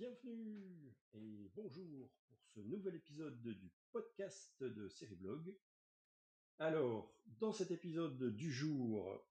[0.00, 5.54] Bienvenue et bonjour pour ce nouvel épisode du podcast de Blog.
[6.58, 9.22] Alors, dans cet épisode du jour,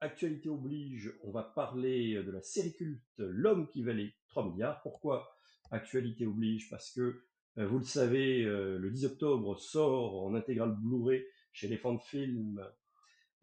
[0.00, 4.80] actualité oblige, on va parler de la série culte L'homme qui valait 3 milliards.
[4.82, 5.36] Pourquoi
[5.72, 6.70] actualité oblige?
[6.70, 7.24] Parce que,
[7.58, 12.64] euh, vous le savez, euh, le 10 octobre sort en intégrale Blu-ray chez Elephant Film,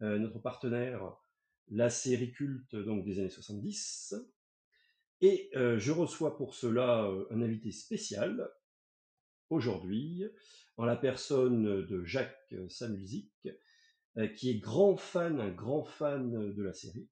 [0.00, 1.14] euh, notre partenaire,
[1.68, 4.14] la série culte donc des années 70.
[5.24, 8.50] Et euh, je reçois pour cela euh, un invité spécial
[9.50, 10.24] aujourd'hui,
[10.76, 13.48] en la personne de Jacques Samulzik,
[14.16, 17.08] euh, qui est grand fan, un grand fan de la série.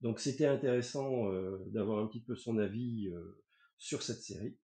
[0.00, 1.30] Donc c'était intéressant
[1.66, 3.12] d'avoir un petit peu son avis
[3.76, 4.56] sur cette série.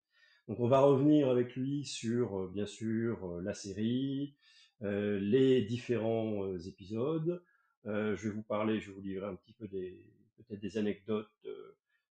[0.49, 4.35] Donc on va revenir avec lui sur, bien sûr, la série,
[4.81, 7.45] les différents épisodes.
[7.85, 10.03] je vais vous parler, je vais vous livrer un petit peu des
[10.39, 11.47] peut-être des anecdotes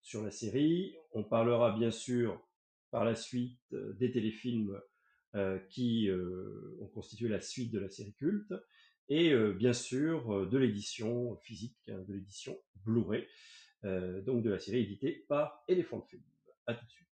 [0.06, 0.96] sur la série.
[1.12, 2.40] On parlera bien sûr
[2.92, 4.80] par la suite euh, des téléfilms
[5.34, 8.54] euh, qui euh, ont constitué la suite de la série culte
[9.10, 13.28] et bien sûr de l'édition physique, hein, de l'édition Blu-ray,
[13.84, 16.24] donc de la série éditée par Elephant Film.
[16.66, 17.05] À tout de suite.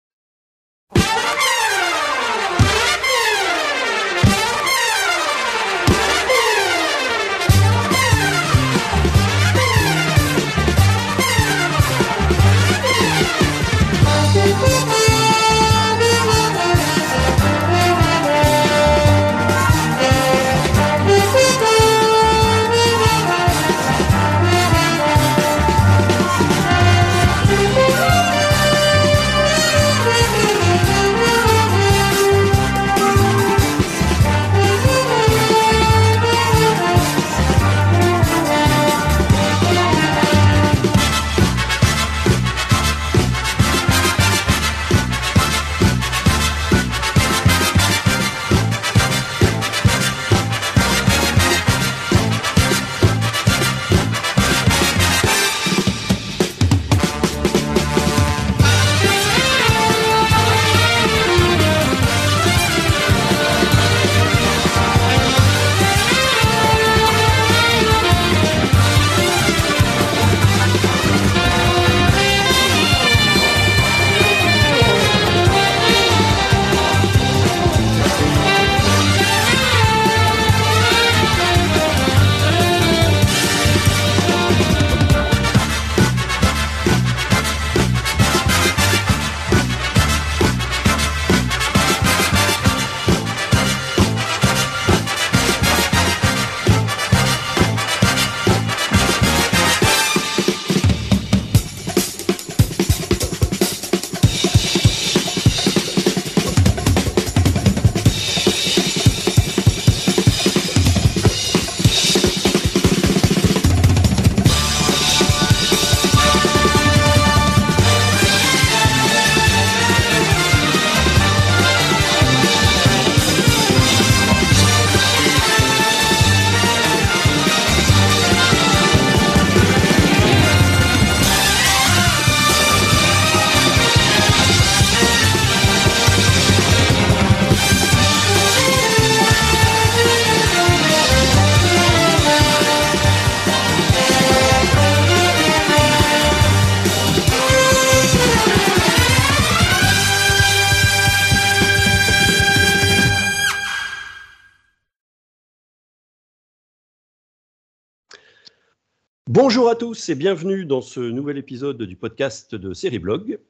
[159.83, 163.41] Tous et bienvenue dans ce nouvel épisode du podcast de Série Blog.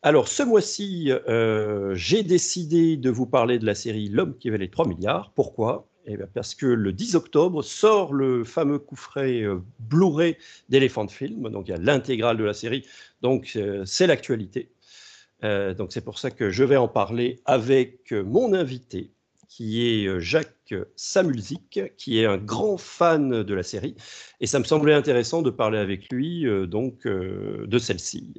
[0.00, 4.68] Alors ce mois-ci, euh, j'ai décidé de vous parler de la série L'homme qui valait
[4.68, 5.32] 3 milliards.
[5.34, 5.86] Pourquoi?
[6.06, 10.38] Eh Parce que le 10 octobre sort le fameux coufret euh, Blu-ray
[10.70, 11.50] d'Elephant Film.
[11.50, 12.86] Donc il y a l'intégrale de la série.
[13.20, 14.70] Donc euh, c'est l'actualité.
[15.42, 19.10] donc c'est pour ça que je vais en parler avec mon invité
[19.54, 20.18] qui est euh,
[20.66, 23.96] Jacques Samulzik, qui est un grand fan de la série.
[24.40, 28.34] Et ça me semblait intéressant de parler avec lui euh, donc euh, de celle-ci.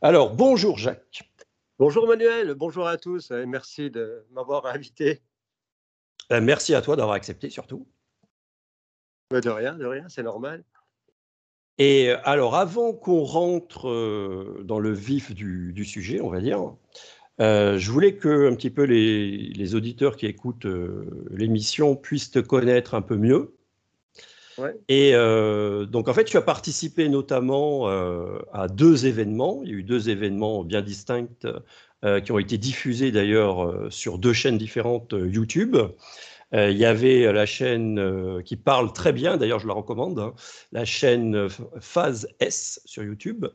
[0.00, 1.22] Alors, bonjour Jacques.
[1.78, 5.22] Bonjour Manuel, bonjour à tous et merci de m'avoir invité.
[6.30, 7.86] merci à toi d'avoir accepté surtout.
[9.30, 10.62] De rien, de rien, c'est normal.
[11.78, 16.76] Et alors, avant qu'on rentre dans le vif du, du, sujet, on va dire,
[17.40, 22.38] euh, je voulais que un petit peu les, auditeurs qui écoutent euh, l'émission puissent te
[22.38, 23.54] connaître un peu mieux.
[24.88, 27.88] Et donc, en fait, tu as participé notamment
[28.52, 29.60] à deux événements.
[29.64, 31.46] Il y a eu deux événements bien distincts
[32.22, 35.76] qui ont été diffusés d'ailleurs sur deux chaînes différentes YouTube.
[36.52, 40.34] il y avait la chaîne qui parle très bien, d'ailleurs je la recommande, hein,
[40.70, 41.48] la chaîne
[41.80, 43.46] Phase S sur YouTube,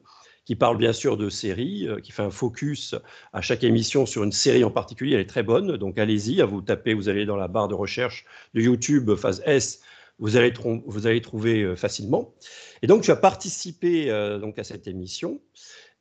[0.48, 2.96] qui parle bien sûr de séries, qui fait un focus
[3.34, 5.16] à chaque émission sur une série en particulier.
[5.16, 7.76] Elle est très bonne, donc allez-y, à vous taper, vous allez dans la barre de
[7.76, 9.82] recherche de YouTube Phase S
[10.20, 10.54] vous allez,
[10.86, 12.34] vous allez trouver euh, facilement.
[12.82, 15.42] Et donc, tu as participé euh, donc à cette émission.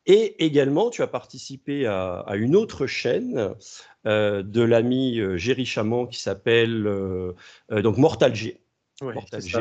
[0.05, 3.53] Et également, tu as participé à, une autre chaîne
[4.05, 6.89] euh, de l'ami Géry Chamant qui s'appelle
[7.69, 8.61] donc Mortal G.
[9.01, 9.57] Mortal G.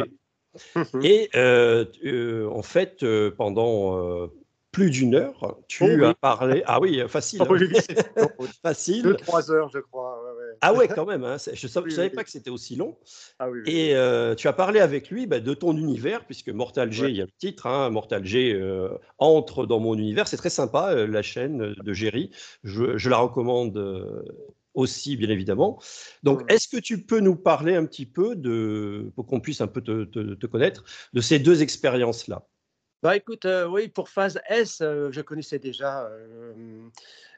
[1.03, 4.31] Et en fait, pendant
[4.77, 5.57] plus d'une heure.
[5.69, 6.63] Tu oh as parlé.
[6.67, 7.41] Ah oui, facile.
[7.49, 8.29] Oh hein.
[8.63, 9.05] facile.
[9.05, 10.23] Deux, trois heures, je crois.
[10.61, 11.25] Ah ouais, quand même.
[11.25, 11.39] Hein.
[11.51, 12.99] Je ne savais, pas que c'était aussi long.
[13.39, 17.09] Ah Et euh, tu as parlé avec lui bah, de ton univers, puisque Mortal G,
[17.09, 20.29] il y a le titre, hein, Mortal G euh, entre dans mon univers.
[20.29, 22.31] C'est très sympa, euh, la chaîne de Géry.
[22.63, 23.79] Je, la recommande
[24.75, 25.81] aussi, bien évidemment.
[26.23, 29.69] Donc, est-ce que tu peux nous parler un petit peu, de, pour qu'on puisse un
[29.69, 30.85] peu te connaître,
[31.15, 32.47] de ces deux expériences-là?
[33.07, 36.91] Bah écoute, euh, oui, pour phase S, euh, je connaissais déjà euh,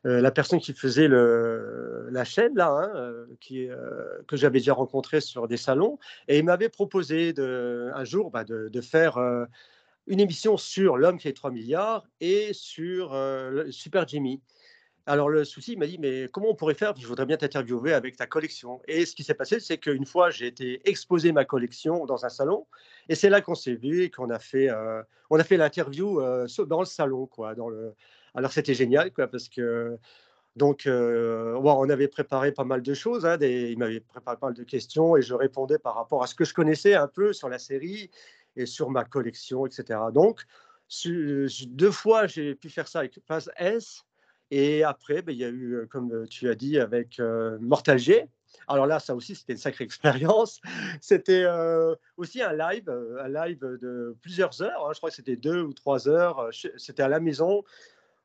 [0.03, 5.99] la personne qui faisait la chaîne là, hein, que j'avais déjà rencontré sur des salons,
[6.27, 9.19] et il m'avait proposé un jour bah, de, de, faire
[10.07, 13.15] une émission sur l'homme qui a 3 milliards et sur
[13.69, 14.41] Super Jimmy.
[15.09, 16.95] Alors le souci, il m'a dit, mais comment on pourrait faire?
[16.95, 18.83] Je voudrais bien t'interviewer avec ta collection.
[18.87, 22.29] Et ce qui s'est passé, c'est qu'une fois, j'ai été exposer ma collection dans un
[22.29, 22.67] salon,
[23.09, 25.03] et c'est là qu'on s'est vu et qu'on a fait, euh,
[25.45, 27.55] fait l'interview euh, dans le salon, quoi.
[27.55, 27.95] Dans le...
[28.35, 29.97] Alors c'était génial, quoi, parce que
[30.57, 33.25] donc euh, on avait préparé pas mal de choses.
[33.25, 33.71] Hein, des...
[33.71, 36.45] Il m'avait préparé pas mal de questions et je répondais par rapport à ce que
[36.45, 38.11] je connaissais un peu sur la série
[38.57, 40.01] et sur ma collection, etc.
[40.13, 40.43] Donc
[41.67, 44.05] deux fois, j'ai pu faire ça avec Phase S
[44.51, 47.21] et après, ben, il y a eu, comme tu as dit, avec
[47.61, 48.27] Mortal G.
[48.67, 50.61] Alors là, ça aussi, c'était une sacrée expérience.
[51.01, 51.47] C'était
[52.17, 52.89] aussi un live,
[53.21, 54.87] un live de plusieurs heures.
[54.87, 54.93] Hein.
[54.93, 56.49] Je crois que c'était deux ou trois heures.
[56.77, 57.65] C'était à la maison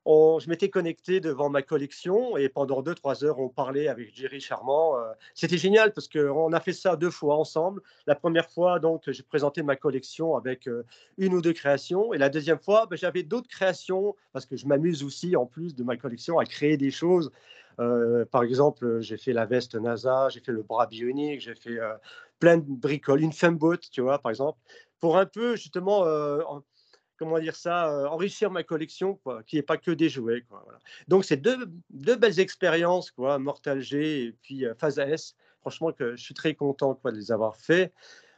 [0.05, 4.39] je m'étais connecté devant ma collection et pendant deux, trois heures, on parlait avec Jerry
[4.39, 4.97] Charmant.
[4.97, 7.81] Euh, c'était génial parce qu'on a fait ça deux fois ensemble.
[8.05, 10.85] La première fois, donc, j'ai présenté ma collection avec euh,
[11.17, 12.13] une ou deux créations.
[12.13, 15.75] Et la deuxième fois, ben, j'avais d'autres créations parce que je m'amuse aussi, en plus
[15.75, 17.31] de ma collection, à créer des choses.
[17.79, 21.79] Euh, par exemple, j'ai fait la veste NASA, j'ai fait le bras bionique, j'ai fait
[22.39, 24.59] plein de bricoles, une femboat, tu vois, par exemple,
[24.99, 26.05] pour un peu justement
[27.23, 30.41] comment dire ça, euh, enrichir ma collection, quoi, qui n'est pas que des jouets.
[30.49, 30.65] Quoi.
[31.07, 31.57] Donc, c'est deux,
[31.89, 35.35] deux, belles expériences, quoi, Mortal G et puis euh, Phase S.
[35.61, 37.93] Franchement, que je suis très content quoi, de les avoir fait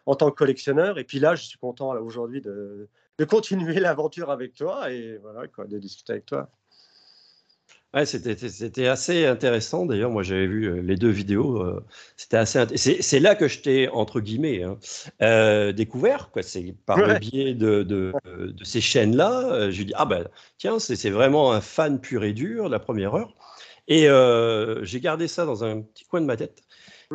[0.05, 0.99] en tant que collectionneur.
[0.99, 2.87] Et puis là, je suis content aujourd'hui de,
[3.17, 6.49] de continuer l'aventure avec toi et voilà, quoi, de discuter avec toi
[8.03, 9.85] c'était assez intéressant.
[9.85, 11.61] D'ailleurs, moi, j'avais vu euh, les deux vidéos.
[11.61, 11.81] Euh,
[12.17, 13.01] c'était assez.
[13.01, 14.77] C'est là que je t'ai entre guillemets hein,
[15.21, 16.29] euh, découvert.
[16.41, 18.13] C'est par le biais de, de,
[18.63, 19.69] ces chaînes-là.
[19.71, 20.27] je lui dis ah ben
[20.57, 23.33] tiens, c'est vraiment un fan pur et dur la première heure.
[23.87, 24.07] Et
[24.83, 26.64] j'ai gardé ça dans un petit coin de ma tête.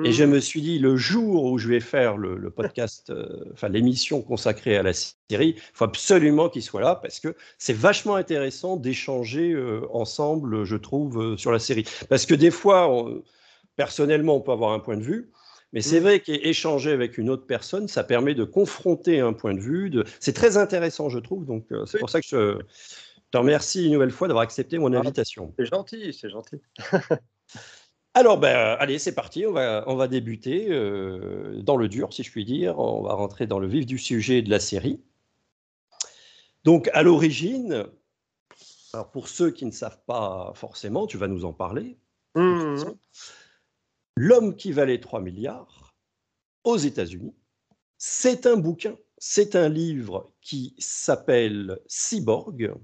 [0.05, 0.31] Et je mmh.
[0.31, 4.77] me suis dit, le jour où je vais faire le, podcast, euh, enfin l'émission consacrée
[4.77, 9.53] à la série, il faut absolument qu'il soit là parce que c'est vachement intéressant d'échanger
[9.53, 11.85] euh, ensemble, je trouve, euh, sur la série.
[12.09, 13.05] Parce que des fois,
[13.77, 15.31] personnellement, on peut avoir un point de vue.
[15.73, 16.03] Mais c'est mmh.
[16.03, 19.89] vrai qu'échanger avec une autre personne, ça permet de confronter un point de vue.
[19.89, 20.05] De...
[20.19, 21.47] C'est très intéressant, je trouve.
[21.47, 22.59] Donc, c'est pour ça que je
[23.31, 25.55] te remercie une nouvelle fois d'avoir accepté mon ah, invitation.
[25.59, 26.61] C'est gentil, c'est gentil.
[28.15, 32.25] Alors, ben, allez, c'est parti, on va, on va débuter euh, dans le dur, si
[32.25, 32.79] je puis dire.
[32.79, 35.01] On va rentrer dans le vif du sujet de la série.
[36.65, 37.87] Donc, à l'origine,
[38.93, 41.99] alors pour ceux qui ne savent pas forcément, tu vas nous en parler.
[42.35, 42.83] Mmh.
[44.17, 45.95] L'homme qui valait 3 milliards
[46.65, 47.35] aux États-Unis,
[47.97, 52.75] c'est un bouquin, c'est un livre qui s'appelle Cyborg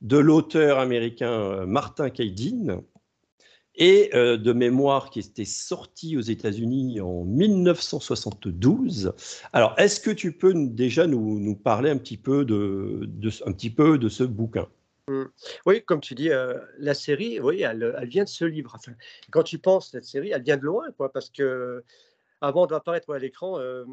[0.00, 2.82] de l'auteur américain Martin Kaydin
[3.78, 9.12] et euh, de mémoire qui était sorti aux États-Unis en 1972.
[9.52, 13.08] Alors, est-ce que tu peux déjà nous, parler un petit, peu de,
[13.46, 14.68] un petit peu de ce bouquin?
[15.08, 15.24] Mmh.
[15.64, 18.76] oui, comme tu dis, euh, la série, oui, elle, vient de ce livre.
[19.30, 21.82] quand tu penses cette série, elle vient de loin, quoi, parce que
[22.40, 23.84] avant d'apparaître à l'écran, euh,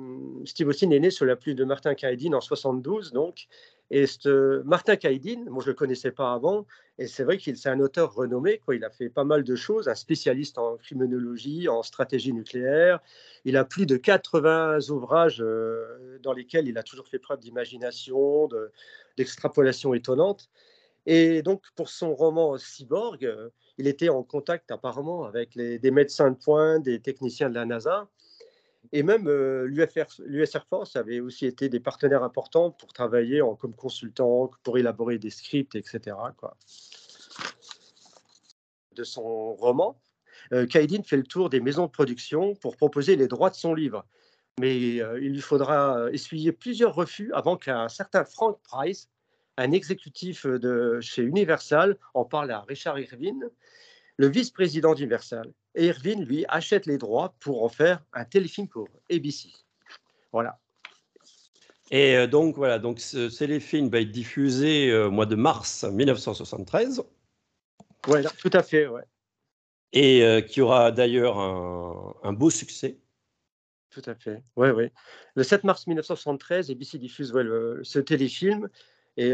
[0.46, 3.48] Steve Austin est né sur la pluie de Martin Kaedin en 72, donc,
[3.92, 6.66] Et ce, Martin Kaidin, moi je ne le connaissais pas avant,
[6.98, 8.58] et c'est vrai qu'il c'est un auteur renommé.
[8.58, 8.76] Quoi.
[8.76, 13.00] Il a fait pas mal de choses, un spécialiste en criminologie, en stratégie nucléaire.
[13.44, 18.50] Il a plus de 80 ouvrages euh, dans lesquels il a toujours fait preuve d'imagination,
[19.18, 20.50] d'extrapolation étonnante.
[21.06, 26.32] Et donc, pour son roman Cyborg, euh, il était en contact apparemment avec des médecins
[26.32, 28.08] de pointe, des techniciens de la NASA.
[28.96, 33.54] Et même euh, l'US Air Force avait aussi été des partenaires importants pour travailler en,
[33.54, 36.16] comme consultant, pour élaborer des scripts, etc.
[38.94, 40.00] De son roman,
[40.54, 43.74] euh, Kaidin fait le tour des maisons de production pour proposer les droits de son
[43.74, 44.06] livre.
[44.62, 49.10] Mais euh, il lui faudra essuyer plusieurs refus avant qu'un certain Frank Price,
[49.58, 53.50] un exécutif de chez Universal, en parle à Richard Irvine,
[54.18, 55.52] le vice-président d'Universal.
[55.76, 59.50] Et Irvine, lui, achète les droits pour en faire un téléfilm pour ABC.
[60.32, 60.60] Voilà.
[61.92, 65.84] Et euh, donc, voilà, donc ce téléfilm va être diffusé euh, au mois de mars
[65.84, 67.04] 1973.
[68.08, 69.04] Oui, tout à fait, ouais.
[69.94, 72.98] Et euh, qui aura d'ailleurs un, beau succès.
[73.90, 74.90] Tout à fait, oui, oui.
[75.36, 77.32] Le 7 mars 1973, ABC diffuse
[77.84, 78.68] ce téléfilm.
[79.16, 79.34] Et,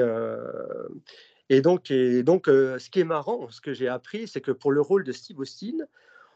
[1.51, 4.79] et donc, euh, ce qui est marrant, ce que j'ai appris, c'est que pour le
[4.79, 5.79] rôle de Steve Austin,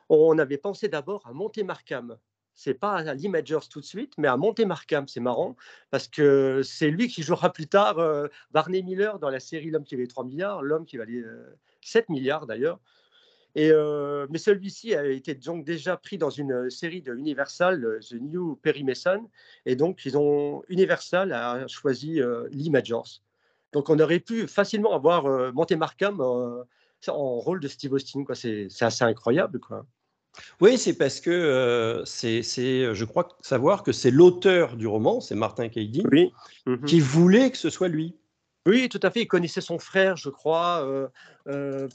[0.10, 2.18] on avait pensé d'abord à Monté Markham.
[2.54, 5.08] C'est pas à l'Imagers tout de suite, mais à Monté Markham.
[5.08, 5.56] C'est marrant
[5.90, 9.86] parce que c'est lui qui jouera plus tard euh, Barney Miller dans la série L'homme
[9.86, 11.24] qui valait 3 milliards, l'homme qui valait
[11.80, 12.82] 7 euh, milliards d'ailleurs.
[13.56, 18.84] Mais celui-ci a été donc déjà pris dans une série de Universal, The New Perry
[18.84, 19.30] Mason,
[19.66, 20.06] et donc
[20.68, 22.20] Universal a choisi
[22.52, 23.22] l'Imagers.
[23.76, 26.64] Donc on aurait pu facilement avoir euh, Monté Markham euh,
[27.10, 28.24] en rôle de Steve Austin.
[28.34, 29.60] C'est assez incroyable.
[29.60, 29.86] Quoi.
[30.62, 35.36] Oui, c'est parce que euh, c'est, je crois savoir que c'est l'auteur du roman, c'est
[35.36, 36.32] Martin Kaidin, oui.
[36.66, 36.86] Mhm.
[36.86, 38.16] qui voulait que ce soit lui.
[38.66, 39.24] Oui, tout à fait.
[39.24, 41.12] Il connaissait son frère, je crois,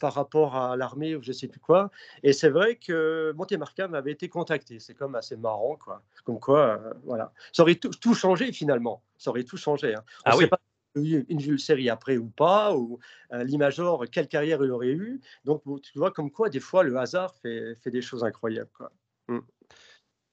[0.01, 1.91] par rapport à l'armée ou je ne sais plus quoi.
[2.23, 4.79] Et c'est vrai que Monté Markham avait été contacté.
[4.79, 6.03] C'est comme assez marrant, quoi.
[6.25, 7.33] Comme quoi, voilà.
[7.53, 9.03] Ça aurait tout, changé finalement.
[9.19, 9.95] Ça aurait tout changé.
[9.95, 10.05] Hein.
[10.27, 10.47] ah oui
[10.95, 12.99] une série après ou pas, ou
[13.33, 15.21] euh, l'imagor, quelle carrière il aurait eu.
[15.45, 18.71] Donc, tu vois, comme quoi, des fois, le hasard fait, fait des choses incroyables.
[18.77, 18.93] Quoi.
[19.29, 19.41] Mm.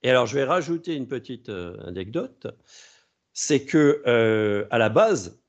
[0.03, 2.47] Et alors, je vais rajouter une petite euh, anecdote.
[3.33, 5.39] C'est que, euh, à la base,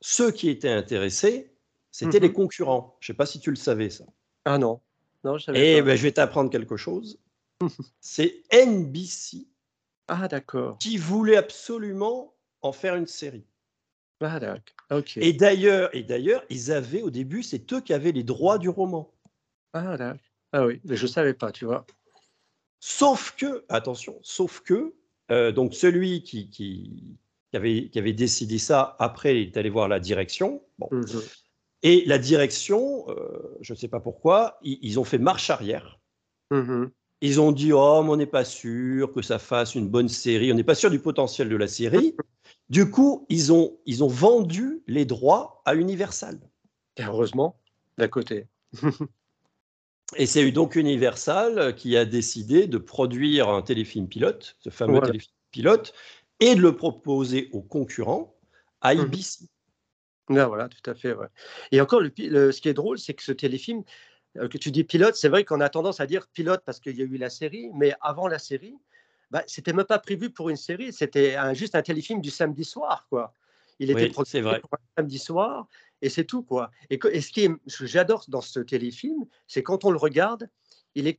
[0.00, 1.52] ceux qui étaient intéressés,
[1.90, 2.32] c'était les mm-hmm.
[2.32, 2.96] concurrents.
[3.00, 4.04] Je ne sais pas si tu le savais, ça.
[4.44, 4.80] Ah non.
[5.24, 7.20] non je savais Et ben, je vais t'apprendre quelque chose.
[8.00, 9.48] C'est NBC
[10.08, 10.78] ah, d'accord.
[10.78, 13.44] qui voulait absolument en faire une série.
[14.22, 14.38] Ah,
[15.16, 18.68] et d'ailleurs, et d'ailleurs, ils avaient au début, c'est eux qui avaient les droits du
[18.68, 19.14] roman.
[19.72, 20.14] Ah.
[20.52, 21.86] Ah oui, mais je savais pas, tu vois.
[22.80, 24.94] Sauf que, attention, sauf que,
[25.30, 27.18] euh, donc celui qui, qui,
[27.54, 30.62] avait, qui avait décidé ça, après, il est allé voir la direction.
[30.78, 30.88] Bon.
[30.90, 31.04] Mmh
[31.82, 35.98] et la direction, euh, je ne sais pas pourquoi, ils, ont fait marche arrière.
[36.50, 36.88] Mmh
[37.22, 40.52] ils ont dit, oh, mais on n'est pas sûr que ça fasse une bonne série,
[40.52, 42.14] on n'est pas sûr du potentiel de la série.
[42.70, 46.38] Du coup, ils ont, ils ont vendu les droits à Universal.
[46.98, 47.60] heureusement,
[47.98, 48.46] d'un côté.
[50.16, 55.34] Et c'est donc Universal qui a décidé de produire un téléfilm pilote, ce fameux téléfilm
[55.50, 55.92] pilote,
[56.40, 58.36] et de le proposer aux concurrents
[58.80, 59.02] à mhm.
[59.02, 59.48] IBC.
[60.30, 61.14] Ah, voilà, tout à fait.
[61.72, 63.82] Et encore, le, ce qui est drôle, c'est que ce téléfilm,
[64.36, 66.96] euh, que tu dis pilote, c'est vrai qu'on a tendance à dire pilote parce qu'il
[66.96, 68.76] y a eu la série, mais avant la série,
[69.30, 73.06] bah, c'était même pas prévu pour une série, c'était juste un téléfilm du samedi soir,
[73.08, 73.32] quoi.
[73.78, 74.60] Il était oui, vrai.
[74.60, 75.66] pour un samedi soir,
[76.02, 76.70] et c'est tout, quoi.
[76.90, 80.48] Et, ce qui que j'adore dans ce téléfilm, c'est quand on le regarde,
[80.94, 81.14] il est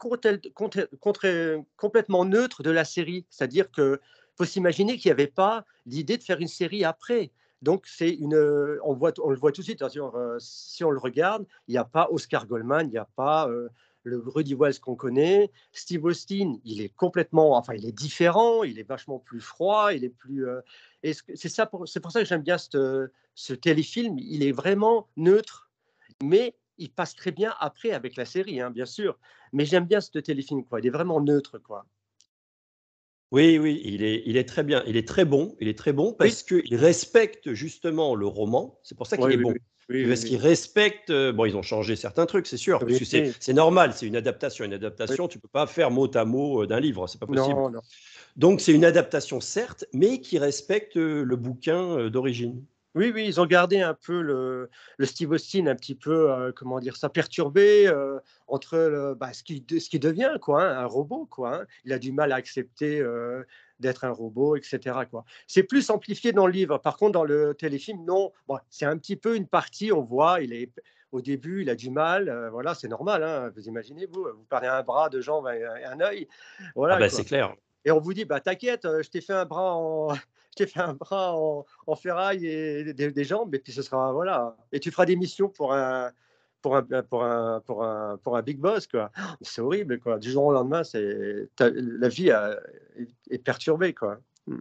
[1.77, 3.99] complètement neutre de la série, c'est-à-dire que
[4.37, 7.31] faut s'imaginer qu'il n'y avait pas l'idée de faire une série après.
[7.61, 8.35] Donc, c'est une,
[8.83, 11.77] on, voit, on le voit tout de suite, euh, si on le regarde, il n'y
[11.77, 13.69] a pas Oscar Goldman, il n'y a pas euh,
[14.03, 15.51] le Rudy Wells qu'on connaît.
[15.71, 20.03] Steve Austin, il est complètement, enfin, il est différent, il est vachement plus froid, il
[20.03, 20.47] est plus.
[20.47, 20.61] Euh,
[21.03, 23.09] c'est ça, c'est pour ça que j'aime bien ce,
[23.61, 24.17] téléfilm.
[24.19, 25.69] Il est vraiment neutre,
[26.23, 29.17] mais il passe très bien après avec la série, hein, bien sûr.
[29.53, 30.79] Mais j'aime bien ce téléfilm, quoi.
[30.79, 31.85] Il est vraiment neutre, quoi.
[33.31, 35.93] Oui, oui, il est, il est très bien, il est très bon, il est très
[35.93, 38.77] bon parce qu'il respecte justement le roman.
[38.83, 39.53] C'est pour ça qu'il est bon.
[39.91, 41.09] Oui, parce qu'ils respectent.
[41.09, 42.79] Euh, bon, ils ont changé certains trucs, c'est sûr.
[42.79, 44.65] Parce que c'est normal, c'est une adaptation.
[44.65, 47.27] Une adaptation, tu ne peux pas faire mot à mot euh, d'un livre, c'est pas
[47.27, 47.59] possible.
[48.37, 52.63] Donc, c'est une adaptation, certes, mais qui respecte euh, le bouquin d'origine.
[52.93, 56.51] Oui, oui, ils ont gardé un peu le, le Steve Austin un petit peu, euh,
[56.53, 60.77] comment dire ça, perturbé euh, entre le, bah, ce, qui, ce qui devient quoi, hein,
[60.77, 61.25] un robot.
[61.25, 61.65] Quoi, hein.
[61.85, 63.43] Il a du mal à accepter euh,
[63.79, 64.79] d'être un robot, etc.
[65.09, 65.23] Quoi.
[65.47, 66.79] C'est plus amplifié dans le livre.
[66.79, 68.33] Par contre, dans le téléfilm, non.
[68.47, 70.71] Bon, c'est un petit peu une partie, on voit, il est
[71.13, 72.49] au début, il a du mal.
[72.51, 73.23] voilà, c'est normal.
[73.23, 76.27] Hein, vous imaginez, vous, vous parlez un bras, de jambes et un, œil.
[76.75, 77.55] Voilà, ah bah, c'est clair.
[77.85, 80.13] Et on vous dit, bah, t'inquiète, je t'ai fait un bras en,
[80.51, 84.55] je t'ai fait un bras en, ferraille et des, jambes, et puis ce sera voilà.
[84.71, 86.11] Et tu feras des missions pour un
[86.61, 89.11] pour un pour un pour un pour un big boss quoi.
[89.41, 90.19] C'est horrible quoi.
[90.19, 94.19] Du jour au lendemain, c'est la vie est, perturbée quoi.
[94.47, 94.59] Hmm.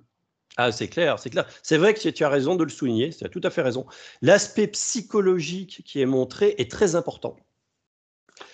[0.57, 1.47] Ah, c'est clair, c'est clair.
[1.63, 3.87] C'est vrai que tu as raison de le souligner, tu as tout à fait raison.
[4.21, 7.37] L'aspect psychologique qui est montré est très important.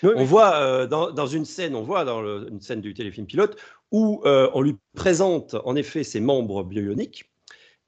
[0.02, 3.56] On voit euh, dans, dans, une scène, on voit dans une scène du téléfilm pilote
[3.92, 7.30] où euh, on lui présente en effet ses membres bioniques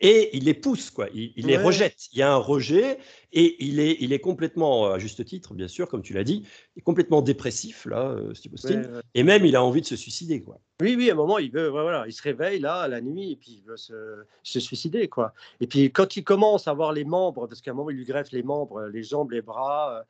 [0.00, 1.08] et il les pousse, quoi.
[1.12, 2.06] Il, les rejette.
[2.12, 2.98] Il y a un rejet
[3.32, 6.44] et il est, il est complètement, à juste titre, bien sûr, comme tu l'as dit,
[6.76, 8.82] il est complètement dépressif, là, euh, Steve Austin.
[9.14, 10.60] Et même, il a envie de se suicider, quoi.
[10.80, 13.36] Oui, oui, à un moment, il veut, voilà, il se réveille, là, la nuit, et
[13.36, 15.34] puis il veut se, se, suicider, quoi.
[15.60, 18.04] Et puis, quand il commence à voir les membres, parce qu'à un moment, il lui
[18.04, 20.02] greffe les membres, les jambes, les bras, euh,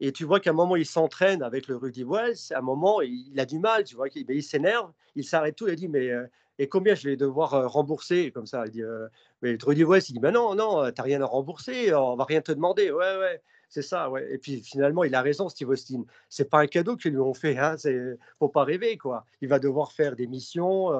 [0.00, 2.52] et tu vois qu'à un moment, il s'entraîne avec le Rudy Wells.
[2.52, 5.68] À un moment, il, a du mal, tu vois, il, il s'énerve, il s'arrête tout,
[5.68, 6.26] il dit, mais euh,
[6.58, 9.08] et combien je vais devoir euh, rembourser Comme ça, il dit, euh,
[9.42, 12.40] mais Rudy Wells, il dit, ben non, non, t'as rien à rembourser, on va rien
[12.40, 12.90] te demander.
[12.90, 14.10] Ouais, ouais, c'est ça.
[14.30, 16.04] Et puis finalement, il a raison, Steve Austin.
[16.28, 19.24] C'est pas un cadeau qu'ils lui ont fait, hein, c'est faut pas rêver, quoi.
[19.40, 20.90] Il va devoir faire des missions.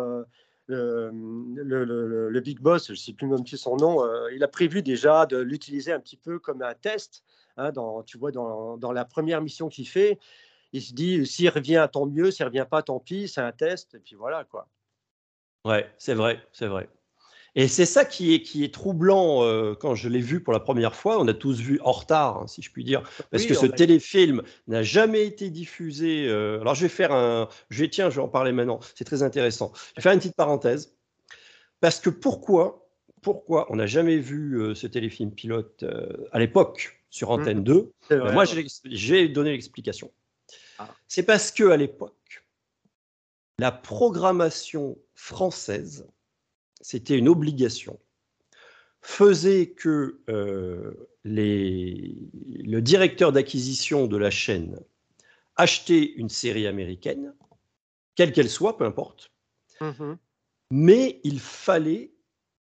[0.68, 1.10] le,
[1.54, 1.84] le,
[2.28, 5.26] le, Big Boss, je ne sais plus même si son nom, il a prévu déjà
[5.26, 7.22] de l'utiliser un petit peu comme un test
[7.56, 10.18] Hein, dans, tu vois, dans, dans la première mission qu'il fait,
[10.72, 13.94] il se dit s'il revient, tant mieux, s'il revient pas, tant pis, c'est un test,
[13.94, 14.68] et puis voilà quoi.
[15.64, 16.88] Ouais, c'est vrai, c'est vrai.
[17.54, 20.60] Et c'est ça qui est, qui est troublant euh, quand je l'ai vu pour la
[20.60, 21.18] première fois.
[21.18, 24.42] On a tous vu en retard, hein, si je puis dire, parce que ce téléfilm
[24.66, 26.28] n'a jamais été diffusé.
[26.28, 27.48] Euh, alors je vais faire un.
[27.70, 28.80] Je vais, tiens, je vais en parler maintenant.
[28.94, 29.72] C'est très intéressant.
[29.74, 30.94] Je vais faire une petite parenthèse.
[31.80, 32.86] Parce que pourquoi,
[33.22, 35.82] pourquoi on n'a jamais vu euh, ce téléfilm pilote
[36.32, 36.95] à l'époque?
[37.10, 37.40] Sur mmh.
[37.40, 37.92] Antenne 2.
[38.32, 38.44] moi,
[38.84, 40.12] j'ai donné l'explication.
[40.78, 40.94] Ah.
[41.08, 42.44] C'est parce que à l'époque,
[43.58, 46.06] la programmation française,
[46.80, 47.98] c'était une obligation,
[49.00, 54.78] faisait que euh, les, le directeur d'acquisition de la chaîne
[55.56, 57.34] achetait une série américaine,
[58.14, 59.32] quelle qu'elle soit, peu importe,
[59.80, 60.14] mmh
[60.72, 62.12] mais il fallait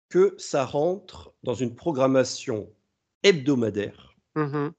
[0.08, 2.68] que ça rentre dans une programmation
[3.22, 4.70] hebdomadaire Mmh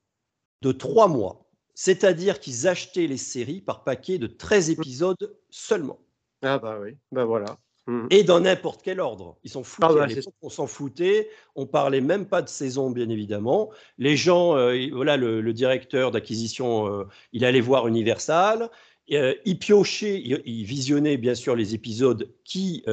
[0.62, 1.46] de trois mois.
[1.76, 4.72] C'est-à-dire qu'ils achetaient les séries par paquet de 13 mmh.
[4.72, 6.00] épisodes seulement.
[6.42, 7.58] Ah bah oui, bah voilà.
[7.88, 8.08] Mmh.
[8.10, 9.38] Et dans n'importe quel ordre.
[9.44, 9.62] Ils s'en.
[9.82, 10.08] Ah bah,
[10.42, 11.30] on s'en foutait.
[11.56, 13.70] On parlait même pas de saison, bien évidemment.
[13.98, 18.72] Les gens, euh, voilà, le, directeur d'acquisition, euh, il allait voir Universal.
[19.12, 22.84] Euh, il piochait, il, visionnait bien sûr les épisodes qui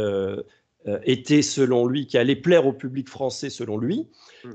[1.05, 4.09] était selon lui, qui allait plaire au public français selon lui.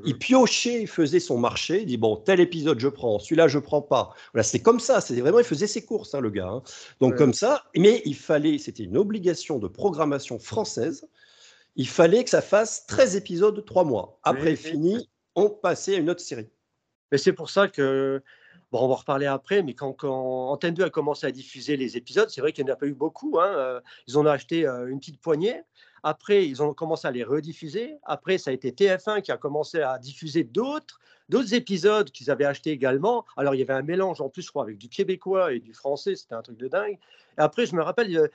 [0.06, 0.20] Il mhm.
[0.20, 3.82] piochait, il faisait son marché, il dit bon, tel épisode je prends, celui-là je prends
[3.82, 4.14] pas.
[4.34, 6.48] Voilà, c'est comme ça, c'est vraiment, il faisait ses courses, hein, le gars.
[6.48, 6.64] Hein.
[7.00, 11.08] Donc comme ça, mais il fallait, c'était une obligation de programmation française,
[11.76, 14.20] il fallait que ça fasse 13 épisodes, 3 mois.
[14.24, 16.50] Après fini, on passait à une autre série.
[17.12, 18.22] Mais c'est pour ça que
[18.72, 21.78] Bon, on va en reparler après, mais quand, quand, Antenne 2 a commencé à diffuser
[21.78, 23.40] les épisodes, c'est vrai qu'il n'y en a pas eu beaucoup.
[23.40, 25.62] Hein, euh, ils en ont acheté euh, une petite poignée.
[26.04, 27.98] Après, ils ont commencé à les rediffuser.
[28.04, 32.46] Après, ça a été TF1 qui a commencé à diffuser d'autres, d'autres épisodes qu'ils avaient
[32.46, 33.26] achetés également.
[33.36, 35.74] Alors, il y avait un mélange en plus, je crois, avec du québécois et du
[35.74, 36.16] français.
[36.16, 36.98] C'était un truc de dingue.
[37.38, 38.28] Et après, je me rappelle, euh,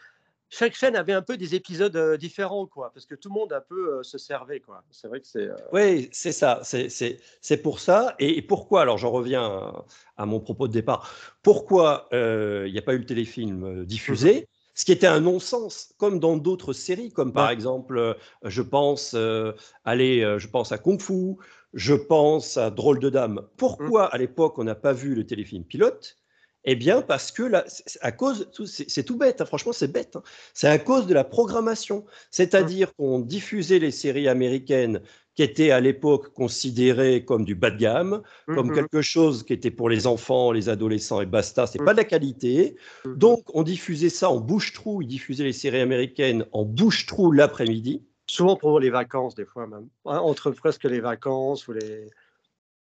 [0.48, 3.52] chaque chaîne avait un peu des épisodes euh, différents, quoi, parce que tout le monde
[3.52, 4.82] un peu euh, se servait, quoi.
[4.90, 5.48] C'est vrai que c'est.
[5.72, 6.60] Oui, c'est ça.
[6.62, 8.14] C'est pour ça.
[8.18, 9.72] Et, pourquoi Alors, j'en reviens
[10.16, 11.10] à, mon propos de départ.
[11.42, 14.48] Pourquoi il n'y a pas eu le téléfilm diffusé?
[14.74, 19.12] Ce qui était un non-sens, comme dans d'autres séries, comme par exemple, euh, je pense,
[19.14, 19.52] euh,
[19.84, 21.36] allez, euh, je pense à Kung Fu,
[21.74, 23.42] je pense à Drôle de Dame.
[23.56, 24.10] Pourquoi mmh.
[24.12, 26.16] à l'époque on n'a pas vu le téléfilm pilote?
[26.64, 27.64] Eh bien, parce que là,
[28.02, 30.14] à cause, c'est tout bête, hein, franchement, c'est bête.
[30.14, 30.22] Hein.
[30.54, 32.04] c'est à cause de la programmation.
[32.30, 32.92] C'est-à-dire mmh.
[32.98, 35.02] qu'on diffusait les séries américaines
[35.34, 39.52] qui était à l'époque considéré comme du bas de gamme, comme mmh quelque chose qui
[39.52, 41.84] était pour les enfants, les adolescents et basta, c'est mmh.
[41.84, 42.76] pas de la qualité.
[43.04, 48.02] Mmh Donc on diffusait ça en bouche-trou, ils diffusaient les séries américaines en bouche-trou l'après-midi.
[48.26, 49.88] Souvent pour les vacances, des fois même.
[50.06, 52.06] Hein, entre presque les vacances ou les.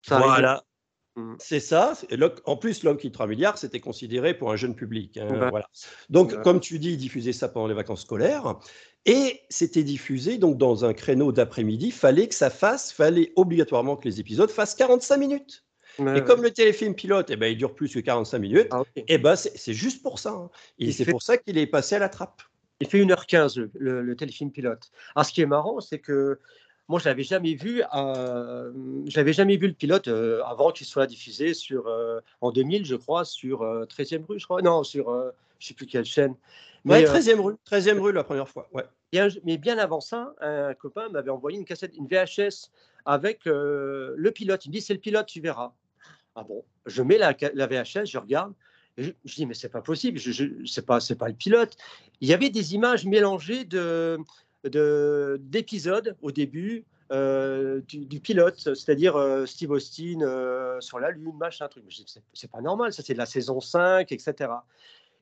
[0.07, 0.63] voilà.
[1.15, 1.35] Mmh.
[1.39, 1.93] C'est ça.
[2.45, 5.17] En plus, l'homme qui est 3 milliards, c'était considéré pour un jeune public.
[5.17, 5.67] Hein, voilà.
[6.09, 8.57] Donc, comme tu dis, diffuser ça pendant les vacances scolaires.
[9.05, 11.91] Et c'était diffusé donc dans un créneau d'après-midi.
[11.91, 15.65] Fallait que ça fasse, fallait obligatoirement que les épisodes fassent 45 minutes.
[15.99, 19.17] et comme le téléfilm pilote, eh ben, il dure plus que 45 minutes, ah, eh
[19.17, 20.31] ben, c'est juste pour ça.
[20.31, 20.49] Hein.
[20.79, 22.41] Et c'est pour ça qu'il est passé à la trappe.
[22.79, 24.91] Il fait 1h15 le, le, téléfilm pilote.
[25.15, 26.39] Alors, ce qui est marrant, c'est que
[26.91, 27.81] moi, je l'avais jamais vu.
[27.95, 28.71] Euh,
[29.05, 32.95] j'avais jamais vu le pilote euh, avant qu'il soit diffusé sur euh, en 2000, je
[32.95, 34.61] crois, sur 13e rue, je crois.
[34.61, 36.35] Non, sur je sais plus quelle chaîne.
[36.83, 38.69] Mais 13e rue, 13e rue la première fois.
[38.73, 38.83] Ouais.
[39.45, 42.71] mais bien avant ça, un copain m'avait envoyé une cassette, une VHS
[43.05, 44.65] avec le pilote.
[44.65, 45.71] Il me dit c'est le pilote, tu verras.
[46.35, 48.53] Ah bon, je mets la, la VHS, je regarde.
[48.97, 51.77] je, dis mais c'est pas possible, je, je c'est pas c'est pas le pilote.
[52.19, 54.17] Il y avait des images mélangées de
[54.63, 61.67] d'épisodes au début euh, du, pilote, c'est-à-dire euh, Steve Austin euh, sur la Lune, machin,
[61.67, 61.83] truc.
[62.33, 64.49] C'est pas normal, ça c'est de la saison 5, etc.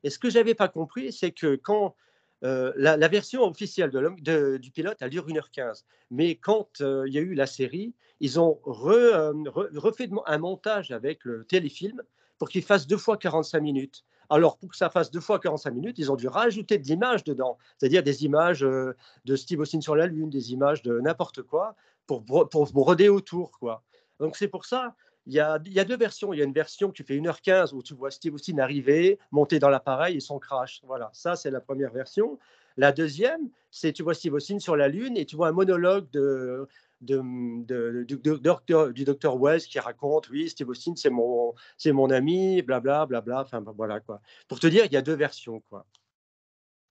[0.04, 1.96] Et ce que j'avais pas compris, c'est que quand
[2.42, 5.82] la, version officielle du pilote, elle dure 1h15.
[6.12, 11.44] Mais quand il y a eu la série, ils ont refait un montage avec le
[11.44, 12.00] téléfilm
[12.38, 14.04] pour qu'il fasse deux fois 45 minutes.
[14.30, 17.24] Alors, pour que ça fasse deux fois 45 minutes, ils ont dû rajouter des images
[17.24, 21.42] dedans, c'est-à-dire des images euh, de Steve Austin sur la Lune, des images de n'importe
[21.42, 21.74] quoi,
[22.06, 23.58] pour, pour, broder autour.
[23.58, 23.82] Quoi.
[24.20, 24.94] Donc, c'est pour ça,
[25.26, 26.32] il y, a, y, a, deux versions.
[26.32, 29.58] Il y a une version qui fait 1h15 où tu vois Steve Austin arriver, monter
[29.58, 30.80] dans l'appareil et son crash.
[30.84, 32.38] Voilà, ça, c'est la première version.
[32.76, 36.08] La deuxième, c'est tu vois Steve Austin sur la Lune et tu vois un monologue
[36.10, 36.68] de
[37.00, 42.10] de, du, docteur, du docteur Wells qui raconte oui Steve Austin c'est mon c'est mon
[42.10, 44.20] ami blabla blabla enfin voilà quoi.
[44.48, 45.86] Pour te dire il y a deux versions quoi.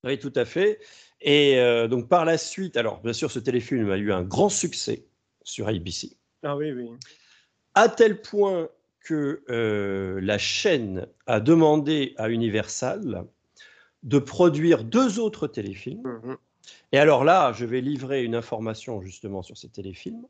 [0.04, 0.80] Oui tout à fait.
[1.22, 4.50] Et euh, donc par la suite alors bien sûr ce téléfilm a eu un grand
[4.50, 5.06] succès
[5.44, 6.90] sur ABC ah oui oui.
[7.76, 8.70] À tel point
[9.02, 13.26] que euh, la chaîne a demandé à Universal
[14.04, 16.02] de produire deux autres téléfilms.
[16.04, 16.36] Mmh
[16.92, 20.26] et alors là, je vais livrer une information justement sur ces téléfilms,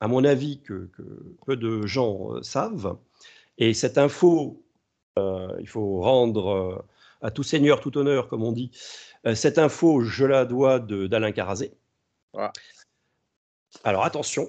[0.00, 0.90] à mon avis que,
[1.46, 2.98] peu de gens euh, savent.
[3.58, 4.62] Et cette info,
[5.18, 6.86] euh, il faut rendre euh,
[7.20, 8.70] à tout seigneur, tout honneur, comme on dit.
[9.34, 11.72] cette info, je la dois d'Alain Carazé.
[13.84, 14.48] Alors attention,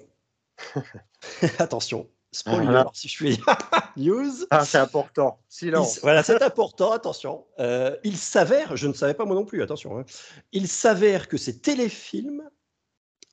[1.59, 3.37] attention, Spoiler, si je fais
[3.97, 4.45] news.
[4.49, 5.39] Ah, c'est important.
[5.47, 5.99] Silence.
[6.01, 6.91] voilà, c'est important.
[6.91, 7.45] Attention.
[7.59, 9.61] Euh, il s'avère, je ne savais pas moi non plus.
[9.61, 9.99] Attention.
[9.99, 10.05] Hein,
[10.51, 12.49] il s'avère que ces téléfilms,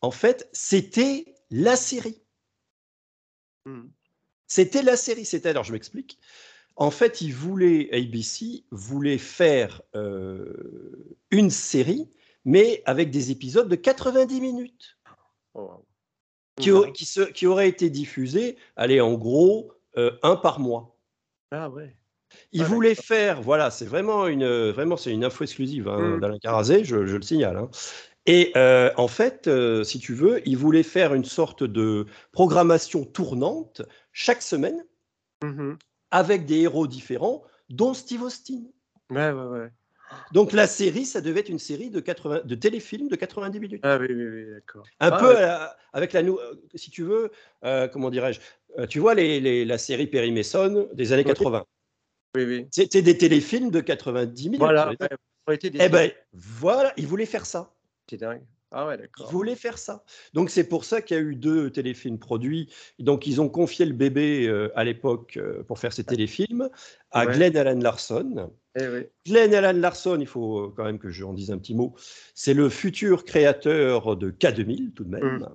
[0.03, 2.23] en fait, c'était la série.
[3.65, 3.89] Hmm.
[4.47, 5.25] C'était la série.
[5.25, 6.19] C'était alors, je m'explique.
[6.77, 12.09] En fait, il voulait ABC voulait faire euh, une série,
[12.45, 14.99] mais avec des épisodes de 90 minutes.
[15.55, 15.85] Oh,
[16.61, 20.97] qui, qui, aurait été diffusé, allez, en gros, euh, un par mois.
[21.51, 21.97] Ah ouais.
[22.53, 26.21] Il ah, voulait faire, voilà, c'est vraiment une, vraiment c'est une info exclusive hein, mmh.
[26.21, 27.57] d'Alain Carazé, je, le signale.
[27.57, 27.71] Hein.
[28.27, 33.05] Et euh, en fait, euh, si tu veux, il voulait faire une sorte de programmation
[33.05, 34.85] tournante chaque semaine,
[35.43, 35.75] mmh
[36.13, 38.63] avec des héros différents, dont Steve Austin.
[39.11, 39.71] Ouais, ouais, ouais.
[40.33, 43.81] Donc la série, ça devait être une série de, 80, de téléfilms de 90 minutes.
[43.85, 44.85] Ah oui, oui, oui d'accord.
[45.01, 45.37] Un ah, peu
[45.93, 46.23] avec la,
[46.75, 47.31] si tu veux,
[47.65, 48.41] euh, comment dirais-je,
[48.79, 51.65] euh, tu vois les, la série Perry Mason des années 80.
[52.37, 52.67] Oui, oui.
[52.71, 54.61] C'était des téléfilms de 90 minutes.
[54.61, 54.93] Voilà.
[55.49, 57.73] eh ben, voilà, ils voulaient faire ça.
[58.09, 58.43] C'est dingue.
[58.73, 59.27] Ah ouais, d'accord.
[59.29, 60.05] Ils voulaient faire ça.
[60.33, 62.73] Donc c'est pour ça qu'il y a eu deux téléfilms produits.
[62.99, 66.71] Donc ils ont confié le bébé euh, à l'époque euh, pour faire ces téléfilms
[67.11, 68.51] à Glenn Allen Larson.
[68.79, 69.07] Eh oui.
[69.27, 71.95] Glenn Allen Larson, il faut euh, quand même que j'en dise un petit mot,
[72.35, 75.39] c'est le futur créateur de K2000 tout de même.
[75.39, 75.49] Mm.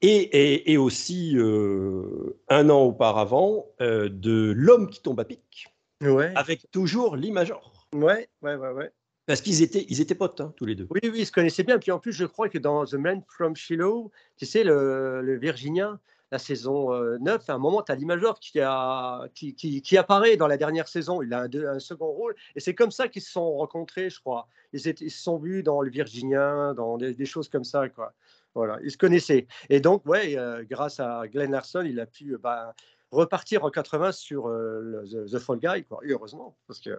[0.00, 5.66] Et, et, aussi un an auparavant de L'homme qui tombe à pic.
[6.00, 6.32] Ouais.
[6.36, 7.88] Avec toujours l'imageur.
[7.92, 8.92] Ouais, ouais, ouais, ouais.
[9.28, 10.86] Parce qu'ils étaient, ils étaient potes, hein, tous les deux.
[10.88, 11.78] Oui, oui, ils se connaissaient bien.
[11.78, 16.00] Puis en plus, je crois que dans The Man from Shiloh, tu sais, le, Virginien,
[16.32, 20.56] la saison 9, euh, à un moment, tu as l'imageur qui, qui, apparaît dans la
[20.56, 21.20] dernière saison.
[21.20, 22.36] Il a un, second rôle.
[22.56, 24.48] Et c'est comme ça qu'ils se sont rencontrés, je crois.
[24.72, 27.86] Ils, se sont vus dans le Virginien, dans des, choses comme ça.
[27.90, 28.14] Quoi.
[28.54, 29.46] Voilà, ils se connaissaient.
[29.68, 32.74] Et donc, ouais, euh, grâce à Glenn Larson, il a pu euh, bah,
[33.10, 36.56] repartir en 80 sur The, Fall Guy, heureusement.
[36.66, 36.98] Parce que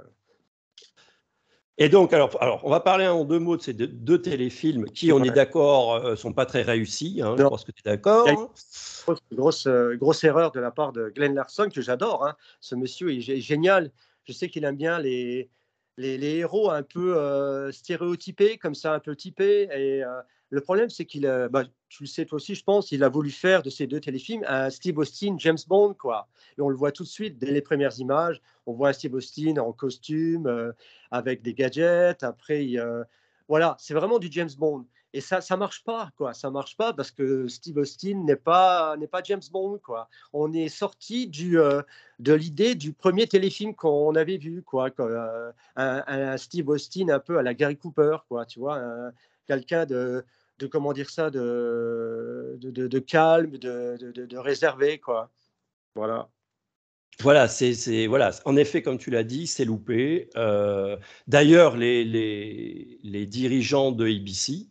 [1.81, 5.13] et donc, alors, alors, on va parler en deux mots de ces deux, téléfilms qui,
[5.13, 7.21] on est d'accord, ne euh, sont pas très réussis.
[7.23, 8.27] Hein, je pense que tu es d'accord.
[8.27, 12.27] Grosse, grosse, euh, grosse, erreur de la part de Glenn Larson, que j'adore.
[12.27, 12.35] Hein.
[12.59, 13.91] Ce monsieur est, génial.
[14.25, 15.49] Je sais qu'il aime bien les,
[15.95, 19.69] les, héros un peu euh, stéréotypés, comme ça, un peu typés.
[19.73, 20.03] Et
[20.49, 23.31] Le problème, c'est qu'il bah, tu le sais toi aussi, je pense, il a voulu
[23.31, 26.27] faire de ces deux téléfilms un Steve Austin, James Bond, quoi.
[26.57, 28.41] Et on le voit tout de suite dès les premières images.
[28.65, 30.71] On voit un Steve Austin en costume, euh,
[31.11, 32.23] avec des gadgets.
[32.23, 32.67] Après,
[33.47, 34.85] voilà, c'est vraiment du James Bond.
[35.11, 36.35] Et ça, ça marche pas, quoi.
[36.35, 40.07] Ça marche pas parce que Steve Austin n'est pas, n'est pas James Bond, quoi.
[40.33, 41.81] On est sorti du, euh,
[42.19, 44.91] de l'idée du premier téléfilm qu'on avait vu, quoi.
[44.99, 48.45] Euh, un, Steve Austin un peu à la Gary Cooper, quoi.
[48.45, 48.79] Tu vois,
[49.47, 50.23] quelqu'un de,
[50.59, 55.31] de, comment dire ça, de, de, de calme, de, de, réservé, quoi.
[55.95, 56.29] Voilà.
[57.21, 58.31] Voilà, c'est voilà.
[58.45, 60.29] En effet, comme tu l'as dit, c'est loupé.
[60.37, 60.95] Euh,
[61.27, 64.67] d'ailleurs, les, les, les, dirigeants de ABC,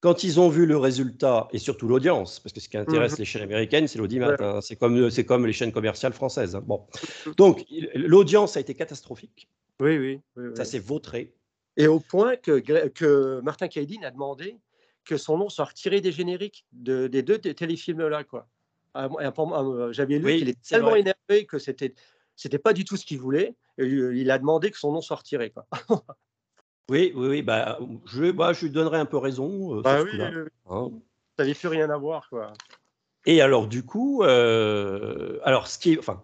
[0.00, 3.18] quand ils ont vu le résultat, et surtout l'audience, parce que ce qui intéresse mhm.
[3.18, 6.54] les chaînes américaines, c'est l'audimat, hein, c'est comme, comme les chaînes commerciales françaises.
[6.54, 6.62] Hein.
[6.66, 6.86] Bon.
[7.38, 7.64] Donc,
[7.94, 9.48] l'audience a été catastrophique.
[9.80, 10.20] Oui, oui.
[10.54, 11.32] Ça s'est vautré.
[11.76, 14.58] Et au point que, que Martin Kaidin a demandé
[15.04, 18.24] que son nom soit retiré des génériques de, des deux téléfilms-là.
[18.24, 18.48] quoi.
[19.92, 21.94] J'avais lu qu'il est tellement énervé que c'était
[22.36, 23.54] c'était pas du tout ce qu'il voulait.
[23.78, 25.50] Et il a demandé que son nom soit retiré.
[25.50, 25.66] Quoi.
[26.90, 29.78] Oui, oui, oui, bah, je, bah, je lui donnerai un peu raison.
[29.78, 30.90] Euh, bah oui, hein.
[31.38, 32.52] Ça n'avait plus rien à voir, quoi.
[33.24, 36.22] Et alors, du coup, euh, alors, ce qui, est, enfin,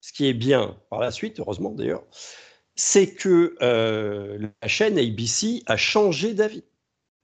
[0.00, 2.04] ce qui est bien par la suite, heureusement d'ailleurs,
[2.76, 6.62] c'est que euh, la chaîne ABC a changé d'avis.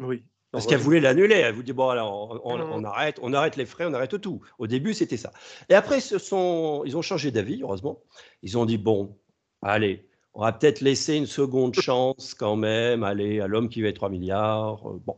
[0.03, 0.25] Oui.
[0.53, 1.37] Parce qu'elle voulait l'annuler.
[1.37, 4.41] Elle vous dit bon alors on, on, arrête, on arrête les frais, on arrête tout.
[4.59, 5.33] Au début c'était ça.
[5.69, 8.01] Et après ce sont, ils ont changé d'avis heureusement.
[8.43, 9.17] Ils ont dit bon,
[9.63, 13.93] allez, on va peut-être laisser une seconde chance quand même, aller à l'homme qui veut
[13.93, 14.89] 3 milliards.
[14.89, 15.17] Euh, bon.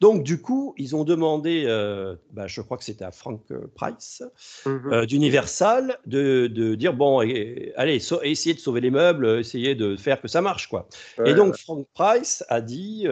[0.00, 3.42] Donc, du coup, ils ont demandé, euh, bah, je crois que c'était à Frank
[3.74, 4.22] Price,
[4.64, 4.92] mhm.
[4.92, 10.28] euh, d'Universal, de, dire bon, allez, essayez de sauver les meubles, essayez de faire que
[10.28, 10.68] ça marche.
[10.68, 10.88] quoi.
[11.26, 13.06] et donc, Frank Price a dit,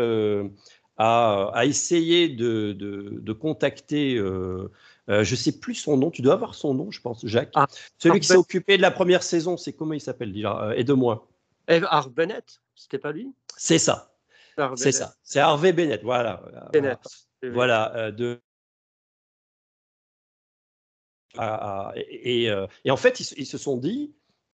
[0.98, 4.16] a, essayé de, contacter.
[4.16, 4.68] je
[5.08, 7.52] ne sais plus son nom, tu dois avoir son nom, je pense, Jacques.
[7.54, 7.66] Ah,
[7.98, 11.26] Celui qui s'est occupé de la première saison, c'est comment il s'appelle déjà Aide-moi.
[11.68, 13.32] Harvey Bennett, c'était pas lui?
[13.56, 14.12] C'est ça.
[14.76, 15.14] C'est ça.
[15.22, 16.42] C'est Harvey Bennett, voilà.
[16.72, 16.98] Bennett.
[17.42, 18.40] Voilà, euh, de.
[21.36, 24.12] Ah, ah, et, euh, et, en fait, ils, se sont dit,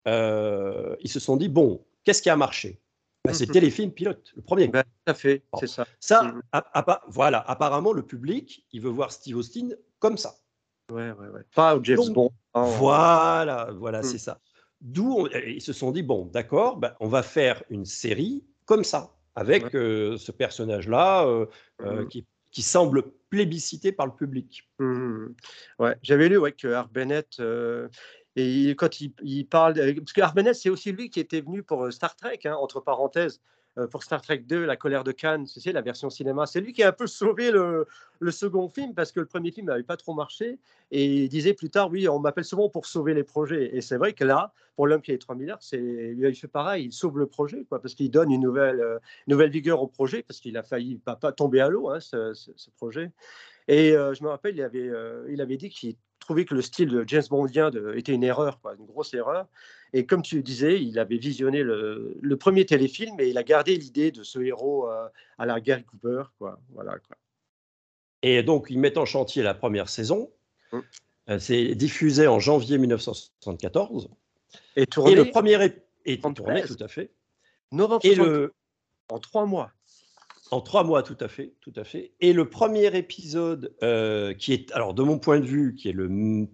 [0.07, 2.79] euh, ils se sont dit, bon, qu'est-ce qui a marché?
[3.23, 4.67] Bah, C'était les films pilotes, le premier.
[4.67, 5.85] Ben, tout à fait, c'est ça.
[5.99, 6.41] Ça, mmh.
[7.07, 10.35] voilà, apparemment, le public, il veut voir Steve Austin comme ça.
[10.91, 11.41] Ouais, ouais, ouais.
[11.55, 12.31] Pas au James Bond.
[12.53, 14.03] Voilà, voilà, mmh.
[14.03, 14.39] c'est ça.
[14.81, 19.15] D'où ils se sont dit bon, d'accord, ben, on va faire une série comme ça,
[19.35, 21.45] avec euh, ce personnage-là euh,
[21.81, 24.67] euh, mmh qui, qui, semble plébiscité par le public.
[24.79, 25.27] Mmh
[25.79, 27.39] ouais, j'avais lu ouais, que Bennett.
[28.35, 32.15] Et quand il, parle, parce que Bennett, c'est aussi lui qui était venu pour Star
[32.15, 33.41] Trek, hein, entre parenthèses.
[33.77, 36.45] Euh, pour Star Trek 2, La colère de Cannes, c'est la version cinéma.
[36.45, 37.87] C'est lui qui a un peu sauvé le,
[38.29, 40.59] second film parce que le premier film n'avait pas trop marché.
[40.91, 43.75] Et il disait plus tard, oui, on m'appelle souvent pour sauver les projets.
[43.75, 46.91] Et c'est vrai que là, pour l'homme qui a 3 milliards, il fait pareil, il
[46.91, 50.41] sauve le projet, quoi, parce qu'il donne une nouvelle, euh, nouvelle vigueur au projet, parce
[50.41, 53.11] qu'il a failli pas, pas tomber à l'eau, hein, ce, projet.
[53.69, 54.91] Et euh, je me rappelle, il avait,
[55.29, 58.75] il avait dit qu'il trouvait que le style de James Bondien était une erreur, quoi,
[58.79, 59.47] une grosse erreur.
[59.93, 64.11] Et comme tu disais, il avait visionné le, premier téléfilm et il a gardé l'idée
[64.11, 65.07] de ce héros euh,
[65.37, 66.23] à la Gary Cooper.
[66.37, 66.59] Quoi.
[66.69, 67.17] Voilà, quoi.
[68.21, 70.31] Et donc, ils mettent en chantier la première saison.
[70.71, 70.79] Mmh.
[71.29, 74.09] Euh, c'est diffusé en janvier 1974.
[74.75, 75.11] Et tourné.
[75.11, 75.59] Et le premier
[76.05, 77.11] est tourné, tout à fait.
[77.71, 78.53] Novembre et le...
[79.09, 79.71] En trois mois.
[80.51, 82.11] En trois mois, tout à fait, tout à fait.
[82.19, 85.93] Et le premier épisode, euh, qui est, alors de mon point de vue, qui est
[85.93, 86.09] le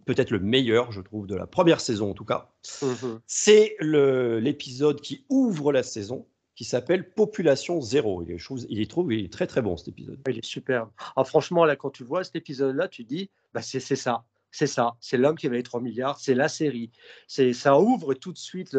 [0.05, 2.51] peut-être le meilleur, je trouve, de la première saison en tout cas,
[2.83, 3.19] mhm.
[3.25, 8.23] c'est l'épisode qui ouvre la saison, qui s'appelle Population Zéro.
[8.27, 10.19] Je trouve, il est, trouve, il est très très bon cet épisode.
[10.29, 10.89] Il est superbe.
[11.15, 14.25] Ah, franchement, là, quand tu vois cet épisode-là, tu dis, bah, c'est ça
[14.57, 16.89] c'est ça, c'est l'homme qui avait 3 milliards, c'est la série.
[17.27, 18.75] C'est ça ouvre tout de suite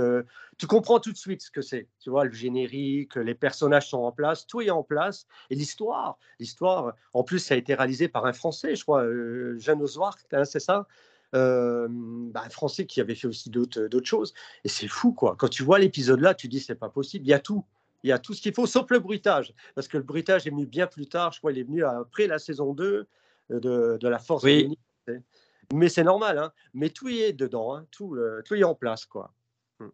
[0.58, 1.86] tu comprends tout de suite ce que c'est.
[2.00, 6.18] Tu vois le générique, les personnages sont en place, tout est en place et l'histoire,
[6.40, 10.18] l'histoire en plus ça a été réalisé par un français, je crois euh, Jeanne Oswart,
[10.32, 10.86] hein, c'est ça?
[11.34, 15.36] Euh, bah, un français qui avait fait aussi d'autres choses et c'est fou quoi.
[15.38, 17.64] Quand tu vois l'épisode là, tu dis c'est pas possible, il y a tout.
[18.04, 19.52] Il y a tout ce qu'il faut, sauf le bruitage.
[19.74, 21.32] Parce que le bruitage est venu bien plus tard.
[21.32, 23.08] Je crois qu'il est venu après la saison 2
[23.50, 24.78] euh, de, de La Force oui.
[25.74, 26.52] Mais c'est normal, hein.
[26.72, 27.86] mais tout y est dedans, hein.
[27.90, 29.04] tout, tout y est en place.
[29.04, 29.34] quoi.
[29.80, 29.88] Mmh.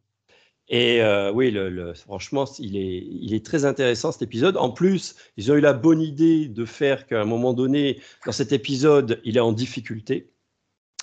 [0.68, 1.54] Et euh, oui,
[1.96, 4.56] franchement, il est, il est très intéressant cet épisode.
[4.56, 8.32] En plus, ils ont eu la bonne idée de faire qu'à un moment donné, dans
[8.32, 10.33] cet épisode, il est en difficulté.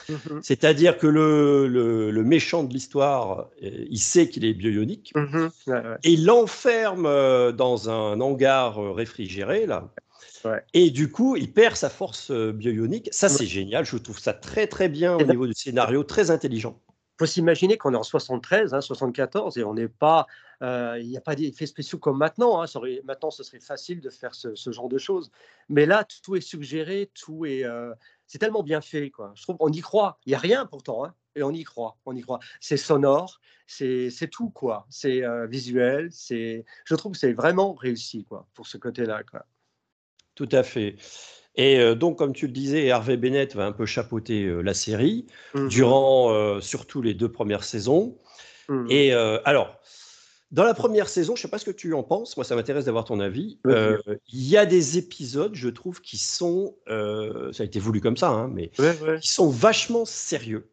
[0.09, 5.47] Mmh C'est-à-dire que le, le, méchant de l'histoire, euh, il sait qu'il est bionique mmh
[6.03, 9.89] et il l'enferme euh, dans un hangar euh, réfrigéré là.
[10.73, 13.09] Et du coup, il perd sa force bionique.
[13.11, 13.85] Ça, c'est génial.
[13.85, 16.81] Je trouve ça très très bien au niveau du scénario, très intelligent.
[16.89, 20.25] Il faut s'imaginer qu'on est en 73, hein, 74, et on n'est pas,
[20.61, 22.59] il n'y a pas d'effets spéciaux comme maintenant.
[22.59, 22.65] Hein.
[23.03, 25.29] maintenant, ce serait facile de faire ce, ce, genre de choses.
[25.69, 27.63] Mais là, tout est suggéré, tout est,
[28.31, 29.33] c'est tellement bien fait, quoi.
[29.35, 30.17] Je trouve, on y croit.
[30.25, 32.39] Il y a rien pourtant, hein, et on y croit, on y croit.
[32.61, 34.87] C'est sonore, c'est tout, quoi.
[34.89, 36.63] C'est euh, visuel, c'est.
[36.85, 39.45] Je trouve que c'est vraiment réussi, quoi, pour ce côté-là, quoi.
[40.35, 40.95] Tout à fait.
[41.55, 44.73] Et euh, donc, comme tu le disais, Harvey Bennett va un peu chapeauter euh, la
[44.73, 48.17] série mmh durant surtout les deux premières saisons.
[48.69, 49.77] Mmh et alors,
[50.51, 52.55] dans la première saison, je ne sais pas ce que tu en penses, moi ça
[52.55, 53.59] m'intéresse d'avoir ton avis.
[53.67, 53.97] Euh,
[54.31, 58.17] il y a des épisodes, je trouve, qui sont, euh, ça a été voulu comme
[58.17, 58.71] ça, hein, mais
[59.21, 60.69] qui sont vachement sérieux,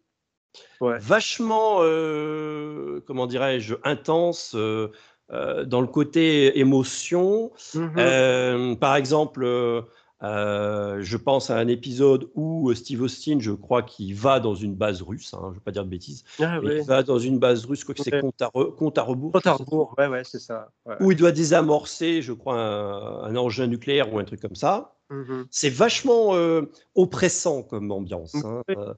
[0.81, 7.53] vachement, euh, comment dirais-je, intenses dans le côté émotion.
[7.75, 9.85] Mmh par exemple,
[10.23, 14.75] euh, je pense à un épisode où Steve Austin, je crois qu'il va dans une
[14.75, 17.39] base russe, hein, je ne vais pas dire de bêtises, ah il va dans une
[17.39, 19.33] base russe, quoi que c'est compte, à compte à rebours.
[19.33, 20.71] Compte à rebours, ouais, ouais, c'est ça.
[21.01, 24.95] Où il doit désamorcer, je crois, un, engin nucléaire ou un truc comme ça.
[25.11, 28.35] Mmh c'est vachement euh, oppressant comme ambiance.
[28.35, 28.63] Hein.
[28.71, 28.93] Euh,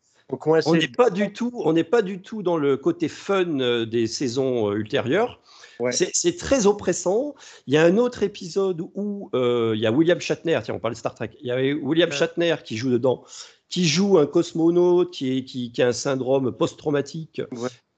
[0.67, 4.07] on n'est pas du tout, on n'est pas du tout dans le côté fun des
[4.07, 5.41] saisons ultérieures.
[5.91, 7.35] C'est très oppressant.
[7.67, 10.79] Il y a un autre épisode où euh, il y a William Shatner, tiens, on
[10.79, 13.25] parle de Star Trek, il y avait William Shatner qui joue dedans,
[13.69, 17.43] qui joue un cosmonaute qui, est, qui, a un syndrome post-traumatique.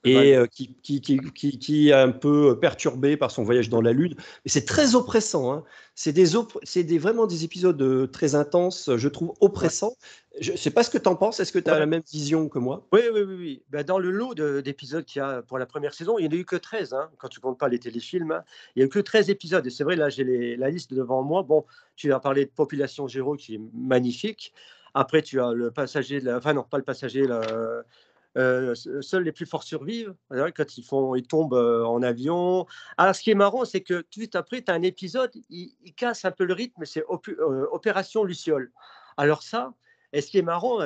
[0.05, 4.17] Et euh, qui, qui, qui, est un peu perturbé par son voyage dans la Lune.
[4.19, 5.53] Mais c'est très oppressant.
[5.53, 5.63] Hein.
[5.95, 6.31] C'est des,
[6.83, 9.95] des, vraiment des épisodes euh, très intenses, je trouve oppressants.
[10.41, 11.41] Je ne sais pas ce que tu en penses.
[11.41, 12.87] Est-ce que tu as la même vision que moi?
[12.93, 13.35] Oui, oui, oui.
[13.39, 13.63] oui.
[13.69, 16.39] Ben, dans le lot d'épisodes qu'il y a pour la première saison, il n'y en
[16.39, 18.33] a eu que 13, hein, quand tu ne comptes pas les téléfilms.
[18.33, 18.45] Hein.
[18.75, 19.67] Il n'y a eu que 13 épisodes.
[19.67, 21.43] Et c'est vrai, là, j'ai la liste devant moi.
[21.43, 21.65] Bon,
[21.97, 24.55] tu as parlé de Population Zéro, qui est magnifique.
[24.95, 27.85] Après, tu as le passager, enfin non, pas le passager, le,
[28.39, 32.67] euh, seuls les plus forts survivent quand ils, font, ils tombent euh, en avion.
[32.97, 35.31] Alors, ce qui est marrant, c'est que tout de suite après, tu as un épisode,
[35.51, 38.73] il, casse un peu le rythme, c'est euh, Opération Luciole.
[39.19, 39.75] Alors, ça,
[40.13, 40.79] et ce qui est marrant,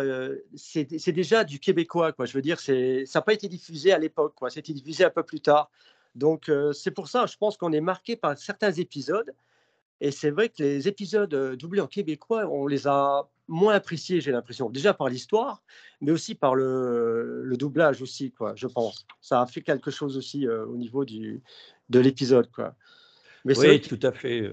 [0.55, 2.13] c'est déjà du québécois.
[2.13, 2.27] Quoi.
[2.27, 5.41] Je veux dire, ça n'a pas été diffusé à l'époque, c'était diffusé un peu plus
[5.41, 5.71] tard.
[6.15, 9.33] Donc, c'est pour ça, je pense qu'on est marqué par certains épisodes.
[10.01, 14.33] Et c'est vrai que les épisodes doublés en québécois, on les a moins apprécié, j'ai
[14.33, 14.71] l'impression.
[14.71, 15.63] Déjà par l'histoire,
[16.01, 19.07] mais aussi par le, le, doublage aussi, quoi, je pense.
[19.21, 21.43] Ça a fait quelque chose aussi euh, au niveau du,
[21.89, 22.75] de l'épisode, quoi.
[23.45, 24.53] Mais oui, tout à fait.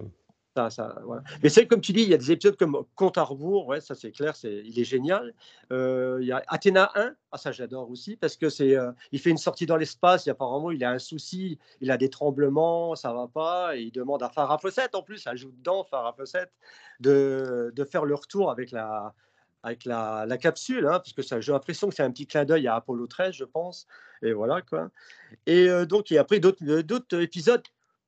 [0.58, 0.70] Euh.
[0.70, 0.96] Ça.
[1.42, 3.82] Mais c'est comme tu dis, il y a des épisodes comme Compte à rebours, ouais,
[3.82, 5.34] ça c'est clair, c'est, il est génial.
[5.72, 9.20] Euh, il y a Athéna 1, ah, ça j'adore aussi, parce que c'est, euh, il
[9.20, 12.96] fait une sortie dans l'espace, et apparemment il a un souci, il a des tremblements,
[12.96, 16.14] ça va pas, et il demande à Farah Fawcett en plus, elle joue dedans, Farah
[16.14, 16.52] Fawcett,
[17.00, 19.14] de, de faire le retour avec la,
[19.64, 22.76] avec la, capsule, hein, parce que j'ai l'impression que c'est un petit clin d'œil à
[22.76, 23.88] Apollo 13, je pense,
[24.22, 24.92] et voilà quoi.
[25.46, 27.64] Et euh, donc, et après d'autres, d'autres épisodes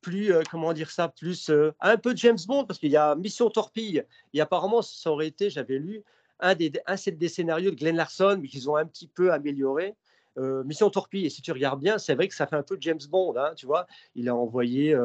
[0.06, 3.15] plus, euh, comment dire ça, plus euh, un peu James Bond, parce qu'il y a
[3.15, 6.04] Mission Torpille, et apparemment, ça aurait été, j'avais lu,
[6.39, 9.96] un des, un des scénarios de Glenn Larson, mais qu'ils ont un petit peu amélioré.
[10.38, 12.78] Euh, Mission Torpille, et si tu regardes bien, c'est vrai que ça fait un peu
[12.80, 13.88] James Bond, hein, tu vois.
[14.13, 14.96] Il a envoyé,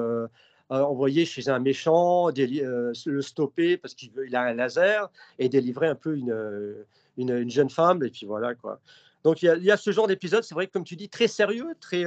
[0.69, 6.15] envoyé chez un méchant, le stopper parce qu'il a un laser, et délivrer un peu
[6.15, 6.85] une,
[7.17, 8.81] une, jeune femme, et puis voilà, quoi.
[9.25, 11.75] Donc il y a ce genre d'épisode, c'est vrai que comme tu dis, très sérieux,
[11.81, 12.05] très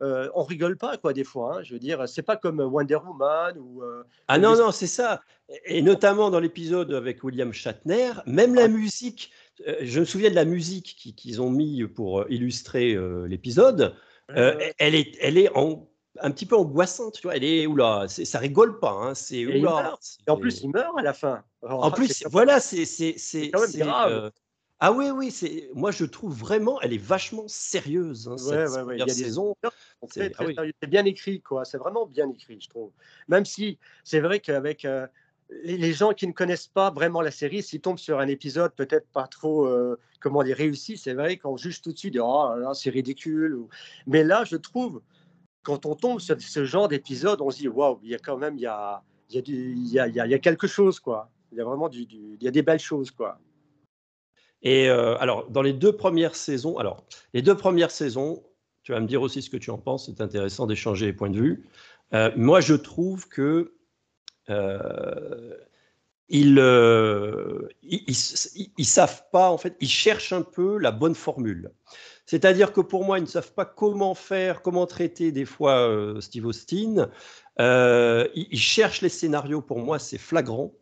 [0.00, 1.58] euh, on rigole pas quoi des fois.
[1.58, 1.62] Hein.
[1.62, 3.82] je veux dire, c'est pas comme Wonder Woman ou.
[3.82, 5.22] Euh, ah non non, c'est ça.
[5.64, 9.32] Et notamment dans l'épisode avec William Shatner, même la musique.
[9.66, 13.94] Euh, je me souviens de la musique qu'ils ont mis pour illustrer l'épisode.
[14.28, 15.50] elle est, elle est
[16.20, 17.36] un petit peu angoissante, tu vois.
[17.36, 18.92] Elle est oula, ça rigole pas.
[18.92, 21.42] Hein, c'est Et en plus, il meurt à la fin.
[21.62, 24.30] en plus, voilà, c'est c'est grave.
[24.80, 28.28] Ah oui, oui, c'est moi je trouve vraiment, elle est vachement sérieuse.
[28.28, 29.56] Hein, cette Il y a des saison.
[30.08, 31.64] C'est ah bien écrit, quoi.
[31.64, 32.92] C'est vraiment bien écrit, je trouve.
[33.26, 35.08] Même si c'est vrai qu'avec euh,
[35.64, 39.08] les, gens qui ne connaissent pas vraiment la série, s'ils tombent sur un épisode peut-être
[39.08, 42.72] pas trop, euh, comment dire, réussi, c'est vrai qu'on juge tout de suite, oh là,
[42.74, 43.58] c'est ridicule.
[44.06, 45.02] Mais là, je trouve,
[45.64, 48.36] quand on tombe sur ce genre d'épisode, on se dit, waouh, il y a quand
[48.36, 50.68] même, il y a, il y a, du, il y a, il y a quelque
[50.68, 51.30] chose, quoi.
[51.50, 53.40] Il y a vraiment du, du, il y a des belles choses, quoi.
[54.62, 58.42] Et euh, alors, dans les deux premières saisons, alors, les deux premières saisons,
[58.82, 61.30] tu vas me dire aussi ce que tu en penses, c'est intéressant d'échanger les points
[61.30, 61.64] de vue.
[62.14, 63.74] Euh, moi, je trouve que
[64.50, 65.54] euh,
[66.28, 66.58] ils,
[68.84, 71.70] savent pas, en fait, ils cherchent un peu la bonne formule.
[72.26, 76.46] C'est-à-dire que pour moi, ils ne savent pas comment faire, comment traiter des fois Steve
[76.46, 77.10] Austin.
[77.58, 80.72] ils, cherchent les scénarios, pour moi, c'est flagrant.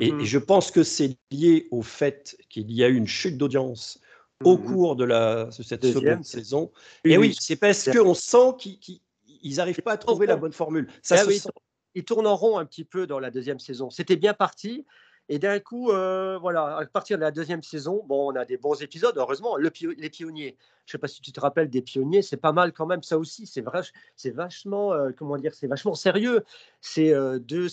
[0.00, 0.24] Et, mhm.
[0.24, 4.00] je pense que c'est lié au fait qu'il y a eu une chute d'audience
[4.44, 4.64] au mhm.
[4.64, 6.70] cours de, la, cette seconde saison.
[7.04, 10.88] et oui, c'est parce qu'on sent qu'ils n'arrivent pas à trouver la bonne formule.
[11.02, 11.32] Ça ah
[11.94, 13.90] Ils tournent en rond un petit peu dans la deuxième saison.
[13.90, 14.84] C'était bien parti.
[15.28, 18.56] Et d'un coup, euh, voilà, à partir de la deuxième saison, bon, on a des
[18.56, 19.56] bons épisodes, heureusement.
[19.56, 22.52] Le, les pionniers, je ne sais pas si tu te rappelles des pionniers, c'est pas
[22.52, 23.46] mal quand même, ça aussi.
[23.46, 23.64] C'est
[24.16, 26.44] c'est vachement, euh, comment dire, c'est vachement sérieux.
[26.80, 27.68] C'est euh, deux,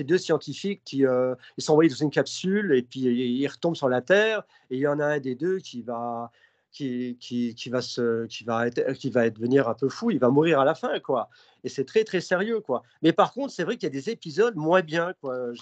[0.00, 4.00] deux scientifiques qui ils sont envoyés dans une capsule et puis ils retombent sur la
[4.00, 4.44] Terre.
[4.70, 6.30] Et il y en a un des deux qui va,
[6.70, 10.30] qui, qui, qui, va se, qui va qui va devenir un peu fou, il va
[10.30, 11.28] mourir à la fin, quoi.
[11.64, 12.82] Et c'est très très sérieux, quoi.
[13.02, 15.52] Mais par contre, c'est vrai qu'il y a des épisodes moins bien, quoi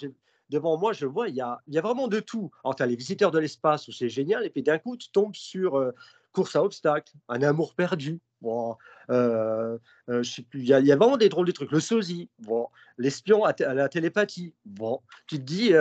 [0.50, 2.50] devant moi, je vois, il y a, vraiment de tout.
[2.64, 5.10] Alors, tu as les visiteurs de l'espace où c'est génial, et puis d'un coup, tu
[5.10, 5.92] tombes sur euh,
[6.32, 8.20] course à obstacles, un amour perdu.
[8.42, 8.76] Bon,
[9.10, 9.78] euh,
[10.10, 11.70] euh, je sais plus, il y, a, il y, a vraiment des drôles de trucs.
[11.70, 12.66] Le sosie, bon,
[12.98, 14.54] l'espion à, la télépathie.
[14.66, 15.72] Bon, tu te dis,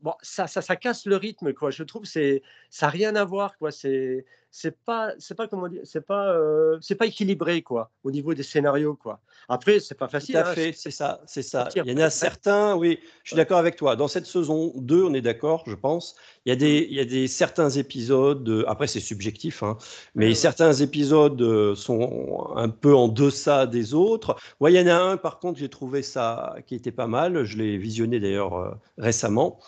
[0.00, 1.70] bon, ça, ça, ça, casse le rythme, quoi.
[1.70, 3.70] Je trouve c'est ça n'a rien à voir, quoi.
[3.70, 4.24] C'est
[4.54, 8.34] c'est pas c'est pas comment dire c'est pas euh, c'est pas équilibré quoi au niveau
[8.34, 11.70] des scénarios quoi après c'est pas facile Tout à hein, fait c'est ça c'est ça
[11.74, 15.04] il y en a certains oui je suis d'accord avec toi dans cette saison 2
[15.04, 18.64] on est d'accord je pense il y a des il y a des certains épisodes
[18.68, 19.78] après c'est subjectif hein,
[20.14, 24.86] mais certains épisodes euh, sont un peu en deçà des autres ouais, il y en
[24.86, 28.54] a un par contre j'ai trouvé ça qui était pas mal je l'ai visionné d'ailleurs
[28.54, 29.58] euh, récemment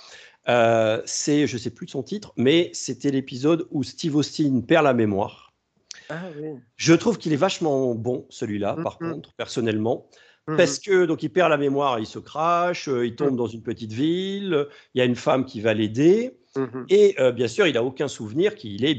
[0.48, 4.84] euh, c'est, je sais plus de son titre, mais c'était l'épisode où Steve Austin perd
[4.84, 5.52] la mémoire.
[6.10, 6.24] Ah
[6.76, 9.12] je trouve qu'il est vachement bon, celui-là, par mm-hmm.
[9.12, 10.06] contre, personnellement.
[10.46, 10.56] Mm-hmm.
[10.56, 13.36] Parce que donc il perd la mémoire, il se crache, euh, il tombe mm.
[13.36, 16.36] dans une petite ville, il y a une femme qui va l'aider,
[16.88, 18.94] et euh, bien sûr, il n'a aucun souvenir qu'il est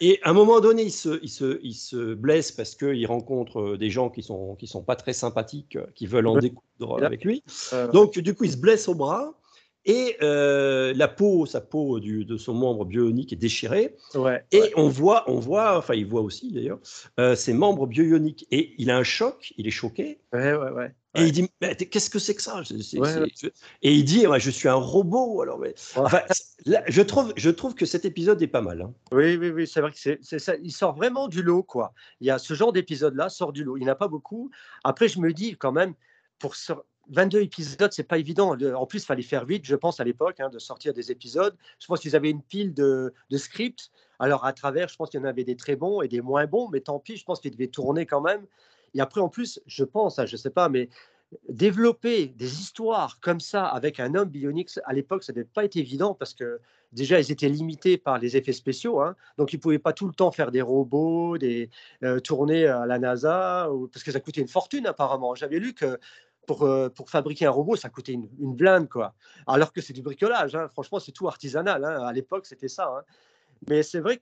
[0.00, 3.76] Et à un moment donné, il se, il se, il se blesse parce qu'il rencontre
[3.76, 7.42] des gens qui sont, qui sont pas très sympathiques, qui veulent en découdre avec lui.
[7.92, 9.34] Donc, du coup, il se blesse au bras.
[9.86, 13.96] Et euh, la peau, sa peau du, de son membre bionique est déchirée.
[14.52, 16.78] et on voit, on voit, enfin il voit aussi d'ailleurs,
[17.18, 18.46] euh, ses membres bioniques.
[18.50, 20.20] Et il a un choc, il est choqué.
[21.16, 21.48] Et il dit,
[21.90, 22.62] qu'est-ce que c'est que ça?
[23.82, 25.42] Et il dit, je suis un robot.
[25.42, 25.74] Alors, mais...
[26.88, 28.82] je, trouve, je trouve que cet épisode est pas mal.
[28.82, 28.94] Hein.
[29.10, 30.54] Oui, oui, oui, c'est vrai que c'est, ça.
[30.62, 31.94] Il sort vraiment du lot, quoi.
[32.20, 33.76] Il y a ce genre d'épisode-là, sort du lot.
[33.76, 34.50] Il n'y en a pas beaucoup.
[34.84, 35.94] Après, je me dis quand même,
[36.38, 36.54] pour,
[37.10, 38.56] 22 épisodes, c'est pas évident.
[38.74, 41.56] En plus, il fallait faire vite, je pense, à l'époque, hein, de sortir des épisodes.
[41.80, 43.90] Je pense qu'ils avaient une pile de, scripts.
[44.18, 46.46] Alors, à travers, je pense qu'il y en avait des très bons et des moins
[46.46, 48.46] bons, mais tant pis, je pense qu'ils devaient tourner quand même.
[48.94, 50.88] Et après, en plus, je pense, hein, je sais pas, mais
[51.48, 55.78] développer des histoires comme ça avec un homme bionique, à l'époque, ça n'avait pas été
[55.78, 56.60] évident parce que
[56.92, 59.00] déjà, ils étaient limités par les effets spéciaux.
[59.00, 59.14] Hein.
[59.38, 61.70] donc, ils ne pouvaient pas tout le temps faire des robots, des
[62.02, 65.34] euh, tourner à la NASA, parce que ça coûtait une fortune apparemment.
[65.34, 65.98] J'avais lu que
[66.46, 69.14] pour, euh, pour, fabriquer un robot, ça coûtait une, blinde, quoi.
[69.46, 70.68] Alors que c'est du bricolage, hein.
[70.68, 71.84] franchement, c'est tout artisanal.
[71.84, 73.04] À l'époque, c'était ça.
[73.68, 74.16] Mais c'est vrai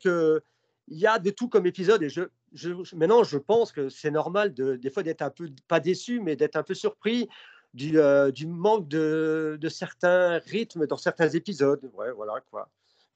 [0.89, 2.03] qu'il y a de tout comme épisode.
[2.03, 2.23] Et je,
[2.53, 6.21] je maintenant, je pense que c'est normal de, des fois d'être un peu, pas déçu,
[6.21, 7.29] mais d'être un peu surpris
[7.75, 11.91] du, euh, du manque de, de, certains rythmes dans certains épisodes.
[11.95, 12.69] Ouais, voilà, quoi.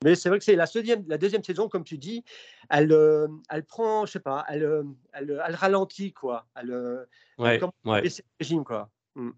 [0.05, 2.25] Mais c'est vrai que c'est la deuxième, la deuxième saison, comme tu dis,
[2.69, 6.47] elle, euh, elle prend, je sais pas, elle, elle, elle ralentit, quoi.
[6.57, 7.07] Elle,
[7.39, 8.03] ouais, ouais.
[8.41, 8.91] régime, quoi.
[9.15, 9.31] Mmh.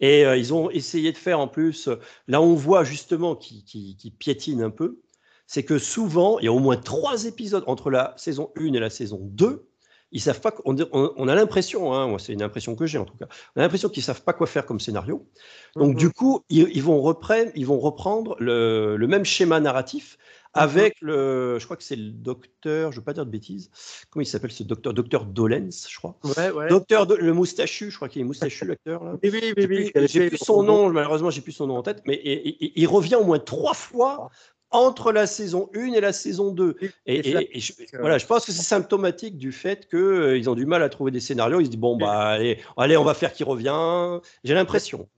[0.00, 1.96] Et euh, ils ont essayé de faire en plus, euh,
[2.28, 5.00] là on voit justement qui, qui, piétine un peu,
[5.46, 8.80] c'est que souvent, il y a au moins trois épisodes entre la saison 1 et
[8.80, 9.66] la saison 2,
[10.12, 13.16] ils savent pas, on, on a l'impression, hein, c'est une impression que j'ai en tout
[13.16, 15.26] cas, on a l'impression qu'ils savent pas quoi faire comme scénario.
[15.74, 20.16] Donc mmh du coup, ils, vont reprendre, ils vont reprendre le, le même schéma narratif,
[20.56, 23.70] avec le, je crois que c'est le docteur, je ne veux pas dire de bêtises,
[24.10, 26.16] comment il s'appelle ce docteur Docteur Dolens, je crois.
[26.24, 26.68] Ouais, ouais.
[26.68, 29.16] Docteur le moustachu, je crois qu'il est moustachu l'acteur là.
[29.22, 29.92] Oui, oui, oui.
[30.06, 33.24] J'ai plus, son nom, malheureusement j'ai plus son nom en tête, mais il revient au
[33.24, 34.30] moins trois fois
[34.76, 36.76] entre la saison 1 et la saison 2.
[37.06, 37.22] Et,
[37.58, 40.88] je, voilà, je pense que c'est symptomatique du fait qu'ils euh, ont du mal à
[40.88, 41.60] trouver des scénarios.
[41.60, 44.20] Ils se disent, bon, bah, allez, allez on va faire qui revient.
[44.44, 45.08] J'ai l'impression.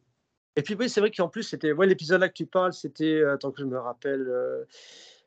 [0.57, 3.23] Et puis, oui, c'est vrai qu'en plus, c'était ouais, l'épisode là que tu parles, c'était,
[3.41, 4.65] tant que je me rappelle, euh,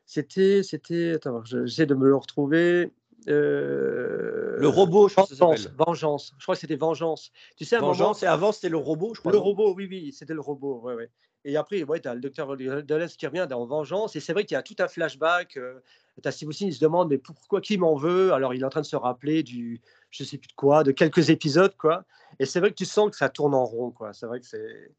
[0.04, 2.90] c'était, c'était, attends, j'essaie de me le retrouver.
[3.28, 6.34] Euh, le robot, je pense Vengeance, Vengeance.
[6.38, 7.32] Je crois que c'était Vengeance.
[7.56, 9.32] Tu sais, Vengeance, et avant, c'était le robot, je crois.
[9.32, 11.10] Le robot, oui, oui, c'était le robot, ouais, ouais.
[11.44, 14.14] Et après, ouais, tu as le docteur Deleuze qui revient dans Vengeance.
[14.16, 15.56] Et c'est vrai qu'il y a tout un flashback.
[15.56, 15.80] Euh,
[16.22, 18.32] tu as Steve il se demande, mais pourquoi, qui m'en veut?
[18.32, 19.80] Alors, il est en train de se rappeler du,
[20.10, 22.04] je sais plus de quoi, de quelques épisodes, quoi.
[22.38, 24.12] Et c'est vrai que tu sens que ça tourne en rond, quoi.
[24.12, 24.90] C'est vrai que c'est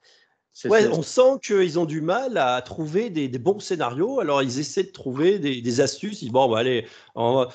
[0.65, 4.19] Ouais, on sent qu'ils ont du mal à trouver des, bons scénarios.
[4.19, 6.21] Alors, ils essaient de trouver des, astuces.
[6.21, 6.85] Ils disent, bon, bah, allez,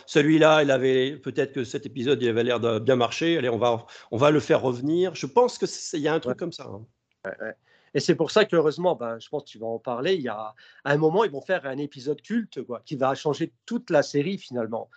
[0.07, 3.39] celui-là, il avait peut-être que cet épisode, il avait l'air de bien marcher.
[3.39, 5.15] Allez, on va, on va le faire revenir.
[5.15, 6.65] Je pense qu'il y a un truc comme ça.
[6.65, 7.53] Hein.
[7.95, 10.15] Et c'est pour ça que, heureusement, ben, je pense que tu vas en parler.
[10.15, 13.15] Il y a à un moment, ils vont faire un épisode culte quoi, qui va
[13.15, 14.91] changer toute la série finalement.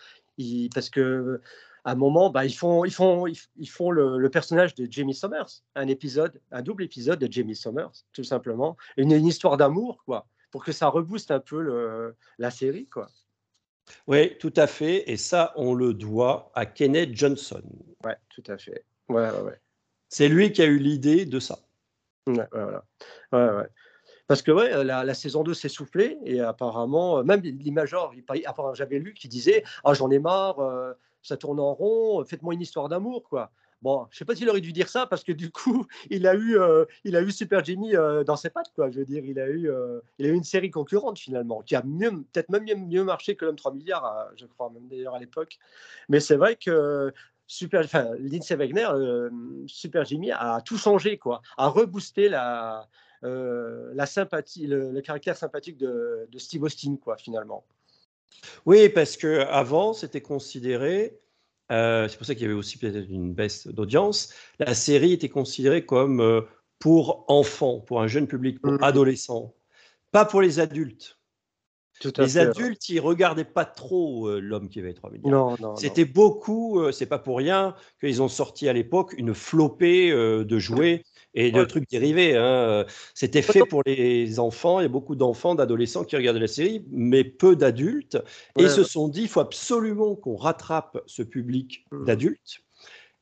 [0.74, 1.42] parce que
[1.84, 5.64] à un moment, bah, ils font, ils font, ils font le, personnage de Jamie Summers,
[5.76, 10.28] un épisode, un double épisode de Jamie Summers, tout simplement, une, une histoire d'amour, quoi,
[10.52, 13.10] pour que ça rebooste un peu le, la série, quoi.
[14.08, 17.64] Oui, tout à fait, et ça, on le doit à Kenneth Johnson.
[18.06, 18.86] Ouais, tout à fait.
[19.10, 19.60] Ouais, ouais, ouais.
[20.08, 21.60] C'est lui qui a eu l'idée de ça.
[22.28, 22.84] Ouais, voilà.
[23.32, 23.68] Ouais, ouais.
[24.28, 28.14] Parce que ouais, la, la saison 2 s'est soufflée et apparemment, même l'imageur,
[28.74, 32.62] j'avais lu qui disait Ah, j'en ai marre, euh, ça tourne en rond, faites-moi une
[32.62, 33.52] histoire d'amour, quoi.
[33.82, 36.36] Bon, je sais pas s'il aurait dû dire ça parce que du coup, il a
[36.36, 38.92] eu, euh, il a eu Super Jimmy euh, dans ses pattes, quoi.
[38.92, 41.76] Je veux dire, il a eu, euh, il a eu une série concurrente finalement, qui
[41.76, 45.58] a peut-être même mieux, marché que l'homme 3 milliards, je crois, même d'ailleurs à l'époque.
[46.10, 47.12] Mais c'est vrai que
[47.54, 48.88] Super, enfin, Lindsay Wagner,
[49.68, 52.88] Super Jimmy a tout changé, quoi, a reboosté la,
[53.24, 57.66] la sympathie, le, caractère sympathique de, de Steve Austin, quoi, finalement.
[58.66, 61.20] Oui, parce qu'avant, c'était considéré,
[61.74, 65.30] euh, c'est pour ça qu'il y avait aussi peut-être une baisse d'audience, la série était
[65.30, 66.42] considérée comme euh,
[66.80, 68.84] pour enfants, pour un jeune public, pour mmh.
[68.84, 69.54] adolescents,
[70.12, 71.18] pas pour les adultes.
[72.18, 75.30] Les adultes, ils regardaient pas trop euh, l'homme qui avait 3 millions.
[75.30, 80.12] Non, non, C'était beaucoup, c'est pas pour rien qu'ils ont sorti à l'époque une flopée
[80.12, 82.36] de jouets et de trucs dérivés.
[82.36, 82.86] Hein.
[83.14, 84.80] C'était fait pour les enfants.
[84.80, 88.18] Il y a beaucoup d'enfants, d'adolescents qui regardaient la série, mais peu d'adultes.
[88.58, 92.06] et se sont dit, il faut absolument qu'on rattrape ce public mmh.
[92.06, 92.62] d'adultes.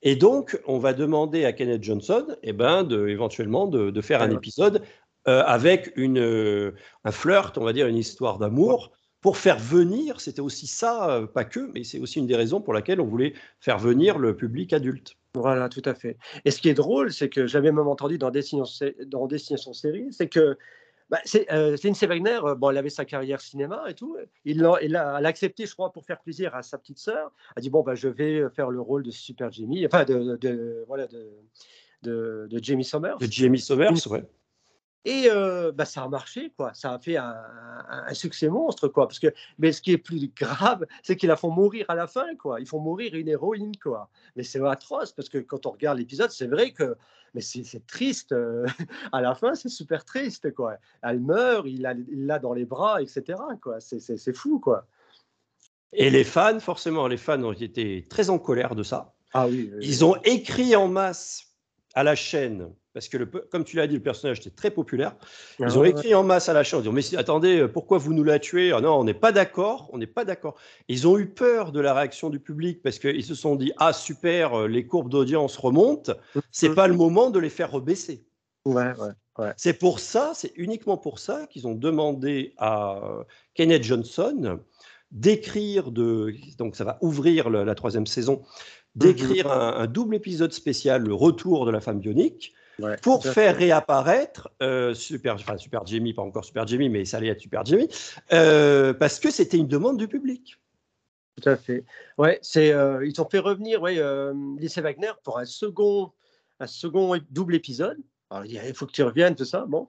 [0.01, 4.31] Et donc, on va demander à Kenneth Johnson, eh ben, de, éventuellement, de, faire un
[4.31, 4.81] épisode
[5.29, 6.71] euh, avec une, euh,
[7.03, 11.27] un flirt, on va dire, une histoire d'amour pour faire venir, c'était aussi ça, euh,
[11.27, 14.35] pas que, mais c'est aussi une des raisons pour laquelle on voulait faire venir le
[14.35, 15.15] public adulte.
[15.35, 16.17] Voilà, tout à fait.
[16.45, 20.07] Et ce qui est drôle, c'est que j'avais même entendu dans Destination, dans Destination Série,
[20.11, 20.57] c'est que
[21.09, 24.15] bah, c'est, euh, Lindsay Wagner, euh, bon, elle avait sa carrière cinéma et tout.
[24.45, 27.31] Il a, elle a, accepté, je crois, pour faire plaisir à sa petite sœur.
[27.55, 30.37] Elle a dit bon, bah, je vais faire le rôle de Super Jimmy, enfin de,
[30.37, 31.29] de voilà de,
[32.03, 33.17] de, de Jamie Summers.
[33.17, 34.23] De Jamie Summers, ouais.
[35.05, 35.29] Et
[35.73, 36.73] bah, ça a marché, quoi.
[36.73, 39.07] Ça a fait un, succès monstre, quoi.
[39.07, 39.27] Parce que,
[39.57, 42.59] mais ce qui est plus grave, c'est qu'ils la font mourir à la fin, quoi.
[42.59, 44.09] Ils font mourir une héroïne, quoi.
[44.35, 46.95] Mais c'est atroce parce que quand on regarde l'épisode, c'est vrai que,
[47.33, 48.35] mais c'est triste.
[49.11, 50.75] à la fin, c'est super triste, quoi.
[51.01, 51.81] Elle meurt, il
[52.25, 53.39] l'a dans les bras, etc.
[53.61, 53.79] Quoi.
[53.79, 54.85] C'est fou, quoi.
[55.93, 59.13] Et les fans, forcément, les fans ont été très en colère de ça.
[59.33, 59.71] Ah oui.
[59.81, 61.47] Ils ont écrit en masse
[61.95, 65.15] à la chaîne parce que, le, comme tu l'as dit, le personnage était très populaire.
[65.57, 68.13] Ils ah ont écrit en masse à la chaîne en disant Mais attendez, pourquoi vous
[68.13, 70.55] nous la tué ah Non, on n'est pas d'accord, on n'est pas d'accord.
[70.89, 73.93] Ils ont eu peur de la réaction du public parce qu'ils se sont dit Ah,
[73.93, 76.11] super, les courbes d'audience remontent,
[76.51, 78.25] c'est pas le moment de les faire rebaisser.
[78.65, 79.53] Ouais, ouais, ouais.
[79.55, 82.99] C'est pour ça, c'est uniquement pour ça qu'ils ont demandé à
[83.53, 84.59] Kenneth Johnson
[85.11, 86.35] d'écrire de.
[86.57, 88.43] Donc, ça va ouvrir la troisième saison
[88.95, 89.51] d'écrire mhm.
[89.51, 92.53] un, un, double épisode spécial, le retour de la femme bionique,
[93.01, 97.27] pour faire réapparaître euh, Super, enfin Super Jimmy, pas encore Super Jimmy, mais ça allait
[97.27, 97.87] être Super Jimmy,
[98.33, 100.59] euh, parce que c'était une demande du public.
[101.41, 101.85] Tout à fait.
[102.17, 104.01] Ouais, c'est, euh, ils ont fait revenir ouais,
[104.57, 106.11] Lisa Wagner pour un second,
[106.59, 107.97] un second double épisode.
[108.29, 109.65] Alors, il faut que tu reviennes, tout ça.
[109.67, 109.87] Bon.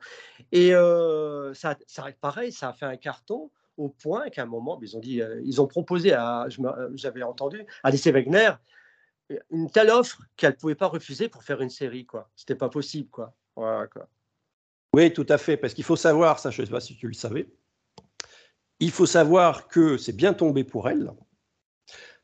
[0.52, 0.70] Et
[1.54, 5.00] ça, ça, pareil, ça a fait un carton au point qu'à un moment, ils ont
[5.00, 6.46] dit, ils ont proposé à,
[6.94, 8.50] j'avais entendu, à Lisa Wagner
[9.50, 12.06] une telle offre qu'elle ne pouvait pas refuser pour faire une série.
[12.06, 12.30] quoi.
[12.36, 13.08] C'était pas possible.
[13.10, 13.34] quoi.
[13.54, 13.88] quoi.
[14.94, 15.56] Oui, tout à fait.
[15.56, 17.48] Parce qu'il faut savoir, ça, je ne sais pas si tu le savais,
[18.80, 21.12] il faut savoir que c'est bien tombé pour elle,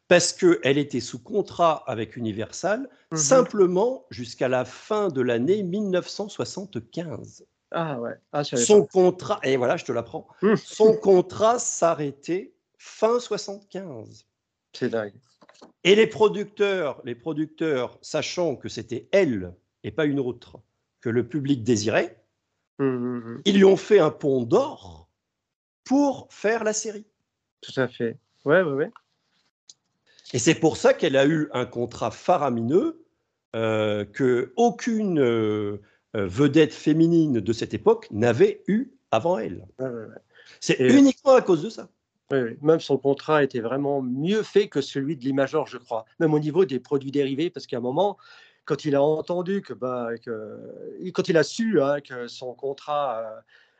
[0.08, 3.18] parce qu'elle était sous contrat avec Universal, mhm.
[3.18, 7.46] simplement jusqu'à la fin de l'année 1975.
[7.72, 8.14] Ah ouais.
[8.32, 10.56] Ah, Son contrat, et voilà, je te l'apprends, hum.
[10.56, 14.24] son contrat s'arrêtait fin 75.
[14.72, 15.14] C'est dingue.
[15.86, 20.60] Et les producteurs, les producteurs, sachant que c'était elle et pas une autre
[21.00, 22.20] que le public désirait,
[22.80, 23.42] mmh, mmh, mmh.
[23.44, 25.08] ils lui ont fait un pont d'or
[25.84, 27.06] pour faire la série.
[27.60, 28.18] Tout à fait.
[28.44, 28.90] Ouais, ouais, ouais.
[30.32, 33.06] Et c'est pour ça qu'elle a eu un contrat faramineux
[33.54, 35.80] euh, que aucune euh,
[36.14, 39.64] vedette féminine de cette époque n'avait eu avant elle.
[40.58, 41.88] C'est uniquement à cause de ça.
[42.30, 46.04] Même son contrat était vraiment mieux fait que celui de l'Imagor, je crois.
[46.18, 48.16] Même au niveau des produits dérivés, parce qu'à un moment,
[48.64, 50.08] quand il a entendu que, bah,
[51.14, 53.22] quand il a su hein, que son contrat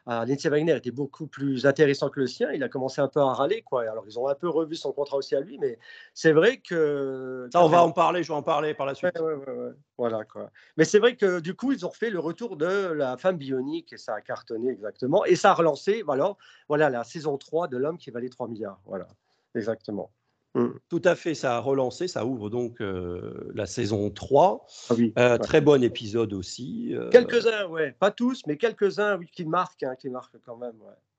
[0.07, 2.53] à Lindsay Wagner était beaucoup plus intéressant que le sien.
[2.53, 3.63] Il a commencé un peu à râler.
[3.63, 3.83] Quoi.
[3.83, 5.79] Alors, ils ont un peu revu son contrat aussi à lui, mais
[6.15, 7.49] c'est vrai que.
[7.53, 9.19] Ça, on va en parler, je vais en parler par la suite.
[9.19, 10.51] Ouais, ouais, voilà, quoi.
[10.77, 13.93] Mais c'est vrai que du coup, ils ont refait le retour de la femme bionique
[13.93, 15.25] et ça a cartonné exactement.
[15.25, 16.37] Et ça a relancé voilà,
[16.69, 18.81] voilà, la saison 3 de L'homme qui valait 3 milliards.
[18.87, 19.09] Voilà,
[19.55, 20.11] exactement.
[20.57, 20.69] Mmh.
[20.89, 24.67] Tout à fait, ça a relancé, ça ouvre donc euh, la saison 3.
[24.89, 26.95] Ah euh, très bon épisode aussi.
[26.95, 27.11] Euh.
[27.11, 30.77] Quelques-uns, ouais, pas tous, mais quelques-uns oui, qui marquent, hein, qui marquent quand même.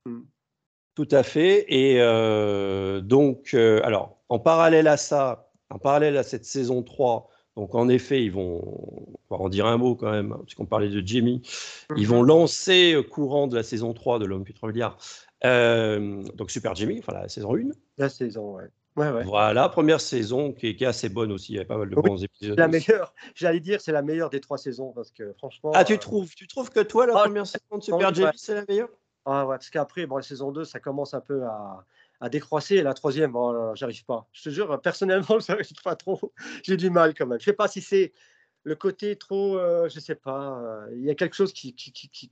[0.08, 0.22] Mmh.
[0.96, 1.66] Tout à fait.
[1.70, 2.00] Et
[3.04, 8.24] donc, alors, en parallèle à ça, en parallèle à cette saison 3, donc en effet,
[8.24, 8.64] ils vont,
[9.30, 11.44] on va en dire un mot quand même, hein, puisqu'on parlait de Jimmy,
[11.96, 12.28] ils vont mmh.
[12.28, 14.98] lancer courant de la saison 3 de L'Homme qui 3 milliards,
[15.44, 17.70] donc Super Jimmy, enfin la saison 1.
[18.00, 18.72] La saison, ouais.
[18.98, 21.54] Voilà, première saison qui est, assez bonne aussi.
[21.54, 22.58] Il y avait pas mal de bons épisodes.
[22.58, 25.72] La meilleure, j'allais dire, c'est la meilleure des trois saisons parce que franchement.
[25.76, 28.32] Ah, tu euh, trouves, tu trouves que toi, la ah, première saison de Super Jamie,
[28.36, 28.90] c'est la meilleure?
[29.26, 31.86] Ah ouais, parce qu'après, bon, la saison 2, ça commence un peu à,
[32.22, 32.76] à décroisser.
[32.76, 34.28] Et la troisième, bon, j'arrive pas.
[34.32, 36.34] Je te jure, personnellement, j'arrive pas trop.
[36.64, 37.40] J'ai du mal quand même.
[37.40, 38.14] Je sais pas si c'est
[38.64, 41.92] le côté trop, euh, je sais pas, euh, il y a quelque chose qui, qui,
[41.92, 42.30] qui, qui,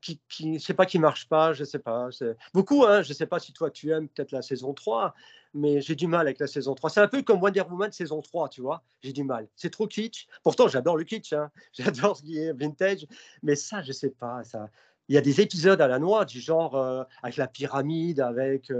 [0.00, 2.08] qui, qui, je sais pas, qui marche pas, je sais pas.
[2.52, 5.14] Beaucoup, hein, je sais pas si toi tu aimes peut-être la saison 3,
[5.54, 6.90] mais j'ai du mal avec la saison 3.
[6.90, 9.46] C'est un peu comme Wonder Woman saison 3, tu vois, j'ai du mal.
[9.54, 10.26] C'est trop kitsch.
[10.42, 11.50] Pourtant, j'adore le kitsch, hein.
[11.72, 13.06] j'adore ce qui est vintage,
[13.42, 14.42] mais ça, je sais pas.
[14.42, 14.68] Ça...
[15.08, 18.72] Il y a des épisodes à la noix, du genre euh, avec la pyramide, avec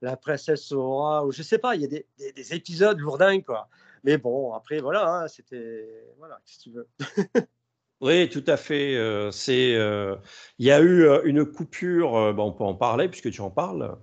[0.00, 3.40] la princesse Sora, ou je sais pas, il y a des, des, des épisodes lourdins,
[3.40, 3.68] quoi.
[4.06, 5.84] Mais bon, après, voilà, hein, c'était.
[6.16, 6.88] Voilà, si tu veux.
[8.00, 8.94] oui, tout à fait.
[8.94, 10.14] Euh, c'est, euh,
[10.60, 13.98] il y a eu euh, une coupure, on peut en parler puisque tu en parles.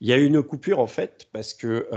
[0.00, 1.88] Il y a eu une coupure en fait parce que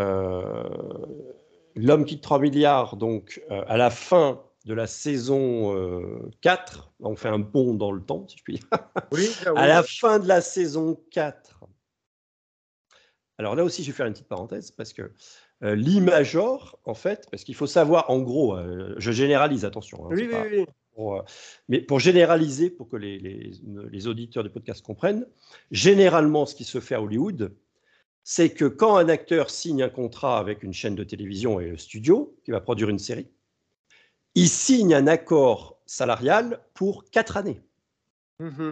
[1.76, 7.38] l'homme quitte 3 milliards, donc à la fin de la saison 4, on fait un
[7.38, 8.68] bond dans le temps, si je puis dire.
[9.12, 11.60] Oui, à la fin de la saison 4.
[13.38, 15.12] Alors là aussi, je vais faire une petite parenthèse parce que
[15.64, 20.06] euh, l'I-major, en fait, parce qu'il faut savoir, en gros, euh, je généralise, attention.
[20.06, 20.66] Hein, oui, oui, oui.
[20.98, 21.22] Euh,
[21.70, 25.26] mais pour généraliser, pour que les, les, auditeurs du podcast comprennent,
[25.72, 27.56] généralement, ce qui se fait à Hollywood,
[28.24, 31.78] c'est que quand un acteur signe un contrat avec une chaîne de télévision et le
[31.78, 33.28] studio qui va produire une série,
[34.36, 37.62] il signe un accord salarial pour quatre années.
[38.40, 38.72] Mmh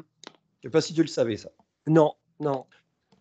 [0.62, 1.52] je ne sais pas si tu le savais, ça.
[1.88, 2.66] Non, non.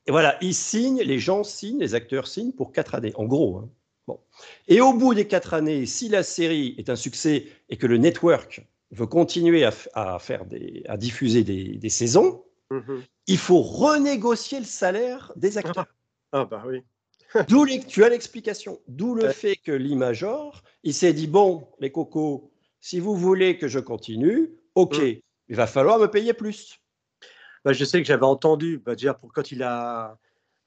[0.08, 3.58] Et voilà, ils signent, les gens signent, les acteurs signent pour quatre années, en gros.
[3.58, 3.68] Hein.
[4.06, 4.18] Bon.
[4.66, 7.98] Et au bout des quatre années, si la série est un succès et que le
[7.98, 13.02] network veut continuer à, faire des, à diffuser des, saisons, mhm.
[13.26, 15.84] il faut renégocier le salaire des acteurs.
[16.32, 16.82] Ah, bah oui.
[17.48, 18.80] D'où tu as l'explication.
[18.88, 22.50] D'où le fait que l'I-Major, il s'est dit bon, les cocos,
[22.80, 25.20] si vous voulez que je continue, ok, mhm.
[25.50, 26.80] il va falloir me payer plus.
[27.64, 30.18] Bah, je sais que j'avais entendu, bah, déjà pour quand il a,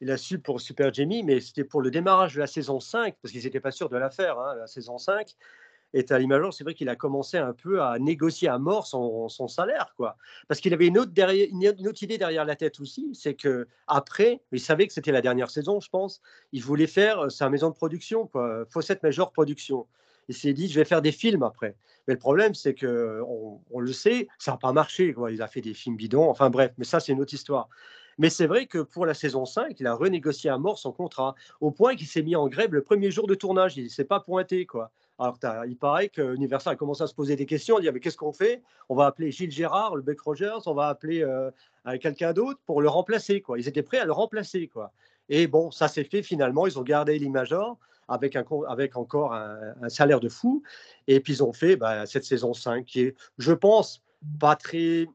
[0.01, 3.15] il a su pour Super Jamie, mais c'était pour le démarrage de la saison 5,
[3.21, 5.35] parce qu'ils n'étaient pas sûrs de la faire, hein, la saison 5.
[5.93, 9.27] Et à l'image, c'est vrai qu'il a commencé un peu à négocier à mort son,
[9.27, 10.15] son salaire, quoi.
[10.47, 13.67] Parce qu'il avait une autre, derrière, une autre idée derrière la tête aussi, c'est que
[13.87, 16.21] après, il savait que c'était la dernière saison, je pense.
[16.53, 19.85] Il voulait faire sa maison de production, quoi, Fawcett Major Production.
[20.31, 21.75] Il s'est dit, je vais faire des films après.
[22.07, 25.13] Mais le problème, c'est que on, le sait, ça n'a pas marché.
[25.13, 25.31] Quoi.
[25.31, 26.29] Il a fait des films bidons.
[26.29, 27.67] Enfin bref, mais ça, c'est une autre histoire.
[28.17, 31.35] Mais c'est vrai que pour la saison 5, il a renégocié à mort son contrat,
[31.59, 33.75] au point qu'il s'est mis en grève le premier jour de tournage.
[33.75, 34.65] Il ne s'est pas pointé.
[34.65, 34.91] Quoi.
[35.19, 37.99] Alors, il paraît que Universal a commencé à se poser des questions, à dire mais
[37.99, 38.61] qu'est-ce qu'on fait?
[38.87, 41.51] On va appeler Gilles Gérard, le Beck Rogers, on va appeler euh,
[41.99, 43.41] quelqu'un d'autre pour le remplacer.
[43.41, 43.59] Quoi.
[43.59, 44.67] Ils étaient prêts à le remplacer.
[44.67, 44.93] Quoi.
[45.29, 46.67] Et bon, ça s'est fait finalement.
[46.67, 47.77] Ils ont gardé l'imageur
[48.07, 50.63] avec, encore un, salaire de fou.
[51.07, 54.01] Et puis ils ont fait bah, cette saison 5 qui est, je pense,
[54.39, 55.07] pas très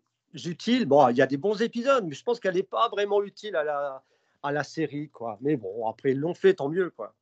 [0.44, 0.86] utile.
[0.86, 3.56] Bon, il y a des bons épisodes, mais je pense qu'elle n'est pas vraiment utile
[3.56, 4.02] à
[4.52, 5.08] la, série.
[5.10, 5.38] Quoi.
[5.40, 6.90] Mais bon, après, ils l'ont fait, tant mieux.
[6.90, 7.14] Quoi.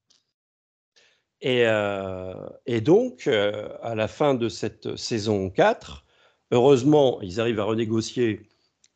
[1.40, 2.34] Et, euh,
[2.82, 6.04] donc, euh, à la fin de cette saison 4,
[6.50, 8.48] heureusement, ils arrivent à renégocier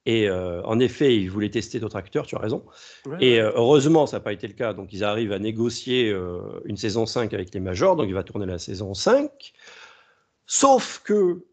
[0.08, 2.64] et euh, en effet, ils voulaient tester d'autres acteurs, tu as raison.
[3.20, 4.72] et euh, heureusement, ça n'a pas été le cas.
[4.72, 7.94] Donc, ils arrivent à négocier euh, une saison 5 avec les majors.
[7.94, 9.52] Donc, il va tourner la saison 5.
[10.46, 11.44] Sauf que,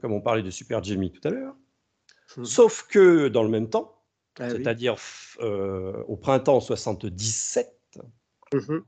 [0.00, 1.54] comme on parlait de Super Jimmy tout à l'heure,
[2.38, 2.44] mmh.
[2.46, 3.94] sauf que dans le même temps,
[4.38, 4.96] ah c'est-à-dire
[5.42, 7.68] au printemps 77,
[8.54, 8.78] mmh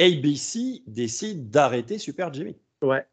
[0.00, 2.56] ABC décide d'arrêter Super Jimmy.
[2.82, 3.06] Ouais.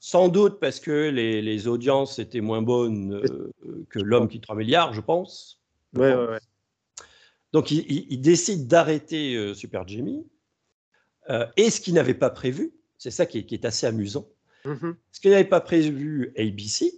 [0.00, 3.52] Sans doute parce que les, audiences étaient moins bonnes euh,
[3.90, 5.60] que L'homme qui 3 milliards, je pense.
[7.52, 10.26] Donc, il, décide d'arrêter euh, Super Jimmy.
[11.30, 14.28] Euh, et ce qu'il n'avait pas prévu, c'est ça qui est, assez amusant,
[14.64, 14.96] Mhm.
[15.12, 16.94] Ce que n'avait pas prévu ABC,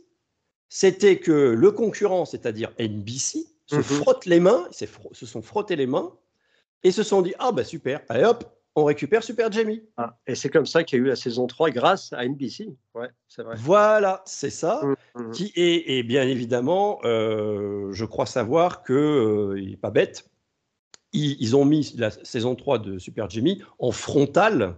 [0.68, 3.82] c'était que le concurrent, c'est-à-dire NBC, se Mhm.
[3.82, 6.16] frotte les mains, se sont frottés les mains
[6.84, 9.82] et se sont dit Ah, bah super, allez hop, on récupère Super Jamie.
[9.96, 12.76] Ah, et c'est comme ça qu'il y a eu la saison 3 grâce à NBC.
[12.94, 13.56] Ouais, c'est vrai.
[13.58, 14.82] Voilà, c'est ça.
[15.16, 15.30] Mhm.
[15.32, 20.30] Qui est, et bien évidemment, euh, je crois savoir que euh, il est pas bête.
[21.12, 24.76] Ils, ils ont mis la saison 3 de Super Jamie en frontal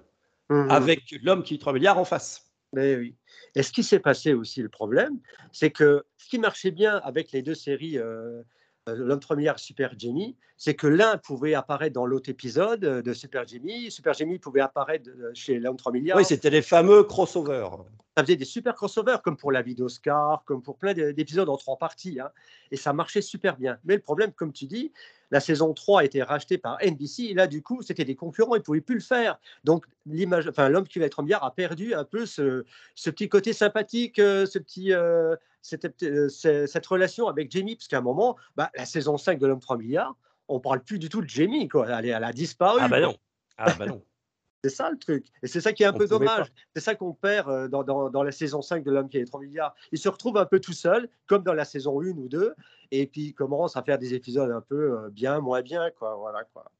[0.50, 0.70] Mhm.
[0.70, 2.50] avec l'homme qui 3 milliards en face.
[2.72, 3.14] Mais oui.
[3.54, 5.18] Et ce qui s'est passé aussi, le problème,
[5.52, 8.42] c'est que ce qui marchait bien avec les deux séries, euh,
[8.88, 13.00] euh, L'homme 3 milliards Super Jamie, c'est que l'un pouvait apparaître dans l'autre épisode euh,
[13.00, 16.18] de Super Jamie, Super Jamie pouvait apparaître euh, chez l'homme 3 milliards.
[16.18, 17.70] Oui, c'était les fameux crossovers.
[18.16, 21.48] ça faisait des super crossovers, comme pour la vie d'Oscar, comme pour plein d'é- d'épisodes
[21.48, 22.18] en trois parties.
[22.20, 22.30] hein.
[22.72, 23.78] Et ça marchait super bien.
[23.84, 24.92] Mais le problème, comme tu dis,
[25.30, 27.24] la saison 3 a été rachetée par NBC.
[27.30, 29.38] Et là, du coup, c'était des concurrents, ils ne pouvaient plus le faire.
[29.62, 32.64] Donc, l'image, enfin, l'homme qui va être en milliard a perdu un peu ce,
[32.96, 37.76] ce petit côté sympathique, euh, ce petit, euh, cette, euh, cette relation avec Jamie.
[37.76, 40.16] Parce qu'à un moment, bah, la saison 5 de l'homme 3 milliards,
[40.48, 41.68] on ne parle plus du tout de Jamie.
[41.68, 41.86] Quoi.
[41.90, 42.80] Elle, est- elle a disparu.
[42.82, 43.16] Ah bah non.
[43.56, 44.02] Ah bah non.
[44.64, 45.24] C'est ça le truc.
[45.44, 46.52] Et c'est ça qui est un On peu dommage.
[46.74, 49.20] C'est ça qu'on perd euh, dans, dans- dans la saison 5 de L'homme qui a
[49.20, 49.72] les 3 milliards.
[49.92, 52.54] Il se retrouve un peu tout seul, comme dans la saison 1 ou 2,
[52.90, 55.90] et puis il commence à faire des épisodes un peu euh, bien, moins bien.
[55.96, 56.16] Quoi.
[56.16, 56.72] Voilà, quoi.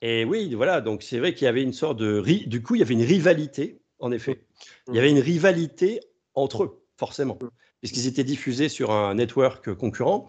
[0.00, 2.18] Et oui, voilà, donc c'est vrai qu'il y avait une sorte de...
[2.18, 4.44] ri- Du coup, il y avait une rivalité, en effet.
[4.88, 6.00] Il y avait une rivalité
[6.34, 7.38] entre eux, forcément,
[7.80, 10.28] puisqu'ils étaient diffusés sur un network concurrent.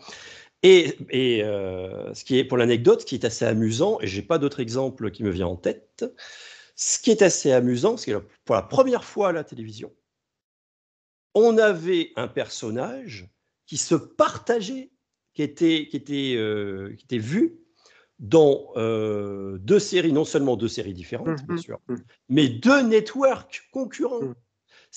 [0.66, 4.24] Et, et, euh, ce qui est, pour l'anecdote, ce qui est assez amusant, et j'ai
[4.24, 6.05] pas d'autre exemple qui me vient en tête,
[6.76, 9.93] ce qui est assez amusant, c'est que pour la première fois à la télévision,
[11.36, 13.30] on avait un personnage
[13.68, 14.89] qui se partageait,
[15.36, 17.59] qui était, qui était, euh, qui était vu
[18.18, 21.61] dans euh, deux séries, non seulement deux séries différentes, bien Mhm.
[21.61, 22.03] sûr, Mhm.
[22.30, 24.34] mais deux networks concurrents.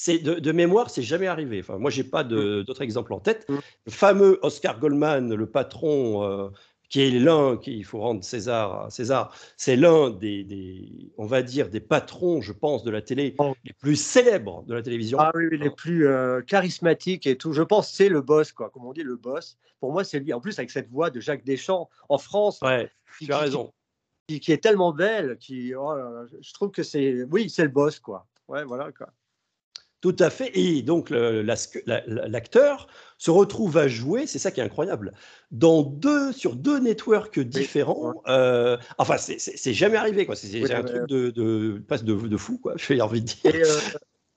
[0.00, 1.58] C'est de, de mémoire, c'est jamais arrivé.
[1.58, 3.48] Enfin, moi, j'ai pas de- d'autres exemples en tête.
[3.48, 3.58] Mhm.
[3.86, 6.50] Le fameux Oscar Goldman, le patron, euh,
[6.88, 11.26] qui est l'un, qui- il faut rendre César à César, c'est l'un des, des- on
[11.26, 13.54] va dire, des patrons, je pense, de la télé Oh.
[13.64, 15.18] les plus célèbres de la télévision.
[15.18, 17.52] Ah oui, les plus euh, charismatiques et tout.
[17.52, 18.70] Je pense c'est le boss, quoi.
[18.70, 19.58] Comme on dit, le boss.
[19.80, 20.32] Pour moi, c'est lui.
[20.32, 22.88] En plus, avec cette voix de Jacques Deschamps en France, Ouais,
[23.18, 23.72] qui, tu as raison.
[24.28, 27.64] qui- qui est tellement belle, qui, oh là là, je trouve que c'est, oui, c'est
[27.64, 28.28] le boss, quoi.
[28.46, 29.08] Ouais, voilà, quoi.
[30.00, 30.50] Tout à fait.
[30.56, 32.86] Et donc, la- la- l'acteur
[33.16, 35.12] se retrouve à jouer, c'est ça qui est incroyable,
[35.50, 38.22] dans deux, sur deux networks différents.
[38.28, 40.36] Euh, enfin, c'est- jamais arrivé, quoi.
[40.36, 42.74] C'est Oui, un truc de, de, de, de fou, quoi.
[42.76, 43.52] J'ai envie de dire.
[43.54, 43.80] Euh,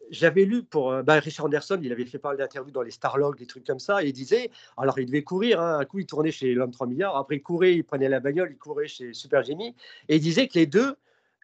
[0.09, 2.91] j'avais lu pour euh, bah, Richard Anderson, il avait fait pas mal d'interviews dans les
[2.91, 5.99] Starlog, des trucs comme ça, et il disait, alors il devait courir, hein, un coup
[5.99, 8.88] il tournait chez l'homme 3 milliards, après il courait, il prenait la bagnole, il courait
[8.89, 9.74] chez Super Jimmy,
[10.09, 10.95] et il disait que les deux,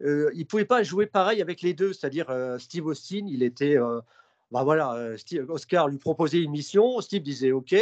[0.02, 3.78] euh, il pouvait pas jouer pareil avec les deux, c'est-à-dire euh, Steve Austin, il était,
[3.78, 4.00] euh,
[4.52, 7.74] bah voilà, euh, Steve- Oscar lui proposait une mission, Steve disait OK,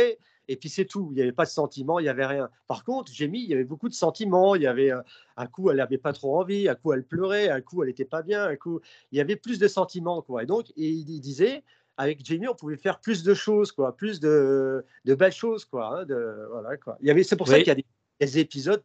[0.47, 2.49] et puis c'est tout, il n'y avait pas de sentiments, il n'y avait rien.
[2.67, 4.91] Par contre, Jamie, il y avait beaucoup de sentiments, il y avait,
[5.37, 8.05] un coup elle n'avait pas trop envie, un coup elle pleurait, un coup elle n'était
[8.05, 8.79] pas bien, un coup
[9.11, 10.21] il y avait plus de sentiments.
[10.21, 10.43] Quoi.
[10.43, 11.63] Et donc, et il disait,
[11.97, 15.65] avec Jamie, on pouvait faire plus de choses, quoi, plus de, de belles choses.
[15.65, 16.97] Quoi, hein, de, voilà, quoi.
[17.01, 17.85] Il y avait, c'est pour ça qu'il y a des,
[18.19, 18.83] des épisodes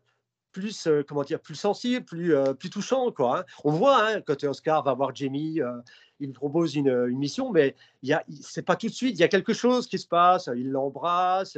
[0.52, 3.10] plus, euh, comment dire, plus sensibles, plus, euh, plus touchants.
[3.12, 3.44] Quoi, hein.
[3.64, 5.78] On voit hein, quand Oscar va voir Jamie, euh,
[6.18, 9.20] il propose une, une mission, mais il y a, c'est pas tout de suite, il
[9.20, 11.56] y a quelque chose qui se passe, il l'embrasse.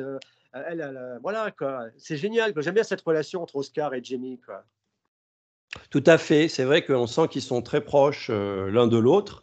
[0.52, 1.86] elle, elle, voilà, quoi.
[1.96, 2.52] C'est génial.
[2.58, 4.38] J'aime bien cette relation entre Oscar et Jamie.
[4.44, 4.64] Quoi.
[5.90, 6.48] Tout à fait.
[6.48, 9.42] C'est vrai qu'on sent qu'ils sont très proches l'un de l'autre.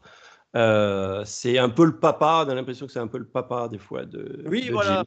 [0.54, 3.78] C'est un peu le papa, on a l'impression que c'est un peu le papa des
[3.78, 4.44] fois de.
[4.46, 5.04] Oui, de voilà.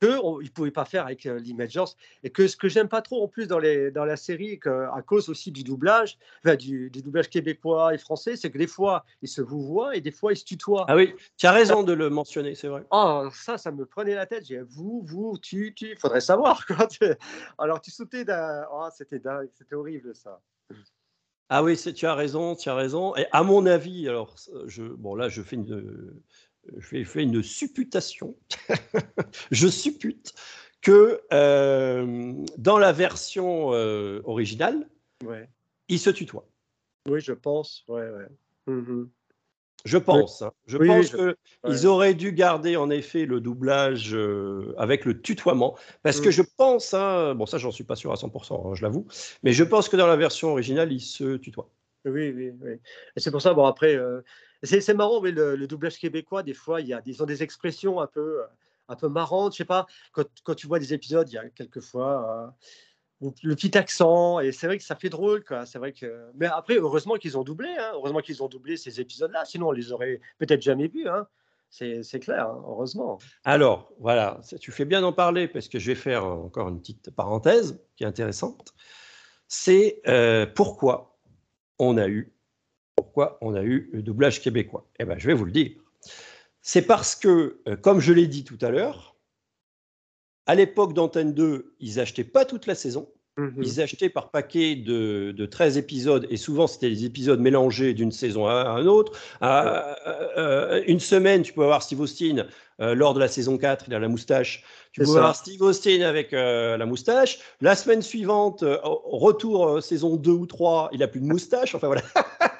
[0.00, 1.84] Que on- ils ne pouvaient pas faire avec euh, l'Imagers
[2.22, 4.68] et que ce que j'aime pas trop en plus dans, les, dans la série que,
[4.94, 8.66] à cause aussi du doublage enfin, du, du doublage québécois et français c'est que des
[8.66, 11.52] fois ils se vous voient et des fois ils se tutoient Ah oui, tu as
[11.52, 12.84] raison de le mentionner, c'est vrai.
[12.90, 16.88] oh ça ça me prenait la tête j'ai vous vous tu tu faudrait savoir quoi
[17.58, 20.40] alors tu sautais d'un oh, c'était dingue c'était horrible ça
[21.48, 23.16] Ah oui, tu as raison, tu as raison.
[23.16, 24.36] Et à mon avis, alors,
[24.66, 26.22] je, bon là, je fais une,
[26.76, 28.36] je fais, fais une supputation.
[29.50, 30.32] je suppute
[30.82, 34.88] que euh, dans la version euh, originale,
[35.24, 35.48] ouais
[35.88, 36.46] il se tutoie.
[37.08, 38.26] oui je pense ouais ouais
[38.66, 39.10] Mhm.
[39.86, 40.42] Je pense.
[40.42, 40.52] hein.
[40.66, 41.36] Je Oui, pense oui, je- que
[41.66, 46.32] ils auraient dû garder en effet le doublage euh, avec le tutoiement, parce que Mm.
[46.32, 49.06] je pense, hein, bon ça j'en suis pas sûr à 100%, hein, je l'avoue,
[49.42, 51.70] mais je pense que dans la version originale il se tutoie.
[52.04, 52.72] Oui, oui, oui.
[53.16, 53.96] Et c'est pour ça, bon, après,
[54.62, 58.06] c'est marrant, mais le, doublage québécois, des fois, y a, ils ont des expressions un
[58.06, 58.46] peu, euh,
[58.88, 59.52] un peu marrantes.
[59.52, 62.54] Je sais pas, quand, tu vois des épisodes, il y a quelquefois,
[63.20, 65.64] le petit accent, et c'est vrai que ça fait drôle, quoi.
[65.74, 66.30] Vrai que.
[66.34, 67.90] Mais après, heureusement qu'ils ont doublé, hein.
[67.94, 71.26] heureusement qu'ils ont doublé ces épisodes-là, sinon on les aurait peut-être jamais vus, hein.
[71.70, 73.18] C'est clair, hein, heureusement.
[73.44, 77.12] Alors, voilà, tu fais bien d'en parler parce que je vais faire encore une petite
[77.12, 78.74] parenthèse qui est intéressante.
[79.46, 81.16] C'est euh, pourquoi
[81.78, 82.34] on a eu,
[83.20, 84.86] pourquoi on a eu le doublage québécois.
[84.98, 85.72] Eh ben, je vais vous le dire.
[86.62, 89.16] C'est parce que, euh, comme je l'ai dit tout à l'heure,
[90.46, 93.08] à l'époque d'Antenne 2, ils achetaient pas toute la saison.
[93.36, 93.62] Mhm.
[93.62, 98.10] Ils achetaient par paquet de, de, 13 épisodes, et souvent c'était des épisodes mélangés d'une
[98.10, 99.12] saison à, un autre.
[99.40, 99.96] À,
[100.38, 102.46] euh, une semaine, tu peux avoir Steve Austin
[102.80, 104.64] euh, lors de la saison 4, il a la moustache.
[104.92, 107.38] Tu peux avoir Steve Austin avec euh, la moustache.
[107.60, 111.74] La semaine suivante, retour saison 2 ou 3, il a plus de moustache.
[111.74, 112.02] Enfin voilà.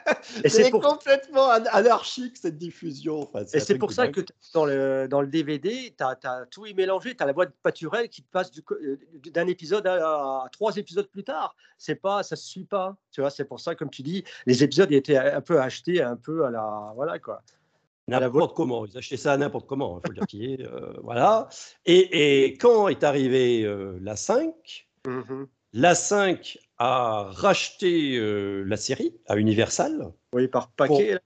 [0.46, 3.30] c'est complètement anarchique cette diffusion.
[3.52, 4.20] et c'est pour ça que
[4.54, 7.14] dans le, dans le DVD, tu as, tout y mélangé.
[7.14, 11.24] Tu as la voix de Paturel qui passe euh, d'un épisode à, trois épisodes plus
[11.24, 11.54] tard.
[11.78, 12.96] C'est pas, ça se suit pas.
[13.10, 16.16] Tu vois, c'est pour ça, comme tu dis, les épisodes étaient un peu achetés, un
[16.16, 16.92] peu à la.
[16.94, 17.42] Voilà quoi.
[18.18, 20.70] N'importe comment, ils achetaient ça n'importe comment, il faut le dire.
[20.72, 21.48] Euh, voilà.
[21.86, 28.76] Et, et, quand est arrivée euh, la 5, mmh la 5 a racheté euh, la
[28.76, 30.12] série à Universal.
[30.32, 31.18] Oui, par paquet.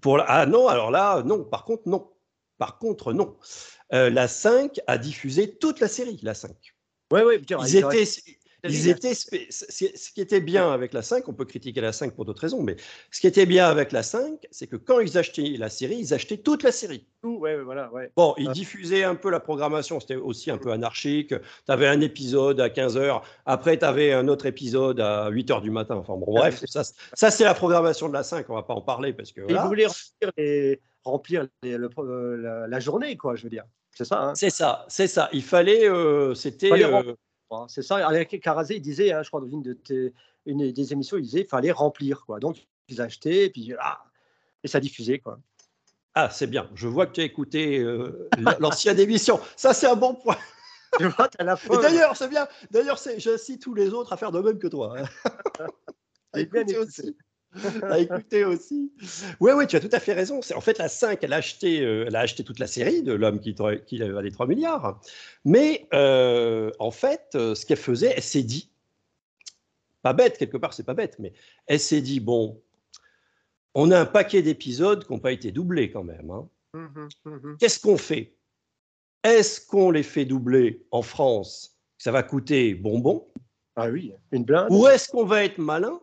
[0.00, 1.44] Pour, ah non, alors là, non.
[1.44, 2.10] Par contre, non.
[2.58, 3.36] Par contre, non.
[3.92, 6.50] Euh, la 5 a diffusé toute la série, la 5.
[7.12, 7.44] Oui, oui.
[7.66, 8.04] Ils étaient,
[8.64, 12.24] ils étaient ce qui était bien avec la 5, on peut critiquer la 5 pour
[12.24, 12.76] d'autres raisons, mais
[13.10, 16.14] ce qui était bien avec la 5, c'est que quand ils achetaient la série, ils
[16.14, 17.06] achetaient toute la série.
[17.22, 18.10] ouais, voilà, ouais.
[18.16, 21.28] Bon, ils diffusaient un peu la programmation, c'était aussi un peu anarchique.
[21.28, 25.70] Tu avais un épisode à 15h, après tu avais un autre épisode à 8h du
[25.70, 25.96] matin.
[25.96, 26.82] Enfin bon, bref, ça,
[27.12, 29.42] ça c'est la programmation de la 5, on va pas en parler parce que.
[29.48, 29.86] Ils voulaient
[31.04, 33.64] remplir, euh, la, journée, quoi, je veux dire.
[33.94, 34.22] C'est ça.
[34.22, 34.34] Hein.
[34.34, 35.28] C'est ça, c'est ça.
[35.32, 36.70] Il fallait, euh, c'était.
[37.50, 37.66] Hein.
[37.68, 38.06] C'est ça.
[38.06, 40.12] Alain Carazé, il disait, hein, je crois, dans une, de
[40.46, 42.24] une des émissions, il disait qu'il fallait remplir.
[42.24, 42.40] Quoi.
[42.40, 44.04] Donc, ils achetaient, et puis ah,
[44.64, 45.18] et ça diffusait.
[45.18, 45.38] Quoi.
[46.14, 46.68] Ah, c'est bien.
[46.74, 48.28] Je vois que tu as écouté euh,
[48.60, 49.40] l'ancienne émission.
[49.56, 50.36] Ça, c'est un bon point.
[51.82, 52.48] D'ailleurs, c'est bien.
[52.70, 54.98] D'ailleurs, j'incite tous les autres à faire de même que toi.
[54.98, 55.04] Hein.
[56.32, 57.16] à écouter aussi.
[57.82, 58.92] à écouter aussi.
[59.40, 60.40] Oui, oui, tu as tout à fait raison.
[60.54, 63.12] En fait, la 5, elle a acheté, euh, elle a acheté toute la série de
[63.12, 63.54] l'homme qui,
[63.86, 65.00] qui valait 3 milliards.
[65.44, 68.70] Mais euh, en fait, euh, ce qu'elle faisait, elle s'est dit,
[70.02, 71.32] pas bête, quelque part, c'est pas bête, mais
[71.66, 72.60] elle s'est dit, bon,
[73.74, 76.30] on a un paquet d'épisodes qui n'ont pas été doublés quand même.
[76.30, 76.48] Hein.
[76.74, 78.34] Mmh mmh Qu'est-ce qu'on fait?
[79.24, 81.76] Est-ce qu'on les fait doubler en France?
[81.96, 83.26] Ça va coûter bonbon.
[83.74, 84.68] Ah oui, une blinde.
[84.70, 86.00] Ou est-ce qu'on va être malin?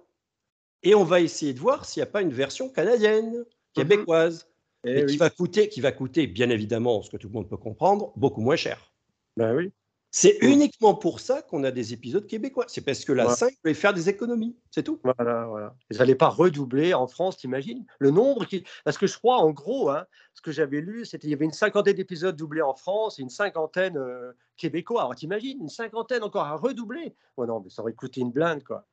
[0.83, 4.47] Et on va essayer de voir s'il n'y a pas une version canadienne, québécoise,
[4.85, 7.57] eh qui, va coûter, qui va coûter, bien évidemment, ce que tout le monde peut
[7.57, 8.93] comprendre, beaucoup moins cher.
[9.35, 9.71] Ben oui.
[10.17, 12.63] C'est uniquement pour ça qu'on a des épisodes québécois.
[12.69, 14.97] C'est parce que la 5 voulait faire des économies, c'est tout.
[15.03, 15.75] Voilà, voilà.
[15.91, 17.85] Ils n'allaient pas redoubler en France, t'imagines?
[17.99, 18.63] Le nombre qui.
[18.85, 21.43] Parce que je crois, en gros, hein, ce que j'avais lu, c'était qu'il y avait
[21.43, 25.01] une cinquantaine d'épisodes doublés en France et une cinquantaine euh, québécois.
[25.01, 27.13] Alors t'imagines, une cinquantaine encore à redoubler?
[27.35, 28.85] Oh non, mais ça aurait coûté une blinde, quoi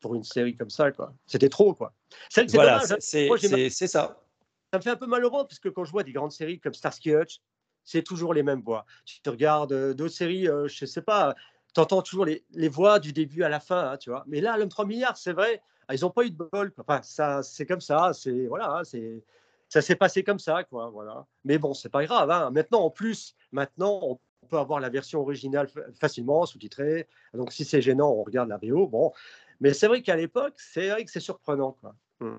[0.00, 0.90] pour une série comme ça.
[0.92, 1.12] quoi.
[1.26, 1.74] C'était trop.
[1.74, 1.92] quoi.
[2.28, 2.96] C'est voilà, hein.
[3.00, 4.20] c'est ça.
[4.72, 6.32] Ça me fait un peu mal au ventre, parce que quand je vois des grandes
[6.32, 7.40] séries comme Starsky Hutch,
[7.84, 8.84] c'est toujours les mêmes voix.
[9.06, 11.34] Tu te regardes euh, d'autres séries, euh, je sais pas,
[11.74, 14.24] tu entends toujours les, les, voix du début à la fin, hein, tu vois.
[14.26, 16.70] Mais là, l'homme 3 milliards, c'est vrai, ah, ils n'ont pas eu de bol.
[16.76, 19.22] Enfin, ça, c'est comme ça, c'est voilà, hein, c'est
[19.68, 20.90] ça s'est passé comme ça, quoi.
[20.90, 21.26] Voilà.
[21.44, 22.30] Mais bon, c'est pas grave.
[22.30, 22.50] Hein.
[22.50, 25.68] Maintenant, en plus, maintenant, on peut avoir la version originale
[26.00, 27.06] facilement sous-titrée.
[27.34, 28.86] Donc, si c'est gênant, on regarde la VO.
[28.86, 29.12] Bon,
[29.60, 31.76] mais c'est vrai qu'à l'époque, c'est vrai que c'est surprenant.
[31.80, 31.94] Quoi.
[32.20, 32.36] Mmh.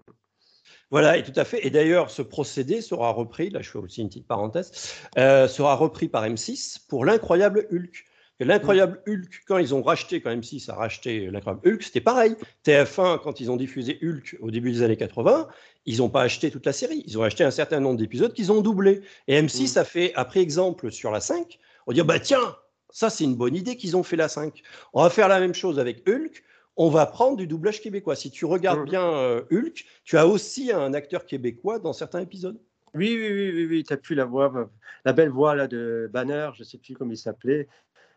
[0.92, 1.66] Voilà, et tout à fait.
[1.66, 5.76] Et d'ailleurs, ce procédé sera repris, là je fais aussi une petite parenthèse, euh, sera
[5.76, 8.06] repris par M6 pour l'incroyable Hulk.
[8.42, 9.12] L'incroyable mmh.
[9.12, 12.36] Hulk, quand ils ont racheté, quand M6 a racheté l'incroyable Hulk, c'était pareil.
[12.66, 15.50] TF1, quand ils ont diffusé Hulk au début des années 80,
[15.86, 17.04] ils n'ont pas acheté toute la série.
[17.06, 19.02] Ils ont acheté un certain nombre d'épisodes qu'ils ont doublés.
[19.28, 19.78] Et M6 mmh.
[19.78, 22.56] a fait, a pris exemple sur la 5, on dit, bah tiens,
[22.90, 24.62] ça c'est une bonne idée qu'ils ont fait la 5.
[24.94, 26.44] On va faire la même chose avec Hulk
[26.80, 28.16] on va prendre du doublage québécois.
[28.16, 28.86] Si tu regardes mmh.
[28.86, 32.58] bien euh, Hulk, tu as aussi un acteur québécois dans certains épisodes.
[32.96, 33.84] Oui, oui, oui, oui, oui.
[33.84, 34.66] tu as pu la voix, euh,
[35.04, 37.68] la belle voix là, de Banner, je ne sais plus comment il s'appelait.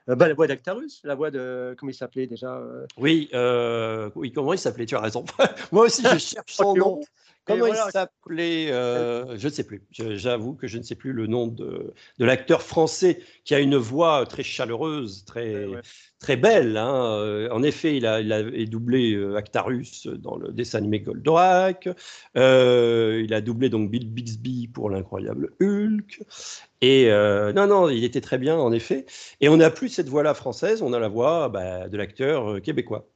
[0.09, 1.75] Euh, bah, la voix d'Actarus, la voix de.
[1.77, 2.63] Comment il s'appelait déjà
[2.97, 3.29] oui,
[4.15, 4.87] oui, comment il s'appelait?
[4.87, 5.25] Tu as raison.
[5.73, 7.01] Moi aussi, je cherche son nom.
[7.45, 9.82] Comment il s'appelait euh, Je ne sais plus.
[9.90, 13.76] J'avoue que je ne sais plus le nom de, de l'acteur français qui a une
[13.76, 15.66] voix très chaleureuse, très,
[16.20, 16.76] très belle.
[16.76, 17.16] Hein.
[17.16, 21.88] Euh, en effet, il a, il a doublé euh, Actarus dans le dessin animé Goldorak.
[22.36, 26.22] il a doublé donc Bill Bixby pour l'incroyable Hulk.
[26.80, 29.05] Et non, non, il était très bien en effet.
[29.40, 33.09] Et on n'a plus cette voix-là française, on a la voix bah, de l'acteur québécois.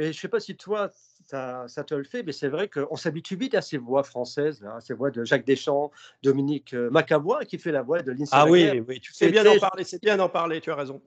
[0.00, 0.90] Et je ne sais pas si toi,
[1.24, 4.64] ça, ça, te le fait, mais c'est vrai qu'on s'habitue vite à ces voix françaises,
[4.64, 5.90] à ces voix de Jacques Deschamps,
[6.22, 9.44] Dominique euh, Macabois, qui fait la voix de Lindsay Ah oui, oui, tu sais bien
[9.44, 11.00] d'en parler, c'est bien d'en parler, tu as raison.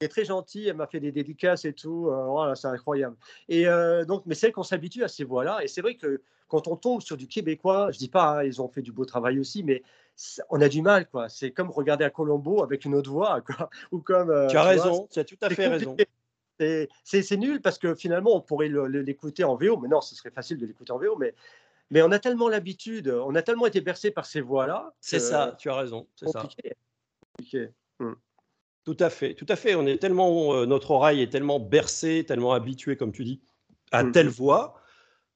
[0.00, 3.16] Elle est très gentille, elle m'a fait des dédicaces et tout, euh, voilà, c'est incroyable.
[3.48, 6.22] Et euh, donc, mais c'est vrai qu'on s'habitue à ces voix-là, et c'est vrai que
[6.48, 9.04] quand on tombe sur du québécois, je dis pas, hein, ils ont fait du beau
[9.04, 9.82] travail aussi, mais
[10.48, 11.28] on a du mal, quoi.
[11.28, 13.70] C'est comme regarder à Colombo avec une autre voix, quoi.
[13.92, 14.48] Ou comme.
[14.48, 15.96] tu as raison, tu as tout à fait raison.
[17.04, 20.58] C'est nul parce que finalement, on pourrait l'écouter en VO, mais non, ce serait facile
[20.58, 21.34] de l'écouter en VO, mais,
[21.90, 24.94] mais on a tellement l'habitude, on a tellement été bercé par ces voix-là.
[25.00, 26.06] C'est ça, tu as raison.
[26.16, 26.48] C'est ça.
[27.98, 28.12] Mmh.
[28.84, 29.74] Tout à fait, tout à fait.
[29.74, 33.40] On est tellement, euh, notre oreille est tellement bercée, tellement habituée, comme tu dis,
[33.92, 34.12] à mmh.
[34.12, 34.80] telle voix,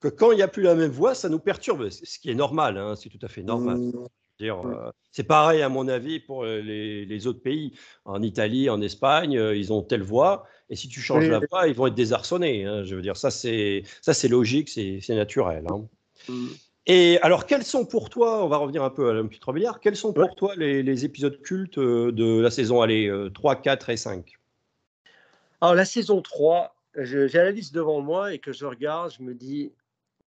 [0.01, 1.89] que quand il n'y a plus la même voix, ça nous perturbe.
[1.91, 3.79] Ce qui est normal, hein, c'est tout à fait normal.
[3.79, 4.09] Mmh.
[4.43, 7.73] Euh, c'est pareil, à mon avis, pour les, autres pays.
[8.05, 10.47] En Italie, en Espagne, ils ont telle voix.
[10.71, 12.65] Et si tu changes la voix, ils vont être désarçonnés.
[12.65, 12.85] Hein.
[12.85, 13.85] je veux dire, ça, c'est
[14.29, 15.65] logique, c'est naturel.
[15.71, 15.87] Hein.
[16.29, 16.47] Mmh.
[16.87, 19.81] Et alors, quels sont pour toi, on va revenir un peu à la petite milliards,
[19.81, 24.39] quels sont pour toi les, épisodes cultes de la saison allez, 3, 4 et 5
[25.63, 29.33] Alors, la saison 3, j'ai la liste devant moi et que je regarde, je me
[29.33, 29.73] dis,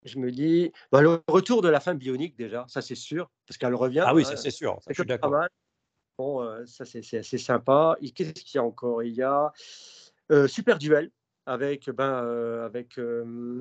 [0.04, 3.58] je me dis, bah, le retour de la femme bionique déjà, ça c'est sûr, parce
[3.58, 4.04] qu'elle revient.
[4.06, 4.36] Ah oui, ça hein.
[4.36, 5.34] c'est sûr, ça, je suis d'accord.
[6.18, 7.96] Bon, euh, ça c'est assez sympa.
[8.14, 9.02] Qu'est-ce qu'il y a encore?
[9.02, 9.52] Il y a
[10.30, 11.10] euh, Super Duel
[11.46, 11.90] avec.
[11.90, 12.98] Ben, euh, avec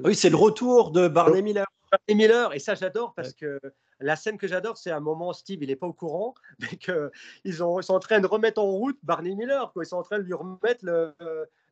[0.04, 1.66] oui, c'est le retour de Barney Miller.
[1.92, 3.60] Barney Miller, et ça j'adore parce que
[4.00, 7.10] la scène que j'adore, c'est un moment, Steve, il n'est pas au courant, mais qu'ils
[7.44, 9.72] ils sont en train de remettre en route Barney Miller.
[9.74, 9.84] Quoi.
[9.84, 11.14] Ils sont en train de lui remettre le,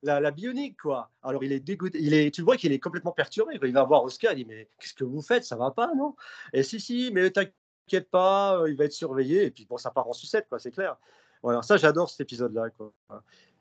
[0.04, 1.12] la, bionique, quoi.
[1.24, 2.00] Alors, il est dégoûté.
[2.02, 3.60] Il est, tu vois qu'il est complètement perturbé.
[3.62, 5.46] Il va voir Oscar, il dit Mais qu'est-ce que vous faites?
[5.46, 6.16] Ça va pas, non?
[6.54, 9.46] Et si, si, mais t'inquiète pas, euh, il va être surveillé.
[9.46, 10.98] Et puis, bon, ça part en sucette, quoi, c'est clair.
[11.44, 12.94] Voilà, ça, j'adore cet épisode-là, quoi.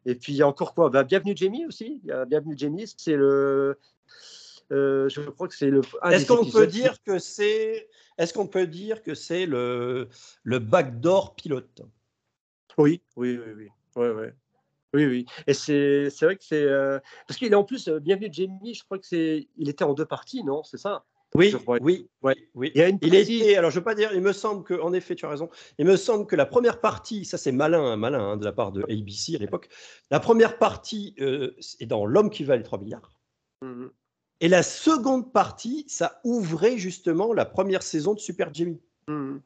[0.07, 0.91] Et puis, il y a encore quoi?
[0.91, 2.01] Bah, Bienvenue Jamie aussi.
[2.28, 3.78] Bienvenue Jamie, c'est le.
[4.72, 5.82] Euh, je crois que c'est le.
[6.05, 7.88] Est-ce qu'on peut dire que c'est.
[8.18, 10.09] Est-ce qu'on peut dire que c'est le,
[10.43, 11.82] le backdoor pilote?
[12.78, 13.68] Oui, oui, oui, oui.
[13.97, 14.34] Ouais, ouais.
[14.95, 15.26] Oui, oui.
[15.47, 16.62] Et c'est vrai que c'est.
[16.62, 19.47] Euh, parce qu'il est en plus, euh, Bienvenue Jamie, je crois que c'est.
[19.57, 21.05] Il était en deux parties, non C'est ça?
[21.36, 22.09] Oui, oui,
[22.57, 25.14] oui, Il, il est, alors je veux pas dire, il me semble que, en effet,
[25.14, 25.49] tu as raison.
[25.78, 28.51] Il me semble que la première partie, ça c'est malin, hein, malin hein, de la
[28.51, 29.68] part de ABC à l'époque.
[30.11, 33.12] La première partie euh, est dans L'homme qui valait 3 milliards.
[33.62, 33.86] Mmh
[34.41, 38.80] Et la seconde partie, ça ouvrait justement la première saison de Super Jimmy.
[39.07, 39.36] Mmh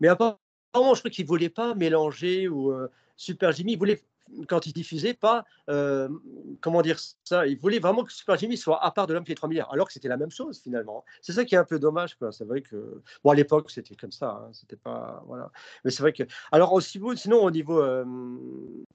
[0.00, 0.36] Mais apparemment,
[0.74, 2.70] je crois qu'il voulait pas mélanger ou
[3.16, 4.02] Super Jimmy, il voulait
[4.48, 6.08] quand il diffusait pas, euh,
[6.60, 9.32] comment dire ça, il voulait vraiment que Super Jimmy soit à part de l'homme qui
[9.32, 11.04] est 3 milliards, alors que c'était la même chose finalement.
[11.22, 12.32] C'est ça qui est un peu dommage, quoi.
[12.32, 14.50] C'est vrai que, bon, à l'époque c'était comme ça, hein.
[14.52, 15.50] c'était pas, voilà.
[15.84, 16.22] Mais c'est vrai que,
[16.52, 18.04] alors aussi, sinon au niveau, euh,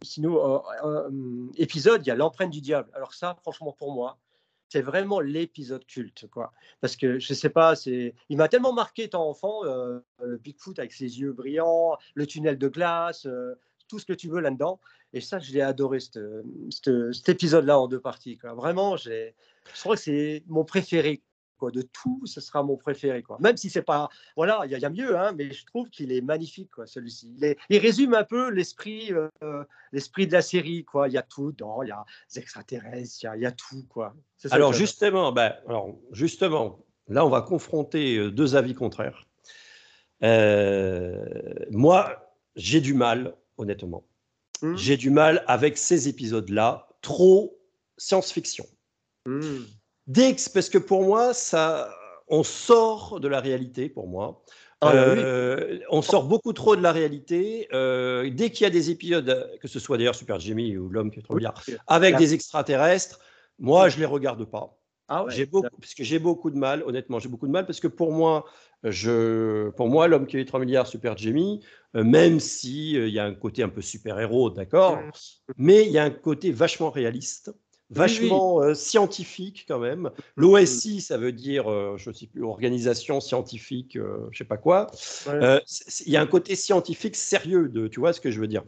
[0.02, 2.90] sinon euh, épisode, il y a l'empreinte du diable.
[2.94, 4.18] Alors ça, franchement, pour moi,
[4.70, 6.52] c'est vraiment l'épisode culte, quoi.
[6.82, 10.92] Parce que je sais pas, c'est, il m'a tellement marqué étant enfant, le Bigfoot avec
[10.92, 13.28] ses yeux brillants, le tunnel de glace,
[13.88, 14.80] tout ce que tu veux là-dedans.
[15.14, 18.38] Et ça, je l'ai adoré, cet épisode-là en deux parties.
[18.38, 18.54] Quoi.
[18.54, 19.32] Vraiment, je
[19.80, 21.22] crois que c'est mon préféré.
[21.58, 21.72] Quoi.
[21.72, 23.24] De tout, ce sera mon préféré.
[23.24, 23.38] Quoi.
[23.40, 24.10] Même si c'est pas.
[24.36, 27.34] Voilà, il y, a mieux, hein, mais je trouve qu'il est magnifique, quoi, celui-ci.
[27.38, 29.64] Il, il, résume un peu l'esprit euh,
[29.94, 30.84] l'esprit de la série.
[30.84, 31.08] Quoi.
[31.08, 31.82] Il y a tout dedans.
[31.82, 33.86] Il y a des extraterrestres, il y a, tout.
[33.90, 34.14] Quoi.
[34.52, 39.26] Alors, justement, ben, alors, justement, là, on va confronter euh, deux avis contraires.
[40.24, 41.24] Euh,
[41.72, 44.06] moi, j'ai du mal, honnêtement
[44.62, 44.76] Mmh.
[44.78, 47.58] J'ai du mal avec ces épisodes-là, trop
[47.98, 48.66] science-fiction.
[49.26, 49.64] Mmh.
[50.54, 51.94] parce que pour moi, ça,
[52.28, 54.44] on sort de la réalité, pour moi.
[54.82, 57.68] Ah, bah euh, on sort beaucoup trop de la réalité.
[57.74, 61.12] Euh, dès qu'il y a des épisodes, que ce soit d'ailleurs Super Jimmy ou L'homme
[61.12, 61.54] qui est trop bien,
[61.88, 63.20] avec des extraterrestres,
[63.58, 64.78] moi, je les regarde pas.
[65.08, 67.80] Ah j'ai beaucoup, parce que j'ai beaucoup de mal, honnêtement, j'ai beaucoup de mal parce
[67.80, 68.46] que pour moi,
[68.84, 71.64] je, pour moi, l'homme qui est 3 milliards, Super Jimmy,
[71.96, 75.00] euh, même si il y a un côté un peu super héros, d'accord,
[75.58, 77.54] mais il y a un côté vachement réaliste.
[77.90, 80.10] Vachement euh, scientifique quand même.
[80.36, 84.58] L'OSI, ça veut dire, euh, je ne sais plus, organisation scientifique, euh, je sais pas
[84.58, 84.88] quoi.
[85.28, 88.64] Il y a un côté scientifique sérieux, de, tu vois ce que je veux dire.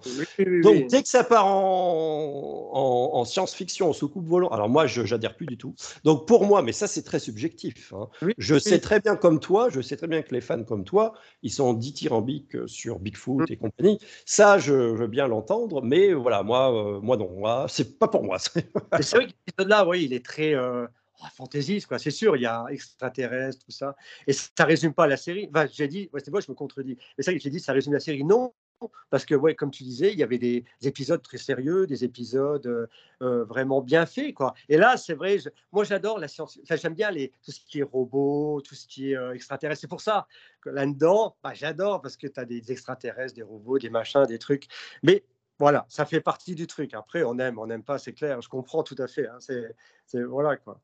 [0.64, 5.36] Donc dès que ça part en, en, science-fiction, en soucoupe volant, alors moi, je n'adhère
[5.36, 5.74] plus du tout.
[6.04, 7.94] Donc pour moi, mais ça c'est très subjectif.
[7.94, 8.08] Hein.
[8.38, 11.14] je sais très bien comme toi, je sais très bien que les fans comme toi,
[11.44, 13.54] ils sont dithyrambiques sur Bigfoot mm.
[13.54, 14.00] et compagnie.
[14.26, 18.38] Ça, je, veux bien l'entendre, mais voilà, moi, moi non, moi, c'est pas pour moi.
[19.08, 20.86] C'est vrai que l'épisode-là, oui, il est très euh,
[21.22, 22.00] oh, fantaisiste, quoi.
[22.00, 23.96] C'est sûr, il y a extraterrestre, tout ça.
[24.28, 25.50] Et ça résume pas la série.
[25.50, 26.98] Enfin, j'ai dit, c'est moi, je me contredis.
[27.18, 28.24] Mais ça, j'ai dit, ça résume la série.
[28.24, 28.54] Non,
[29.10, 32.66] parce que, ouais, comme tu disais, il y avait des, épisodes très sérieux, des épisodes
[32.68, 32.88] euh,
[33.22, 34.54] euh, vraiment bien faits, quoi.
[34.70, 35.38] Et là, c'est vrai,
[35.72, 36.60] moi, j'adore la science.
[36.64, 37.12] Enfin, j'aime bien
[37.44, 39.82] tout ce qui est robots, tout ce qui est euh, extraterrestre.
[39.82, 40.28] C'est pour ça
[40.62, 44.40] que là-dedans, bah, j'adore parce que tu as des extraterrestres, des robots, des machins, des
[44.40, 44.68] trucs.
[45.04, 45.24] Mais
[45.60, 46.94] voilà, ça fait partie du truc.
[46.94, 48.42] Après, on aime, on n'aime pas, c'est clair.
[48.42, 49.28] Je comprends tout à fait.
[49.28, 50.80] Hein, c'est, voilà quoi.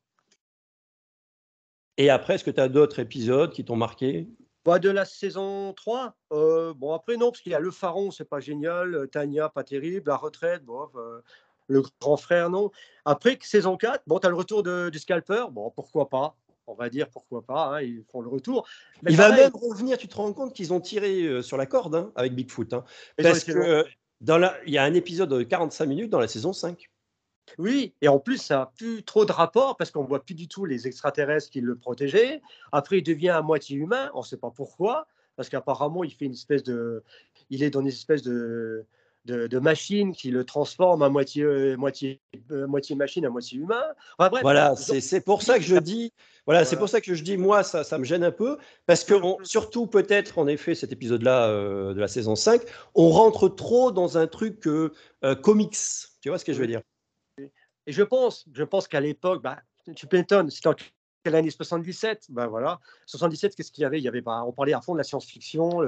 [1.98, 4.28] Et après, est-ce que tu as d'autres épisodes qui t'ont marqué?
[4.66, 8.10] Bah, De la saison 3 euh, Bon, après, non, parce qu'il y a Le Pharaon,
[8.10, 8.96] c'est pas génial.
[8.96, 10.10] Euh, Tania, pas terrible.
[10.10, 11.22] La retraite, bon, euh,
[11.68, 12.72] Le Grand Frère, non.
[13.06, 15.46] Après, saison 4, bon, tu as le retour du Scalper?
[15.52, 18.66] Bon, pourquoi pas on va dire pourquoi pas, hein, ils font le retour.
[19.06, 22.14] il va même revenir, tu te rends compte qu'ils ont tiré sur la corde hein,
[22.16, 22.72] avec Bigfoot.
[22.72, 22.86] Hein,
[23.18, 23.84] parce que
[24.28, 26.90] il y a un épisode de 45 minutes dans la saison 5.
[27.58, 30.48] Oui, et en plus, ça n'a plus trop de rapport parce qu'on voit plus du
[30.48, 32.42] tout les extraterrestres qui le protégeaient.
[32.72, 36.26] Après, il devient à moitié humain, on ne sait pas pourquoi, parce qu'apparemment, il fait
[36.26, 37.04] une espèce de.
[37.50, 38.86] Il est dans une espèce de,
[39.26, 42.22] de, machine qui le transforme à moitié, euh, moitié,
[42.52, 43.84] euh, moitié machine, à moitié humain.
[44.18, 46.14] voilà, c'est pour ça que je dis.
[46.46, 49.06] Voilà, c'est pour ça que je dis, moi, ça, ça me gêne un peu, parce
[49.06, 49.14] que
[49.44, 52.62] surtout peut-être, en effet, cet épisode-là euh, de la saison 5,
[52.96, 54.90] on rentre trop dans un truc euh,
[55.42, 55.78] comics.
[56.22, 56.82] Tu vois ce que je veux dire?
[57.38, 59.60] Et je pense, je pense qu'à l'époque, bah,
[59.96, 60.76] tu m'étonnes, c'était en
[61.24, 61.50] quelle année?
[61.50, 64.00] 77 Ben voilà, 77, qu'est-ce qu'il y avait?
[64.00, 65.82] Il y avait, bah, on parlait à fond de la science-fiction,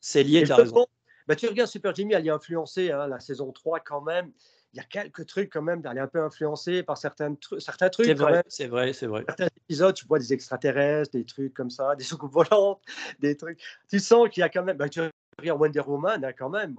[0.00, 0.86] C'est lié, tu raison.
[1.26, 4.32] Bah, tu regardes Super Jimmy, elle y a influencé hein, la saison 3 quand même
[4.72, 7.90] il y a quelques trucs quand même, elle est un peu influencée par certains, certains
[7.90, 8.06] trucs.
[8.06, 9.24] C'est vrai, c'est vrai, c'est vrai.
[9.28, 12.80] Certains épisodes, tu vois des extraterrestres, des trucs comme ça, des soucoupes volantes,
[13.20, 13.60] des trucs.
[13.90, 14.78] Tu sens qu'il y a quand même.
[14.78, 15.00] Bah, tu
[15.38, 16.74] regardes Wonder Woman, hein, quand même.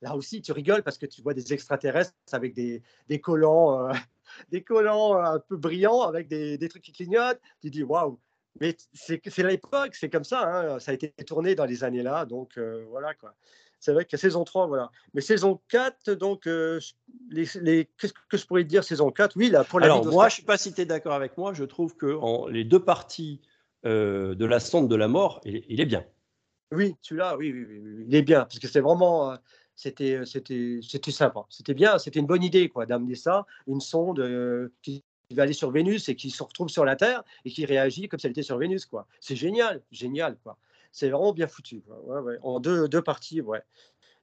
[0.00, 3.92] là aussi, tu rigoles parce que tu vois des extraterrestres avec des, des collants, euh,
[4.50, 7.40] des collants euh, un peu brillants, avec des, des trucs qui clignotent.
[7.60, 8.20] Tu dis waouh.
[8.60, 10.74] Mais c'est l'époque, c'est comme ça.
[10.74, 13.34] Hein, ça a été tourné dans les années là, donc euh, voilà quoi
[13.82, 14.92] c'est vrai que saison 3, voilà.
[15.12, 16.78] Mais saison 4, donc, euh,
[17.30, 17.46] les,
[17.98, 20.36] qu'est-ce que je pourrais dire, saison 4 Oui, là, pour la Alors, moi, je ne
[20.36, 23.40] sais pas si tu es d'accord avec moi, je trouve que en, les deux parties
[23.84, 26.04] euh, de la sonde de la mort, il, est bien.
[26.70, 29.32] Oui, celui-là, oui, oui, il est bien, parce que c'est vraiment.
[29.32, 29.36] Euh,
[29.74, 31.44] c'était, c'était, c'était sympa.
[31.48, 35.02] C'était bien, c'était une bonne idée, quoi, d'amener ça, une sonde qui
[35.32, 38.20] va aller sur Vénus et qui se retrouve sur la Terre et qui réagit comme
[38.20, 39.08] si elle était sur Vénus, quoi.
[39.18, 40.56] C'est génial, génial, quoi
[40.92, 41.82] c'est vraiment bien foutu.
[42.42, 43.62] En deux, deux parties, ouais.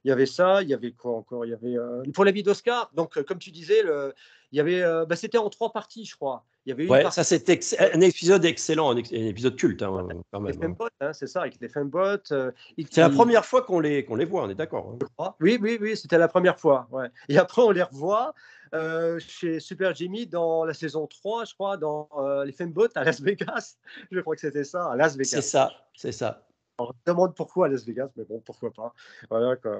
[0.04, 1.44] Il y avait ça, il y avait quoi encore?
[1.44, 2.90] Il y avait euh, pour la vie d'Oscar.
[2.94, 4.14] Donc, euh, comme tu disais, le,
[4.50, 6.44] il y avait, euh, bah, c'était en trois parties, je crois.
[6.64, 10.54] Il y avait une ça c'était un épisode excellent, un, épisode culte hein, quand même.
[10.62, 10.88] Hein.
[11.00, 12.18] Hein, c'est ça, avec les fembots.
[12.26, 14.98] c'est la première fois qu'on les, qu'on les voit, on est d'accord.
[15.40, 16.86] Oui, oui, oui, c'était la première fois.
[16.90, 17.08] Ouais.
[17.30, 18.34] Et après, on les revoit
[19.18, 22.08] chez Super Jimmy dans la saison 3, je crois, dans
[22.44, 23.76] les fembots à Las Vegas.
[24.10, 25.30] Je crois que c'était ça, à Las Vegas.
[25.30, 26.46] C'est ça, c'est ça.
[26.80, 28.94] On se demande pourquoi à Las Vegas, mais bon, pourquoi pas.
[29.28, 29.78] Voilà, quoi,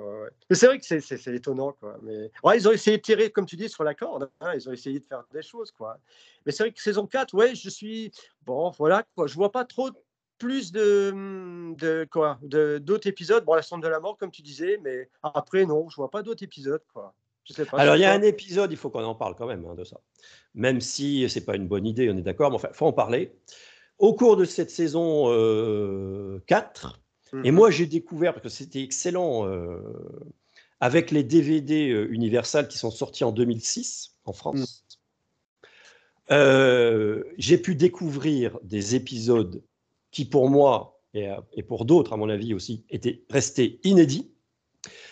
[0.48, 1.72] Mais c'est vrai que c'est étonnant.
[1.80, 1.96] Quoi.
[2.02, 2.30] Mais...
[2.44, 4.30] Ouais, ils ont essayé de tirer, comme tu dis, sur la corde.
[4.40, 5.70] Hein, ils ont essayé de faire des choses.
[5.70, 5.98] Quoi.
[6.44, 8.12] Mais c'est vrai que saison 4, ouais, je suis.
[8.42, 9.26] Bon, voilà, quoi.
[9.26, 9.90] je vois pas trop
[10.38, 13.44] plus de, de quoi d'autres épisodes.
[13.44, 16.22] Bon, la sonde de la mort, comme tu disais, mais après, non, je vois pas
[16.22, 16.82] d'autres épisodes.
[16.92, 17.14] Quoi.
[17.44, 19.46] Je sais pas, Alors, il y a un épisode, il faut qu'on en parle quand
[19.46, 20.00] même hein, de ça.
[20.54, 22.92] Même si c'est pas une bonne idée, on est d'accord, mais enfin, il faut en
[22.92, 23.32] parler
[24.00, 25.26] au cours de cette saison
[26.46, 27.00] 4.
[27.34, 27.56] Euh, et mhm.
[27.56, 29.78] moi, j'ai découvert, parce que c'était excellent, euh,
[30.80, 34.84] avec les DVD euh, Universal qui sont sortis en 2006 en France,
[36.30, 37.24] mhm.
[37.36, 39.62] j'ai pu découvrir des épisodes
[40.10, 44.30] qui, pour moi, et pour d'autres, à mon avis aussi, étaient restés inédits.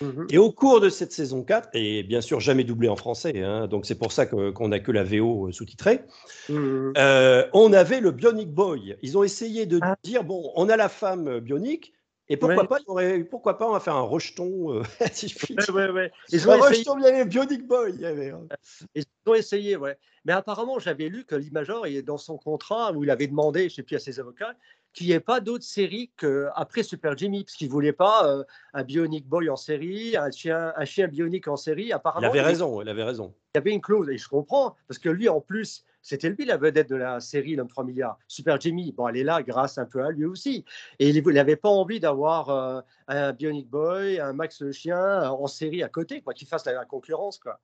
[0.00, 0.26] Mhm.
[0.30, 3.66] Et au cours de cette saison 4, et bien sûr jamais doublé en français, hein,
[3.66, 6.00] donc c'est pour ça qu'on n'a que la VO sous-titrée,
[6.48, 6.92] mhm.
[6.96, 8.96] euh, on avait le Bionic Boy.
[9.02, 9.96] Ils ont essayé de ah.
[10.02, 11.92] dire, bon, on a la femme bionique,
[12.30, 14.82] et pourquoi, pas, aurait, pourquoi pas on va faire un rejeton euh,
[15.72, 17.92] ouais, ouais, Ils ont un rejeton, il y avait Bionic Boy.
[17.94, 18.46] Il y avait, hein.
[18.94, 19.96] Ils ont essayé, ouais.
[20.26, 23.70] Mais apparemment, j'avais lu que l'Imagor, dans son contrat, où il avait demandé, je ne
[23.70, 24.54] sais plus, à ses avocats,
[24.98, 28.42] qu'il n'y ait pas d'autres séries qu'après Super Jimmy, parce qu'il ne voulait pas euh,
[28.74, 31.92] un Bionic Boy en série, un chien, un chien bionique en série.
[31.92, 33.32] Apparemment, il avait raison, il avait raison.
[33.54, 34.10] y avait une clause.
[34.10, 37.54] Et je comprends, parce que lui, en plus, c'était lui la vedette de la série
[37.54, 38.18] L'homme 3 milliards.
[38.26, 40.64] Super Jimmy, bon, elle est là grâce un peu à lui aussi.
[40.98, 45.28] Et il n'avait pas envie d'avoir euh, un Bionic Boy, un Max le chien euh,
[45.28, 47.38] en série à côté, quoi, qui fasse la, concurrence.
[47.38, 47.60] Quoi.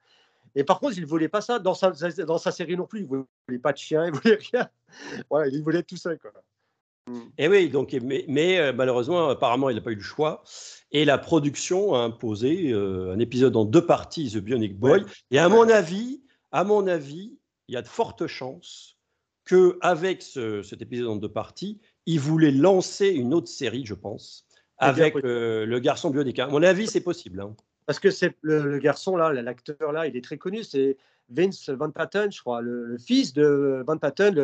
[0.55, 3.01] Et par contre, il ne voulait pas ça dans sa, dans sa série non plus.
[3.01, 4.69] Il ne voulait pas de chien, il ne voulait rien.
[5.29, 6.15] Voilà, il voulait tout ça.
[6.15, 6.31] Quoi.
[7.37, 10.43] Et oui, donc, mais, euh, malheureusement, apparemment, il n'a pas eu le choix.
[10.91, 15.05] Et la production a imposé un épisode en deux parties, The Bionic Boy.
[15.31, 16.23] Et à mon avis,
[16.53, 17.37] à mon avis,
[17.69, 18.97] il y a de fortes chances
[19.45, 24.47] que avec cet épisode en deux parties, il voulait lancer une autre série, je pense,
[24.79, 26.39] avec euh, le garçon bionique.
[26.39, 27.41] À mon avis, c'est possible.
[27.41, 27.55] Hein.
[27.87, 30.65] Parce que c'est le, garçon là, l'acteur là, il est très connu.
[30.65, 30.97] C'est
[31.31, 34.35] Vince Van Patten, je crois, le, fils de Van Patten,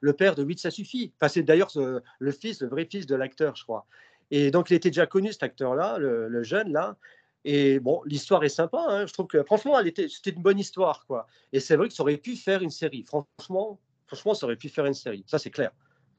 [0.00, 1.12] le, père de 8 ça suffit.
[1.16, 3.86] Enfin, c'est d'ailleurs le fils, le vrai fils de l'acteur, je crois.
[4.30, 6.96] Et donc, il était déjà connu, cet acteur-là, le, jeune là.
[7.44, 8.84] Et bon, l'histoire est sympa.
[8.88, 9.06] Hein.
[9.06, 11.26] Je trouve que franchement, c'était une bonne histoire, quoi.
[11.52, 13.04] Et c'est vrai que ça aurait pu faire une série.
[13.04, 15.24] Franchement, franchement, ça aurait pu faire une série.
[15.28, 15.70] Ça, c'est clair.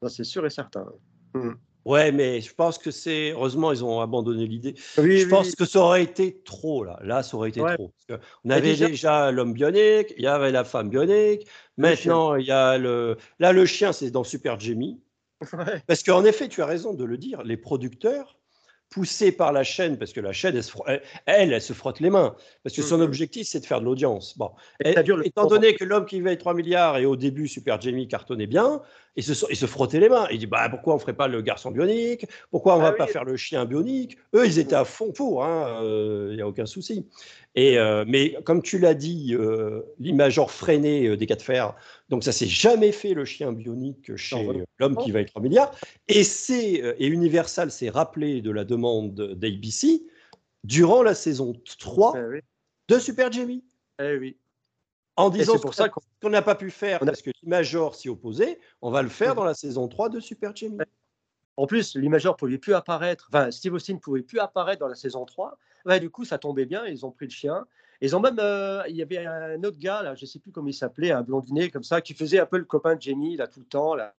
[0.02, 0.86] Ça, c'est sûr et certain.
[1.34, 1.52] Mmh.
[1.88, 3.30] Ouais, mais je pense que c'est.
[3.30, 4.74] Heureusement, ils ont abandonné l'idée.
[4.76, 7.00] je pense que ça aurait été trop, là.
[7.02, 7.90] Là, ça aurait été trop.
[8.44, 11.48] on avait déjà, l'homme bionique, il y avait la femme bionique.
[11.78, 13.16] Maintenant, il y a le.
[13.38, 15.00] Là, le chien, c'est dans Super Jamie.
[15.86, 18.38] Parce qu'en effet, tu as raison de le dire, les producteurs
[18.90, 20.58] poussée par la chaîne, parce que la chaîne,
[21.26, 23.84] elle, elle, se frotte les mains, parce que son mmh objectif, c'est de faire de
[23.84, 24.36] l'audience.
[24.38, 24.50] Bon.
[24.82, 28.80] étant donné que l'homme qui veille 3 milliards et au début, Super Jamie cartonnait bien,
[29.18, 30.28] il se, frottait les mains.
[30.30, 32.26] Il dit bah, pourquoi on ne ferait pas le garçon bionique?
[32.50, 34.16] Pourquoi on ne ah va pas faire le chien bionique?
[34.34, 37.04] Eux, ils étaient à fond pour, il hein, n'y euh, a aucun souci.
[37.56, 41.74] Et, euh, mais comme tu l'as dit, euh, l'imageur freinée des cas de fer,
[42.08, 44.46] donc ça s'est jamais fait le chien bionique chez
[44.78, 45.74] l'homme qui va être 3 milliards.
[46.06, 50.02] Et, c'est, et Universal s'est rappelé de la demande d'ABC
[50.62, 52.42] durant la saison 3 eh
[52.88, 53.64] de Super Jamie.
[54.00, 54.36] Eh oui.
[55.18, 58.58] En disant c'est pour ça qu'on n'a pas pu faire parce que l'imageur s'y opposait,
[58.82, 60.78] on va le faire dans la saison 3 de Super Jamie.
[61.56, 64.88] En plus, l'imageur ne pouvait plus apparaître, enfin Steve Austin ne pouvait plus apparaître dans
[64.88, 65.58] la saison 3
[66.00, 66.84] du coup, ça tombait bien.
[66.86, 67.66] Ils ont pris le chien.
[68.00, 70.68] Ils ont même, euh, il y avait un autre gars là, je sais plus comment
[70.68, 73.48] il s'appelait, un blondinet comme ça, qui faisait un peu le copain de Jamie là
[73.48, 74.14] tout le temps là.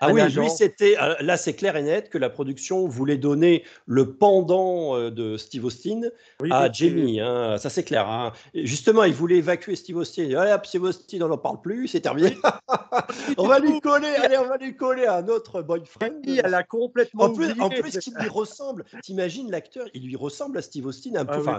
[0.00, 0.96] Ah oui, lui, c'était.
[1.00, 5.36] Euh, là, c'est clair et net que la production voulait donner le pendant euh, de
[5.36, 6.02] Steve Austin
[6.50, 7.20] à Jamie.
[7.20, 8.08] Hein, ça, c'est clair.
[8.08, 8.32] Hein.
[8.54, 10.34] Justement, il voulait évacuer Steve Austin.
[10.36, 12.36] Allez, Steve Austin, on n'en parle plus, c'est terminé.
[13.38, 16.22] on va lui coller, allez, on va lui coller à notre boyfriend.
[16.26, 17.24] Elle a complètement.
[17.24, 18.84] En plus, en plus qu'il lui ressemble.
[19.02, 21.42] T'imagines l'acteur, il lui ressemble à Steve Austin un peu.
[21.46, 21.58] Ah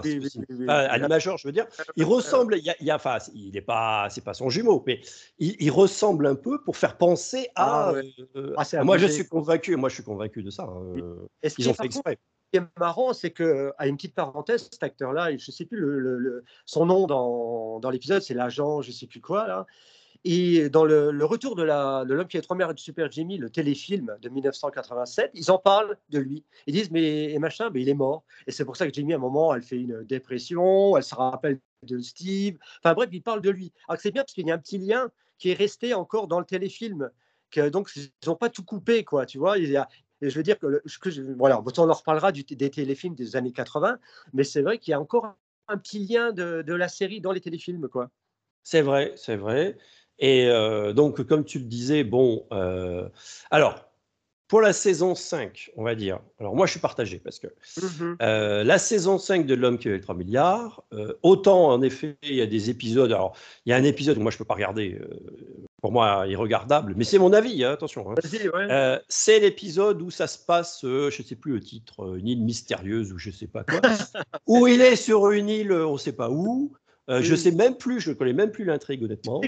[0.68, 1.66] à la major, je veux dire.
[1.96, 2.58] Il ressemble.
[2.58, 5.00] Il y a, enfin, il n'est pas, c'est pas son jumeau, mais
[5.38, 7.88] il, ressemble un peu pour faire penser à.
[7.88, 8.01] Ah euh,
[8.56, 9.76] ah, moi, je suis convaincu.
[9.76, 10.64] Moi, je suis convaincu de ça.
[10.64, 10.94] Hein,
[11.42, 12.18] Est-ce qu'ils ont fait exprès
[12.52, 15.64] Ce qui est marrant, c'est que, à une petite parenthèse, cet acteur-là, je ne sais
[15.64, 19.66] plus le, son nom dans, dans l'épisode, c'est l'agent, je ne sais plus quoi là.
[20.24, 24.16] Et dans le, retour de l'homme qui est trois mères de Super Jimmy, le téléfilm
[24.20, 26.44] de 1987, ils en parlent de lui.
[26.66, 28.22] Ils disent mais machin, mais il est mort.
[28.46, 31.14] Et c'est pour ça que Jimmy, à un moment, elle fait une dépression, elle se
[31.14, 32.56] rappelle de Steve.
[32.78, 33.72] Enfin bref, ils parlent de lui.
[33.88, 36.38] Alors c'est bien parce qu'il y a un petit lien qui est resté encore dans
[36.38, 37.10] le téléfilm
[37.60, 39.58] donc ils n'ont pas tout coupé, quoi, tu vois?
[39.58, 39.88] Il y a,
[40.22, 40.82] et je veux dire que,
[41.36, 43.98] voilà, on en reparlera du, des téléfilms des années 80,
[44.32, 45.34] mais c'est vrai qu'il y a encore
[45.68, 48.08] un petit lien de, de, la série dans les téléfilms, quoi.
[48.62, 49.76] C'est vrai, c'est vrai.
[50.20, 53.08] Et euh, donc, comme tu le disais, bon, euh,
[53.50, 53.88] alors,
[54.46, 58.16] pour la saison 5, on va dire, alors moi je suis partagé parce que mmh
[58.20, 60.84] euh, la saison 5 de L'homme qui avait 3 milliards,
[61.22, 63.34] autant en effet il y a des épisodes, alors
[63.64, 65.00] il y a un épisode que moi je ne peux pas regarder,
[65.82, 68.08] pour moi irregardable, mais c'est mon avis, hein, attention.
[68.08, 68.14] Hein.
[68.54, 72.18] Euh, c'est l'épisode où ça se passe, euh, je ne sais plus le titre, euh,
[72.18, 73.80] une île mystérieuse ou je ne sais pas quoi,
[74.46, 76.72] où il est sur une île, on ne sait pas où.
[77.08, 79.40] Je ne sais même plus, je ne connais même plus l'intrigue honnêtement.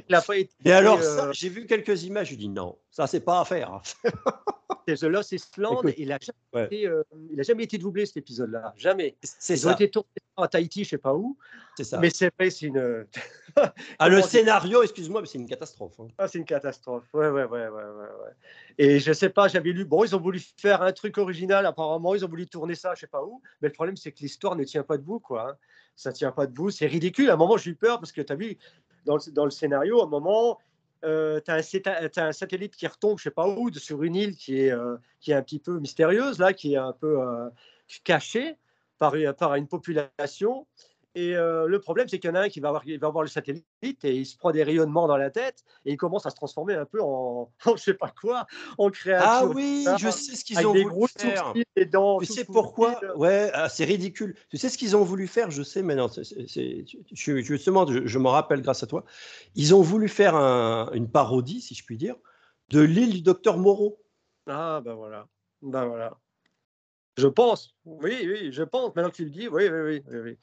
[0.65, 1.01] Et alors,
[1.33, 3.81] j'ai vu quelques images, je dis non, ça c'est pas à faire.
[4.89, 6.91] c'est The Lost Island, il n'a jamais, été,
[7.39, 9.17] jamais été doublé cet épisode-là, jamais.
[9.23, 9.69] C'est ça.
[9.69, 11.37] Ils ont été tournés à Tahiti, je ne sais pas où.
[11.77, 11.99] C'est ça.
[11.99, 13.07] Mais c'est vrai, c'est une.
[13.99, 15.99] ah, le scénario, excuse-moi, mais c'est une catastrophe.
[16.01, 16.09] Hein.
[16.19, 17.05] Ah, c'est une catastrophe.
[17.13, 18.31] Ouais, ouais, ouais, ouais, ouais,
[18.79, 19.85] Et je sais pas, j'avais lu.
[19.85, 21.67] Bon, ils ont voulu faire un truc original.
[21.67, 23.43] Apparemment, ils ont voulu tourner ça, je sais pas où.
[23.61, 25.51] Mais le problème, c'est que l'histoire ne tient pas debout, quoi.
[25.51, 25.57] Hein.
[25.97, 26.71] Ça tient pas debout.
[26.71, 27.31] C'est ridicule.
[27.31, 28.59] À un moment, j'ai eu peur parce que tu as vu
[29.05, 30.59] dans le, dans le scénario, à un moment.
[31.05, 34.61] Euh, tu as, un satellite qui retombe, je sais pas où, sur une île qui
[34.61, 37.51] est, euh, qui est un petit peu mystérieuse, là, qui est un peu euh,
[38.05, 38.57] cachée
[38.99, 40.67] par, par une population.
[41.17, 43.07] Et euh, le problème, c'est qu'il y en a un qui va avoir, il va
[43.07, 46.27] avoir le satellite et il se prend des rayonnements dans la tête et il commence
[46.27, 48.47] à se transformer un peu en, en je sais pas quoi,
[48.79, 49.27] en créature.
[49.31, 51.45] Ah oui, je sais ce qu'ils ont voulu faire.
[51.47, 52.19] sourcils, des dents.
[52.19, 54.35] Tu sais pourquoi Ouais, ah, c'est ridicule.
[54.51, 55.51] Tu sais ce qu'ils ont voulu faire?
[55.51, 56.09] Je sais maintenant.
[56.09, 56.85] c'est-
[57.15, 59.05] justement, je, je m'en rappelle grâce à toi.
[59.55, 62.17] Ils ont voulu faire un- une parodie, si je puis dire,
[62.71, 64.03] de l'île du docteur Moreau.
[64.49, 65.29] Ah, ben voilà.
[65.63, 66.19] Ben voilà.
[67.17, 67.75] Je pense.
[67.85, 68.95] Oui, oui, je pense.
[68.97, 70.37] Maintenant que tu le dis, oui, oui, oui.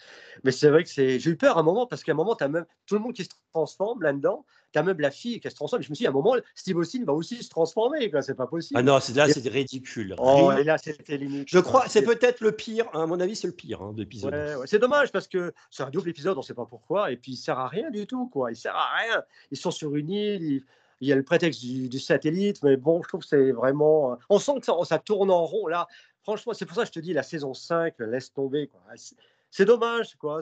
[0.43, 1.19] Mais c'est vrai que c'est.
[1.19, 3.01] J'ai eu peur à un moment parce qu'à un moment, tu as même tout le
[3.01, 4.45] monde qui se transforme là-dedans.
[4.71, 5.83] Tu as même la fille qui se transforme.
[5.83, 8.09] Je me suis dit, à un moment, Steve Austin va aussi se transformer.
[8.09, 8.21] quoi.
[8.21, 8.79] C'est pas possible.
[8.79, 10.15] Ah non, c'est- là, c'est ridicule.
[10.17, 11.49] Oh, et là, c'était limite.
[11.49, 12.85] Je crois, c'est peut-être le pire.
[12.93, 14.33] À mon avis, c'est le pire hein, d'épisode.
[14.33, 14.67] Ouais, ouais.
[14.67, 17.33] C'est dommage parce que c'est un double épisode, on ne sait pas pourquoi, et puis
[17.33, 18.49] il sert à rien du tout, quoi.
[18.49, 19.21] Il sert à rien.
[19.51, 20.63] Ils sont sur une île, il,
[21.01, 24.13] il y a le prétexte du, du satellite, mais bon, je trouve que c'est vraiment.
[24.13, 25.87] euh, On sent que ça, ça tourne en rond là.
[26.23, 28.81] Franchement, c'est pour ça que je te dis, la saison 5, laisse tomber, quoi.
[28.95, 30.39] C'est- dommage, quoi.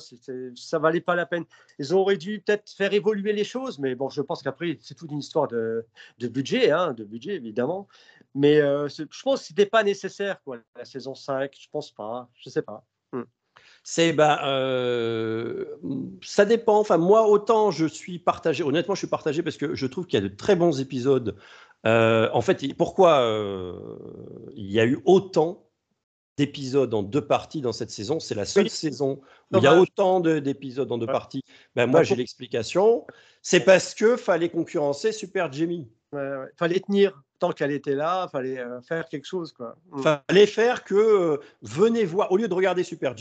[0.55, 1.45] Ça valait pas la peine.
[1.79, 5.11] Ils auraient dû peut-être faire évoluer les choses, mais bon, je pense qu'après, c'est toute
[5.11, 5.85] une histoire de,
[6.21, 7.87] budget, hein, de budget évidemment.
[8.35, 10.39] Mais euh, je pense que c'était pas nécessaire,
[10.75, 11.51] la saison 5.
[11.59, 12.29] Je pense pas.
[12.35, 12.85] Je sais pas.
[13.83, 15.65] C'est ben, euh,
[16.21, 16.79] ça dépend.
[16.79, 18.63] Enfin, moi, autant je suis partagé.
[18.63, 21.35] Honnêtement, je suis partagé parce que je trouve qu'il y a de très bons épisodes.
[21.85, 23.25] Euh, en fait, pourquoi
[24.53, 25.68] il y a eu autant
[26.39, 28.69] d'épisodes en deux parties dans cette saison C'est la seule Oui.
[28.69, 29.19] saison
[29.51, 29.81] où il y a Dommage.
[29.83, 31.11] autant de- d'épisodes en deux Ouais.
[31.11, 31.43] parties.
[31.75, 33.05] Ben, moi, Bah, j'ai l'explication.
[33.41, 35.87] C'est parce que fallait concurrencer Super Jamie.
[36.13, 36.45] Ouais, ouais.
[36.57, 39.75] Fallait tenir tant qu'elle était là, fallait euh, faire quelque chose quoi.
[39.91, 40.01] Mm.
[40.01, 43.13] Fallait faire que euh, venez voir au lieu de regarder Super.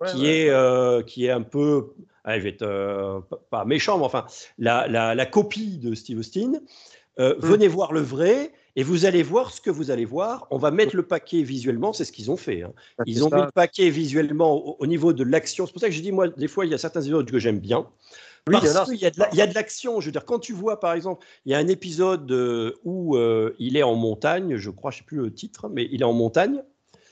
[0.00, 1.88] Ouais, qui, est, euh, qui est un peu,
[2.22, 6.52] allez, je vais être pas- méchant, mais enfin, la, la, la copie de Steve Austin.
[7.18, 7.32] Mm.
[7.40, 10.46] Venez voir le vrai et vous allez voir ce que vous allez voir.
[10.50, 12.62] On va mettre le paquet visuellement, c'est ce qu'ils ont fait.
[12.62, 12.72] hein.
[13.06, 15.66] Ils ont mis le paquet visuellement au, au niveau de l'action.
[15.66, 17.38] C'est pour ça que j'ai dit, moi, des fois, il y a certains épisodes que
[17.38, 17.86] j'aime bien.
[18.48, 19.54] Oui, il y en a, Parce qu'il y a de la- il y a de
[19.54, 20.00] l'action.
[20.00, 23.16] Je veux dire, quand tu vois, par exemple, il y a un épisode euh, où
[23.16, 26.00] euh, il est en montagne, je crois, je ne sais plus le titre, mais il
[26.00, 26.62] est en montagne.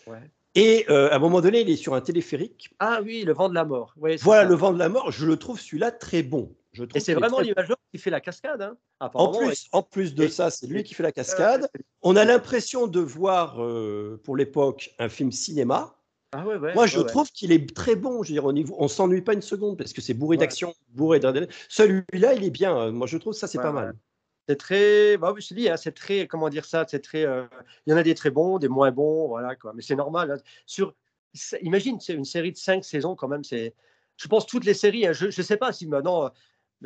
[0.06, 0.18] Ouais.
[0.54, 2.70] Et euh, à un moment donné, il est sur un téléphérique.
[2.78, 3.92] Ah oui, le vent de la mort.
[3.98, 4.44] Voilà, ça.
[4.44, 6.54] le vent de la mort, je le trouve celui-là très bon.
[6.76, 8.60] Je Et c'est vraiment très- l'imageur qui fait la cascade.
[8.60, 8.76] Hein,
[9.14, 11.68] En plus, en plus de Et- ça, c'est lui qui fait la cascade.
[12.02, 15.96] On a l'impression de voir, euh, pour l'époque, un film cinéma.
[16.32, 16.74] Ah ouais, ouais.
[16.74, 18.22] Moi, je ouais, trouve qu'il est très bon.
[18.22, 20.74] Je veux dire, au niveau, on s'ennuie pas une seconde parce que c'est bourré d'action,
[20.88, 21.54] bourré d'adrénaline.
[21.70, 22.90] Celui-là, il est bien.
[22.90, 23.94] Moi, je trouve ça, c'est pas mal.
[24.48, 25.16] C'est très.
[25.16, 26.26] Bah, je dis, hein, c'est très.
[26.26, 27.24] Comment dire ça C'est très.
[27.24, 27.44] euh,
[27.86, 29.72] Il y en a des très bons, des moins bons, voilà quoi.
[29.74, 30.30] Mais c'est normal.
[30.30, 30.36] hein.
[30.66, 30.94] Sur.
[31.62, 33.44] Imagine, c'est une série de cinq saisons quand même.
[33.44, 33.74] C'est.
[34.16, 35.06] Je pense toutes les séries.
[35.06, 36.30] hein, je ne sais pas si maintenant.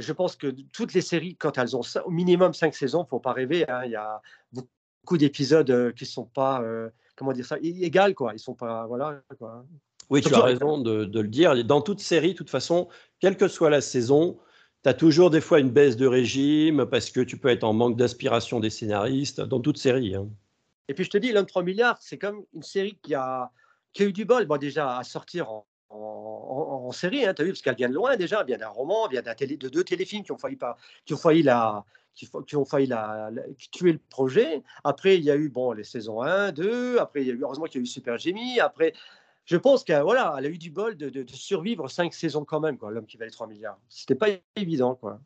[0.01, 3.33] Je pense que toutes les séries, quand elles ont au minimum cinq saisons, faut pas
[3.33, 3.69] rêver.
[3.69, 4.21] hein, Il y a
[4.53, 6.63] beaucoup d'épisodes euh, qui sont pas.
[6.63, 8.33] euh, comment dire ça é- Égal quoi.
[8.35, 8.87] Ils sont pas.
[8.87, 9.65] Voilà quoi.
[10.09, 11.65] Oui, tu as raison de, de le dire.
[11.65, 12.89] Dans toute série, de toute façon,
[13.21, 14.39] quelle que soit la saison,
[14.83, 17.73] tu as toujours des fois une baisse de régime parce que tu peux être en
[17.73, 19.41] manque d'inspiration des scénaristes.
[19.41, 20.17] Dans toute série.
[20.17, 20.29] hein.
[20.89, 23.53] Et puis je te dis, l'homme 3 milliards, c'est comme une série qui a,
[23.93, 27.35] qui a eu du bol, bon, déjà à sortir en, en, en- en série, hein,
[27.35, 29.23] tu as vu, parce qu'elle vient de loin déjà, elle vient d'un roman, elle vient
[29.23, 31.85] d'un télé, de deux téléfilms qui ont failli, pas, qui ont failli, la,
[32.15, 33.31] qui, ont failli la,
[33.73, 34.63] tuer le projet.
[34.85, 37.43] Après, il y a eu bon, les saisons 1, 2, après, il y a eu,
[37.43, 38.93] heureusement qu'il y a eu Super Jamie, après.
[39.47, 42.45] Je pense qu'elle voilà, elle a eu du bol de, de- de survivre cinq saisons
[42.45, 43.79] quand même, quoi, l'homme qui valait 3 milliards.
[43.89, 45.21] C'était pas évident, quoi.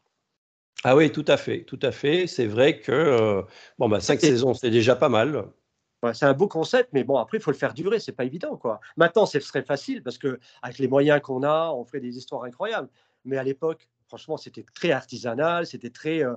[0.83, 2.27] Ah oui, tout à fait, tout à fait.
[2.27, 3.43] C'est vrai que euh,
[3.79, 5.47] bon, bah, Et- saisons, c'est déjà pas mal.
[6.05, 8.25] Ouais, c'est un beau concept, mais bon, après, il faut le faire durer, c'est pas
[8.25, 8.79] évident, quoi.
[8.99, 12.45] Maintenant, ce serait facile parce que avec les moyens qu'on a, on ferait des histoires
[12.45, 12.91] incroyables.
[13.25, 16.23] Mais à l'époque, franchement, c'était très artisanal, c'était très.
[16.23, 16.35] euh,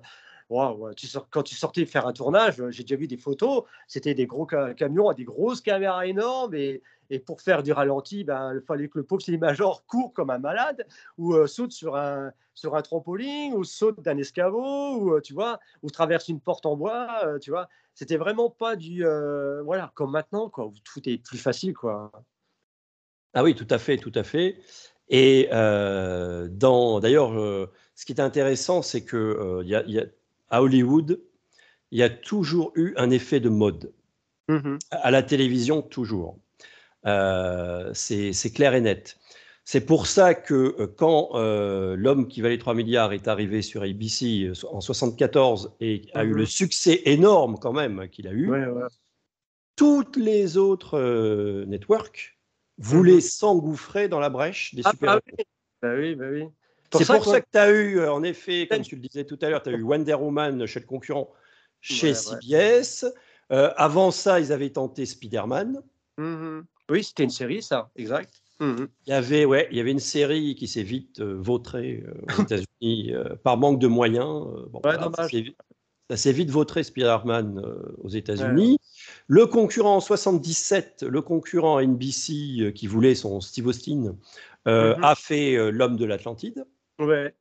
[0.49, 4.47] quand tu sortais faire un tournage, euh, j'ai déjà vu des photos, c'était des gros
[4.49, 8.87] ca- camions, des grosses caméras énormes, et, et pour faire du ralenti, ben, il fallait
[8.89, 10.85] que le pauvre cinéma-major court comme un malade,
[11.17, 15.33] ou euh, saute sur un, sur un trampoline, ou saute d'un escabeau, ou euh, tu
[15.33, 19.63] vois, ou traverse une porte en bois, euh, tu vois c'était vraiment pas du euh,
[19.63, 22.11] voilà comme maintenant quoi où tout est plus facile quoi
[23.33, 24.59] Ah oui, tout à fait, tout à fait.
[25.09, 27.31] Et dans, d'ailleurs,
[27.95, 30.05] ce qui est intéressant, c'est que y a- y a-
[30.49, 31.19] à Hollywood,
[31.91, 33.93] il y a toujours eu un effet de mode.
[34.91, 36.37] À la télévision, toujours.
[37.07, 39.17] Euh, c'est clair et net.
[39.63, 43.83] C'est pour ça que euh, quand euh, L'homme qui valait 3 milliards est arrivé sur
[43.83, 46.37] ABC en 74 et a eu Mhm.
[46.37, 48.87] le succès énorme quand même qu'il a eu, ouais, ouais.
[49.75, 52.37] toutes les autres euh, networks
[52.77, 53.21] voulaient Mhm.
[53.21, 55.43] s'engouffrer dans la brèche des Ah, super ah oui.
[55.81, 56.45] Bah oui, bah oui.
[56.93, 59.49] C'est pour ça que tu as eu, en effet, comme tu le disais tout à
[59.49, 61.29] l'heure, tu as eu Wonder Woman chez le concurrent,
[61.81, 62.13] chez Ouais.
[62.13, 63.05] CBS.
[63.51, 65.81] Euh, avant ça, ils avaient tenté Spider-Man.
[66.17, 66.65] Mhm.
[66.89, 68.41] Oui, c'était une série, ça, exact.
[68.59, 68.87] Mhm.
[69.05, 72.03] Il y avait, ouais, il y avait une série qui s'est vite euh, vautrée
[72.37, 74.45] aux États-Unis par manque de moyens.
[74.71, 74.81] Bon,
[76.09, 77.61] ça s'est vite vautré Spider-Man
[77.97, 78.79] aux États-Unis.
[79.27, 84.15] Le concurrent en 77, le concurrent NBC qui voulait son Steve Austin,
[84.65, 85.03] mhm.
[85.03, 86.65] a fait L'homme de l'Atlantide.
[86.99, 87.35] Ouais.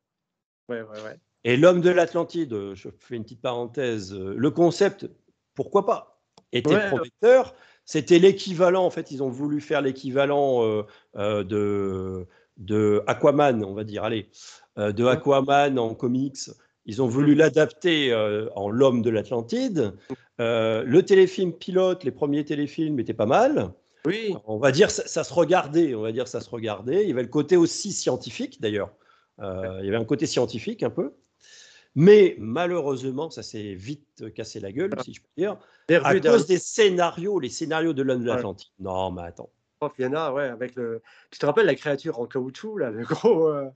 [0.69, 1.21] Ouais, ouais, ouais.
[1.47, 5.09] Et l'homme de l'Atlantide, euh, je fais une petite parenthèse, euh, le concept,
[5.55, 6.21] pourquoi pas,
[6.51, 7.55] était prometteur.
[7.87, 10.85] C'était l'équivalent, en fait, ils ont voulu faire l'équivalent
[11.17, 12.27] euh, de,
[12.59, 14.29] de Aquaman, on va dire, allez,
[14.77, 16.51] de Aquaman en comics.
[16.85, 18.15] Ils ont voulu l'adapter
[18.55, 19.95] en l'homme de l'Atlantide.
[20.39, 23.73] le téléfilm pilote, les premiers téléfilms étaient pas mal.
[24.05, 24.35] Oui.
[24.47, 27.03] On va dire ça, ça se regardait, on va dire ça se regardait.
[27.03, 28.91] Il y avait le côté aussi scientifique d'ailleurs.
[29.41, 31.13] il y avait un côté scientifique un peu.
[31.97, 35.57] Mais malheureusement, ça s'est vite cassé la gueule, si je peux dire,
[36.05, 38.73] à cause des scénarios, les scénarios de l'homme de l'Atlantique.
[38.79, 39.51] Non, mais attends.
[39.99, 41.03] Il y en a, ouais, avec le.
[41.31, 43.49] Tu te rappelles la créature en caoutchouc, là, le gros.
[43.49, 43.69] Euh,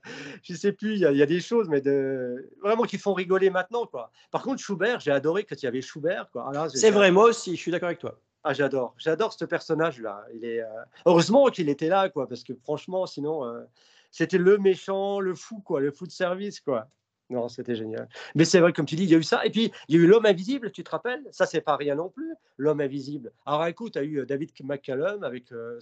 [0.43, 2.49] je sais plus, il y, a des choses, mais de...
[2.61, 4.11] vraiment qui font rigoler maintenant, quoi.
[4.31, 6.51] Par contre, Schubert, j'ai adoré quand il y avait Schubert, quoi.
[6.55, 8.19] Ah, c'est vrai, moi aussi, je suis d'accord avec toi.
[8.43, 10.25] Ah, j'adore, j'adore ce personnage-là.
[10.33, 10.67] Il est euh,
[11.05, 13.61] heureusement qu'il était là, quoi, parce que franchement, sinon, euh,
[14.09, 16.87] c'était le méchant, le fou, quoi, le fou de service, quoi.
[17.31, 18.09] Non, c'était génial.
[18.35, 19.45] Mais c'est vrai, comme tu dis, il y a eu ça.
[19.45, 21.23] Et puis, il y a eu L'homme invisible, tu te rappelles?
[21.31, 23.31] Ça, c'est pas rien non plus, L'homme invisible.
[23.45, 25.79] Alors, écoute, tu as eu euh, David McCallum avec euh,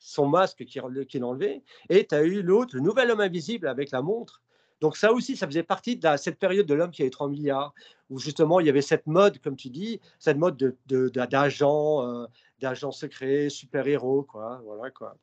[0.00, 1.62] son masque qui, qui enlevé.
[1.88, 4.42] Et tu as eu l'autre, le nouvel homme invisible avec la montre.
[4.80, 7.72] Donc, ça aussi, ça faisait partie de cette période de l'homme qui avait 3 milliards,
[8.10, 10.56] où justement, il y avait cette mode, comme tu dis, cette mode
[10.86, 12.26] d'agents, de, de, euh,
[12.60, 14.60] d'agents secrets, super-héros, quoi.
[14.64, 15.16] Voilà, quoi.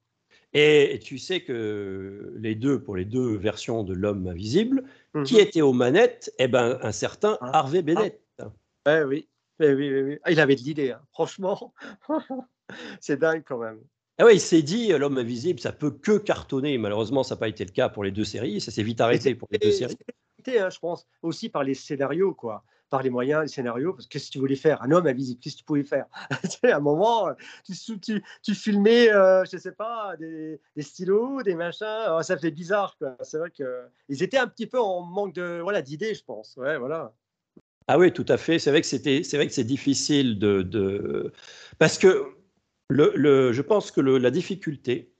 [0.53, 4.83] Et tu sais que les deux, pour les deux versions de l'homme invisible,
[5.25, 5.41] qui mhm.
[5.41, 7.59] était aux manettes Eh ben, un certain ah.
[7.59, 8.19] Harvey Bennett.
[8.85, 9.03] Ah.
[9.05, 9.27] oui.
[9.59, 10.17] oui, oui, oui.
[10.23, 11.01] Ah, il avait de l'idée, hein.
[11.11, 11.73] franchement.
[12.99, 13.79] c'est dingue quand même.
[14.17, 16.77] Ah ouais, il s'est dit, l'homme invisible, ça peut que cartonner.
[16.77, 18.59] Malheureusement, ça n'a pas été le cas pour les deux séries.
[18.59, 19.97] Ça s'est vite arrêté pour les deux séries.
[20.47, 24.11] Hein, je pense, aussi par les scénarios, quoi par les moyens, les scénarios, parce que
[24.11, 24.81] qu'est-ce que tu voulais faire?
[24.81, 26.05] Un homme invisible, qu'est-ce que tu pouvais faire?
[26.63, 27.29] À un moment,
[27.65, 32.21] tu, tu, tu filmais, euh, je ne sais pas, des, des, stylos, des machins, oh,
[32.21, 32.97] ça fait bizarre.
[33.21, 36.55] C'est vrai qu'ils étaient un petit peu en manque de voilà d'idées, je pense.
[36.57, 37.13] Ouais, voilà.
[37.87, 38.59] Ah oui, tout à fait.
[38.59, 41.31] C'est vrai que c'était, c'est vrai que c'est difficile de, de,
[41.79, 42.35] parce que
[42.89, 45.13] le, le, je pense que le, la difficulté,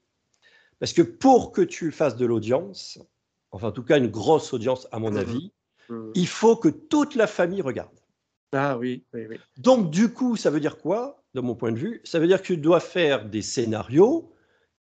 [0.78, 2.98] parce que pour que tu fasses de l'audience,
[3.50, 5.52] enfin en tout cas une grosse audience à mon mmh avis,
[5.90, 6.12] Mmh.
[6.14, 7.90] il faut que toute la famille regarde.
[8.52, 9.38] Ah oui, oui, oui.
[9.58, 12.00] Donc, du coup, ça veut dire quoi, de mon point de vue?
[12.04, 14.32] Ça veut dire que tu dois faire des scénarios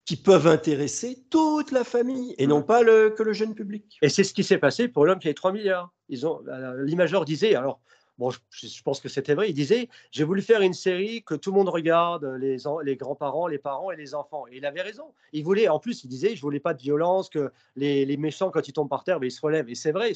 [0.05, 3.98] qui peuvent intéresser toute la famille et non pas le, que le jeune public.
[4.01, 5.93] Et c'est ce qui s'est passé pour l'homme qui avait 3 milliards.
[6.09, 6.43] Ils ont,
[6.78, 7.80] l'imageur disait, alors,
[8.16, 11.51] bon, je, pense que c'était vrai, il disait, j'ai voulu faire une série que tout
[11.51, 14.47] le monde regarde, les, les grands-parents, les parents et les enfants.
[14.51, 15.12] Et il avait raison.
[15.35, 18.51] Il voulait, en plus, il disait, je voulais pas de violence, que les, les méchants,
[18.51, 19.68] quand ils tombent par terre, ben, ils se relèvent.
[19.68, 20.12] Et c'est vrai,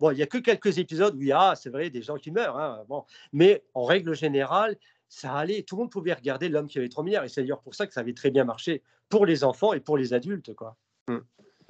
[0.00, 2.16] Bon, il n'y a que quelques épisodes où il y a, c'est vrai, des gens
[2.16, 2.58] qui meurent.
[2.58, 3.04] Hein, bon.
[3.32, 4.76] Mais en règle générale,
[5.08, 5.62] ça allait.
[5.62, 7.24] Tout le monde pouvait regarder l'homme qui avait 3 milliards.
[7.24, 9.80] Et c'est d'ailleurs pour ça que ça avait très bien marché pour les enfants et
[9.80, 10.54] pour les adultes.
[10.54, 10.76] Quoi.
[11.08, 11.18] Mmh.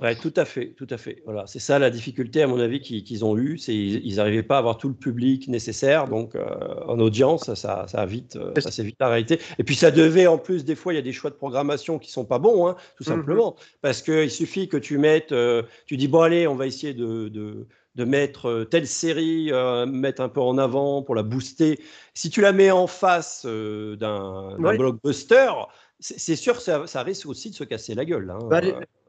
[0.00, 1.20] Ouais, tout à fait, tout à fait.
[1.26, 4.56] Voilà, c'est ça la difficulté à mon avis qu'ils ont eu, c'est ils n'arrivaient pas
[4.56, 6.46] à avoir tout le public nécessaire, donc euh,
[6.86, 9.38] en audience, ça, ça a vite, euh, ça s'est vite arrêté.
[9.58, 11.98] Et puis ça devait en plus des fois, il y a des choix de programmation
[11.98, 15.64] qui sont pas bons, hein, tout mmh simplement, parce qu'il suffit que tu mettes, euh,
[15.84, 19.86] tu dis bon allez, on va essayer de, de de mettre euh, telle série, euh,
[19.86, 21.80] mettre un peu en avant pour la booster.
[22.14, 25.50] Si tu la mets en face euh, d'un blockbuster,
[25.98, 28.30] c'est sûr que ça, risque aussi de se casser la gueule.
[28.30, 28.38] Hein.
[28.48, 28.60] Bah,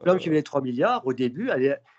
[0.04, 1.50] L'homme qui valait 3 milliards, au début,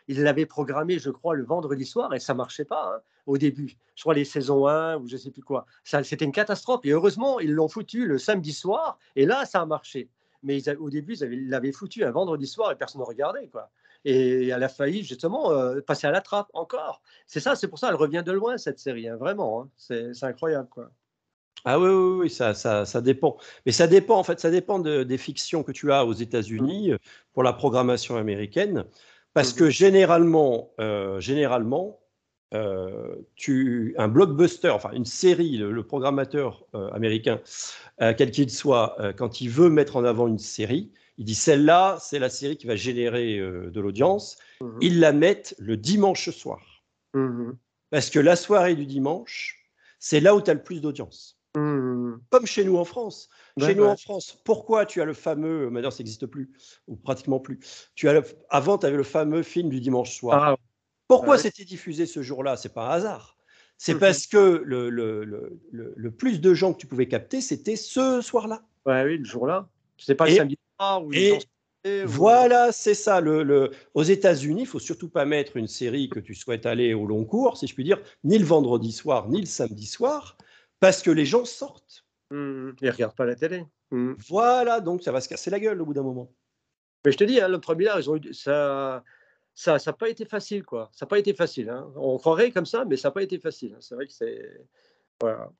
[0.08, 3.78] il l'avait programmé, je crois, le vendredi soir et ça marchait pas hein, au début.
[3.96, 5.66] Je crois les saisons 1 ou je sais plus quoi.
[5.84, 6.82] C'était une catastrophe.
[6.84, 10.10] Et heureusement, ils l'ont foutu le samedi soir et là, ça a marché.
[10.44, 13.48] Mais au début, ils l'avaient foutu un vendredi soir et personne ne regardait.
[13.48, 13.72] Quoi
[14.06, 17.02] et elle a failli justement euh, passer à la trappe encore.
[17.28, 19.62] C'est ça, c'est pour ça, elle revient de loin cette série, hein, vraiment.
[19.62, 19.70] Hein.
[19.78, 20.92] c'est incroyable, quoi.
[21.66, 23.38] Ah oui, oui, oui ça, ça, ça, dépend.
[23.66, 26.98] Mais ça dépend, en fait, ça dépend des fictions que tu as aux États-Unis mmh.
[27.32, 28.84] pour la programmation américaine.
[29.34, 32.02] Parce mmh que généralement, euh, généralement
[32.54, 37.40] euh, tu, un blockbuster, enfin une série, le, programmateur américain,
[38.00, 42.20] quel qu'il soit, quand il veut mettre en avant une série, il dit celle-là, c'est
[42.20, 44.38] la série qui va générer euh, de l'audience.
[44.62, 44.78] Mhm.
[44.82, 46.84] Ils la mettent le dimanche soir.
[47.14, 47.58] Mhm.
[47.90, 49.70] Parce que la soirée du dimanche,
[50.00, 51.40] c'est là où tu as le plus d'audience.
[51.56, 52.20] Mhm.
[52.32, 53.30] Comme chez nous en France.
[53.60, 56.52] chez nous en France, pourquoi tu as le fameux, maintenant ça n'existe plus,
[56.88, 57.60] ou pratiquement plus,
[57.94, 60.44] tu as avant tu avais le fameux film du dimanche soir.
[60.44, 60.56] Ah
[61.08, 62.58] pourquoi c'était diffusé ce jour-là?
[62.58, 63.38] C'est pas un hasard.
[63.78, 65.62] C'est parce que le, le, le,
[65.96, 68.64] le, plus de gens que tu pouvais capter, c'était ce soir-là.
[68.86, 69.68] Ouais, oui, le jour-là.
[69.98, 70.58] C'est pas le samedi
[72.06, 73.20] Voilà, c'est ça.
[73.20, 77.06] Le, Aux États-Unis, il faut surtout pas mettre une série que tu souhaites aller au
[77.06, 80.38] long cours, si je puis dire, ni le vendredi soir, ni le samedi soir,
[80.80, 82.06] parce que les gens sortent.
[82.32, 83.66] Mmh, ils ne regardent pas la télé.
[83.92, 84.14] Mmh.
[84.30, 86.32] Voilà, donc ça va se casser la gueule au bout d'un moment.
[87.06, 89.04] Mais je te dis, hein, le premier ils ont eu, ça,
[89.56, 90.90] ça n'a pas été facile, quoi.
[90.94, 91.70] Ça n'a pas été facile.
[91.70, 91.92] Hein.
[91.96, 93.74] On croirait comme ça, mais ça n'a pas été facile.
[93.76, 93.82] Hein.
[93.82, 94.66] C'est vrai que c'est.
[95.22, 95.52] Voilà.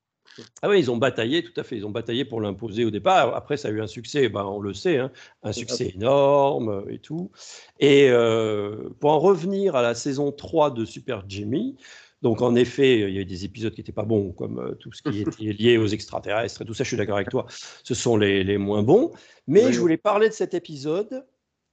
[0.62, 1.78] Ah oui, ils ont bataillé, tout à fait.
[1.78, 3.36] Ils ont bataillé pour l'imposer au départ.
[3.36, 5.12] Après, ça a eu un succès, ben, on le sait, hein,
[5.44, 7.32] un succès énorme euh, et tout.
[7.80, 11.76] Et euh, pour en revenir à la saison 3 de Super Jimmy,
[12.22, 14.76] donc en effet, il y a eu des épisodes qui n'étaient pas bons, comme euh,
[14.76, 17.46] tout ce qui était lié aux extraterrestres et tout ça, je suis d'accord avec toi,
[17.84, 19.12] ce sont les, les moins bons.
[19.48, 21.26] Mais je voulais parler de cet épisode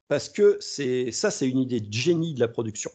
[0.08, 2.90] parce que ça, c'est une idée de génie de la production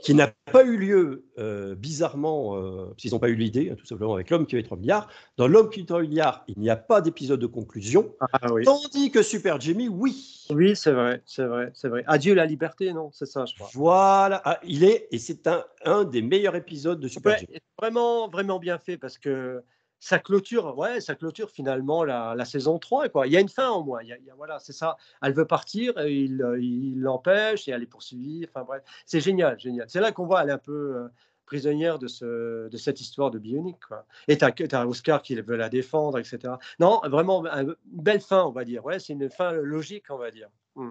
[0.00, 3.76] qui n'a pas eu lieu euh, bizarrement, euh, parce qu'ils n'ont pas eu l'idée, hein,
[3.76, 5.08] tout simplement avec l'homme qui va 3 milliards.
[5.36, 8.26] Dans l'homme qui va 3 milliards, il n'y a pas d'épisode de conclusion, ah,
[8.64, 10.46] tandis que Super Jimmy, oui.
[10.50, 12.04] Oui, c'est vrai, c'est vrai, c'est vrai.
[12.06, 13.68] Adieu la liberté, non, c'est ça, je crois.
[13.74, 17.58] Voilà, ah, il est, et c'est un, un des meilleurs épisodes de Super Jimmy.
[17.78, 19.62] Vraiment, vraiment bien fait, parce que
[20.02, 23.08] ça clôture, ouais, ça clôture finalement la, saison 3.
[23.08, 23.28] Quoi.
[23.28, 24.02] Il y a une fin au moins.
[24.02, 24.96] Il voilà, c'est ça.
[25.22, 28.44] Elle veut partir, et il l'empêche et elle est poursuivie.
[28.48, 29.86] Enfin bref, c'est génial, génial.
[29.88, 31.08] C'est là qu'on voit elle est un peu euh,
[31.46, 33.76] prisonnière de, ce, de cette histoire de Bionic.
[33.86, 34.04] Quoi.
[34.26, 36.54] Et tu as, Oscar qui veut la défendre, etc.
[36.80, 38.84] Non, vraiment, une belle fin, on va dire.
[38.84, 40.48] Ouais, c'est une fin logique, on va dire.
[40.74, 40.90] Hmm.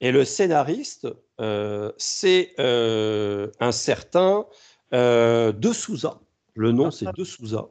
[0.00, 1.08] Et le scénariste,
[1.40, 4.46] euh, c'est euh, un certain
[4.92, 6.20] De Souza.
[6.54, 6.90] Le nom, ah.
[6.92, 7.66] c'est De Souza.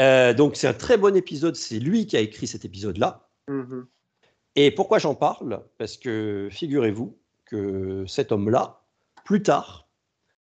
[0.00, 3.28] Euh, donc c'est un très bon épisode, c'est lui qui a écrit cet épisode-là.
[3.48, 3.84] Mm-hmm.
[4.56, 5.64] Et pourquoi j'en parle?
[5.78, 8.82] Parce que figurez-vous que cet homme-là,
[9.24, 9.88] plus tard,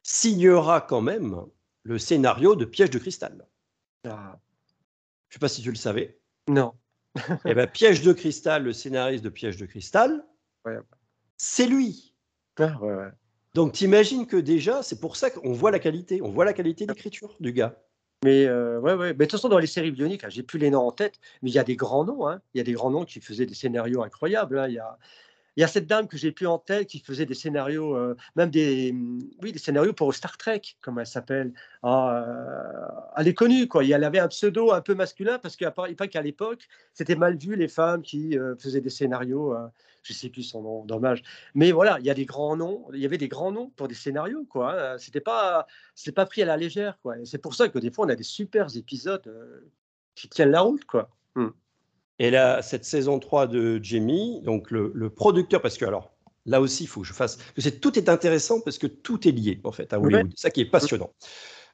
[0.03, 1.45] signera quand même
[1.83, 3.47] le scénario de Piège de cristal.
[4.05, 4.39] Ah.
[5.29, 6.19] Je ne sais pas si tu le savais.
[6.47, 6.73] Non.
[7.45, 10.25] eh ben, Piège de cristal, le scénariste de Piège de cristal,
[11.37, 12.15] c'est lui.
[12.59, 12.77] Ah,
[13.55, 16.85] Donc t'imagines que déjà, c'est pour ça qu'on voit la qualité, on voit la qualité
[16.85, 17.75] d'écriture du gars.
[18.23, 19.13] Mais euh, ouais, ouais.
[19.13, 21.19] Mais de toute façon, dans les séries bioniques, hein, j'ai plus les noms en tête,
[21.41, 22.27] mais il y a des grands noms.
[22.27, 22.41] Hein.
[22.53, 24.59] Il y a des grands noms qui faisaient des scénarios incroyables.
[24.59, 24.67] Hein.
[24.67, 24.97] Il y a,
[25.55, 28.15] il y a cette dame que j'ai plus en tête qui faisait des scénarios, euh,
[28.35, 31.53] même des, mmh, oui, des scénarios pour Star Trek, comme elle s'appelle.
[31.81, 33.85] Ah, euh, elle est connue, quoi.
[33.85, 38.01] Elle avait un pseudo un peu masculin parce qu'à l'époque, c'était mal vu les femmes
[38.01, 39.55] qui faisaient des scénarios.
[40.03, 41.23] Je sais plus son nom, dommage.
[41.53, 42.87] Mais voilà, il y a des grands noms.
[42.93, 44.97] Il y avait des grands noms pour des scénarios, quoi.
[44.97, 47.15] C'était pas, c'est pas pris à la légère, quoi.
[47.25, 49.31] C'est pour ça que des fois, on a des super épisodes
[50.15, 51.09] qui tiennent la route, quoi.
[51.35, 51.49] Mmh.
[52.19, 56.11] Et là, cette saison 3 de Jamie, donc le, producteur, parce que alors
[56.45, 57.37] là aussi, il faut que je fasse.
[57.81, 60.31] Tout est intéressant parce que tout est lié en fait à Hollywood.
[60.35, 61.13] C'est ça qui est passionnant.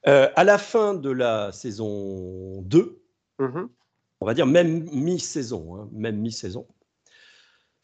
[0.07, 3.02] Euh, à la fin de la saison 2,
[3.39, 3.68] mm-hmm.
[4.22, 6.68] on va dire même mi-saison, hein, même mi-saison.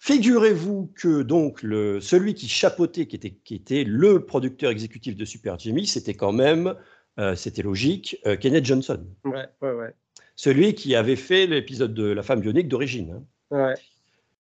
[0.03, 5.26] Figurez-vous que donc le, celui qui chapeautait, qui était, qui était le producteur exécutif de
[5.26, 6.73] Super Jimmy, c'était quand même,
[7.19, 9.06] euh, c'était logique, euh, Kenneth Johnson.
[9.26, 9.94] Ouais, ouais, ouais
[10.36, 13.23] celui qui avait fait l'épisode de La femme bionique d'origine.
[13.52, 13.76] Hein.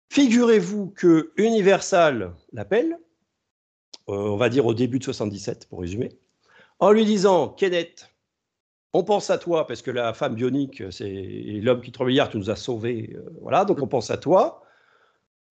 [0.09, 2.97] Figurez-vous que Universal l'appelle,
[4.09, 6.17] euh, on va dire au début de 77 pour résumer,
[6.79, 8.09] en lui disant Kenneth,
[8.91, 12.37] on pense à toi parce que la femme bionique, c'est l'homme qui trois milliards, tu
[12.37, 14.62] nous a sauvés, voilà, donc on pense à toi.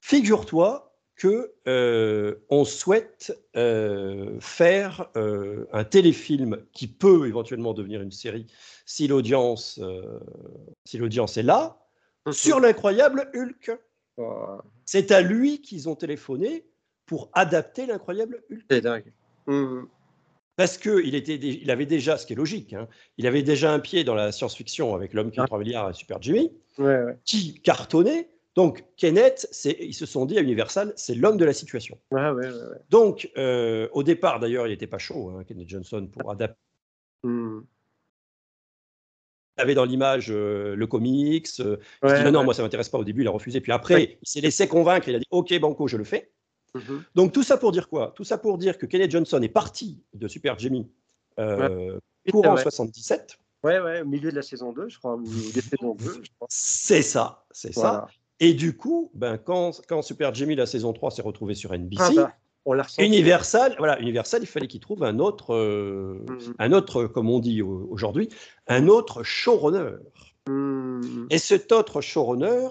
[0.03, 8.47] Figure-toi que euh, on souhaite faire un téléfilm qui peut éventuellement devenir une série
[8.85, 10.21] si l'audience euh,
[10.85, 11.79] si l'audience est là,
[12.27, 12.33] mhm.
[12.33, 13.79] sur l'incroyable Hulk.
[14.85, 16.67] C'est à lui qu'ils ont téléphoné
[17.07, 18.65] pour adapter l'incroyable Hulk.
[18.71, 19.13] C'est dingue.
[19.47, 19.89] Mhm.
[20.57, 24.05] Parce qu'il il avait déjà, ce qui est logique, hein, il avait déjà un pied
[24.05, 26.53] dans la science-fiction avec l'homme qui a 3 milliards et Super Jimmy,
[27.25, 28.29] qui cartonnait.
[28.55, 29.49] Donc Kenneth,
[29.81, 31.99] ils se sont dit à Universal, c'est l'homme de la situation.
[32.91, 36.59] Donc euh, au départ, d'ailleurs, il n'était pas chaud, hein, Kenneth Johnson, pour adapter.
[37.25, 37.65] Mhm
[39.59, 41.49] avait dans l'image euh, le comics.
[41.61, 43.61] Euh, dit non, moi ça m'intéresse pas au début, il a refusé.
[43.61, 46.33] Puis après, il s'est laissé convaincre, il a dit ok, banco, je le fais.
[46.75, 47.05] Mhm.
[47.15, 48.13] Donc tout ça pour dire quoi?
[48.17, 50.91] Tout ça pour dire que Kenneth Johnson est parti de Super Jimmy
[51.37, 53.39] courant 77.
[53.63, 57.03] Ouais, ouais, au milieu de la saison 2, je crois, ou des saisons 2, C'est
[57.03, 58.09] ça, c'est ça.
[58.43, 62.03] Et du coup, ben, quand, quand Super Jimmy, la saison 3, s'est retrouvé sur NBC,
[62.19, 62.35] ah
[62.67, 62.87] bah.
[62.99, 66.55] Universal, voilà, Universal, il fallait qu'il trouve un autre, euh, mm.
[66.59, 68.29] un autre, comme on dit aujourd'hui,
[68.67, 69.93] un autre showrunner.
[70.49, 71.27] Mm.
[71.31, 72.69] Et cet autre showrunner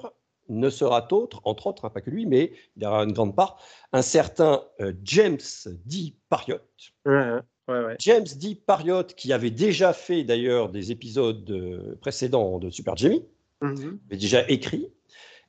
[0.50, 3.34] ne sera autre, entre autres, hein, pas que lui, mais il y aura une grande
[3.34, 3.58] part,
[3.94, 5.40] un certain euh, James
[5.86, 6.16] D.
[6.28, 6.60] Pariot.
[8.00, 8.56] James D.
[8.56, 13.24] Pariot, qui avait déjà fait d'ailleurs des épisodes euh, précédents de Super Jimmy,
[13.62, 14.90] avait déjà écrit,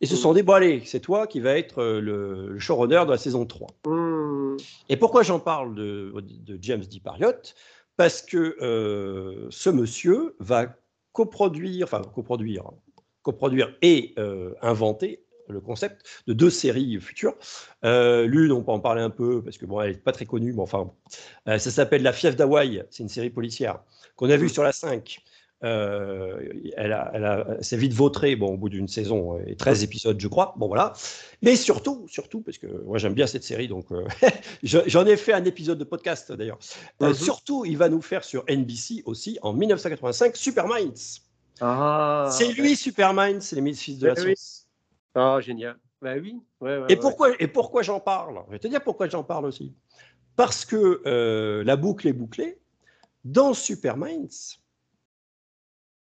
[0.03, 3.11] et se sont dit, bon allez, c'est toi qui va être euh, le, showrunner de
[3.11, 3.69] la saison 3.
[3.87, 4.57] Mmh.
[4.89, 7.01] Et pourquoi j'en parle de, de James D.
[7.03, 7.55] Parriott
[7.97, 10.75] Parce que euh, ce monsieur va
[11.13, 12.65] coproduire, enfin coproduire,
[13.23, 17.37] coproduire et euh, inventer le concept de deux séries futures.
[17.85, 20.27] Euh, L'une, on peut en parler un peu parce que bon, elle n'est pas très
[20.27, 20.91] connue, mais enfin,
[21.47, 22.85] ça s'appelle La Fief d'Hawaï.
[22.91, 23.79] C'est une série policière
[24.17, 24.51] qu'on a vue mmh.
[24.51, 25.23] sur la 5
[25.65, 26.41] euh,
[26.77, 30.29] elle, a, elle, s'est vite vautrée bon, au bout d'une saison et 13 épisodes, je
[30.29, 30.55] crois.
[30.57, 30.93] Bon, voilà.
[31.41, 34.05] Mais surtout, surtout, parce que moi j'aime bien cette série, donc euh,
[34.63, 36.59] j'en ai fait un épisode de podcast d'ailleurs.
[37.03, 41.21] Euh, surtout, il va nous faire sur NBC aussi en 1985 Super Minds.
[41.61, 44.67] Ah, c'est lui, Super Minds, c'est les fils de la science.
[45.15, 45.77] Ah, génial.
[46.01, 46.41] Bah oui.
[46.89, 48.43] et, pourquoi, et pourquoi j'en parle?
[48.49, 49.73] Je vais te dire pourquoi j'en parle aussi.
[50.35, 52.59] Parce que la boucle est bouclée.
[53.25, 54.59] Dans Super Minds,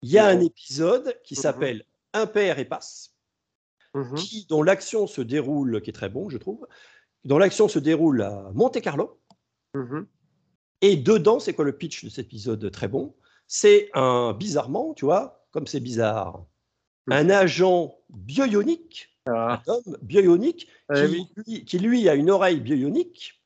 [0.03, 3.15] il y a un épisode qui mmh s'appelle Un père et passe,
[3.95, 6.67] mmh qui, dont l'action se déroule, qui est très bon, je trouve,
[7.25, 9.21] dont l'action se déroule à Monte Carlo.
[9.75, 10.03] Mmh
[10.85, 13.15] et dedans, c'est quoi le pitch de cet épisode très bon?
[13.47, 16.45] C'est un, bizarrement, tu vois, comme c'est bizarre,
[17.09, 19.63] un agent bioionique, ah.
[19.67, 23.41] un homme bioionique, ah qui, lui, qui, lui, a une oreille bioionique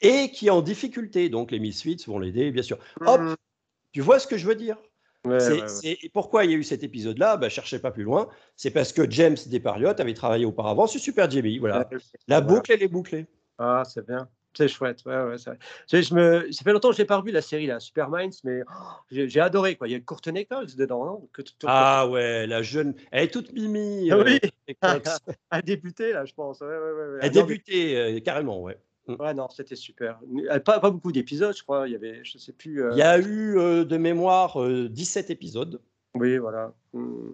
[0.00, 1.28] et qui est en difficulté.
[1.28, 2.78] Donc les Misfits vont l'aider, bien sûr.
[3.04, 3.20] Hop,
[3.92, 4.78] tu vois ce que je veux dire?
[6.12, 7.36] Pourquoi il y a eu cet épisode-là?
[7.36, 8.28] Bah, Cherchez pas plus loin.
[8.56, 11.58] C'est parce que James Despariottes avait travaillé auparavant sur Super JB.
[11.60, 11.88] Voilà.
[12.26, 13.26] La boucle, elle est bouclée.
[13.58, 14.28] Ah, c'est bien.
[14.58, 15.04] C'est chouette.
[15.06, 15.54] Ouais, ouais, ça.
[15.92, 16.50] Je me...
[16.50, 18.94] ça fait longtemps que je n'ai pas revu la série, là, Super Minds, mais oh,
[19.10, 19.76] j'ai adoré.
[19.76, 19.88] Quoi.
[19.88, 21.28] Il y a Courtney Coles dedans, non?
[21.32, 22.94] Que Ah ouais, la jeune.
[23.12, 24.10] Elle est toute mimi.
[24.10, 24.40] Euh, oui.
[24.82, 25.02] Elle
[25.50, 26.60] a débuté, là, je pense.
[26.62, 28.78] Elle a débuté, euh, carrément, ouais.
[29.08, 29.14] Mm.
[29.18, 30.20] Ouais, non, c'était super.
[30.64, 31.88] Pas, pas beaucoup d'épisodes, je crois.
[31.88, 32.84] Il y avait, je sais plus.
[32.84, 35.80] Euh, Il y a eu euh, de mémoire 17 euh, épisodes.
[36.14, 36.72] Oui, voilà.
[36.92, 37.30] Mm.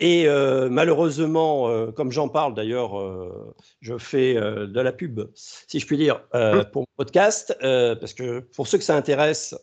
[0.00, 0.26] Et
[0.68, 2.92] malheureusement, comme j'en parle d'ailleurs,
[3.80, 6.64] je fais de la pub, si je puis dire, mm.
[6.72, 9.54] pour mon podcast, parce que pour ceux que ça intéresse,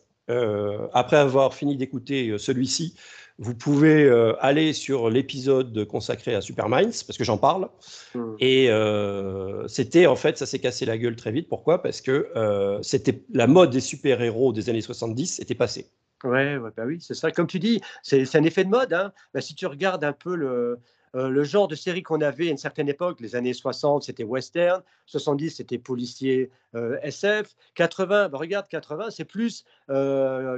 [0.94, 2.94] après avoir fini d'écouter celui-ci,
[3.40, 7.70] vous pouvez euh, aller sur l'épisode consacré à Super Minds, parce que j'en parle.
[8.14, 8.34] Hmm.
[8.38, 11.48] Et euh, c'était, en fait, ça s'est cassé la gueule très vite.
[11.48, 11.80] Pourquoi?
[11.82, 15.88] Parce que euh, c'était la mode des super-héros des années 70 était passée.
[16.22, 17.30] Ouais, ouais bah oui, c'est ça.
[17.30, 18.92] Comme tu dis, c'est un effet de mode.
[18.92, 19.10] Hein.
[19.32, 20.78] Bah, si tu regardes un peu le,
[21.14, 24.82] le genre de série qu'on avait à une certaine époque, les années 60, c'était western,
[25.06, 29.64] 70, c'était policier SF, 80, bah, regarde, 80, c'est plus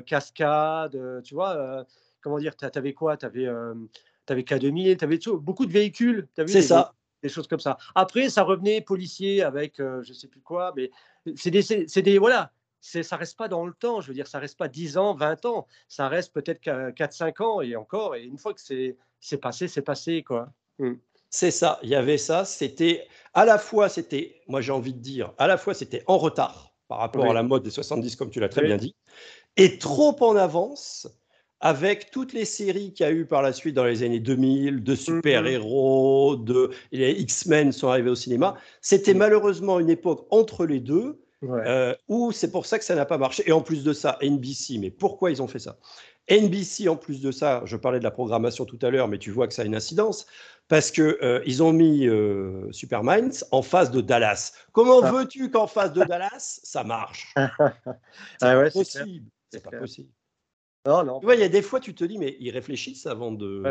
[0.05, 1.87] cascade, tu vois
[2.23, 3.75] comment dire, tu avais quoi Tu avais, euh,
[4.29, 6.29] avais K2000, tu avais beaucoup de véhicules.
[6.47, 6.95] C'est ça.
[7.23, 7.79] Des, choses comme ça.
[7.95, 10.91] Après, ça revenait policier avec euh, je sais plus quoi, mais
[11.37, 11.63] c'est des,
[12.03, 12.51] des, voilà,
[12.81, 14.01] ça reste pas dans le temps.
[14.01, 15.69] Je veux dire, ça reste pas 10 ans, 20 ans.
[15.87, 18.17] Ça reste peut-être 4-5 ans et encore.
[18.17, 18.97] Et une fois que c'est
[19.39, 20.49] passé, c'est passé, quoi.
[20.79, 20.95] Mmh.
[21.31, 21.79] C'est ça.
[21.83, 22.45] Il y avait ça.
[22.45, 26.19] C'était à la fois, c'était, moi j'ai envie de dire, à la fois c'était en
[26.19, 28.95] retard par rapport à la mode des 70, comme tu l'as très bien dit,
[29.57, 31.09] et trop en avance
[31.63, 34.83] avec toutes les séries qu'il y a eu par la suite dans les années 2000,
[34.83, 38.57] de super-héros, de les X-Men sont arrivés au cinéma.
[38.81, 43.07] C'était malheureusement une époque entre les deux euh, où c'est pour ça que ça n'a
[43.07, 43.45] pas marché.
[43.47, 45.79] Et en plus de ça, NBC, mais pourquoi ils ont fait ça?
[46.29, 49.31] NBC, en plus de ça, je parlais de la programmation tout à l'heure, mais tu
[49.31, 50.27] vois que ça a une incidence,
[50.67, 54.53] parce qu'ils euh, ils ont mis euh, Super Minds en face de Dallas.
[54.73, 55.13] Comment ah.
[55.13, 57.33] veux-tu qu'en face de Dallas, ça marche?
[57.37, 59.27] C'est ah possible.
[59.51, 60.09] C'est pas possible.
[60.87, 61.21] Non, non.
[61.21, 63.63] Tu vois, il y a des fois, tu te dis, mais ils réfléchissent avant de.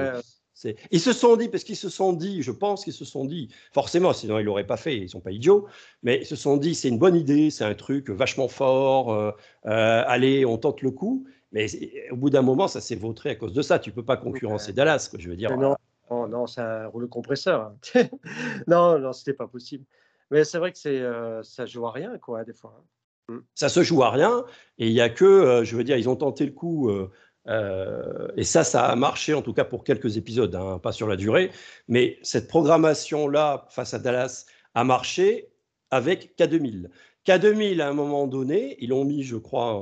[0.91, 3.49] Ils se sont dit, parce qu'ils se sont dit, je pense qu'ils se sont dit,
[3.71, 5.67] forcément, sinon ils l'auraient pas fait, ils sont pas idiots,
[6.03, 9.31] mais ils se sont dit, c'est une bonne idée, c'est un truc vachement fort, euh,
[9.65, 11.25] euh, allez, on tente le coup.
[11.51, 11.67] Mais
[12.11, 13.77] au bout d'un moment, ça s'est vautré à cause de ça.
[13.77, 15.57] Tu peux pas concurrencer Dallas, quoi, je veux dire.
[15.57, 15.75] Non,
[16.09, 17.73] non, non c'est un rouleau compresseur.
[17.95, 18.03] Hein.
[18.67, 19.83] non, non, c'était pas possible.
[20.29, 22.85] Mais c'est vrai que c'est, euh, ça joue à rien, quoi, des fois.
[23.31, 23.43] Mmh.
[23.55, 24.45] Ça se joue à rien
[24.77, 27.09] et il y a que, euh, je veux dire, ils ont tenté le coup euh,
[27.47, 31.07] euh, et ça, ça a marché en tout cas pour quelques épisodes, hein, pas sur
[31.07, 31.51] la durée.
[31.87, 34.45] Mais cette programmation-là face à Dallas
[34.75, 35.49] a marché
[35.91, 36.89] avec K2000.
[37.25, 39.79] K2000, à un moment donné, ils l'ont mis, je crois,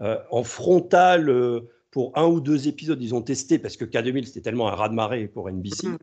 [0.00, 4.68] en frontal pour un ou deux épisodes, ils ont testé parce que K2000 c'était tellement
[4.68, 5.98] un raz-de-marée pour NBC mmh.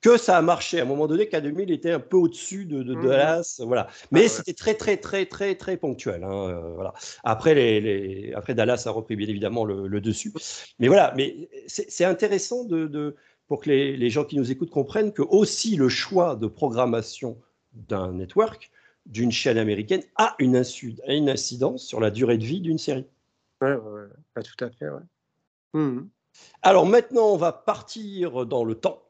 [0.00, 0.80] que ça a marché.
[0.80, 3.06] À un moment donné, K2000 était un peu au-dessus de, de, mmh.
[3.06, 3.88] Dallas, voilà.
[4.10, 6.24] Mais ah c'était très très très très très ponctuel.
[6.24, 6.94] Hein, euh, voilà.
[7.22, 10.32] Après, les, après Dallas a repris bien évidemment le, dessus.
[10.78, 15.12] Mais voilà, mais c'est intéressant de, pour que les, les, gens qui nous écoutent comprennent
[15.12, 17.38] que aussi le choix de programmation
[17.72, 18.70] d'un network,
[19.04, 23.06] d'une chaîne américaine, a une, a une incidence sur la durée de vie d'une série.
[23.60, 23.76] Oui, ouais,
[24.36, 24.42] ouais.
[24.42, 24.88] tout à fait.
[24.88, 25.00] Ouais.
[25.76, 26.08] Mmh.
[26.62, 29.02] Alors maintenant, on va partir dans le temps.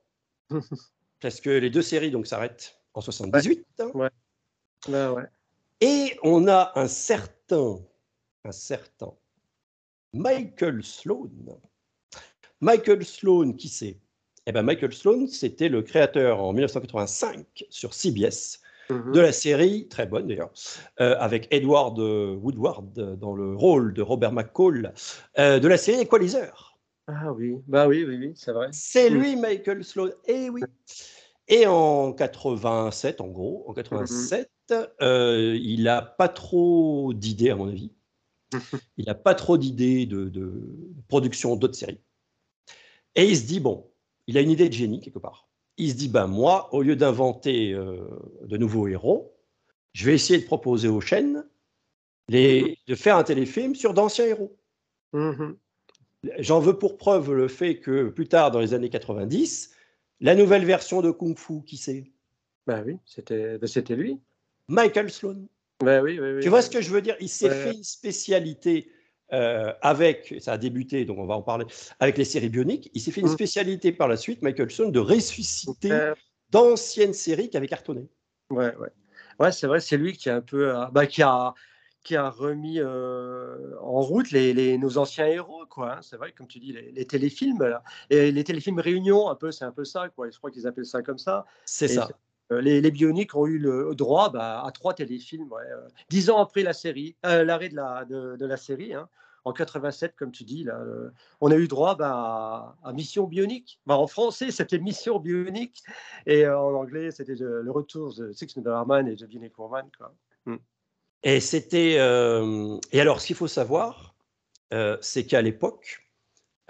[1.21, 3.65] parce que les deux séries donc s'arrêtent en 78.
[3.95, 4.09] Ouais.
[4.89, 5.23] Ouais, ouais.
[5.81, 7.79] Et on a un certain,
[8.45, 9.13] un certain
[10.13, 11.31] Michael Sloan.
[12.61, 14.01] Michael Sloan, qui c'est?
[14.47, 18.61] Eh ben Michael Sloan, c'était le créateur en 1985 sur CBS
[18.91, 19.13] Mhm.
[19.13, 20.53] de la série, très bonne d'ailleurs,
[21.01, 24.93] euh, avec Edward Woodward dans le rôle de Robert McCall,
[25.39, 26.79] euh, de la série Equalizer.
[27.09, 28.69] Ah oui, bah oui, oui, oui, c'est vrai.
[28.73, 29.15] C'est Mm.
[29.15, 30.11] lui, Michael Sloan.
[30.27, 30.63] Eh oui.
[31.49, 34.51] Et en 87, en gros, en 87,
[35.01, 37.93] euh, il n'a pas trop d'idées, à mon avis.
[38.97, 40.63] Il n'a pas trop d'idées de, de
[41.09, 42.01] production d'autres séries.
[43.15, 43.91] Et il se dit, bon,
[44.27, 45.46] il a une idée de génie quelque part.
[45.79, 48.09] Il se dit, ben moi, au lieu d'inventer euh,
[48.43, 49.37] de nouveaux héros,
[49.93, 51.45] je vais essayer de proposer aux chaînes
[52.29, 54.57] les, de faire un téléfilm sur d'anciens héros.
[55.13, 55.57] Mhm.
[56.39, 59.75] J'en veux pour preuve le fait que plus tard, dans les années 90,
[60.21, 62.11] la nouvelle version de Kung Fu, qui c'est?
[62.67, 64.21] Bah oui, c'était bah, c'était lui.
[64.69, 65.47] Michael Sloan.
[65.83, 66.43] Oui, oui, oui.
[66.43, 67.17] Tu vois ce que je veux dire?
[67.21, 68.91] Il s'est fait une spécialité
[69.33, 71.67] euh, avec, ça a débuté, donc on va en parler,
[72.01, 72.91] avec les séries bioniques.
[72.95, 73.35] Il s'est fait une Mm.
[73.35, 75.91] spécialité par la suite, Michael Sloan, de ressusciter
[76.51, 78.09] d'anciennes séries qui avaient cartonné.
[78.51, 78.89] Ouais, ouais.
[79.41, 81.53] Ouais, c'est vrai, c'est lui qui a un peu, euh, bah, qui a,
[82.03, 85.97] qui a remis euh, en route les, les- nos anciens héros, quoi.
[85.97, 86.03] hein.
[86.03, 87.83] C'est vrai, comme tu dis, les, les téléfilms, là.
[88.09, 90.31] Et les téléfilms réunion, un peu, c'est un peu ça, quoi.
[90.31, 91.45] Je crois qu'ils appellent ça comme ça.
[91.65, 92.09] C'est ça.
[92.53, 96.63] Euh, les, bioniques ont eu le droit bah, à trois téléfilms, euh, dix ans après
[96.63, 99.09] la série, euh, l'arrêt de la, série, hein,
[99.45, 100.81] en 87, comme tu dis, là,
[101.41, 103.81] on a eu droit bah, à, Mission Bionique.
[103.87, 105.83] Bah, en français, c'était Mission Bionique,
[106.27, 109.89] et en anglais, c'était le, retour de Six Man et de Bionic Woman.
[109.99, 110.13] Quoi.
[111.25, 111.95] Et c'était.
[112.93, 114.15] Et alors, ce qu'il faut savoir,
[115.01, 116.06] c'est qu'à l'époque,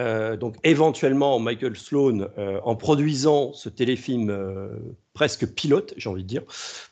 [0.01, 4.69] euh, donc éventuellement, Michael Sloan, euh, en produisant ce téléfilm euh,
[5.15, 6.43] presque pilote, j'ai envie de dire,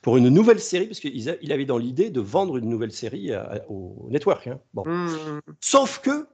[0.03, 3.65] pour une nouvelle série, parce qu'il avait dans l'idée de vendre une nouvelle série à-
[3.69, 4.47] au network.
[4.47, 4.59] hein.
[4.73, 4.85] Bon.
[4.87, 5.41] Mmh.
[5.61, 6.27] Sauf que,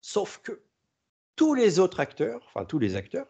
[0.00, 0.60] sauf que,
[1.36, 3.26] tous les autres acteurs, enfin tous les acteurs,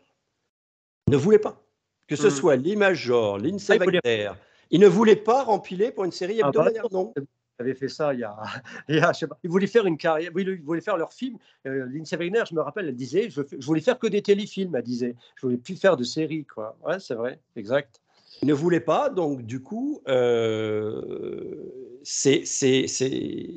[1.09, 1.61] ne voulaient pas.
[2.07, 2.31] Que ce Mm.
[2.31, 4.31] soit Lee Major, Lindsay Ah, Wagner,
[4.71, 7.15] ils ne voulaient pas rempiler pour une série Ah, bah, hebdomadaire, non.
[7.59, 8.37] Ils avaient fait ça il y a,
[8.89, 11.39] il y sais pas, ils voulaient faire une carrière, ils voulaient faire leur film.
[11.67, 15.15] Euh, Lindsay je me rappelle, elle disait, je, voulais faire que des téléfilms, elle disait,
[15.37, 16.77] je voulais plus faire de séries, quoi.
[16.85, 18.01] Ouais, c'est vrai, exact.
[18.43, 21.71] Ils ne voulaient pas, donc du coup, euh,
[22.03, 23.51] c'est, c'est, c'est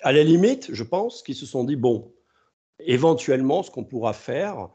[0.00, 2.12] à la limite, je pense, qu'ils se sont dit bon,
[2.80, 4.70] éventuellement, ce qu'on pourra faire,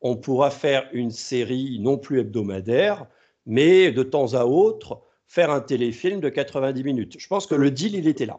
[0.00, 3.06] on pourra faire une série non plus hebdomadaire,
[3.46, 5.02] mais de temps à autre
[5.34, 7.16] faire un téléfilm de 90 minutes.
[7.18, 8.38] Je pense que le deal, il était là.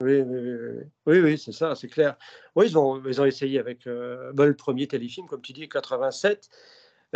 [0.00, 2.16] Oui, oui, oui, oui, oui, oui, c'est ça, c'est clair.
[2.54, 6.48] Oui, ils ont, ils ont essayé avec euh, le premier téléfilm, comme tu dis, 87,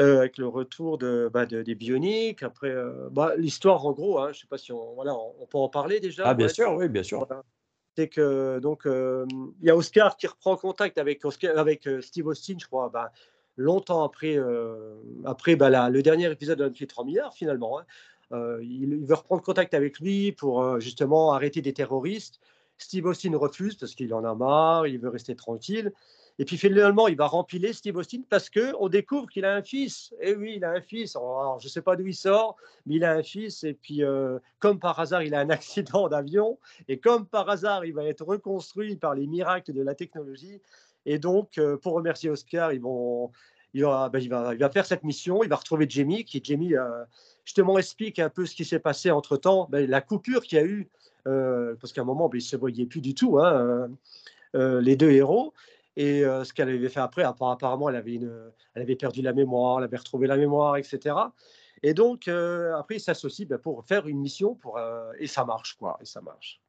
[0.01, 2.43] euh, avec le retour de, bah, de- des bioniques.
[2.43, 5.33] Après, euh, bah, l'histoire, en gros, hein, je ne sais pas si on, voilà, on,
[5.41, 6.25] on peut en parler déjà.
[6.27, 6.53] Ah, bien ouais.
[6.53, 7.25] sûr, oui, bien sûr.
[7.25, 7.45] Voilà.
[7.97, 9.25] C'est que donc euh,
[9.61, 13.13] il y a Oscar qui reprend contact avec Oscar, avec Steve Austin, je crois, bah,
[13.57, 14.37] longtemps après,
[15.25, 17.79] après la- le dernier épisode de Unfit 3 milliards finalement.
[17.79, 17.85] hein.
[18.33, 22.41] Euh, il, veut reprendre contact avec lui pour euh, justement arrêter des terroristes.
[22.79, 25.93] Steve Austin refuse parce qu'il en a marre, il veut rester tranquille.
[26.41, 29.63] Et puis finalement, il va rempiler Steve Austin parce que on découvre qu'il a un
[29.63, 30.13] fils.
[30.21, 31.15] Et oui, il a un fils.
[31.15, 32.57] Alors, je ne sais pas d'où il sort,
[32.87, 33.63] mais il a un fils.
[33.63, 36.59] Et puis, euh, comme par hasard, il a un accident d'avion.
[36.89, 40.61] Et comme par hasard, il va être reconstruit par les miracles de la technologie.
[41.07, 43.31] Et donc, pour remercier Oscar, ils vont,
[43.75, 45.43] il, va, ben, il, va, faire cette mission.
[45.43, 47.05] Il va retrouver Jamie, qui Jamie euh,
[47.45, 50.61] justement explique un peu ce qui s'est passé entre temps, ben, la coupure qu'il y
[50.61, 50.89] a eu,
[51.27, 53.89] euh, parce qu'à un moment, ben, ils ne se voyaient plus du tout, hein, euh,
[54.57, 55.53] euh, les deux héros.
[55.97, 60.27] Et ce qu'elle avait fait après, apparemment, elle avait, perdu la mémoire, elle avait retrouvé
[60.27, 61.15] la mémoire, etc.
[61.85, 64.59] Et donc, après, ils s'associent ben, pour faire une mission,
[65.21, 65.97] et ça marche, quoi.
[66.03, 66.61] Et ça marche.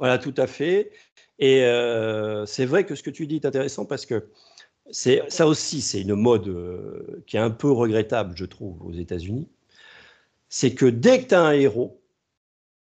[0.00, 0.90] Voilà, tout à fait.
[1.38, 1.60] Et
[2.46, 4.28] c'est vrai que ce que tu dis est intéressant parce que
[4.90, 8.92] c'est ça aussi, c'est une mode euh, qui est un peu regrettable, je trouve, aux
[8.92, 9.48] États-Unis.
[10.48, 12.00] C'est que dès que tu as un héros,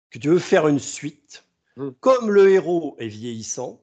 [0.09, 1.45] que tu veux faire une suite,
[1.77, 1.89] Mm.
[1.99, 3.81] comme le héros est vieillissant,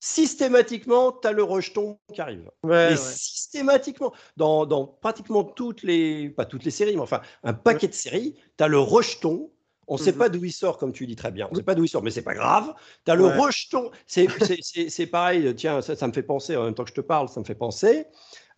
[0.00, 2.50] systématiquement, tu as le rejeton qui arrive.
[2.64, 2.96] Ouais, Et ouais.
[2.96, 7.92] systématiquement, dans, dans pratiquement toutes les, pas toutes les séries, mais enfin un paquet de
[7.94, 9.50] séries, tu as le rejeton.
[9.88, 10.18] On ne sait Mhm.
[10.18, 11.48] pas d'où il sort, comme tu dis très bien.
[11.50, 12.72] On ne sait pas d'où il sort, mais c'est pas grave.
[13.04, 13.90] Tu as le rejeton.
[14.06, 14.26] C'est-
[14.58, 15.54] c'est- C'est c'est pareil.
[15.56, 17.44] Tiens, ça, ça me fait penser, en même temps que je te parle, ça me
[17.44, 18.06] fait penser.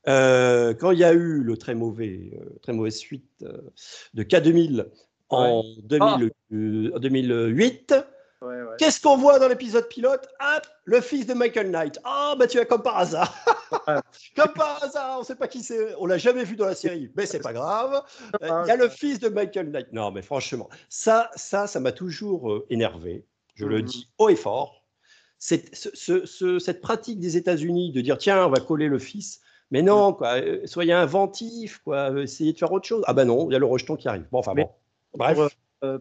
[0.07, 3.57] Euh, quand il y a eu le très mauvais, euh, très mauvaise suite euh,
[4.13, 4.87] de K2000
[5.31, 7.95] en 2000, euh, en 2008,
[8.45, 8.77] Ouais, ouais.
[8.79, 10.29] Qu'est-ce qu'on voit dans l'épisode pilote?
[10.41, 11.99] Hop, le fils de Michael Knight.
[12.05, 13.35] Ah, bah tu as comme par hasard.
[14.37, 15.95] comme par hasard, on ne sait pas qui c'est.
[15.99, 18.03] On l'a jamais vu dans la série, mais c'est pas grave.
[18.43, 19.93] Euh, il y a le fils de Michael Knight.
[19.93, 23.25] Non, mais franchement, ça, ça, ça m'a toujours euh, énervé.
[23.55, 23.85] Je le mhm.
[23.85, 24.83] dis haut et fort.
[25.39, 29.41] Cette, cette pratique des États-Unis de dire tiens, on va coller le fils.
[29.71, 33.03] Mais non, quoi, euh, soyez inventif, quoi, essayez de faire autre chose.
[33.07, 34.27] Ah ben non, il y a le rejeton qui arrive.
[34.31, 34.71] Bon, enfin bon.
[35.15, 35.39] Bref.
[35.39, 35.49] Euh,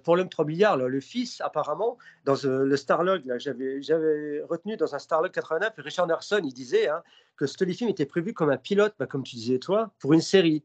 [0.04, 5.00] pour l'homme 3 milliards, le fils, apparemment, dans euh, le Starlog, j'avais retenu dans un
[5.00, 7.04] Starlog 89, Richard Anderson, il disait hein,
[7.38, 10.22] que ce téléfilm était prévu comme un pilote, bah, comme tu disais toi, pour une
[10.22, 10.64] série.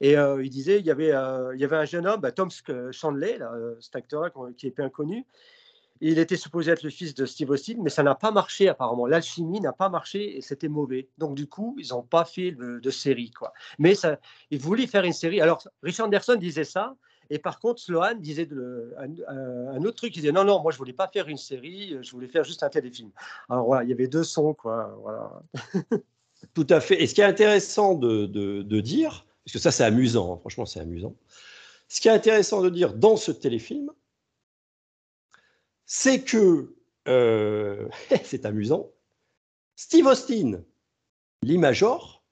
[0.00, 2.50] Et euh, il disait, il y avait, un jeune homme, bah, Tom
[2.90, 3.38] Chandler,
[3.80, 5.24] cet acteur qui est bien connu,
[6.00, 9.06] il était supposé être le fils de Steve Austin, mais ça n'a pas marché apparemment.
[9.06, 11.08] L'alchimie n'a pas marché et c'était mauvais.
[11.18, 13.30] Donc du coup, ils n'ont pas fait de, série.
[13.30, 13.52] quoi.
[13.78, 13.94] Mais
[14.50, 15.40] ils voulaient faire une série.
[15.40, 16.96] Alors, Richard Anderson disait ça,
[17.30, 18.48] et par contre, Sloan disait
[18.98, 22.10] un, autre truc, il disait non, non, moi je voulais pas faire une série, je
[22.10, 23.10] voulais faire juste un téléfilm.
[23.48, 24.96] Alors voilà, il y avait deux sons, quoi.
[25.00, 25.42] Voilà.
[26.54, 27.02] Tout à fait.
[27.02, 30.66] Et ce qui est intéressant de, de, dire, parce que ça c'est amusant, hein, franchement
[30.66, 31.14] c'est amusant,
[31.88, 33.90] ce qui est intéressant de dire dans ce téléfilm,
[35.86, 36.74] c'est que,
[37.08, 37.88] euh,
[38.24, 38.90] c'est amusant,
[39.76, 40.62] Steve Austin,
[41.42, 42.22] l'imagor,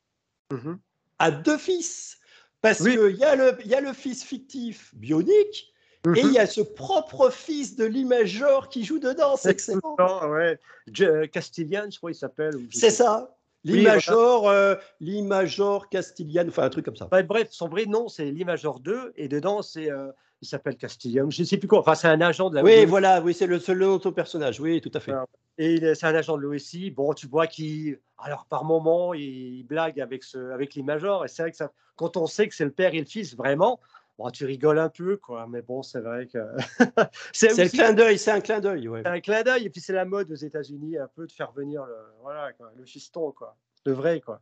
[0.50, 0.74] mm
[1.22, 2.18] a deux fils.
[2.62, 5.72] Parce qu'il y, a le, y a le fils fictif bionique
[6.16, 9.36] et il y a ce propre fils de l'imageur qui joue dedans.
[9.36, 9.96] C'est excellent.
[10.28, 10.58] Ouais.
[11.00, 12.54] Euh, Castillian, je crois il s'appelle.
[12.72, 13.36] C'est ça.
[13.64, 17.08] L'imagor, euh, l'imagor Castillian, enfin un truc comme ça.
[17.22, 20.10] bref, son vrai nom c'est l'imagor 2 et dedans c'est euh,
[20.42, 21.78] il s'appelle Castillian, je ne sais plus quoi.
[21.78, 22.64] Enfin, c'est un agent de la.
[22.64, 25.12] Oui, voilà, oui, c'est le seul ton personnage, oui, tout à fait.
[25.56, 26.90] Et c'est un agent de l'OSI.
[26.90, 31.24] Bon, tu vois qui, alors par moment, il blague avec ce, avec l'imagor.
[31.24, 33.36] Et c'est vrai que ça, quand on sait que c'est le père et le fils,
[33.36, 33.78] vraiment,
[34.18, 35.46] bon, tu rigoles un peu, quoi.
[35.48, 36.38] Mais bon, c'est vrai que.
[37.32, 39.02] c'est le clin d'œil, c'est un clin d'œil, ouais.
[39.04, 41.52] C'est un clin d'œil, et puis c'est la mode aux États-Unis, un peu de faire
[41.52, 43.56] venir le, voilà, le fiston, quoi.
[43.86, 44.40] Le vrai, quoi.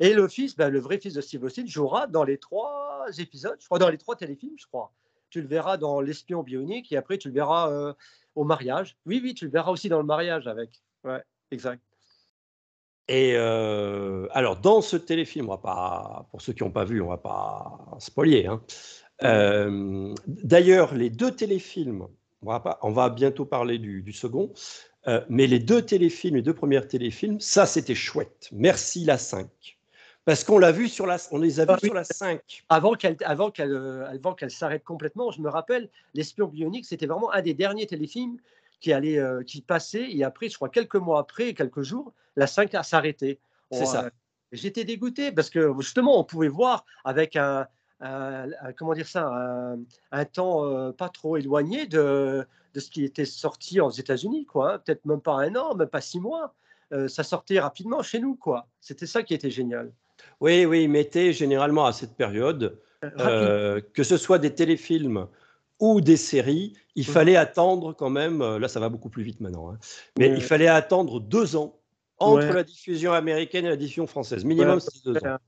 [0.00, 3.56] Et le fils, ben, le vrai fils de Steve Austin, jouera dans les trois épisodes,
[3.60, 4.92] je crois, dans les trois téléfilms, je crois.
[5.30, 7.92] Tu le verras dans L'espion bionique et après tu le verras euh,
[8.34, 8.96] au mariage.
[9.06, 10.82] Oui, oui, tu le verras aussi dans le mariage avec.
[11.02, 11.82] Ouais, exact.
[13.08, 17.02] Et euh, alors, dans ce téléfilm, on va pas, pour ceux qui n'ont pas vu,
[17.02, 18.46] on va pas spoiler.
[18.46, 18.62] Hein.
[19.22, 22.06] Euh, d'ailleurs, les deux téléfilms,
[22.42, 24.52] on va, pas, on va bientôt parler du, du second,
[25.06, 28.48] euh, mais les deux téléfilms, les deux premiers téléfilms, ça c'était chouette.
[28.52, 29.48] Merci la 5.
[30.24, 32.40] Parce qu'on l'a vu sur la, on les a vus sur la 5.
[32.70, 37.06] Avant qu'elle, avant qu'elle, euh, avant qu'elle s'arrête complètement, je me rappelle, l'espion bionique, c'était
[37.06, 38.38] vraiment un des derniers téléfilms
[38.80, 40.10] qui allait, euh, qui passait.
[40.10, 43.38] Et après, je crois quelques mois après, quelques jours, la 5 a s'arrêté.
[43.70, 44.10] C'est ça.
[44.52, 47.66] J'étais dégoûté parce que justement, on pouvait voir avec un,
[48.78, 49.76] comment dire ça,
[50.12, 54.74] un, temps pas trop éloigné de, de ce qui était sorti aux États-Unis, quoi.
[54.74, 54.78] Hein.
[54.84, 56.54] Peut-être même pas un an, même pas six mois.
[56.92, 58.66] Euh, ça sortait rapidement chez nous, quoi.
[58.80, 59.92] C'était ça qui était génial.
[60.40, 65.28] Oui, oui, ils mettaient généralement à cette période, euh, euh, que ce soit des téléfilms
[65.80, 67.12] ou des séries, il mmh.
[67.12, 69.78] fallait attendre quand même, là ça va beaucoup plus vite maintenant, hein,
[70.16, 71.80] mais il fallait attendre deux ans
[72.18, 74.44] entre la diffusion américaine et la diffusion française.
[74.44, 75.38] Minimum, c'est deux ans.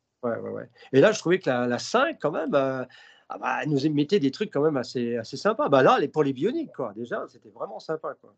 [0.93, 2.87] et là, je trouvais que la, la 5, quand même,
[3.29, 5.69] ah bah, nous mettait des trucs quand même assez, assez sympas.
[5.69, 8.15] Bah là, pour les bioniques, quoi, déjà, c'était vraiment sympa.
[8.21, 8.35] Quoi.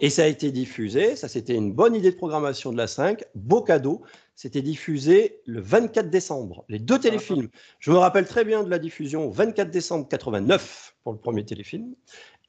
[0.00, 3.24] Et ça a été diffusé, ça c'était une bonne idée de programmation de la 5,
[3.34, 4.02] beau cadeau,
[4.34, 7.48] c'était diffusé le 24 décembre, les deux téléfilms.
[7.78, 11.94] Je me rappelle très bien de la diffusion 24 décembre 89 pour le premier téléfilm,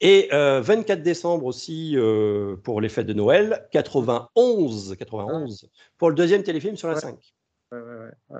[0.01, 6.15] et 24 euh, décembre aussi euh, pour les fêtes de Noël, 91, 91 pour le
[6.15, 7.17] deuxième téléfilm sur la 5.
[7.71, 7.79] Ouais,
[8.29, 8.39] ouais,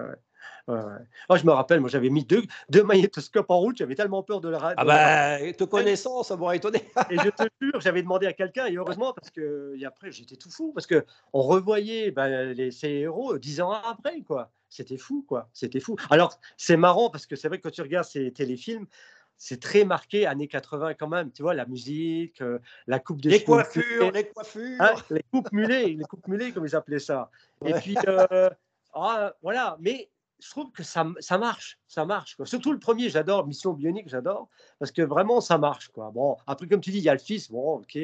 [0.68, 4.42] ouais, je me rappelle, moi j'avais mis deux, deux magnétoscopes en route, j'avais tellement peur
[4.42, 6.80] de la Ah bah, te connaissant, ça m'aurait étonné.
[7.10, 10.36] et je te jure, j'avais demandé à quelqu'un, et heureusement, parce que et après j'étais
[10.36, 14.52] tout fou, parce que on revoyait ben, les, ces héros dix ans après, quoi.
[14.70, 15.50] C'était fou, quoi.
[15.54, 15.96] C'était fou.
[16.10, 18.86] Alors, c'est marrant, parce que c'est vrai que quand tu regardes ces téléfilms,
[19.38, 23.30] c'est très marqué années 80 quand même, tu vois, la musique, euh, la coupe de
[23.30, 27.30] les coiffures, les coiffures, hein, les coupes mulées, les coupes mulées comme ils appelaient ça.
[27.64, 28.50] Et puis euh,
[28.94, 32.36] ah, voilà, mais je trouve que ça, ça marche, ça marche.
[32.36, 32.46] Quoi.
[32.46, 34.50] Surtout le premier, j'adore, Mission Bionique, j'adore,
[34.80, 35.90] parce que vraiment, ça marche.
[35.90, 36.12] Quoi.
[36.12, 37.98] Bon, après, comme tu dis, il y a le fils, bon, ok,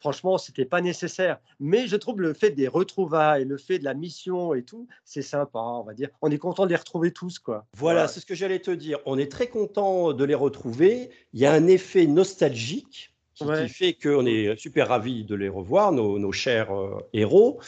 [0.00, 1.38] franchement, c'était pas nécessaire.
[1.60, 5.22] Mais je trouve le fait des retrouvailles, le fait de la mission et tout, c'est
[5.22, 6.08] sympa, on va dire.
[6.20, 7.66] On est content de les retrouver tous, quoi.
[7.74, 8.98] Voilà, c'est ce que j'allais te dire.
[9.06, 11.10] On est très content de les retrouver.
[11.32, 13.10] Il y a un effet nostalgique.
[13.34, 17.58] Qui, fait qu'on est super ravis de les revoir, nos, nos chers euh, héros.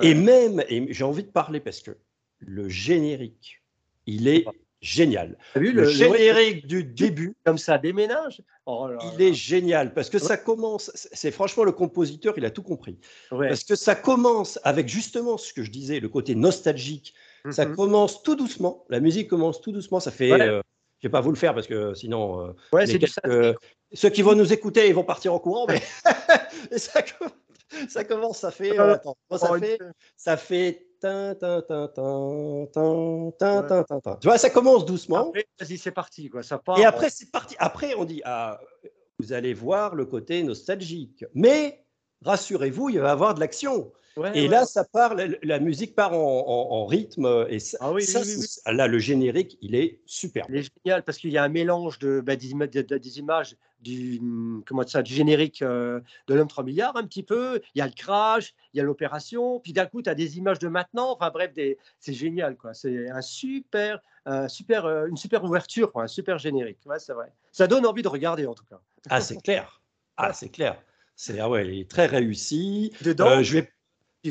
[0.00, 1.96] Et même, et j'ai envie de parler parce que
[2.38, 3.62] le générique,
[4.06, 4.44] il est
[4.80, 5.36] génial.
[5.54, 8.42] vu le, le, générique du début, comme ça déménage?
[8.66, 10.90] Oh il est génial parce que ça commence.
[10.94, 12.98] C'est franchement le compositeur, il a tout compris.
[13.30, 17.14] Parce que ça commence avec justement ce que je disais, le côté nostalgique.
[17.50, 17.76] Ça mhm.
[17.76, 18.84] commence tout doucement.
[18.88, 20.00] La musique commence tout doucement.
[20.00, 20.32] Ça fait.
[20.32, 20.60] Euh,
[21.00, 22.40] je vais pas vous le faire parce que sinon.
[22.40, 22.86] Euh, ouais,
[23.92, 25.66] ceux qui vont nous écouter, ils vont partir en courant.
[25.68, 25.80] Mais
[26.76, 27.04] ça,
[27.88, 28.78] ça, commence, ça fait.
[28.78, 29.78] Euh, attends, ça fait,
[30.16, 30.86] ça fait
[34.20, 35.32] tu vois, ça commence doucement.
[35.60, 36.28] Vas-y, c'est parti.
[36.28, 36.42] Quoi.
[36.42, 37.54] Ça part, Et après, c'est parti.
[37.58, 38.60] Après, on dit ah,
[39.18, 41.24] vous allez voir le côté nostalgique.
[41.34, 41.84] Mais
[42.24, 43.92] rassurez-vous, il va y avoir de l'action.
[44.34, 47.46] Et là, ça part, la, musique part en, rythme.
[47.48, 47.78] Et ça,
[48.64, 50.46] ah là, le générique, il est super.
[50.48, 52.50] Il est génial parce qu'il y a un mélange de, bah, des,
[53.18, 54.20] images du,
[54.66, 57.60] comment ça, du générique euh, de l'homme 3 milliards, un petit peu.
[57.74, 59.60] Il y a le crash, il y a l'opération.
[59.60, 61.12] Puis d'un coup, tu as des images de maintenant.
[61.12, 61.52] Enfin bref,
[61.98, 62.56] c'est génial.
[62.56, 62.74] quoi.
[62.74, 64.00] C'est un super,
[64.48, 66.78] super, euh, une super ouverture, un super générique.
[66.86, 67.32] Ouais, c'est vrai.
[67.52, 68.80] Ça donne envie de regarder en tout cas.
[69.08, 69.82] Ah, c'est clair.
[70.16, 70.80] Ah, c'est clair.
[71.14, 72.92] C'est ah ouais, il est très réussi.
[73.02, 73.72] Dedans, euh, je vais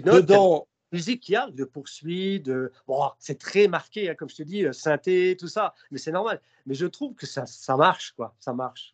[0.01, 4.43] dedans musique qui a de poursuite, de bon, c'est très marqué, hein, comme je te
[4.43, 6.41] dis, euh, synthé, tout ça, mais c'est normal.
[6.65, 8.35] Mais je trouve que ça, ça marche, quoi.
[8.39, 8.93] Ça marche.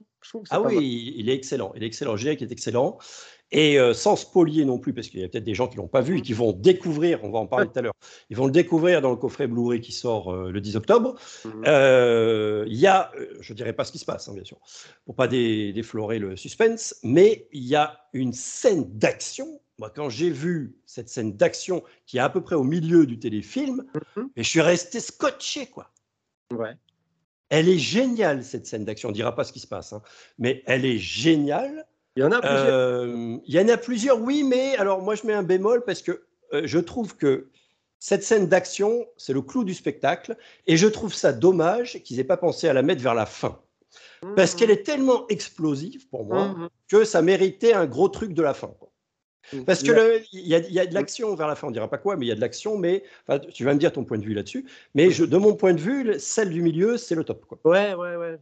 [0.49, 1.71] ah oui, il est excellent.
[1.75, 2.17] Il est excellent.
[2.17, 2.97] Est excellent.
[3.53, 5.87] Et euh, sans spolier non plus, parce qu'il y a peut-être des gens qui l'ont
[5.87, 7.93] pas vu et qui vont découvrir, on va en parler tout à l'heure,
[8.29, 11.15] ils vont le découvrir dans le coffret Blu-ray qui sort euh, le 10 octobre.
[11.45, 11.63] Mhm.
[12.67, 13.11] Il y a,
[13.41, 14.57] je dirais pas ce qui se passe, hein, bien sûr,
[15.05, 20.29] pour pas déflorer le suspense, mais il y a une scène d'action moi, quand j'ai
[20.29, 23.83] vu cette scène d'action qui est à peu près au milieu du téléfilm,
[24.15, 24.29] mhm.
[24.37, 25.89] je suis resté scotché, quoi.
[26.51, 26.75] Ouais.
[27.49, 29.09] Elle est géniale, cette scène d'action.
[29.09, 30.03] On ne dira pas ce qui se passe, hein.
[30.37, 31.87] mais elle est géniale.
[32.15, 32.67] Il y en a plusieurs.
[32.67, 36.03] Euh, il y en a plusieurs, oui, mais alors moi, je mets un bémol parce
[36.03, 37.49] que euh, je trouve que
[37.97, 40.37] cette scène d'action, c'est le clou du spectacle,
[40.67, 43.59] et je trouve ça dommage qu'ils n'aient pas pensé à la mettre vers la fin.
[44.35, 44.59] Parce mhm.
[44.59, 46.69] qu'elle est tellement explosive pour moi mhm.
[46.87, 48.67] que ça méritait un gros truc de la fin.
[48.79, 48.90] Quoi.
[49.65, 52.15] Parce que il y, a de l'action vers la fin, on ne dira pas quoi,
[52.15, 53.03] mais il y a de l'action, mais
[53.53, 54.65] tu vas me dire ton point de vue là-dessus.
[54.95, 57.45] Mais je, de mon point de vue, celle du milieu, c'est le top.
[57.45, 57.59] Quoi.
[57.65, 58.39] Ouais, ouais, ouais,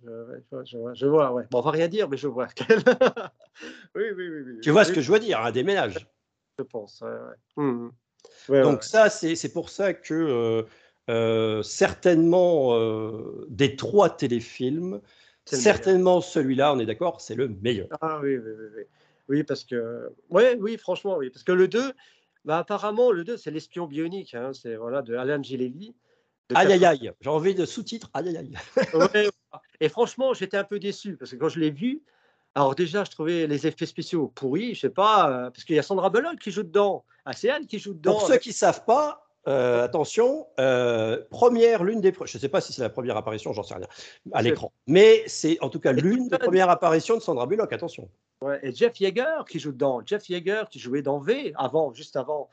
[0.66, 1.44] je, vois, je vois, ouais.
[1.52, 2.48] Bon, on va rien dire, mais je vois.
[3.96, 6.08] oui, oui, oui, oui, Tu vois ce que je veux dire, un déménage.
[6.58, 7.90] Je pense, ouais, mmh,
[8.50, 8.62] mmh.
[8.62, 10.64] Donc ça, c'est pour ça que euh,
[11.10, 15.00] euh, certainement euh, des trois téléfilms,
[15.46, 17.88] certainement celui-là, on est d'accord, c'est le meilleur.
[18.02, 18.66] Ah oui, oui, oui.
[18.78, 18.84] oui.
[19.30, 20.11] Oui, parce que.
[20.30, 21.30] Ouais, oui, franchement, oui.
[21.30, 21.93] Parce que le 2,
[22.45, 24.34] bah, apparemment, le 2, c'est l'espion bionique.
[24.34, 25.95] Hein, c'est voilà, de Alan Gileli.
[26.56, 27.11] Aïe, aïe, aïe.
[27.22, 28.10] J'ai envie de sous-titres.
[28.14, 28.38] Aïe, aïe,
[29.14, 29.30] aïe.
[29.80, 32.01] et franchement, j'étais un peu déçu parce que quand je l'ai vu,
[32.56, 34.73] alors déjà, je trouvais les effets spéciaux pourris.
[34.73, 37.06] Je sais pas, euh, parce qu'il y a Sandra Bullock qui joue dedans.
[37.26, 38.14] Ah, c'est elle qui joue dedans.
[38.14, 42.14] Pour ceux qui savent pas, euh, attention, euh, première, l'une des.
[42.14, 43.88] Je ne sais pas si c'est la première apparition, j'en sais rien,
[44.34, 44.74] à l'écran.
[44.86, 48.10] Mais c'est en tout cas l'une des premières apparitions de Sandra Bullock, attention.
[48.41, 50.02] Ouais, et Jeff Yeager qui joue dedans.
[50.06, 52.49] Jeff Yeager qui jouait dans V avant, juste avant,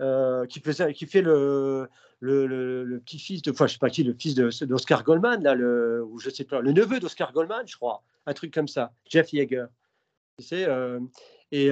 [0.00, 1.88] euh, qui, faisait, qui fait le,
[2.20, 3.50] le, le, petit-fils de.
[3.50, 6.60] Enfin, je sais pas qui, le fils d'Oscar Goldman, là, le, ou je sais pas,
[6.60, 8.04] le neveu d'Oscar Goldman, je crois.
[8.26, 8.92] Un truc comme ça.
[9.04, 9.66] Jeff Yeager.
[10.38, 10.68] Tu sais,
[11.50, 11.70] et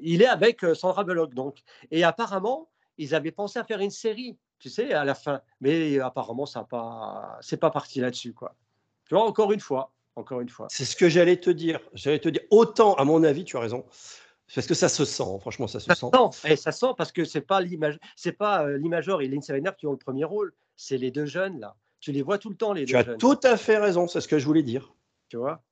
[0.00, 1.58] il est avec Sandra Bullock, donc.
[1.90, 2.68] Et apparemment,
[2.98, 5.40] ils avaient pensé à faire une série, tu sais, à la fin.
[5.60, 8.54] Mais apparemment, ça pas, c'est pas parti là-dessus, quoi.
[9.06, 10.66] Tu vois, encore une fois, encore une fois.
[10.70, 11.80] C'est ce que j'allais te dire.
[11.94, 13.84] J'allais te dire, autant, à mon avis, tu as raison.
[14.54, 16.06] Parce que ça se sent, franchement, ça se sent.
[16.44, 19.86] Et ça sent parce que c'est pas l'image, c'est pas euh, l'imageur et Wagner qui
[19.86, 21.76] ont le premier rôle, c'est les deux jeunes là.
[21.98, 23.04] Tu les vois tout le temps les deux jeunes.
[23.04, 24.94] Tu as tout à fait raison, c'est ce que je voulais dire.
[25.28, 25.62] Tu vois?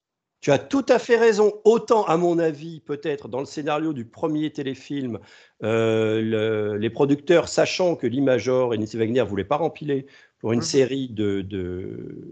[0.45, 1.55] Tu as tout à fait raison.
[1.65, 5.19] Autant, à mon avis, peut-être dans le scénario du premier téléfilm,
[5.63, 10.05] euh, les producteurs, sachant que l'Imajor et Nancy Wagner ne voulaient pas rempiler
[10.41, 12.31] pour une mmh série de, de,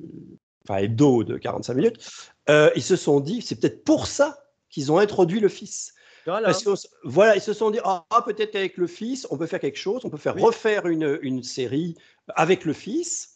[0.68, 2.10] enfin, hebdo de 45 minutes,
[2.50, 5.94] euh, ils se sont dit, c'est peut-être pour ça qu'ils ont introduit le fils.
[6.26, 6.52] Voilà.
[7.04, 10.04] voilà, ils se sont dit, ah, peut-être qu'avec le fils, on peut faire quelque chose,
[10.04, 11.96] on peut faire refaire une, une série
[12.36, 13.31] avec le fils.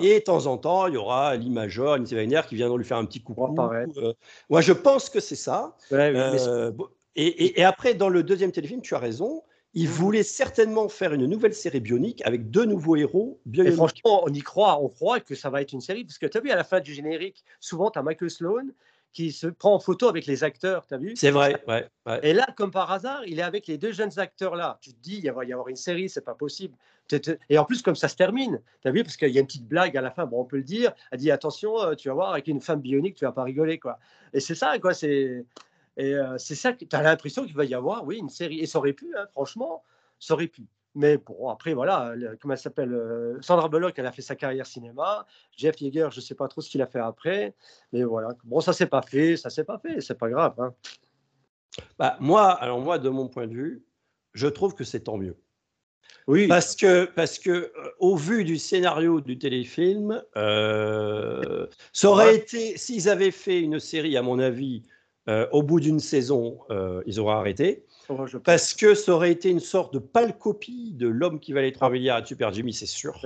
[0.00, 2.96] Et de temps en temps, il y aura l'imageur, une Wagner qui viendront lui faire
[2.96, 3.34] un petit coup.
[3.38, 4.12] Euh,
[4.48, 5.76] moi, je pense que c'est ça.
[5.92, 6.72] Euh,
[7.16, 9.42] et, après, dans le deuxième téléfilm, tu as raison.
[9.72, 9.92] Il mmh.
[9.92, 13.72] voulait certainement faire une nouvelle série bionique avec deux nouveaux héros bioniques.
[13.72, 14.82] Et franchement, on y croit.
[14.82, 16.04] On croit que ça va être une série.
[16.04, 18.66] Parce que tu as vu à la fin du générique, souvent, tu as Michael Sloan
[19.12, 21.14] qui se prend en photo avec les acteurs, tu as vu?
[21.16, 21.88] C'est vrai, ouais,
[22.22, 24.78] Et là, comme par hasard, il est avec les deux jeunes acteurs-là.
[24.80, 26.76] Tu te dis, il va y avoir une série, c'est pas possible.
[27.48, 29.46] Et en plus, comme ça se termine, tu as vu, parce qu'il y a une
[29.46, 32.08] petite blague à la fin, bon, on peut le dire, elle dit, attention, euh, tu
[32.08, 33.98] vas voir, avec une femme bionique, tu vas pas rigoler, quoi.
[34.32, 35.44] Et c'est ça, quoi, c'est...
[35.96, 38.60] Et euh, c'est ça que tu as l'impression qu'il va y avoir, oui, une série.
[38.60, 39.82] Et ça aurait pu, hein, franchement,
[40.18, 40.66] ça aurait pu.
[40.94, 45.24] Mais bon, après, voilà, comment elle s'appelle Sandra Bullock, elle a fait sa carrière cinéma.
[45.56, 47.54] Jeff Yeager, je ne sais pas trop ce qu'il a fait après.
[47.92, 50.54] Mais voilà, bon, ça s'est pas fait, ça s'est pas fait, c'est pas grave.
[50.58, 50.74] Hein.
[51.98, 53.84] Bah, moi, alors moi, de mon point de vue,
[54.32, 55.36] je trouve que c'est tant mieux.
[56.26, 56.48] Oui.
[56.48, 63.08] Parce que, parce que au vu du scénario du téléfilm, euh, ça aurait été, s'ils
[63.08, 64.82] avaient fait une série, à mon avis,
[65.52, 66.58] au bout d'une saison,
[67.06, 67.84] ils auraient arrêté.
[68.10, 71.70] Oh, parce que ça aurait été une sorte de pâle copie de l'homme qui valait
[71.70, 73.24] 3 milliards à Super Jimmy, c'est sûr.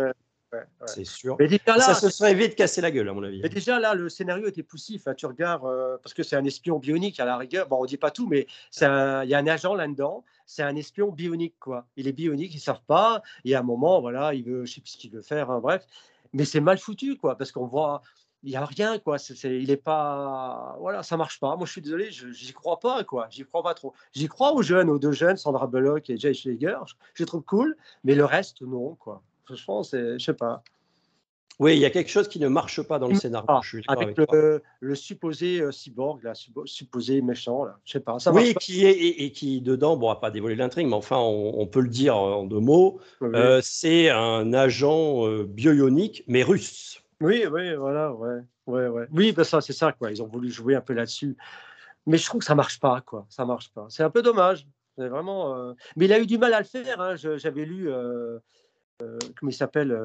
[0.87, 1.37] C'est sûr.
[1.39, 3.41] Mais déjà là, ça se serait vite cassé la gueule, à mon avis.
[3.43, 5.09] Mais déjà là, le scénario était poussif.
[5.09, 5.15] Hein.
[5.15, 7.67] Tu regardes, euh, parce que c'est un espion bionique à la rigueur.
[7.67, 8.47] Bon, on dit pas tout, mais
[8.81, 10.25] il y a un agent là-dedans.
[10.47, 11.87] C'est un espion bionique, quoi.
[11.97, 13.23] Il est bionique, ils savent pas.
[13.45, 15.61] Et à un moment, voilà, il veut, je sais plus ce qu'il veut faire, hein,
[15.61, 15.87] bref.
[16.33, 18.03] Mais c'est mal foutu, quoi, parce qu'on voit,
[18.45, 19.19] il n'y a rien, quoi.
[19.19, 20.77] C'est, il est pas.
[20.81, 21.57] Voilà, ça marche pas.
[21.57, 23.27] Moi, je suis désolé, je n'y crois pas, quoi.
[23.31, 23.95] J'y crois pas trop.
[24.13, 26.79] J'y crois aux jeunes, aux deux jeunes, Sandra Bullock et Jay Schleger.
[26.87, 29.23] Je, je trouve cool, mais le reste, non, quoi.
[29.45, 30.63] Franchement, c'est, je sais pas.
[31.61, 33.47] Oui, il y a quelque chose qui ne marche pas dans le scénario.
[33.49, 34.17] Ah, avec,
[34.81, 36.33] le, supposé euh, cyborg, là,
[36.65, 37.79] supposé méchant, là.
[37.85, 38.19] je sais pas.
[38.19, 41.19] Ça oui, qui est et, qui dedans, bon, on va pas dévoiler l'intrigue, mais enfin,
[41.19, 42.99] on, peut le dire en deux mots.
[43.23, 47.04] Euh, c'est un agent euh, bio-ionique, mais russe.
[47.25, 49.07] Oui, oui, voilà, ouais, ouais, ouais.
[49.13, 50.11] Oui, ben ça, c'est ça, quoi.
[50.11, 51.37] Ils ont voulu jouer un peu là-dessus,
[52.07, 53.27] mais je trouve que ça marche pas, quoi.
[53.29, 53.87] Ça marche pas.
[53.89, 54.67] C'est un peu dommage.
[54.97, 55.57] C'est vraiment.
[55.57, 57.01] Euh, mais il a eu du mal à le faire.
[57.01, 57.17] Hein.
[57.17, 57.91] J'avais lu.
[57.91, 58.39] Euh,
[59.03, 59.99] euh, comment il s'appelle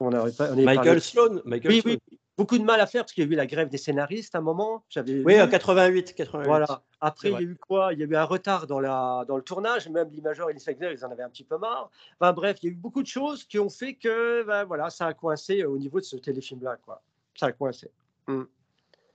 [0.00, 1.40] on pas, Michael Sloan.
[1.44, 1.98] Michael oui, oui,
[2.38, 4.38] beaucoup de mal à faire parce qu'il y a eu la grève des scénaristes à
[4.38, 4.84] un moment.
[4.96, 6.46] Oui, en 88, 88.
[6.46, 6.82] Voilà.
[7.00, 7.92] Après, il y a eu quoi?
[7.92, 9.88] Il y a eu un retard dans, la, dans le tournage.
[9.88, 11.90] Même l'imageur et les secteurs, ils en avaient un petit peu marre.
[12.18, 14.88] Enfin, bref, il y a eu beaucoup de choses qui ont fait que ben, voilà,
[14.88, 16.76] ça a coincé au niveau de ce téléfilm-là.
[16.84, 17.02] Quoi.
[17.34, 17.90] Ça a coincé.
[18.28, 18.44] Hmm.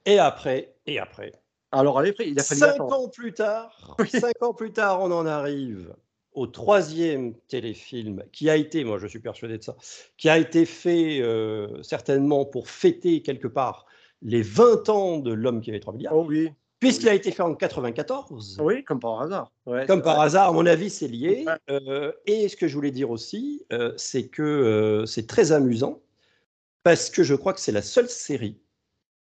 [0.05, 1.31] Et après, et après?
[1.71, 5.25] Alors, allez, il a fallu cinq ans plus tard, cinq ans plus tard, on en
[5.25, 5.95] arrive
[6.33, 9.75] au troisième téléfilm qui a été, moi je suis persuadé de ça,
[10.17, 13.85] qui a été fait euh, certainement pour fêter quelque part
[14.21, 16.15] les 20 ans de l'homme qui avait 3 milliards.
[16.15, 16.49] Oh oui.
[16.79, 18.57] Puisqu'il a été fait en 94.
[18.61, 19.51] Oui, comme par hasard.
[19.87, 21.45] comme par hasard, à mon avis, c'est lié.
[21.69, 26.01] Euh, et ce que je voulais dire aussi, euh, c'est que c'est très amusant
[26.83, 28.59] parce que je crois que c'est la seule série,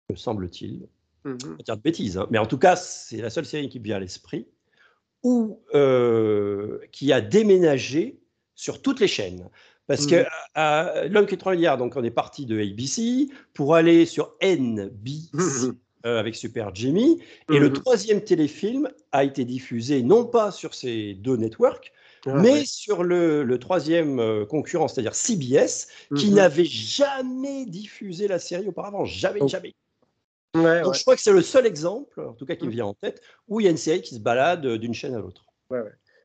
[0.09, 0.87] me semble-t-il,
[1.25, 3.85] mmh dire de bêtises, hein, mais en tout cas, c'est la seule série qui me
[3.85, 4.47] vient à l'esprit,
[5.23, 8.19] ou euh, qui a déménagé
[8.55, 9.49] sur toutes les chaînes.
[9.87, 11.11] Parce que mmh.
[11.11, 15.29] L'homme qui est 3 milliards, donc on est parti de ABC pour aller sur NBC
[15.33, 15.75] mmh.
[16.05, 17.19] euh, avec Super Jimmy.
[17.51, 17.73] Et le mmh.
[17.73, 21.91] troisième téléfilm a été diffusé non pas sur ces deux networks,
[22.25, 28.67] ah, mais sur le, troisième euh, concurrent, c'est-à-dire CBS, qui n'avait jamais diffusé la série
[28.67, 29.03] auparavant.
[29.03, 29.73] Jamais, jamais.
[30.53, 32.73] Donc je crois que c'est le seul exemple, en tout cas qui me mmh.
[32.73, 35.15] vient en tête, où il y a une série qui se balade euh, d'une chaîne
[35.15, 35.45] à l'autre.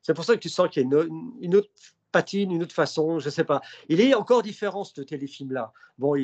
[0.02, 1.04] c'est pour ça que tu sens qu'il y a
[1.40, 1.70] une, autre
[2.12, 3.62] patine, une autre façon, je ne sais pas.
[3.88, 5.72] Il est encore différent ce téléfilm-là.
[5.96, 6.14] Bon,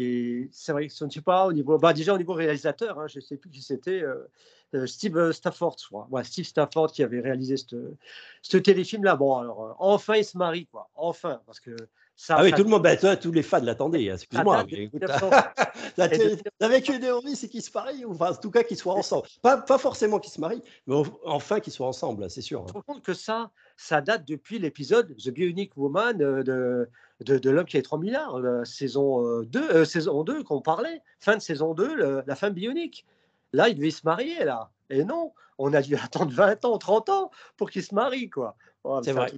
[0.53, 3.19] c'est vrai que je ne pas au niveau, bah, déjà au niveau réalisateur, hein, je
[3.19, 4.31] ne sais plus qui c'était, euh,
[4.75, 6.07] euh, Steve Stafford, je crois.
[6.11, 9.17] Ouais, Steve Stafford qui avait réalisé ce téléfilm-là.
[9.17, 10.91] Bon, alors enfin il se marie, quoi.
[10.95, 11.75] Enfin, parce que
[12.29, 14.65] ah oui, tout le monde, toi, tous les fans l'attendaient, hein, excuse-moi.
[16.61, 19.27] Avec une théorie, c'est qu'ils se marient, ou enfin, en tout cas qu'ils soient ensemble.
[19.43, 22.67] Pas, pas forcément qu'ils se marient, mais enfin qu'ils soient ensemble, c'est sûr.
[22.69, 26.89] Je me rends compte que ça, ça date depuis l'épisode The Bionic Woman euh, de,
[27.21, 30.61] de, de l'homme qui est 3 milliards, la saison 2, euh, euh, saison 2 qu'on
[30.61, 33.05] parlait, fin de saison 2, la femme bionique.
[33.53, 34.71] Là, il devait se marier, là.
[34.91, 38.57] Et non, on a dû attendre 20 ans, 30 ans pour qu'il se marie, quoi.
[38.85, 39.33] Oh, c'est vrai.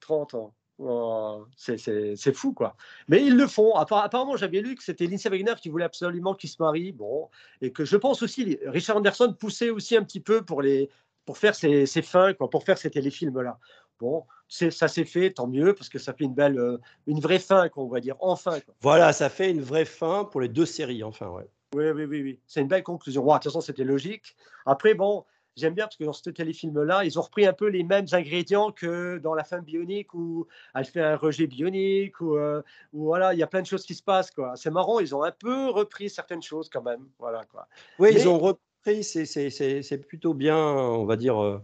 [0.00, 0.54] 30 ans.
[0.82, 2.74] Oh, c'est fou, quoi.
[3.08, 3.74] Mais ils le font.
[3.74, 6.92] Apparemment, j'avais lu que c'était Lindsay Wagner qui voulait absolument qu'il se marie.
[6.92, 7.28] Bon,
[7.60, 10.88] et que je pense aussi, Richard Anderson poussait aussi un petit peu pour, les,
[11.26, 13.58] pour faire ses, fins, quoi, pour faire ces téléfilms-là.
[13.98, 17.38] Bon, ça s'est fait, tant mieux, parce que ça fait une belle, euh, une vraie
[17.38, 18.58] fin, qu'on va dire, enfin.
[18.80, 21.46] Voilà, ça fait une vraie fin pour les deux séries, enfin, ouais.
[21.74, 22.40] Oui, oui, oui, oui.
[22.46, 23.24] C'est une belle conclusion.
[23.24, 24.34] de toute façon, c'était logique.
[24.64, 27.82] Après, bon, j'aime bien parce que dans ce téléfilm-là, ils ont repris un peu les
[27.82, 32.62] mêmes ingrédients que dans La femme bionique où elle fait un rejet bionique ou, euh,
[32.92, 34.30] voilà, il y a plein de choses qui se passent.
[34.30, 34.54] quoi.
[34.56, 37.06] C'est marrant, ils ont un peu repris certaines choses quand même.
[37.18, 37.68] Voilà, quoi.
[37.98, 41.60] Oui, ils ont repris, c'est plutôt bien, on va dire, euh,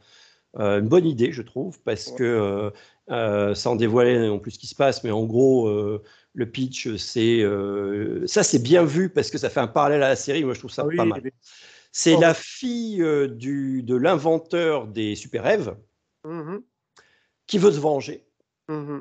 [0.58, 2.72] euh, une bonne idée, je trouve, parce que
[3.08, 5.70] sans dévoiler non plus ce qui se passe, mais en gros,
[6.32, 7.44] le pitch, c'est
[8.26, 10.44] ça, c'est bien vu parce que ça fait un parallèle à la série.
[10.44, 11.22] Moi, je trouve ça pas mal.
[11.98, 12.20] C'est oh.
[12.20, 15.74] la fille euh, du, de l'inventeur des super-rêves
[16.24, 16.58] mmh
[17.46, 18.26] qui veut se venger
[18.68, 18.98] mmh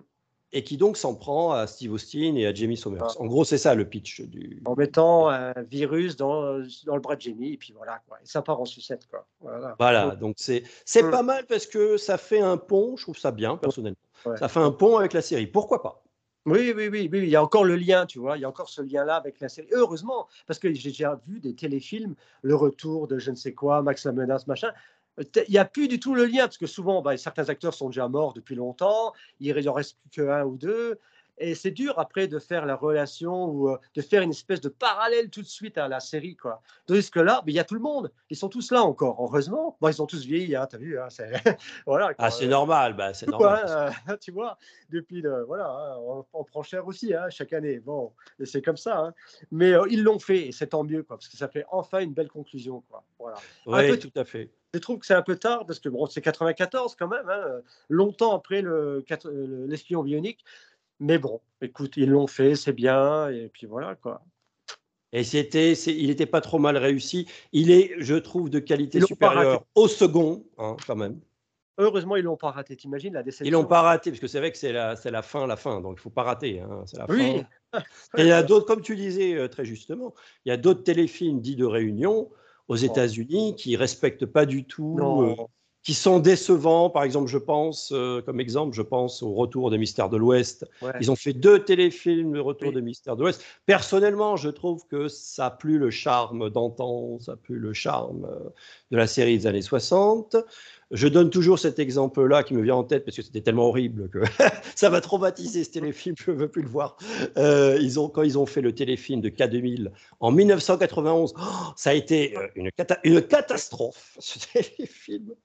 [0.54, 3.02] et qui donc s'en prend à Steve Austin et à Jamie Sommers.
[3.04, 3.20] Ah.
[3.22, 4.22] En gros, c'est ça le pitch.
[4.22, 4.62] Du...
[4.64, 8.18] En mettant un virus dans, dans le bras de Jamie, et puis voilà, quoi.
[8.24, 9.06] et ça part en sucette.
[9.08, 9.28] Quoi.
[9.42, 11.12] Voilà, voilà donc c'est, c'est mmh.
[11.12, 13.98] pas mal parce que ça fait un pont, je trouve ça bien personnellement.
[14.38, 15.48] ça fait un pont avec la série.
[15.48, 16.05] Pourquoi pas?
[16.46, 18.50] Oui, oui, oui, oui, il y a encore le lien, tu vois, il y a
[18.50, 19.68] encore ce lien-là avec la série.
[19.72, 23.82] Heureusement, parce que j'ai déjà vu des téléfilms, le retour de je ne sais quoi,
[23.82, 24.72] Max la menace, machin.
[25.18, 27.88] Il n'y a plus du tout le lien, parce que souvent, bah, certains acteurs sont
[27.88, 31.00] déjà morts depuis longtemps, il n'en reste plus qu'un ou deux.
[31.38, 34.70] Et c'est dur après de faire la relation ou euh, de faire une espèce de
[34.70, 36.36] parallèle tout de suite à la série.
[36.36, 36.62] Quoi.
[36.86, 38.12] Tandis que là, il y a tout le monde.
[38.30, 39.78] Ils sont tous là encore, heureusement.
[39.82, 41.00] Bon, ils ont tous vieilli, hein, tu as vu.
[41.00, 41.08] Hein,
[41.86, 42.94] voilà, ah, c'est normal.
[42.94, 43.66] Bah, c'est normal.
[44.10, 44.58] Euh, tu vois,
[44.90, 47.80] depuis le, voilà, hein, on, prend cher aussi chaque année.
[47.80, 48.14] Bon,
[48.44, 49.14] c'est comme ça.
[49.52, 52.00] Mais euh, ils l'ont fait et c'est tant mieux, quoi, parce que ça fait enfin
[52.00, 52.82] une belle conclusion.
[52.90, 53.04] Quoi.
[53.20, 53.38] Voilà.
[53.66, 54.52] Oui, tout à fait.
[54.74, 57.32] Je trouve que c'est un peu tard parce que bon, c'est 94 quand même,
[57.90, 60.44] longtemps après l'espion le, bionique.
[61.00, 64.22] Mais bon, écoute, ils l'ont fait, c'est bien, et puis voilà quoi.
[65.12, 67.28] Et c'était, il n'était pas trop mal réussi.
[67.54, 71.20] Il est, je trouve, de qualité supérieure au second, hein, quand même.
[71.78, 72.76] Heureusement, ils l'ont pas raté.
[72.76, 73.46] T'imagines la déception?
[73.46, 75.58] Ils l'ont pas raté parce que c'est vrai que c'est la, c'est la fin, la
[75.58, 75.82] fin.
[75.82, 76.60] Donc il faut pas rater.
[76.62, 77.44] Hein, c'est la oui.
[77.72, 77.80] fin.
[78.18, 80.14] Et il y a d'autres, comme tu disais euh, très justement,
[80.46, 82.30] il y a d'autres téléfilms dits de réunion
[82.68, 85.36] aux États-Unis qui respectent pas du tout euh,
[85.86, 86.90] qui sont décevants.
[86.90, 90.66] Par exemple, je pense, euh, comme exemple, je pense au Retour des Mystères de l'Ouest.
[91.00, 93.44] Ils ont fait deux téléfilms, le Retour des Mystères de l'Ouest.
[93.68, 98.26] Personnellement, je trouve que ça a plus le charme d'antan, ça a plus le charme
[98.26, 98.50] euh,
[98.90, 100.36] de la série des années 60.
[100.90, 104.10] Je donne toujours cet exemple-là qui me vient en tête parce que c'était tellement horrible
[104.10, 104.20] que
[104.76, 106.98] ça m'a traumatisé ce téléfilm, je ne veux plus le voir.
[107.38, 111.36] Euh, ils ont, quand ils ont fait le téléfilm de K2000 en 1991,
[111.76, 112.72] ça a été une,
[113.04, 115.36] une catastrophe, ce téléfilm.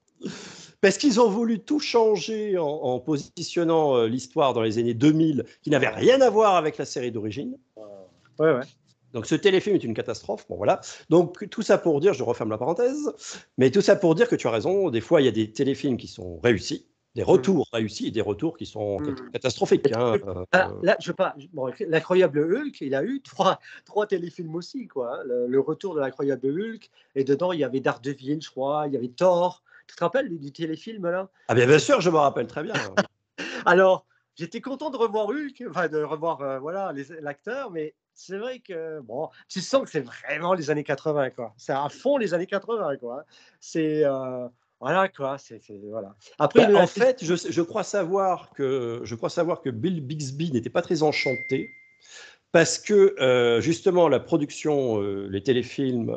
[0.80, 5.70] Parce qu'ils ont voulu tout changer en, positionnant euh, l'histoire dans les années 2000, qui
[5.70, 7.58] n'avait rien à voir avec la série d'origine.
[8.38, 8.60] Ouais, ouais.
[9.12, 10.46] Donc ce téléfilm est une catastrophe.
[10.48, 10.80] Bon voilà.
[11.10, 13.12] Donc tout ça pour dire, je referme la parenthèse,
[13.58, 14.90] mais tout ça pour dire que tu as raison.
[14.90, 16.86] Des fois, il y a des téléfilms qui sont réussis,
[17.16, 19.30] des retours réussis et des retours qui sont mmh.
[19.32, 19.92] catastrophiques.
[19.92, 21.34] Hein, euh, ah, là, je pas.
[21.80, 25.18] l'incroyable Hulk, il a eu trois, trois téléfilms aussi, quoi.
[25.18, 25.24] Hein.
[25.48, 28.96] Le, retour de l'incroyable Hulk, et dedans il y avait Daredevil, je crois, il y
[28.96, 31.28] avait Thor, tu te rappelles du, téléfilm là?
[31.48, 32.74] Ah bien, bien sûr, je me rappelle très bien.
[33.66, 34.06] Alors,
[34.36, 39.00] j'étais content de revoir Hulk, enfin de revoir euh, voilà l'acteur, mais c'est vrai que
[39.00, 41.54] bon, tu sens que c'est vraiment les années 80 quoi.
[41.56, 43.24] C'est à fond les années 80 quoi.
[43.58, 44.46] C'est euh,
[44.78, 45.38] voilà quoi.
[45.38, 45.60] C'est
[45.90, 46.14] voilà.
[46.38, 50.52] Après, bah, en fait, je, je, crois savoir que je crois savoir que Bill Bixby
[50.52, 51.72] n'était pas très enchanté
[52.52, 56.14] parce que euh, justement la production, les téléfilms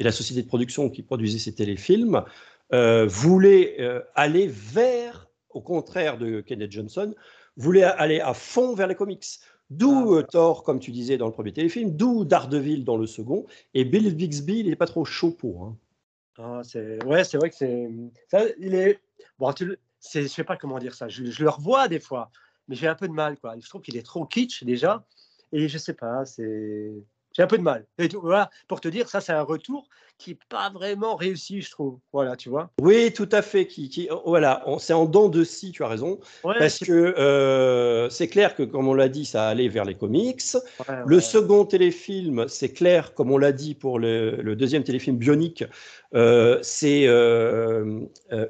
[0.00, 2.22] et la société de production qui produisait ces téléfilms euh,
[2.70, 7.14] voulait euh, aller vers, au contraire de Kenneth Johnson,
[7.56, 9.24] voulait aller à fond vers les comics.
[9.70, 13.06] D'où ah, euh, Thor, comme tu disais dans le premier téléfilm, d'où Daredevil dans le
[13.06, 15.64] second, et Bill Bixby, il n'est pas trop chaud pour.
[15.64, 15.76] Hein.
[16.38, 17.90] Ah, c'est ouais, c'est vrai que c'est
[18.30, 19.00] ça, il est
[19.38, 19.52] bon.
[19.52, 19.76] Tu...
[20.12, 21.08] Je sais pas comment dire ça.
[21.08, 22.30] Je, je, le revois des fois,
[22.68, 23.56] mais j'ai un peu de mal quoi.
[23.58, 25.04] Je trouve qu'il est trop kitsch déjà,
[25.50, 26.24] et je sais pas.
[26.26, 26.92] C'est
[27.36, 27.84] j'ai un peu de mal.
[27.98, 29.88] Et voilà, pour te dire, ça, c'est un retour
[30.18, 31.98] qui n'est pas vraiment réussi, je trouve.
[32.12, 32.70] Voilà, tu vois.
[32.80, 33.66] Oui, tout à fait.
[33.66, 36.18] Qui, qui voilà, c'est en dents de scie, tu as raison.
[36.42, 40.42] parce que euh, c'est clair que, comme on l'a dit, ça allait vers les comics.
[41.04, 45.64] le second téléfilm, c'est clair, comme on l'a dit pour le, deuxième téléfilm Bionique,
[46.14, 48.00] euh, c'est euh,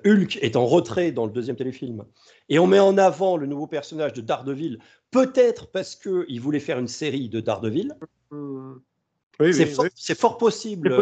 [0.04, 2.04] Hulk est en retrait dans le deuxième téléfilm.
[2.48, 4.78] Et on met en avant le nouveau personnage de Daredevil,
[5.24, 7.96] peut-être parce qu'il voulait faire une série de Daredevil.
[8.30, 8.74] Mmh.
[9.52, 10.96] c'est fort, possible.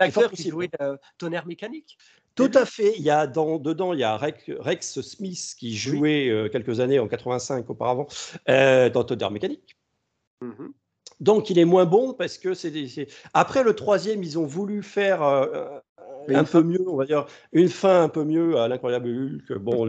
[0.00, 0.70] L'acteur qui jouait
[1.18, 1.98] tonnerre mécanique.
[2.34, 2.94] Tout à fait.
[2.96, 6.98] Il y a dans, dedans, il y a Rex, Smith qui jouait euh, quelques années
[6.98, 8.06] en 85 auparavant
[8.48, 9.76] euh, dans Tonnerre mécanique.
[10.42, 10.66] Mmh
[11.20, 13.08] Donc il est moins bon parce que c'est.
[13.32, 15.78] Après le troisième, ils ont voulu faire euh,
[16.34, 19.58] un peu mieux, on va dire, une fin un peu mieux à l'incroyable Hulk.
[19.58, 19.86] Bon,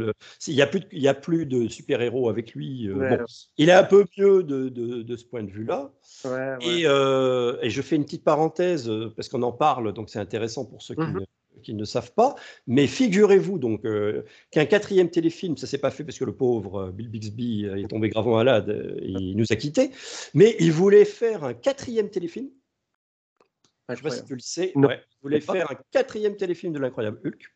[0.47, 2.87] il n'y a, plus de, y a plus de super-héros avec lui.
[2.87, 3.17] Euh,
[3.57, 5.91] il est un peu mieux de, de, ce point de vue-là.
[6.61, 10.19] et, euh, et, je fais une petite parenthèse euh, parce qu'on en parle, donc c'est
[10.19, 11.19] intéressant pour ceux qui, ne,
[11.63, 12.35] qui, ne, savent pas.
[12.67, 13.85] Mais figurez-vous donc
[14.51, 18.09] qu'un quatrième téléfilm, ça s'est pas fait parce que le pauvre Bill Bixby est tombé
[18.09, 19.91] gravement malade, il nous a quittés.
[20.33, 22.49] Mais il voulait faire un quatrième téléfilm
[23.89, 24.71] je ne sais pas si tu le sais.
[24.75, 24.87] Non.
[24.89, 27.55] Ouais, voulait faire un quatrième téléfilm de l'incroyable Hulk,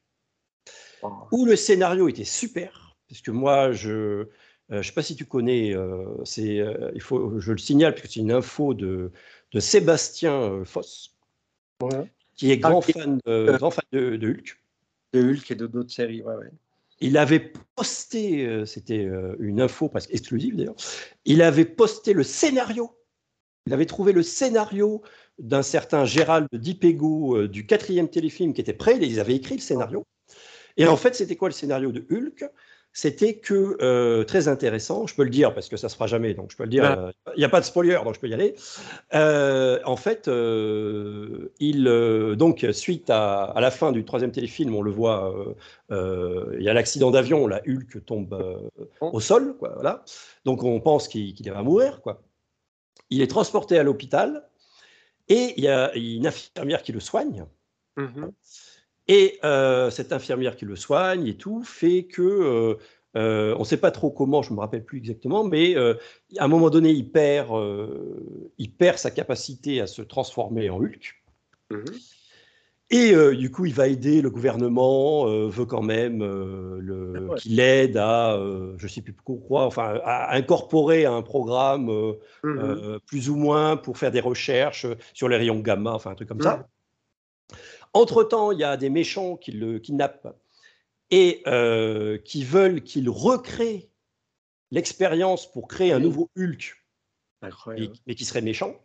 [1.03, 1.11] oh.
[1.31, 4.27] où le scénario était super, parce que moi, je
[4.69, 7.93] ne euh, sais pas si tu connais, euh, c'est, euh, il faut, je le signale,
[7.93, 9.11] parce que c'est une info de,
[9.51, 11.17] de Sébastien Foss,
[12.35, 14.57] qui est grand, ah, fan, de, grand fan de, Hulk.
[15.13, 16.51] De Hulk et de d'autres séries, ouais, ouais.
[17.03, 19.09] Il avait posté, c'était
[19.39, 20.75] une info presque exclusive d'ailleurs,
[21.25, 22.95] il avait posté le scénario.
[23.65, 25.01] Il avait trouvé le scénario
[25.41, 29.61] d'un certain Gérald Dipego euh, du quatrième téléfilm qui était prêt, ils avaient écrit le
[29.61, 30.05] scénario.
[30.77, 32.49] Et en fait, c'était quoi le scénario de Hulk?
[32.93, 36.33] C'était que, euh, très intéressant, je peux le dire parce que ça se fera jamais,
[36.33, 38.27] donc je peux le dire, euh, il n'y a pas de spoiler, donc je peux
[38.27, 38.53] y aller.
[39.13, 40.27] Euh, en fait,
[41.59, 41.83] il,
[42.37, 45.33] donc, suite à, à la fin du troisième téléfilm, on le voit,
[45.89, 50.03] il y a l'accident d'avion, la Hulk tombe euh, au sol, quoi, voilà.
[50.43, 52.21] Donc on pense qu'il qu'il va mourir, quoi.
[53.09, 54.49] Il est transporté à l'hôpital
[55.27, 57.45] et il y a une infirmière qui le soigne.
[57.97, 58.31] Mhm.
[59.07, 62.75] Et euh, cette infirmière qui le soigne et tout fait que, euh,
[63.17, 65.95] euh, on ne sait pas trop comment, je ne me rappelle plus exactement, mais à
[66.39, 67.51] un moment donné, il perd,
[68.57, 71.23] il perd sa capacité à se transformer en Hulk.
[71.71, 71.85] Mhm.
[72.93, 77.37] Et euh, du coup, il va aider le gouvernement, euh, veut quand même euh, Ouais.
[77.37, 78.35] qu'il aide à,
[78.75, 81.89] je ne sais plus quoi, enfin, à incorporer un programme
[82.43, 86.27] euh, plus ou moins pour faire des recherches sur les rayons gamma, enfin un truc
[86.27, 86.67] comme ça.
[87.93, 90.35] Entre-temps, il y a des méchants qui le kidnappent
[91.11, 91.43] et
[92.25, 93.89] qui veulent qu'il recrée
[94.71, 96.03] l'expérience pour créer un Oui.
[96.03, 96.75] nouveau Hulk,
[97.41, 97.93] Incroyable.
[98.05, 98.75] mais qui serait méchant.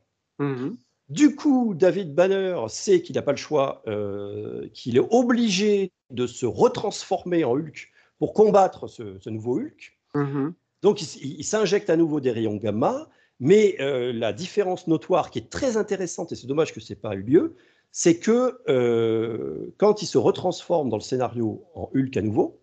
[1.09, 6.27] Du coup, David Banner sait qu'il n'a pas le choix, euh, qu'il est obligé de
[6.27, 9.97] se retransformer en Hulk pour combattre ce, ce nouveau Hulk.
[10.15, 10.55] Mhm.
[10.83, 13.09] Donc, il, s'injecte à nouveau des rayons gamma,
[13.41, 16.99] mais euh, la différence notoire qui est très intéressante, et c'est dommage que ce n'ait
[16.99, 17.57] pas eu lieu,
[17.93, 22.61] c'est que euh, quand il se retransforme dans le scénario en Hulk à nouveau,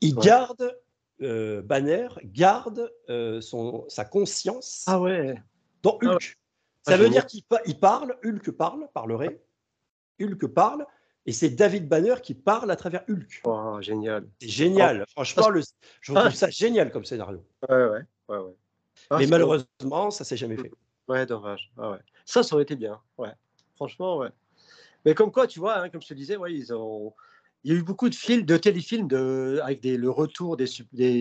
[0.00, 0.24] il Ouais.
[0.24, 0.78] garde,
[1.22, 2.92] euh, Banner garde
[3.40, 5.34] son, sa conscience Ah ouais.
[5.92, 6.14] Dans Ah ouais.
[6.14, 6.38] Hulk.
[6.86, 9.40] Ah, Ça veut dire qu'il pa- il parle, Hulk parle, parlerait,
[10.20, 10.86] Hulk parle,
[11.26, 13.42] et c'est David Banner qui parle à travers Hulk.
[13.44, 14.26] Oh, génial.
[14.40, 15.04] C'est génial.
[15.10, 15.60] Franchement, le-
[16.00, 16.30] je trouve Ah.
[16.30, 17.44] ça génial comme scénario.
[17.68, 18.00] Ouais, ouais.
[18.28, 18.54] ouais, ouais.
[19.10, 20.72] Ah, Mais malheureusement, ça s'est jamais fait.
[21.08, 21.70] Ouais, dommage.
[21.78, 21.98] Ah ouais.
[22.24, 23.00] Ça, ça aurait été bien.
[23.16, 23.32] Ouais.
[23.76, 24.30] Franchement, ouais.
[25.04, 27.14] Mais comme quoi, tu vois, hein, comme je te disais, ouais, ils ont.
[27.64, 30.66] Il y a eu beaucoup de films, de téléfilms de, avec le retour des,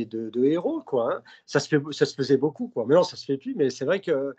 [0.05, 1.15] de, héros, quoi.
[1.15, 1.23] hein.
[1.45, 2.85] Ça, se faisait beaucoup, quoi.
[2.87, 3.55] Mais non, ça se fait plus.
[3.55, 4.35] Mais c'est vrai que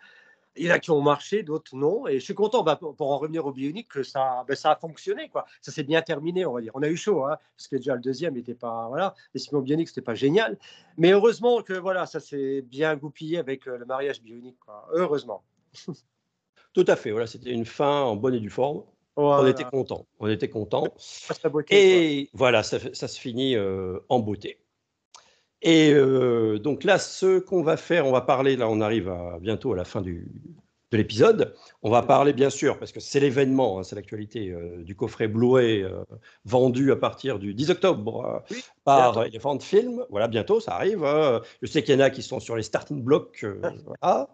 [0.58, 2.06] il y en a qui ont marché, d'autres non.
[2.06, 4.76] Et je suis content, bah, pour, en revenir au bionique, que ça, bah, ça a
[4.76, 5.46] fonctionné, quoi.
[5.60, 6.72] Ça s'est bien terminé, on va dire.
[6.74, 9.60] On a eu chaud, hein, parce que déjà le deuxième n'était pas, voilà, les Simon
[9.60, 10.58] bionique, c'était pas génial.
[10.96, 14.58] Mais heureusement que voilà, ça s'est bien goupillé avec euh, le mariage bionique.
[14.92, 15.44] Heureusement.
[16.74, 17.10] Tout à fait.
[17.10, 18.82] Voilà, c'était une fin en bonne et due forme.
[19.20, 20.06] On était content.
[20.20, 20.84] On était content.
[21.70, 24.58] Et voilà, ça, se finit euh, en beauté.
[25.62, 29.38] Et euh, donc là, ce qu'on va faire, on va parler, là on arrive à,
[29.40, 30.30] bientôt à la fin du,
[30.92, 31.54] de l'épisode.
[31.82, 35.26] On va parler bien sûr, parce que c'est l'événement, hein, c'est l'actualité euh, du coffret
[35.26, 36.04] Blu-ray euh,
[36.44, 39.24] vendu à partir du 10 octobre Oui, par.
[39.24, 40.04] Elephant Film.
[40.10, 41.04] Voilà, bientôt, ça arrive.
[41.04, 41.42] hein.
[41.60, 43.44] Je sais qu'il y en a qui sont sur les starting blocks.
[43.84, 44.28] voilà.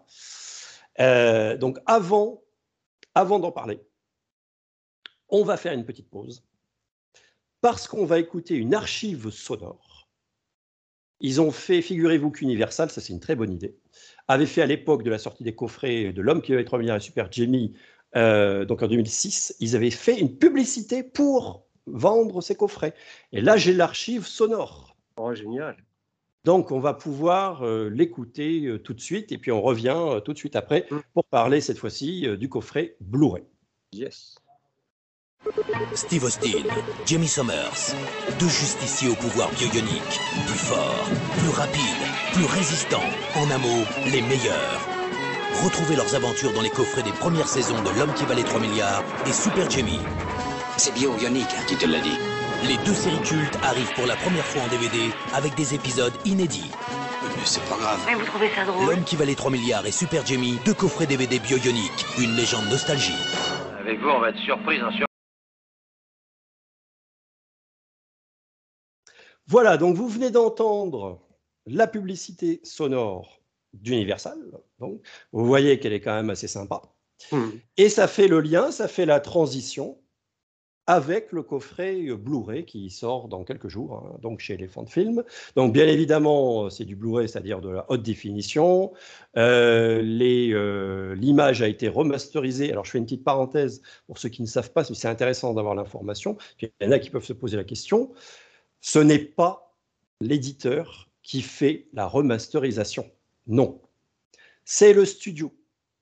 [1.57, 2.43] Donc avant,
[3.15, 3.79] avant d'en parler,
[5.29, 6.43] on va faire une petite pause
[7.61, 10.07] parce qu'on va écouter une archive sonore.
[11.19, 13.77] Ils ont fait, figurez-vous qu'Universal, ça c'est une très bonne idée,
[14.27, 16.79] avait fait à l'époque de la sortie des coffrets de L'homme qui va être 3
[16.79, 17.73] milliards et Super Jamie,
[18.15, 22.93] euh, donc en 2006, ils avaient fait une publicité pour vendre ces coffrets.
[23.31, 24.95] Et là, j'ai l'archive sonore.
[25.17, 25.75] Oh, génial.
[26.43, 30.33] Donc, on va pouvoir euh, l'écouter euh, tout de suite et puis on revient tout
[30.33, 30.99] de suite après Mm.
[31.13, 33.43] pour parler cette fois-ci du coffret Blu-ray.
[33.91, 34.35] Yes.
[35.93, 36.63] Steve Austin,
[37.05, 37.95] Jamie Summers,
[38.39, 41.05] deux justiciers au pouvoir bionique, plus forts,
[41.37, 41.83] plus rapides,
[42.33, 44.81] plus résistants, en un mot, les meilleurs.
[45.63, 49.03] Retrouvez leurs aventures dans les coffrets des premières saisons de L'homme qui valait 3 milliards
[49.25, 49.99] et Super Jamie.
[50.77, 52.17] C'est bio-ionique, hein, qui te l'a dit.
[52.67, 56.71] Les deux séries cultes arrivent pour la première fois en DVD avec des épisodes inédits.
[57.23, 57.99] Mais c'est pas grave.
[58.05, 61.05] Mais vous trouvez ça drôle L'homme qui valait 3 milliards et Super Jamie, deux coffrets
[61.05, 63.13] DVD bio-ioniques, une légende nostalgie.
[63.79, 65.05] Avec vous, on va être surprise, hein, sur...
[69.47, 71.19] Voilà, donc vous venez d'entendre
[71.65, 73.41] la publicité sonore
[73.73, 74.37] d'Universal.
[74.79, 75.01] Donc,
[75.31, 76.81] vous voyez qu'elle est quand même assez sympa.
[77.31, 77.49] Hmm.
[77.77, 79.97] Et ça fait le lien, ça fait la transition
[80.87, 85.23] avec le coffret Blu-ray qui sort dans quelques jours, hein, donc chez Elephant Film.
[85.55, 88.93] Donc bien évidemment, c'est du Blu-ray, c'est-à-dire de la haute définition.
[89.35, 92.71] Euh, euh, L'image a été remasterisée.
[92.71, 95.53] Alors je fais une petite parenthèse pour ceux qui ne savent pas, mais c'est intéressant
[95.53, 96.37] d'avoir l'information.
[96.61, 98.11] Il y en a qui peuvent se poser la question.
[98.87, 99.75] Ce n'est pas
[100.21, 103.09] l'éditeur qui fait la remasterisation.
[103.47, 103.81] Non.
[104.63, 105.51] C'est le studio.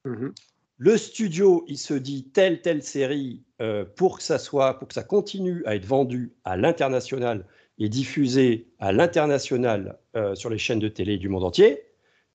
[0.04, 0.34] Mhm.
[0.80, 4.94] Le studio, il se dit telle telle série euh, pour que ça soit, pour que
[4.96, 7.48] ça continue à être vendu à l'international
[7.80, 11.86] et diffusé à l'international euh, sur les chaînes de télé du monde entier.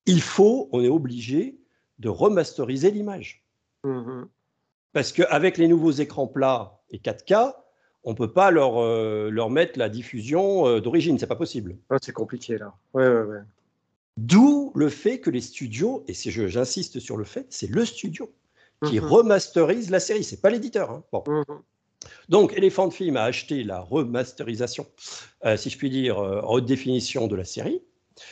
[0.06, 1.58] Il faut, on est obligé
[1.98, 3.44] de remasteriser l'image
[3.84, 4.26] Mhm.
[4.94, 7.54] parce qu'avec les nouveaux écrans plats et 4K,
[8.04, 11.76] on peut pas leur, euh, leur mettre la diffusion euh, d'origine, c'est pas possible.
[11.90, 12.74] Ouais, c'est compliqué là.
[12.94, 13.40] Ouais, ouais, ouais.
[14.16, 18.32] D'où le fait que les studios, et j'insiste sur le fait, c'est le studio
[18.84, 19.06] qui Mhm.
[19.06, 20.90] remasterise la série, c'est pas l'éditeur.
[20.90, 21.04] hein.
[21.12, 21.22] Bon.
[21.26, 21.44] Mhm.
[22.28, 24.86] Donc, Elephant Film a acheté la remasterisation,
[25.44, 27.82] euh, si je puis dire, euh, en haute définition de la série.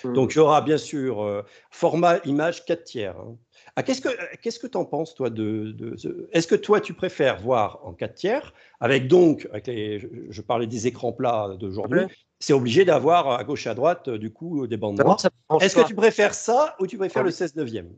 [0.05, 0.13] Mhm.
[0.15, 3.17] Donc, il y aura bien sûr euh, format image 4 tiers.
[3.19, 3.37] hein.
[3.78, 4.09] Ah, qu'est-ce que
[4.40, 7.81] qu'est-ce que tu en penses, toi de, de ce- Est-ce que toi, tu préfères voir
[7.85, 12.09] en 4 tiers, avec donc, avec les, je, je parlais des écrans plats d'aujourd'hui, Ouais.
[12.40, 15.19] c'est obligé d'avoir à gauche et à droite, euh, du coup, des bandes noires?
[15.61, 17.35] Est-ce que tu préfères ça ou tu préfères Ah le oui.
[17.35, 17.93] 16 neuvième?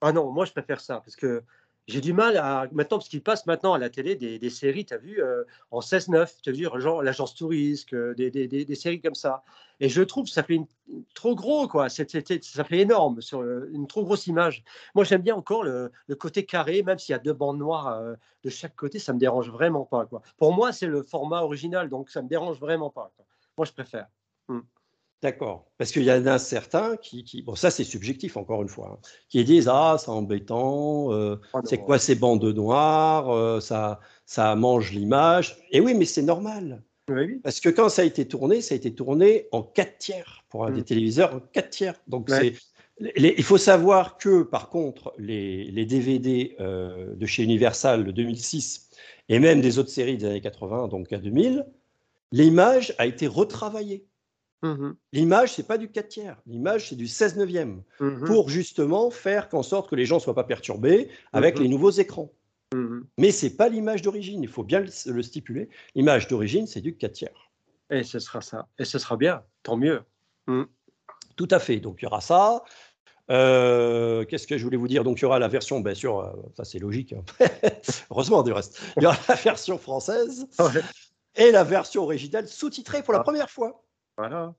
[0.00, 1.42] Ah non, moi je préfère ça parce que
[1.86, 4.86] j'ai du mal à maintenant parce qu'il passe maintenant à la télé des, des séries,
[4.86, 8.46] tu as vu euh, en 16-9, tu as vu genre l'agence touriste, euh, des, des,
[8.48, 9.44] des, séries comme ça.
[9.80, 10.60] Et je trouve que ça fait
[11.14, 14.64] trop gros quoi, c'est- ça fait énorme sur euh, une trop grosse image.
[14.94, 18.16] Moi j'aime bien encore le, le côté carré, même s'il y a deux bandes noires
[18.44, 20.22] de chaque côté, ça me dérange vraiment pas quoi.
[20.38, 23.12] Pour moi c'est le format original, donc ça me dérange vraiment pas.
[23.58, 24.08] Moi je préfère.
[25.24, 25.64] D'accord.
[25.78, 28.90] Parce qu'il y en a certains qui, qui- bon, ça c'est subjectif encore une fois,
[28.92, 28.98] hein,
[29.30, 34.54] qui disent ah c'est embêtant, euh, Ah c'est quoi ces bandes noires, euh, ça, ça
[34.54, 35.56] mange l'image.
[35.70, 36.82] Et oui, mais c'est normal.
[37.08, 37.40] Oui, oui.
[37.42, 40.66] Parce que quand ça a été tourné, ça a été tourné en 4 tiers pour
[40.66, 40.74] un Mm.
[40.74, 41.94] des téléviseurs en 4 tiers.
[42.06, 42.52] Donc Ouais.
[43.00, 48.04] c'est les- il faut savoir que par contre les, les DVD euh, de chez Universal
[48.04, 48.90] de 2006
[49.30, 51.64] et même des autres séries des années 80 donc à 2000,
[52.30, 54.04] l'image a été retravaillée.
[54.62, 54.96] Mhm.
[55.12, 56.40] L'image, c'est pas du 4 tiers.
[56.46, 57.82] L'image, c'est du 16 neuvième.
[58.00, 58.24] Mhm.
[58.24, 61.62] Pour justement faire qu'en sorte que les gens ne soient pas perturbés avec Mhm.
[61.62, 62.32] les nouveaux écrans.
[62.74, 63.06] Mhm.
[63.18, 64.42] Mais c'est pas l'image d'origine.
[64.42, 65.68] Il faut bien le, le stipuler.
[65.94, 67.50] L'image d'origine, c'est du 4 tiers.
[67.90, 68.66] Et ce sera ça.
[68.78, 70.02] Et ce sera bien, tant mieux.
[71.36, 71.76] Tout à fait.
[71.78, 72.62] Donc, il y aura ça.
[73.30, 75.04] Euh, Qu'est-ce que je voulais vous dire?
[75.04, 77.12] Donc, il y aura la version, bien sûr, euh, ça c'est logique.
[77.14, 77.24] hein.
[78.10, 78.80] Heureusement, du reste.
[78.96, 80.80] Il y aura la version française Ouais.
[81.36, 83.22] et la version originale sous-titrée pour la Ah.
[83.24, 83.82] première fois.
[84.16, 84.54] Voilà.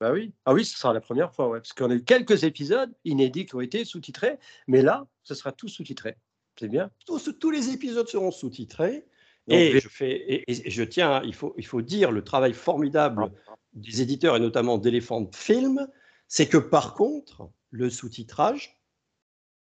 [0.00, 0.34] Bah oui.
[0.44, 1.60] Ah oui, ce sera la première fois, ouais.
[1.60, 5.52] Parce qu'on a eu quelques épisodes inédits qui ont été sous-titrés, mais là, ce sera
[5.52, 6.16] tout sous-titré.
[6.58, 6.90] C'est bien.
[7.06, 9.06] Tous, tous les épisodes seront sous-titrés.
[9.48, 13.32] Et je, fais, et, et je tiens, il faut, il faut dire le travail formidable
[13.72, 15.88] des éditeurs et notamment d'Elephant Film,
[16.28, 18.80] c'est que par contre, le sous-titrage,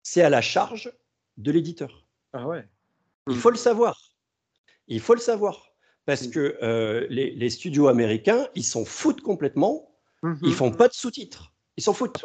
[0.02, 0.90] c'est à la charge
[1.36, 2.06] de l'éditeur.
[2.32, 2.66] Ah ouais.
[3.28, 4.14] Il faut le savoir.
[4.86, 5.67] Il faut le savoir.
[6.08, 6.30] Parce Mm.
[6.30, 9.90] que euh, les, les studios américains, ils s'en foutent complètement.
[10.24, 10.52] Ils Mhm.
[10.52, 11.52] font pas de sous-titres.
[11.76, 12.16] Ils s'en foutent.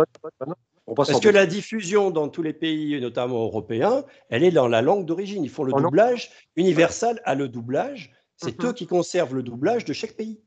[0.88, 4.81] On Parce que la diffusion dans tous les pays, notamment européens, elle est dans la
[4.81, 5.43] langue d'origine.
[5.43, 6.31] Ils font le Oh doublage.
[6.55, 8.14] Universal a le doublage.
[8.38, 8.69] C'est Mhm.
[8.69, 10.39] eux qui conservent le doublage de chaque pays.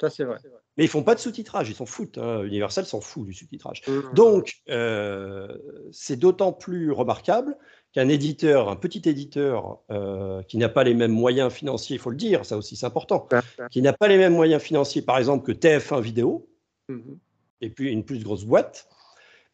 [0.00, 0.38] Ça, c'est vrai.
[0.76, 1.70] Mais ils font pas de sous-titrage.
[1.70, 2.18] Ils s'en foutent.
[2.18, 2.42] hein.
[2.42, 3.82] Universal s'en fout du sous-titrage.
[3.86, 4.12] Mhm.
[4.12, 5.56] Donc, euh,
[5.92, 7.56] c'est d'autant plus remarquable
[7.94, 12.10] qu'un éditeur, un petit éditeur euh, qui n'a pas les mêmes moyens financiers, il faut
[12.10, 13.28] le dire, ça aussi c'est important,
[13.70, 16.48] qui n'a pas les mêmes moyens financiers, par exemple, que TF1 Vidéo,
[16.88, 17.18] Mhm.
[17.62, 18.88] et puis une plus grosse boîte,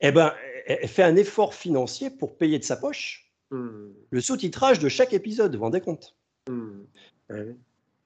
[0.01, 0.33] eh ben,
[0.67, 3.93] elle fait un effort financier pour payer de sa poche Mhm.
[4.11, 6.17] le sous-titrage de chaque épisode, vous vous rendez compte?
[6.49, 6.87] Mhm.
[7.29, 7.57] Ouais.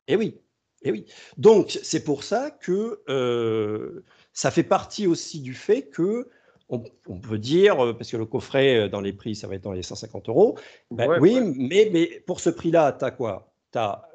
[0.08, 0.36] Eh oui,
[0.82, 1.06] eh oui.
[1.38, 4.02] Donc, c'est pour ça que euh,
[4.32, 6.28] ça fait partie aussi du fait que
[6.68, 9.54] on, on peut dire, euh, parce que le coffret euh, dans les prix, ça va
[9.56, 10.58] être dans les 150 euros.
[10.90, 11.52] Ben Ouais, oui, ouais.
[11.56, 13.52] mais, mais pour ce prix-là, tu as quoi?
[13.72, 14.08] Tu as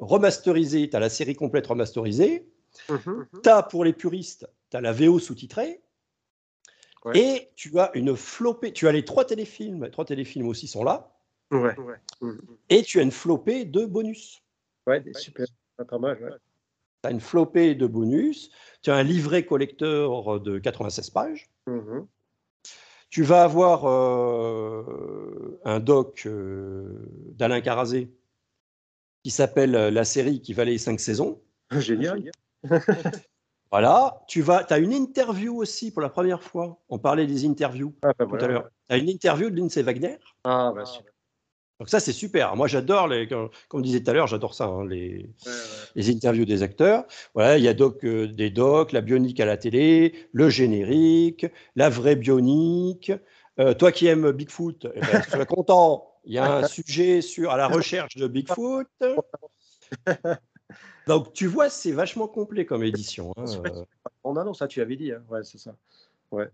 [0.00, 2.46] remasterisé, tu as la série complète remasterisée.
[2.88, 3.26] Mhm.
[3.42, 5.80] Tu as pour les puristes, tu as la VO sous-titrée.
[7.04, 7.18] Ouais.
[7.18, 10.82] Et tu as une flopée, tu as les trois téléfilms, les trois téléfilms aussi sont
[10.84, 11.12] là,
[11.52, 11.74] Ouais.
[12.20, 12.40] Mhm.
[12.68, 14.42] et tu as une flopée de bonus.
[14.86, 15.46] Ouais, super.
[15.76, 16.40] Pas pas mal.
[17.02, 18.50] Tu as une flopée de bonus,
[18.82, 22.06] tu as un livret collector de 96 pages, Mhm.
[23.10, 28.12] tu vas avoir euh, un doc euh, d'Alain Carazé
[29.22, 31.40] qui s'appelle euh, La série qui valait 5 saisons.
[31.70, 32.30] Génial.
[33.72, 36.80] Voilà, tu vas, as une interview aussi pour la première fois.
[36.88, 38.44] On parlait des interviews Ah, bah, tout voilà.
[38.44, 38.70] à l'heure.
[38.88, 40.18] Tu as une interview de Lindsay Wagner.
[40.44, 41.12] Ah, bah, super.
[41.78, 42.56] Donc ça, c'est super.
[42.56, 45.46] Moi, j'adore, les, comme comme on disait tout à l'heure, j'adore ça, hein, les, Ouais,
[45.46, 45.52] ouais.
[45.94, 47.04] les interviews des acteurs.
[47.34, 51.46] Voilà, il y a doc, euh, des docs, la bionique à la télé, le générique,
[51.74, 53.12] la vraie bionique.
[53.58, 56.12] Euh, toi qui aimes Bigfoot, eh ben, content.
[56.24, 58.88] Il y a un sujet sur à la recherche de Bigfoot.
[61.06, 63.32] Donc tu vois, c'est vachement complet comme édition.
[63.36, 63.44] hein.
[63.44, 63.70] Vrai.
[64.24, 65.12] On annonce, ça, tu avais dit.
[65.12, 65.22] hein.
[65.30, 65.74] Ouais, c'est ça.
[66.32, 66.48] Ouais.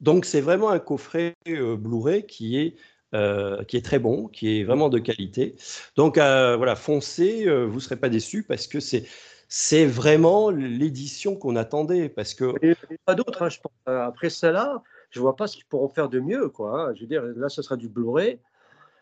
[0.00, 2.76] Donc c'est vraiment un coffret euh, Blu-ray qui est
[3.14, 5.54] euh, qui est très bon, qui est vraiment de qualité.
[5.94, 9.04] Donc euh, voilà, foncez, euh, vous serez pas déçus parce que c'est
[9.48, 15.20] c'est vraiment l'édition qu'on attendait parce que Et et pas d'autres, hein, Après celle-là, je
[15.20, 16.92] vois pas ce qu'ils pourront faire de mieux, hein.
[16.96, 18.40] Je veux dire, là, ce sera du Blu-ray.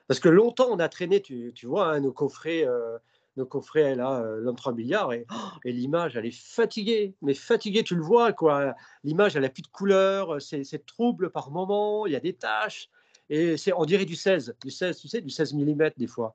[0.06, 2.68] Parce que longtemps, on a traîné, tu, vois, hein, nos coffrets,
[3.38, 5.24] nos coffrets là, l'homme 3 milliards, et,
[5.64, 8.74] l'image, elle est fatiguée, mais fatiguée, tu le vois, quoi.
[9.02, 12.90] L'image, elle a plus de couleur, c'est trouble par moment, il y a des taches,
[13.30, 16.34] et c'est, on dirait du 16, du 16, tu sais, du 16 mm des fois.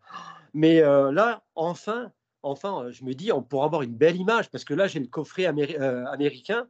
[0.54, 2.12] Mais euh, là, enfin,
[2.42, 5.00] enfin, euh, je me dis, on pourra avoir une belle image, parce que là, j'ai
[5.00, 6.68] le coffret euh, américain,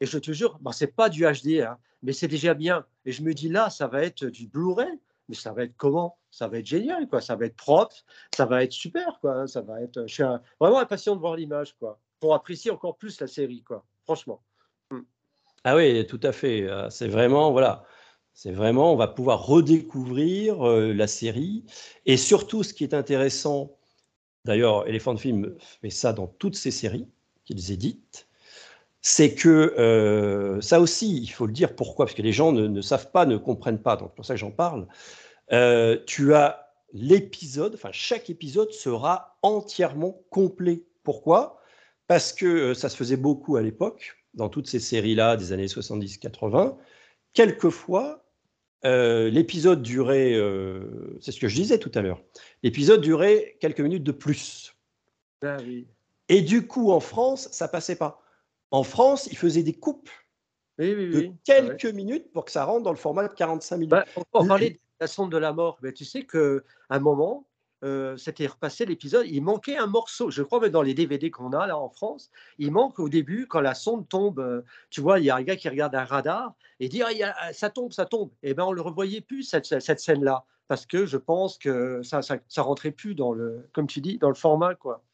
[0.00, 2.84] et je te jure, bon, c'est pas du HD, hein, mais c'est déjà bien.
[3.04, 6.18] Et je me dis, là, ça va être du Blu-ray, mais ça va être comment?
[6.30, 7.20] Ça va être génial, quoi.
[7.20, 7.96] Ça va être propre,
[8.36, 9.32] ça va être super, quoi.
[9.34, 10.02] hein, Ça va être.
[10.06, 10.22] Je suis
[10.60, 13.84] vraiment impatient de voir l'image, quoi, pour apprécier encore plus la série, quoi.
[14.04, 14.42] Franchement.
[15.64, 16.68] Ah oui, tout à fait.
[16.90, 17.82] C'est vraiment, voilà,
[18.36, 21.64] c'est vraiment, on va pouvoir redécouvrir euh, la série.
[22.04, 23.72] Et surtout, ce qui est intéressant,
[24.44, 27.08] d'ailleurs, Elephant Film fait ça dans toutes ses séries
[27.46, 28.28] qu'ils éditent,
[29.00, 32.80] c'est que euh, ça aussi, il faut le dire pourquoi, parce que les gens ne,
[32.82, 34.86] savent pas, ne comprennent pas, donc c'est pour ça que j'en parle.
[35.52, 40.82] Euh, tu as l'épisode, enfin chaque épisode sera entièrement complet.
[41.04, 41.58] Pourquoi?
[42.06, 46.76] Parce que ça se faisait beaucoup à l'époque, dans toutes ces séries-là des années 70-80.
[47.32, 48.25] Quelquefois,
[48.86, 52.22] euh, l'épisode durait, euh, c'est ce que je disais tout à l'heure,
[52.62, 54.74] l'épisode durait quelques minutes de plus.
[55.42, 55.86] Ah oui.
[56.28, 58.22] Et du coup, en France, ça passait pas.
[58.70, 60.10] En France, ils faisaient des coupes
[60.78, 63.90] Oui, oui, de quelques minutes pour que ça rentre dans le format de 45 minutes.
[63.90, 65.78] Bah, on, on parlait de la sonde de la mort.
[65.82, 66.58] Mais tu sais qu'à
[66.90, 67.46] un moment,
[67.84, 70.30] euh, c'était repassé l'épisode, il manquait un morceau.
[70.30, 73.46] Je crois que dans les DVD qu'on a là en France, il manque au début,
[73.46, 76.04] quand la sonde tombe, euh, tu vois, il y a un gars qui regarde un
[76.04, 78.30] radar et dit Ah, il y a- ça tombe, ça tombe.
[78.42, 80.44] Et ben on le revoyait plus, cette, cette scène-là.
[80.68, 84.18] Parce que je pense que ça, ça, ça rentrait plus dans le, comme tu dis,
[84.18, 85.04] dans le format, quoi.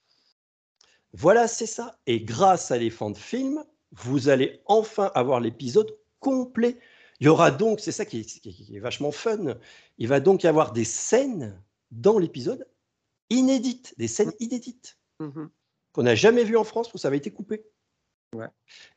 [1.13, 1.99] Voilà, c'est ça.
[2.07, 3.63] Et grâce à Elephant Film,
[3.93, 6.79] vous allez enfin avoir l'épisode complet.
[7.21, 8.21] Il y aura donc, c'est ça qui
[8.73, 9.57] est vachement fun,
[9.99, 11.61] il va donc y avoir des scènes
[11.93, 12.66] dans l'épisode
[13.31, 15.48] inédites, des scènes inédites Mhm.
[15.93, 17.64] qu'on n'a jamais vues en France où ça avait été coupé.
[18.35, 18.48] Ouais.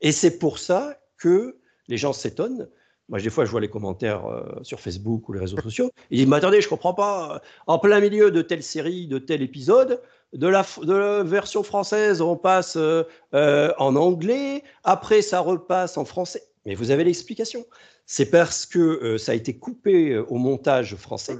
[0.01, 2.67] Et c'est pour ça que les gens s'étonnent.
[3.09, 5.91] Moi, des fois, je vois les commentaires euh, sur Facebook ou les réseaux sociaux.
[6.09, 7.41] Ils disent, mais attendez, je comprends pas.
[7.67, 10.01] En plein milieu de telle série, de tel épisode,
[10.34, 13.03] de la, f- de la version française, on passe euh,
[13.35, 14.63] euh, en anglais.
[14.84, 16.43] Après, ça repasse en français.
[16.65, 17.65] Mais vous avez l'explication.
[18.07, 21.38] C'est parce que ça a été coupé au montage français.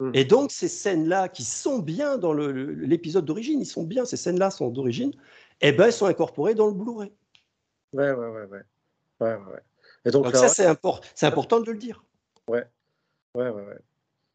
[0.00, 0.10] Mm.
[0.14, 4.50] Et donc, ces scènes-là, qui sont bien dans l'épisode d'origine, ils sont bien, ces scènes-là
[4.50, 5.12] sont d'origine,
[5.60, 7.12] eh ben, elles sont incorporées dans le Blu-ray.
[7.92, 8.62] Ouais, ouais, ouais, ouais.
[9.20, 9.60] Ouais, ouais, ouais.
[10.06, 12.02] Et donc, Donc là, ça, c'est impor- c'est important de le dire.
[12.48, 12.64] Ouais,
[13.34, 13.78] ouais, ouais.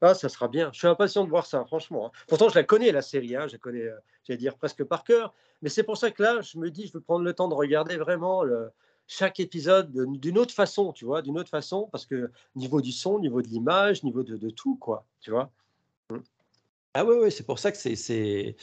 [0.02, 0.70] Ah, ça sera bien.
[0.72, 2.08] Je suis impatient de voir ça, franchement.
[2.08, 2.12] hein.
[2.28, 3.36] Pourtant, je la connais, la série.
[3.36, 3.48] Hein.
[3.48, 5.34] Je la connais, euh, j'allais dire, presque par cœur.
[5.64, 7.56] Mais c'est pour ça que là, je me dis, je vais prendre le temps de
[7.56, 8.70] regarder vraiment le-
[9.07, 12.91] chaque épisode de- d'une autre façon, tu vois, d'une autre façon, parce que niveau du
[12.91, 15.52] son, niveau de l'image, niveau de, de tout, quoi, tu vois.
[16.94, 18.56] Ah oui, oui, c'est pour ça que c'est,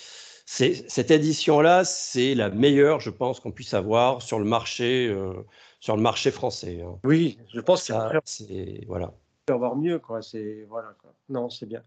[0.47, 5.35] cette édition-là, c'est la meilleure, je pense, qu'on puisse avoir sur le marché, euh,
[5.81, 6.81] sur le marché français.
[6.81, 6.99] hein.
[7.05, 9.13] Oui, je pense qu'il Ça, c'est voilà.
[9.49, 10.23] avoir mieux, quoi.
[10.23, 11.13] C'est voilà, quoi.
[11.29, 11.83] Non, c'est bien.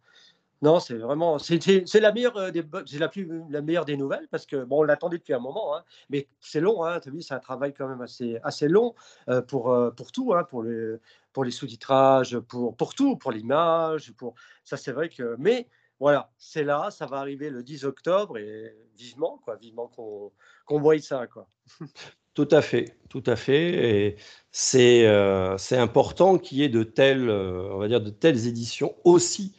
[0.62, 2.64] Non, c'est vraiment, c'est la meilleure euh, des,
[2.98, 3.12] la
[3.50, 6.62] la meilleure des nouvelles parce que bon, on l'attendait depuis un moment, hein, mais c'est
[6.62, 8.96] long, hein, tu as vu, c'est un travail quand même assez, assez long
[9.30, 10.96] euh, pour, euh, pour tout, hein, pour les,
[11.34, 15.68] pour les sous-titrages, pour, pour tout, pour l'image, pour ça, c'est vrai que, mais
[16.00, 20.32] voilà, c'est là, ça va arriver le 10 octobre et vivement, quoi, vivement qu'on
[20.66, 21.48] qu'on voie ça, quoi.
[22.34, 24.10] Tout à fait, tout à fait.
[24.10, 24.16] Et
[24.52, 25.08] c'est
[25.78, 29.56] important qu'il y ait de telles, on va dire, de telles éditions aussi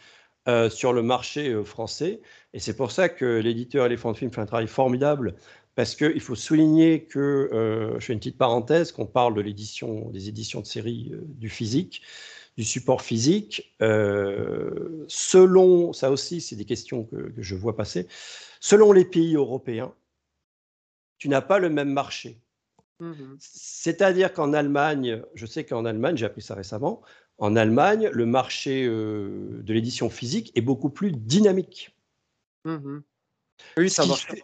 [0.49, 2.21] euh, sur le marché euh, français.
[2.53, 5.35] Et c'est pour ça que l'éditeur Elephant Film fait un travail formidable,
[5.75, 10.09] parce qu'il faut souligner que, euh, je fais une petite parenthèse, qu'on parle de l'édition,
[10.11, 12.03] des éditions de série du physique,
[12.57, 13.75] du support physique.
[15.09, 18.07] Selon, ça aussi, c'est des questions que, que je vois passer,
[18.61, 19.95] selon les pays européens,
[21.19, 22.41] tu n'as pas le même marché.
[23.39, 27.03] C'est-à-dire qu'en Allemagne, je sais qu'en Allemagne, j'ai appris ça récemment,
[27.39, 31.95] en Allemagne, le marché euh, de l'édition physique est beaucoup plus dynamique.
[32.65, 33.03] Mhm.
[33.77, 34.27] Oui, ça marche.
[34.27, 34.43] fait-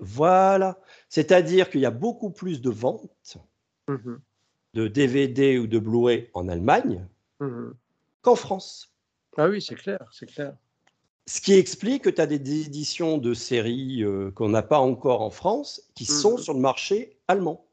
[0.00, 0.80] Voilà.
[1.08, 3.36] C'est-à-dire qu'il y a beaucoup plus de ventes
[3.88, 4.20] Mhm.
[4.74, 7.06] de DVD ou de Blu-ray en Allemagne
[7.40, 7.74] Mhm.
[8.22, 8.92] qu'en France.
[9.36, 10.54] Ah oui, c'est clair, c'est clair.
[11.26, 12.34] Ce qui explique que tu as des
[12.66, 17.16] éditions de séries euh, qu'on n'a pas encore en France qui sont sur le marché
[17.28, 17.64] allemand.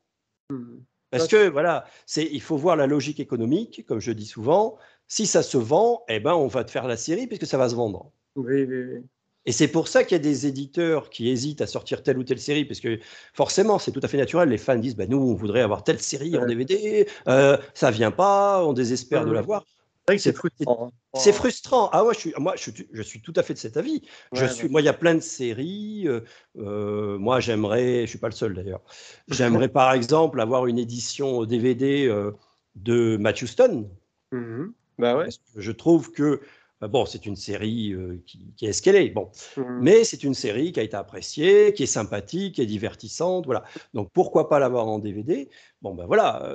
[1.11, 4.77] Parce que voilà, c'est il faut voir la logique économique, comme je dis souvent.
[5.07, 7.67] Si ça se vend, eh ben on va te faire la série puisque ça va
[7.69, 8.11] se vendre.
[8.35, 9.09] Oui, oui, oui.
[9.45, 12.23] Et c'est pour ça qu'il y a des éditeurs qui hésitent à sortir telle ou
[12.23, 12.99] telle série, parce que
[13.33, 14.49] forcément, c'est tout à fait naturel.
[14.49, 16.45] Les fans disent, bah, nous, on voudrait avoir telle série en Ouais.
[16.45, 19.33] DVD, euh, ça vient pas, on désespère de Mhm.
[19.33, 19.65] l'avoir.
[20.09, 20.87] Vrai que c'est frustrant.
[20.87, 20.91] hein.
[21.15, 21.89] C'est frustrant.
[21.91, 24.03] Ah ouais, je suis, moi, je suis, je suis tout à fait de cet avis.
[24.31, 26.03] je Ouais, suis, moi, il y a plein de séries.
[26.07, 26.21] euh,
[26.57, 28.81] euh, moi, j'aimerais, je suis pas le seul d'ailleurs.
[29.27, 32.31] J'aimerais par exemple avoir une édition DVD euh,
[32.75, 33.89] de Matthew Stone.
[34.31, 34.73] Mhm.
[34.99, 35.29] Bah ouais.
[35.55, 36.41] Je trouve que
[36.81, 39.09] bon, c'est une série euh, qui, qui est ce qu'elle est.
[39.09, 39.79] Bon, Mhm.
[39.81, 43.63] mais c'est une série qui a été appréciée, qui est sympathique, qui est divertissante, voilà.
[43.93, 45.49] Donc pourquoi pas l'avoir en DVD
[45.81, 46.47] Bon ben voilà.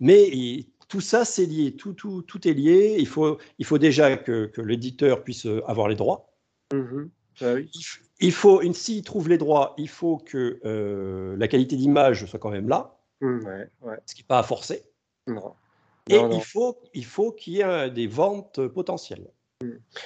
[0.00, 2.96] mais il- tout ça c'est lié, tout, tout, tout est lié.
[2.98, 6.32] Il faut, il faut déjà que, que l'éditeur puisse euh, avoir les droits.
[6.72, 7.10] Mhm.
[7.40, 7.70] Bah oui.
[8.20, 12.38] Il faut, une, s'il trouve les droits, il faut que euh, la qualité d'image soit
[12.40, 13.96] quand même là, Mhm, Ouais, ouais.
[14.06, 14.82] ce qui n'est pas à forcer.
[15.26, 15.54] Non.
[16.08, 16.36] Et Non, non.
[16.36, 19.28] il faut, il faut qu'il y ait euh, des ventes potentielles.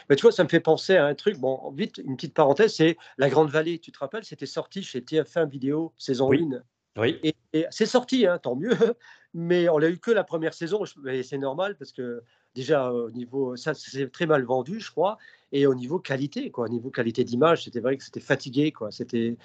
[0.08, 1.36] Mais tu vois, ça me fait penser à un truc.
[1.38, 3.78] Bon, vite, une petite parenthèse, c'est La Grande Vallée.
[3.78, 6.42] Tu te rappelles, c'était sorti chez TF1 Vidéo, saison Oui.
[6.42, 6.62] 1.
[6.98, 7.18] Oui.
[7.22, 8.70] Et, et c'est sorti, hein, tant mieux.
[9.34, 10.84] Mais on l'a eu que la première saison.
[11.02, 12.22] Mais c'est normal parce que
[12.54, 13.56] déjà, au niveau.
[13.56, 15.16] Ça, c'est très mal vendu, je crois.
[15.52, 16.66] Et au niveau qualité, quoi.
[16.66, 18.90] Au niveau qualité d'image, c'était vrai que c'était fatigué, quoi.
[18.90, 19.36] C'était.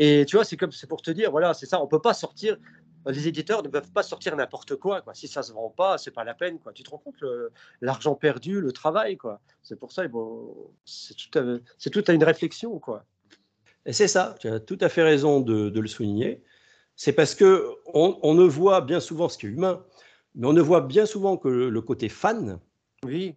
[0.00, 1.80] Et tu vois, c'est comme c'est pour te dire, voilà, c'est ça.
[1.82, 2.56] On peut pas sortir.
[3.06, 5.14] Les éditeurs ne peuvent pas sortir n'importe quoi, quoi.
[5.14, 6.72] Si ça se vend pas, c'est pas la peine, quoi.
[6.72, 9.40] Tu te rends compte le- l'argent perdu, le travail, quoi.
[9.62, 13.04] C'est pour ça, faut- c'est tout, à- c'est tout à une réflexion, quoi.
[13.86, 16.42] Et c'est ça, tu as tout à fait raison de, de le souligner.
[16.98, 19.86] C'est parce que on, on ne voit bien souvent ce qui est humain,
[20.34, 22.60] mais on ne voit bien souvent que le, le côté fan.
[23.04, 23.36] Oui.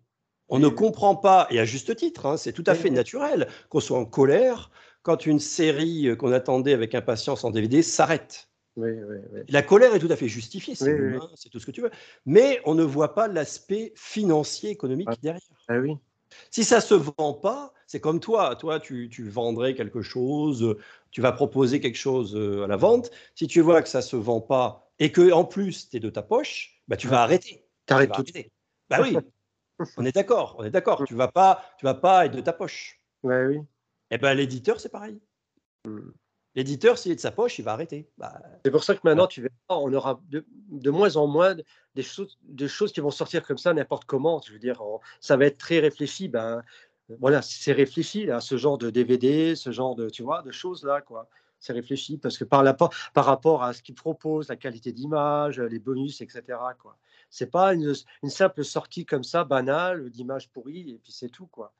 [0.49, 2.89] On Oui, ne comprend pas, et à juste titre, hein, c'est tout à Oui, fait
[2.89, 4.71] naturel qu'on soit en colère
[5.03, 8.49] quand une série euh, qu'on attendait avec impatience en DVD s'arrête.
[8.77, 9.41] Oui, oui, oui.
[9.49, 11.91] La colère est tout à fait justifiée, c'est c'est tout ce que tu veux,
[12.25, 15.15] mais on ne voit pas l'aspect financier, économique Ah.
[15.21, 15.41] derrière.
[15.67, 15.97] Ah oui.
[16.49, 18.55] Si ça se vend pas, c'est comme toi.
[18.55, 20.77] Toi, tu, tu vendrais quelque chose, euh,
[21.11, 23.11] tu vas proposer quelque chose euh, à la vente.
[23.35, 26.09] Si tu vois que ça se vend pas et que en plus tu es de
[26.09, 27.55] ta poche, bah, tu vas arrêter.
[27.55, 28.21] Tu T'arrêtes tout.
[28.21, 28.51] arrêter.
[28.89, 29.17] Bah oui,
[29.97, 31.03] on est d'accord, on est d'accord.
[31.07, 33.01] Tu vas pas, tu vas pas être de ta poche.
[33.23, 33.59] Ouais, oui.
[34.09, 35.19] Et ben l'éditeur, c'est pareil.
[35.85, 36.11] Hmm.
[36.55, 38.09] L'éditeur, s'il est de sa poche, il va arrêter.
[38.17, 41.55] Bah, C'est pour ça que maintenant, tu verras, on aura de, de moins en moins
[41.95, 44.41] des choses, des choses qui vont sortir comme ça n'importe comment.
[44.45, 46.27] Je veux dire, on- ça va être très réfléchi.
[46.27, 46.61] Ben,
[47.19, 50.83] voilà, c'est réfléchi là, ce genre de DVD, ce genre de, tu vois, de choses
[50.83, 51.27] là, quoi.
[51.59, 52.91] C'est réfléchi parce que par, la, par
[53.25, 56.41] rapport à ce qu'ils proposent, la qualité d'image, les bonus, etc.
[56.79, 56.97] Quoi.
[57.29, 61.45] C'est pas une, une simple sortie comme ça banale d'image pourrie et puis c'est tout,
[61.47, 61.71] quoi.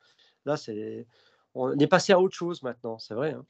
[0.46, 1.08] Là, c'est,
[1.56, 3.32] on est passé à autre chose maintenant, c'est vrai.
[3.34, 3.46] hein.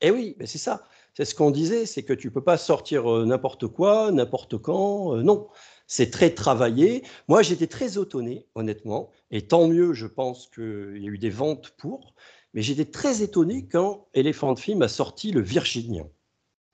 [0.00, 0.84] Eh oui, mais c'est ça.
[1.14, 5.16] C'est ce qu'on disait, c'est que tu peux pas sortir euh, n'importe quoi, n'importe quand.
[5.16, 5.48] euh, non,
[5.86, 7.02] c'est très travaillé.
[7.28, 11.30] Moi, j'étais très étonné, honnêtement, et tant mieux, je pense qu'il y a eu des
[11.30, 12.14] ventes pour.
[12.52, 16.08] Mais j'étais très étonné quand Elephant Film a sorti le Virginien,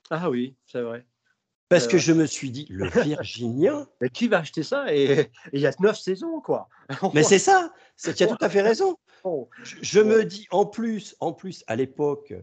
[0.09, 1.05] Ah oui, c'est vrai.
[1.69, 3.87] parce que je me suis dit, le Virginien.
[4.01, 4.93] Mais qui va acheter ça?
[4.93, 6.67] Et il y a neuf saisons, quoi.
[7.13, 7.73] Mais c'est ça.
[8.01, 8.97] Tu as tout à fait raison.
[9.23, 12.33] Oh, Je, je me dis, en plus, en plus, à l'époque.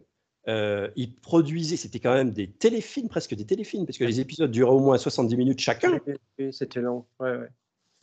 [0.48, 4.50] Euh, ils produisaient, c'était quand même des téléfilms, presque des téléfilms, parce que les épisodes
[4.50, 6.00] duraient au moins 70 minutes chacun.
[6.38, 7.04] oui, c'était long.
[7.18, 7.48] Ouais, ouais.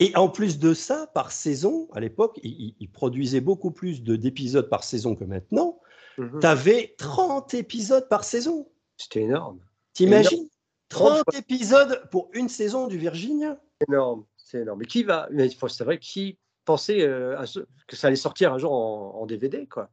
[0.00, 4.68] Et en plus de ça, par saison, à l'époque, ils, produisaient beaucoup plus de- d'épisodes
[4.68, 5.80] par saison que maintenant.
[6.18, 6.38] Mhm.
[6.40, 8.68] Tu avais 30 épisodes par saison.
[8.96, 9.60] C'était énorme.
[9.94, 10.48] T'imagines
[10.88, 13.60] 30 Trente épisodes pour une saison du Virginia?
[13.88, 14.24] Énorme.
[14.36, 14.78] C'est énorme.
[14.80, 17.44] Mais qui va Mais c'est vrai, qui pensait euh,
[17.86, 19.90] que ça allait sortir un jour en, en DVD, quoi.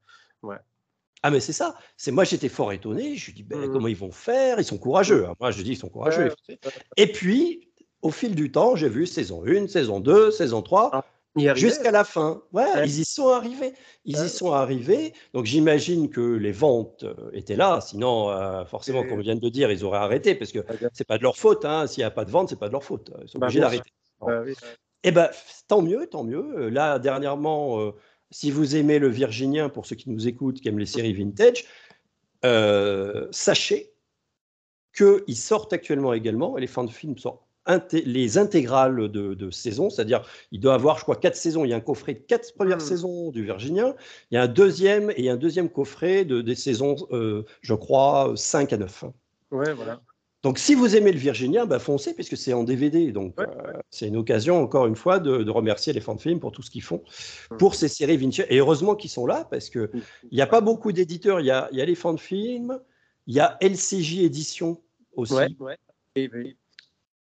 [1.27, 1.73] Ah mais c'est ça.
[1.97, 3.15] C'est moi j'étais fort étonné.
[3.15, 3.71] Je me dis ben, Mhm.
[3.73, 4.59] comment ils vont faire?
[4.59, 5.25] Ils sont courageux.
[5.25, 5.33] hein.
[5.39, 6.31] Moi je dis ils sont courageux.
[6.47, 6.59] Ouais.
[6.97, 7.71] Et puis
[8.03, 10.91] au fil du temps, j'ai vu saison 1, saison 2, saison 3.
[10.93, 11.03] Ah,
[11.37, 11.55] On.
[11.55, 12.43] Jusqu'à la fin.
[12.53, 12.85] Ouais, Ouais.
[12.87, 13.73] ils y sont arrivés.
[14.05, 14.25] Ils Ouais.
[14.27, 15.13] y sont arrivés.
[15.33, 17.81] Donc j'imagine que les ventes euh, étaient là.
[17.81, 20.59] Sinon, euh, forcément, Et- comme vient de dire, ils auraient arrêté parce que
[20.93, 21.65] c'est pas de leur faute.
[21.65, 21.87] hein.
[21.87, 23.09] S'il n'y a pas de vente, c'est pas de leur faute.
[23.23, 23.89] Ils sont Bah, obligés d'arrêter.
[24.21, 24.53] Oui.
[25.03, 25.29] Eh ben,
[25.67, 26.45] tant mieux, tant mieux.
[26.57, 27.91] Euh, Là, dernièrement, euh,
[28.31, 31.65] si vous aimez le Virginien, pour ceux qui nous écoutent, qui aiment les séries vintage,
[32.43, 33.91] euh, sachez
[34.95, 39.51] qu'ils sortent actuellement également, et les fans de films sortent inté- les intégrales de, de
[39.51, 40.21] saison, c'est-à-dire
[40.51, 41.65] il doit avoir, je crois, quatre saisons.
[41.65, 42.83] Il y a un coffret de quatre premières Mhm.
[42.83, 43.95] saisons du Virginien.
[44.31, 48.33] Il y a un deuxième et un deuxième coffret de, des saisons, euh, je crois,
[48.35, 49.03] 5 à 9.
[49.51, 50.01] Ouais, voilà.
[50.45, 53.11] Donc, si vous aimez le Virginien, bah, foncez, puisque c'est en DVD.
[53.11, 56.21] Donc, Ouais, euh, c'est une occasion, encore une fois, de, de remercier les fans de
[56.21, 57.03] films pour tout ce qu'ils font
[57.49, 57.57] Mm.
[57.57, 58.45] pour ces séries vintage.
[58.51, 60.01] Et heureusement qu'ils sont là, parce qu'il Mm.
[60.31, 61.39] n'y a pas beaucoup d'éditeurs.
[61.39, 62.79] Il y a, il y a les fans de films,
[63.25, 64.79] il y a LCJ Édition
[65.15, 65.79] aussi, Ouais,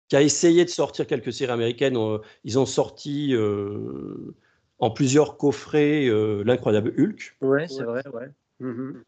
[0.08, 1.96] qui a essayé de sortir quelques séries américaines.
[1.96, 4.32] Euh, Ils ont sorti euh,
[4.78, 7.36] en plusieurs coffrets euh, L'incroyable Hulk.
[7.40, 8.28] Ouais, c'est vrai, ouais.
[8.60, 9.02] Mhm.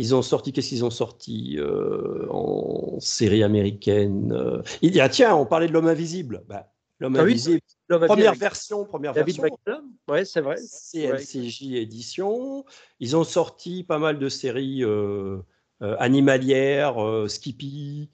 [0.00, 5.10] Ils ont sorti, qu'est-ce qu'ils ont sorti euh, en série américaine euh, Il y a,
[5.10, 6.42] tiens, on parlait de l'homme invisible.
[6.48, 7.60] Bah, L'homme Ah invisible.
[7.86, 9.82] Première version, première David version.
[10.08, 10.56] Ouais, c'est vrai.
[10.56, 12.64] CLCJ édition.
[12.98, 15.42] Ils ont sorti pas mal de séries euh,
[15.80, 16.96] animalières,
[17.28, 18.08] Skippy,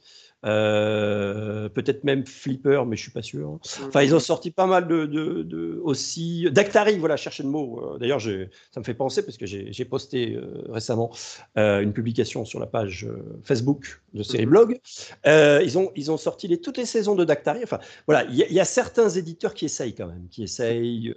[0.44, 3.58] euh, peut-être même Flipper, mais je suis pas sûr.
[3.86, 6.48] Enfin, ils ont sorti pas mal de, de- de- aussi.
[6.50, 7.94] Dactari, voilà, chercher le mot.
[7.94, 11.10] Euh, D'ailleurs, ça me fait penser parce que j'ai posté euh, récemment
[11.58, 13.08] euh, une publication sur la page
[13.44, 14.78] Facebook de Série Blog.
[15.24, 17.60] Ils, ont, ils ont sorti les, toutes les saisons de Dactari.
[17.64, 21.14] Enfin, voilà, il y, y a certains éditeurs qui essayent quand même, qui essayent.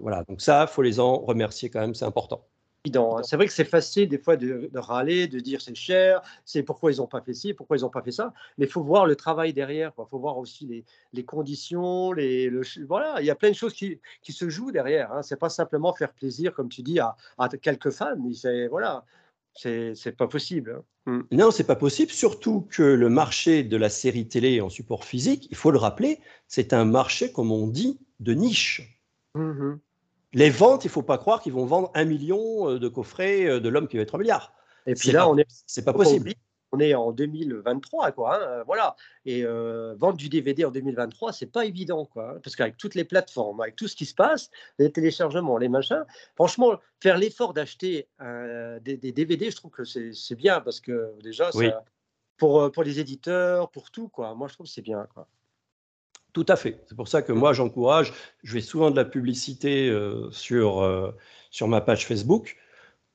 [0.00, 2.46] voilà, donc ça, faut les en remercier quand même, c'est important.
[2.86, 3.22] Hein.
[3.22, 6.62] C'est vrai que c'est facile des fois de, de râler, de dire c'est cher, c'est
[6.62, 8.32] pourquoi ils n'ont pas fait ci, pourquoi ils n'ont pas fait ça.
[8.56, 9.92] Mais il faut voir le travail derrière.
[9.98, 13.54] Il faut voir aussi les, les conditions, les, le, voilà, il y a plein de
[13.54, 15.12] choses qui, qui se jouent derrière.
[15.12, 15.22] Hein.
[15.22, 18.16] C'est pas simplement faire plaisir, comme tu dis, à, à quelques fans.
[18.18, 19.04] mais C'est voilà,
[19.54, 20.82] c'est pas possible.
[21.06, 21.22] hein.
[21.32, 25.48] Non, c'est pas possible, surtout que le marché de la série télé en support physique,
[25.50, 29.02] il faut le rappeler, c'est un marché, comme on dit, de niche.
[29.34, 29.80] Mhm.
[30.32, 33.60] Les ventes, il faut pas croire qu'ils vont vendre un million euh, de coffrets euh,
[33.60, 34.52] de l'homme qui va être un milliard.
[34.86, 36.32] Et puis là, pas- on est C'est pas possible.
[36.72, 38.36] On est en 2023, quoi.
[38.36, 38.94] hein, euh, voilà.
[39.24, 42.30] Et euh, vendre du DVD en 2023, c'est pas évident, quoi.
[42.36, 45.68] hein, parce qu'avec toutes les plateformes, avec tout ce qui se passe, les téléchargements, les
[45.68, 46.04] machins,
[46.36, 51.12] franchement, faire l'effort d'acheter euh, des, des DVD, je trouve que c'est bien parce que
[51.24, 51.70] déjà, ça- Oui.
[52.36, 54.32] pour, pour les éditeurs, pour tout, quoi.
[54.36, 55.26] Moi, je trouve que c'est bien, quoi.
[56.32, 56.82] Tout à fait.
[56.86, 58.12] C'est pour ça que moi, j'encourage.
[58.42, 61.10] Je fais souvent de la publicité euh, sur, euh,
[61.50, 62.56] sur ma page Facebook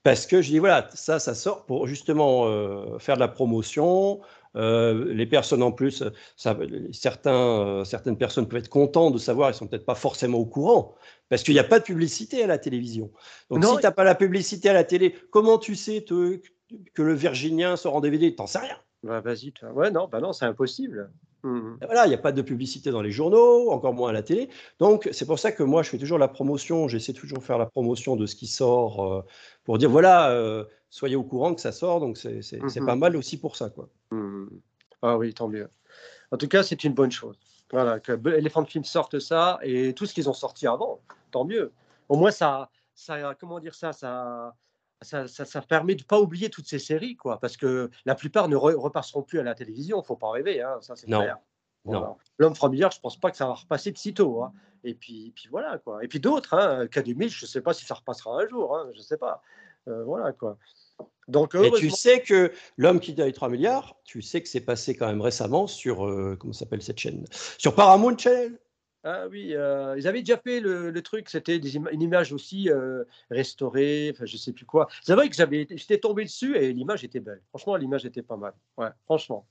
[0.04, 4.22] parce que je dis voilà, ça, ça sort pour justement euh, faire de la promotion.
[4.58, 6.02] Les personnes en plus,
[6.38, 6.56] ça,
[6.94, 10.96] certains, certaines personnes peuvent être contentes de savoir, ils sont peut-être pas forcément au courant
[11.28, 13.12] parce qu'il n'y a pas de publicité à la télévision.
[13.50, 13.72] Donc Non.
[13.74, 16.40] si tu n'as pas la publicité à la télé, comment tu sais te-
[16.94, 18.78] que le Virginien sort en DVD T'en sais rien.
[19.04, 19.54] Bah, Vas-y.
[19.74, 21.12] Ouais, non, bah non, c'est impossible.
[21.82, 24.24] Et Voilà, il n'y a pas de publicité dans les journaux, encore moins à la
[24.24, 24.50] télé.
[24.80, 27.58] Donc, c'est pour ça que moi, je fais toujours la promotion, j'essaie toujours de faire
[27.58, 29.22] la promotion de ce qui sort euh,
[29.64, 32.00] pour dire, voilà, euh, soyez au courant que ça sort.
[32.00, 32.86] Donc, c'est Mhm.
[32.86, 33.70] pas mal aussi pour ça.
[33.70, 33.90] Quoi.
[34.12, 34.50] Mhm.
[35.02, 35.70] Ah oui, tant mieux.
[36.32, 37.38] En tout cas, c'est une bonne chose.
[37.72, 41.02] Voilà, que Elephant Film sorte ça et tout ce qu'ils ont sorti avant,
[41.32, 41.72] tant mieux.
[42.10, 44.56] Au moins, ça, ça comment dire ça, ça,
[45.06, 48.50] ça, ça, ça permet de pas oublier toutes ces séries, quoi, parce que la plupart
[48.50, 50.04] ne re- repasseront plus à la télévision.
[50.04, 51.38] Faut pas rêver, hein, ça c'est clair.
[51.86, 52.00] Non.
[52.00, 52.16] Voilà.
[52.40, 54.44] L'homme familiar, je pense pas que ça va repasser de sitôt.
[54.44, 54.52] hein.
[54.84, 56.04] Et puis, puis voilà quoi.
[56.04, 59.02] Et puis d'autres, hein, K2000, je sais pas si ça repassera un jour, hein, je
[59.02, 59.42] sais pas.
[59.88, 60.58] Euh, voilà quoi.
[61.28, 64.96] Donc Et tu sais que l'homme qui eu 3 milliards, tu sais que c'est passé
[64.96, 67.26] quand même récemment sur, euh, comment s'appelle cette chaîne?
[67.58, 68.60] Sur Paramount Channel?
[69.08, 73.04] Ah oui, euh, ils avaient déjà fait le, le truc, c'était une image aussi euh,
[73.30, 74.88] restaurée, enfin je sais plus quoi.
[75.04, 77.44] C'est vrai que j'étais tombé dessus et l'image était belle.
[77.50, 78.54] Franchement, l'image était pas mal.
[78.78, 79.48] Ouais, franchement.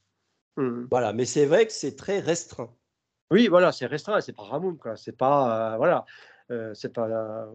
[0.56, 0.88] Mhm.
[0.90, 2.74] Voilà, mais c'est vrai que c'est très restreint.
[3.30, 4.96] Oui, voilà, c'est restreint, c'est Paramount quoi.
[4.96, 6.04] C'est pas, euh, voilà,
[6.50, 7.46] euh, c'est pas, euh,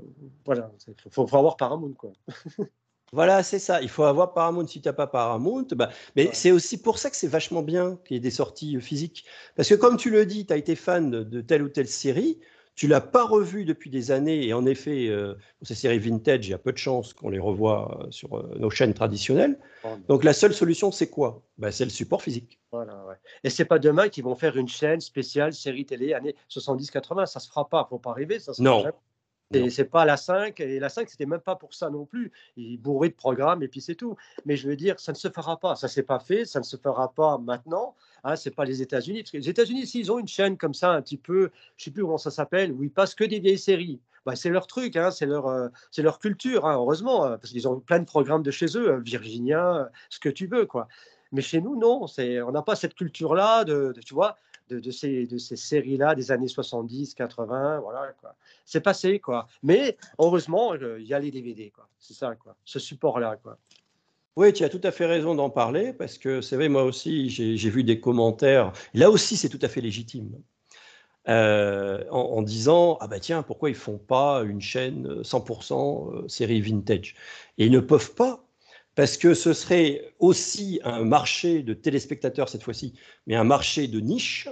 [0.45, 2.13] voilà, il faut, faut avoir Paramount quoi.
[3.13, 3.81] Voilà, c'est ça.
[3.81, 4.67] Il faut avoir Paramount.
[4.67, 6.33] Si tu n'as pas Paramount, bah, mais Ouais.
[6.33, 9.25] c'est aussi pour ça que c'est vachement bien qu'il y ait des sorties euh, physiques.
[9.55, 12.39] Parce que comme tu le dis, tu as été fan de, telle ou telle série,
[12.79, 16.47] tu l'as pas revue depuis des années, et en effet, euh, pour ces séries vintage,
[16.47, 19.59] il y a peu de chances qu'on les revoie euh, sur euh, nos chaînes traditionnelles.
[20.07, 21.41] Donc la seule solution, c'est quoi?
[21.57, 22.57] Bah, C'est le support physique.
[22.71, 23.15] Voilà, ouais.
[23.43, 27.41] Et c'est pas demain qu'ils vont faire une chaîne spéciale série télé années 70-80, ça
[27.41, 28.85] se fera pas, faut pas rêver, ça se Non.
[29.51, 32.31] Et c'est pas la 5, et la 5, c'était même pas pour ça non plus.
[32.55, 34.15] Il bourré de programmes et puis c'est tout.
[34.45, 35.75] Mais je veux dire, ça ne se fera pas.
[35.75, 37.95] Ça s'est pas fait, ça ne se fera pas maintenant.
[38.23, 39.23] Hein, c'est pas les États-Unis.
[39.23, 41.89] Parce que les États-Unis, s'ils ont une chaîne comme ça, un petit peu, je sais
[41.91, 43.99] plus comment ça s'appelle, où ils passent que des vieilles séries.
[44.23, 47.51] Bah, c'est leur truc, hein, c'est leur, euh, c'est leur culture, hein, heureusement, euh, parce
[47.51, 50.87] qu'ils ont plein de programmes de chez eux, Virginia, ce que tu veux, quoi.
[51.31, 54.35] Mais chez nous, non, c'est, on n'a pas cette culture-là, de, de- tu vois,
[54.69, 58.35] de, ces, de ces séries-là des années 70, 80, voilà, quoi.
[58.65, 59.47] C'est passé, quoi.
[59.63, 61.87] Mais heureusement, euh, il y a les DVD, quoi.
[61.99, 62.55] C'est ça, quoi.
[62.65, 63.57] Ce support-là, quoi.
[64.35, 67.29] Oui, tu as tout à fait raison d'en parler, parce que c'est vrai, moi aussi,
[67.29, 68.71] j'ai vu des commentaires.
[68.93, 70.31] Là aussi, c'est tout à fait légitime.
[71.27, 76.23] Euh, en, en disant ah bah tiens pourquoi ils font pas une chaîne euh, 100%
[76.23, 77.13] euh, série vintage?
[77.57, 78.47] Et ils ne peuvent pas
[78.95, 82.93] parce que ce serait aussi un marché de téléspectateurs cette fois-ci
[83.27, 84.47] mais un marché de niche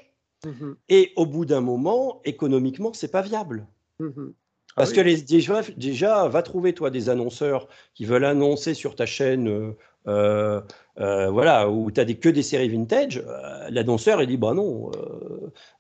[0.90, 3.68] et au bout d'un moment économiquement c'est pas viable
[4.00, 4.34] Mhm.
[4.78, 4.98] Ah parce oui.
[4.98, 9.48] que les, déjà, déjà, va trouver toi des annonceurs qui veulent annoncer sur ta chaîne,
[9.48, 9.72] euh,
[10.08, 10.62] euh,
[11.00, 13.24] euh, voilà, où tu as des, que des séries vintage.
[13.72, 14.92] L'annonceur, il dit, bah non.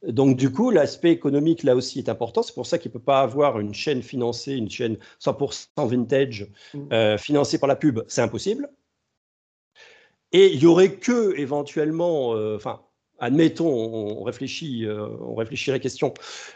[0.07, 2.41] donc, du coup, l'aspect économique, là aussi, est important.
[2.41, 6.47] C'est pour ça qu'il ne peut pas avoir une chaîne financée, une chaîne 100% vintage,
[6.73, 7.19] Mhm.
[7.19, 7.99] financée par la pub.
[8.07, 8.67] C'est impossible.
[10.31, 12.81] Et il y aurait que, éventuellement, enfin,
[13.19, 16.13] admettons, on réfléchit, euh, on réfléchit à la question.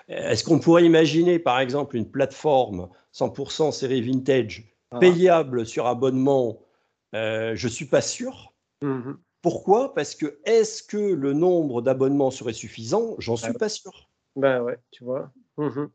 [0.08, 5.00] Est-ce qu'on pourrait imaginer, par exemple, une plateforme 100% série vintage Ah.
[5.00, 6.60] payable sur abonnement
[7.14, 8.54] Euh, Je suis pas sûr.
[8.82, 9.18] Mhm.
[9.42, 9.94] Pourquoi?
[9.94, 13.16] Parce que est-ce que le nombre d'abonnements serait suffisant?
[13.20, 13.60] J'en suis Ah.
[13.60, 14.10] pas sûr.
[14.38, 15.32] Ben ouais, tu vois.
[15.58, 15.90] Mhm.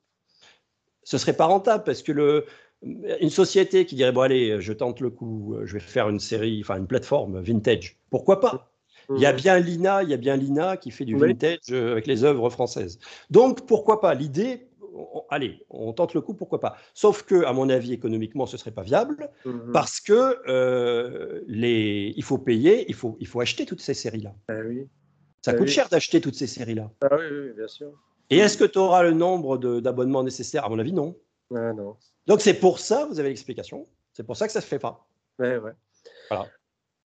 [1.04, 2.44] Ce serait pas rentable parce que le,
[2.82, 6.60] une société qui dirait bon allez, je tente le coup, je vais faire une série,
[6.62, 7.96] enfin une plateforme vintage.
[8.10, 8.70] Pourquoi pas?
[9.14, 11.92] Il y a bien Lina, il y a bien Lina qui fait du vintage euh,
[11.92, 12.98] avec les œuvres françaises.
[13.30, 14.14] Donc pourquoi pas?
[14.14, 14.68] L'idée,
[15.30, 16.76] allez, on tente le coup, pourquoi pas?
[16.94, 19.70] Sauf que, à mon avis, économiquement, ce serait pas viable Mhm.
[19.72, 24.34] parce que euh, les, il faut payer, il faut, il faut acheter toutes ces séries-là.
[24.50, 24.88] Oui.
[25.44, 25.72] Ça Ah coûte oui.
[25.72, 26.90] cher d'acheter toutes ces séries-là.
[27.02, 27.92] Ah oui, oui, bien sûr.
[28.30, 30.64] Et est-ce que tu auras le nombre d'abonnements nécessaires?
[30.64, 31.16] À mon avis, non.
[31.54, 31.96] Ah non.
[32.26, 33.86] Donc c'est pour ça, vous avez l'explication.
[34.12, 35.06] C'est pour ça que ça se fait pas.
[35.38, 35.70] Ouais, ouais.
[36.28, 36.48] Voilà.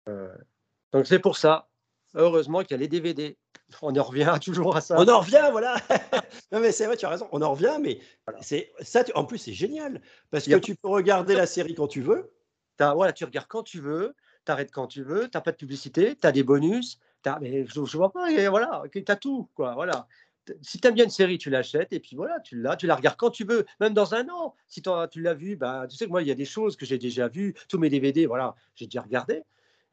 [0.08, 0.34] Euh,
[0.94, 1.68] donc c'est pour ça.
[2.14, 3.38] Heureusement qu'il y a les DVD.
[3.81, 4.95] On en revient toujours à ça.
[4.99, 5.75] On en revient, voilà.
[6.51, 7.27] non mais c'est vrai, tu as raison.
[7.31, 7.99] On en revient, mais
[8.41, 9.03] c'est ça.
[9.03, 12.01] tu- En plus, c'est génial parce que a- tu peux regarder la série quand tu
[12.01, 12.31] veux.
[12.77, 14.14] T'as- voilà, tu regardes quand tu veux,
[14.45, 16.99] tu arrêtes quand tu veux, tu n'as pas de publicité, tu as des bonus.
[17.23, 19.48] t'as- mais je, je vois pas, et voilà, tu as tout.
[19.56, 20.07] Quoi, voilà.
[20.64, 22.95] Si tu aimes bien une série, tu l'achètes et puis voilà, tu l'as, tu la
[22.95, 24.56] regardes quand tu veux, même dans un an.
[24.67, 26.85] Si tu l'as vu, bah, tu sais que moi, il y a des choses que
[26.85, 29.43] j'ai déjà vues, tous mes DVD, voilà, j'ai déjà regardé.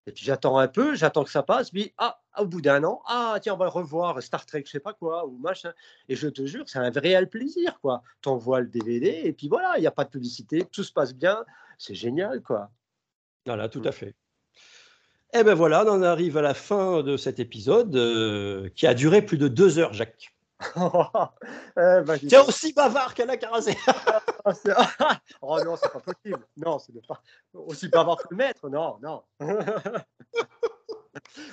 [0.08, 3.02] Et puis j'attends un peu, j'attends que ça passe, puis ah, au bout d'un an,
[3.06, 5.72] ah tiens, on va revoir Star Trek, je sais pas quoi, ou machin.
[6.08, 8.02] Et je te jure, c'est un réel plaisir, quoi.
[8.22, 10.92] Tu envoies le DVD, et puis voilà, il n'y a pas de publicité, tout se
[10.92, 11.44] passe bien,
[11.76, 12.70] c'est génial, quoi.
[13.44, 13.86] Voilà, tout Mm.
[13.86, 14.14] à fait.
[15.34, 18.94] Et ben voilà, on en arrive à la fin de cet épisode euh, qui a
[18.94, 20.32] duré plus de deux heures, Jacques.
[20.60, 22.48] Eh ben, donc.
[22.48, 23.76] aussi bavard qu'Alain Carazé.
[24.44, 24.72] Ah, c'est-
[25.42, 26.46] oh non, c'est pas possible.
[26.56, 27.20] Non, c'est pas
[27.52, 28.68] aussi bavard que le maître.
[28.68, 29.22] Non, non.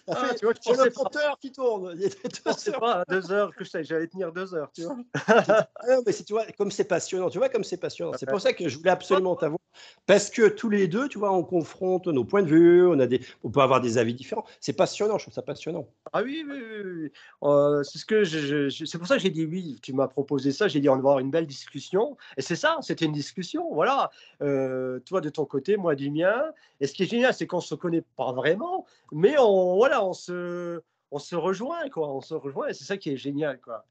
[0.07, 0.53] Ah, tu vois,
[0.85, 1.95] le compteur qui tourne.
[1.99, 2.79] Il deux heures.
[2.79, 4.97] pas à deux heures que je- j'allais tenir deux heures, tu vois.
[5.75, 8.11] Ah non, mais tu vois, comme c'est passionnant, tu vois, comme c'est passionnant.
[8.17, 9.59] C'est pour ça que je voulais absolument t'avoir.
[10.05, 13.07] Parce que tous les deux, tu vois, on confronte nos points de vue, on, a
[13.07, 14.45] des, on peut avoir des avis différents.
[14.59, 15.87] C'est passionnant, je trouve ça passionnant.
[16.13, 16.91] Ah oui, oui, oui.
[17.01, 17.11] oui.
[17.43, 19.79] Euh, c'est ce que je, c'est pour ça que j'ai dit oui.
[19.81, 20.67] Tu m'as proposé ça.
[20.67, 22.17] J'ai dit on va avoir une belle discussion.
[22.37, 23.73] Et c'est ça, c'était une discussion.
[23.73, 24.11] Voilà.
[24.41, 26.43] Euh, toi de ton côté, moi du mien.
[26.79, 30.13] Et ce qui est génial, c'est qu'on se connaît pas vraiment, mais on voilà, on
[30.13, 30.81] se,
[31.11, 32.13] on se rejoint quoi.
[32.13, 33.85] On se rejoint et c'est ça qui est génial quoi.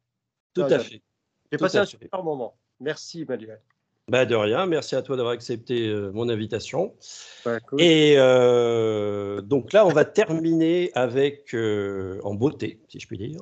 [0.54, 1.02] Tout à fait.
[1.50, 2.56] J'ai passé un super moment.
[2.80, 3.60] Merci Manuel.
[4.10, 6.92] Bah, de rien, merci à toi d'avoir accepté euh, mon invitation.
[7.44, 7.80] Cool.
[7.80, 13.40] Et euh, donc là, on va terminer avec, euh, en beauté, si je puis dire.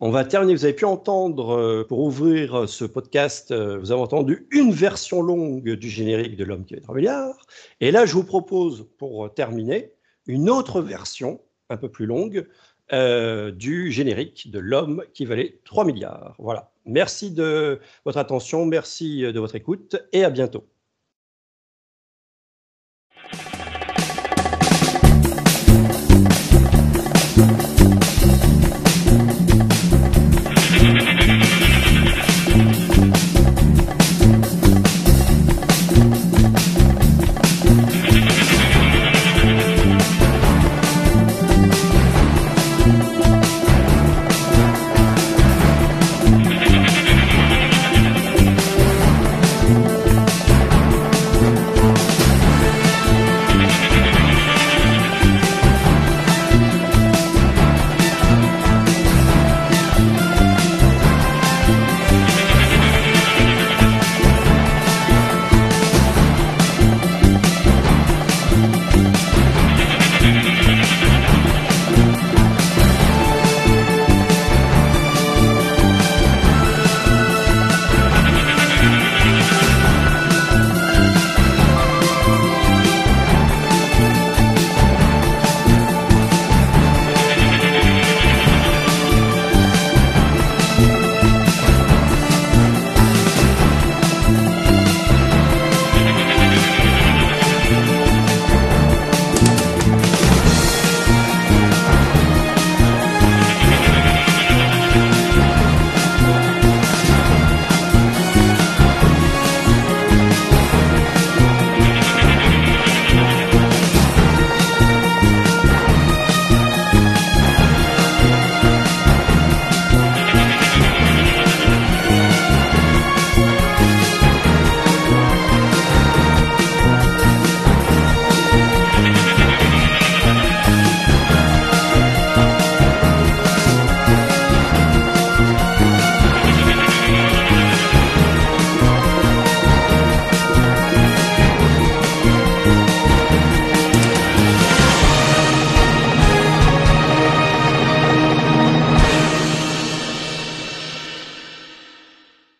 [0.00, 4.72] On va terminer, vous avez pu entendre, pour ouvrir ce podcast, vous avez entendu une
[4.72, 7.46] version longue du générique de L'homme qui avait 3 milliards.
[7.80, 9.92] Et là, je vous propose, pour terminer,
[10.26, 11.40] une autre version,
[11.70, 12.48] un peu plus longue,
[12.90, 16.34] du générique de L'homme qui valait 3 milliards.
[16.40, 16.71] Voilà.
[16.86, 20.71] Merci de votre attention, merci de votre écoute et à bientôt.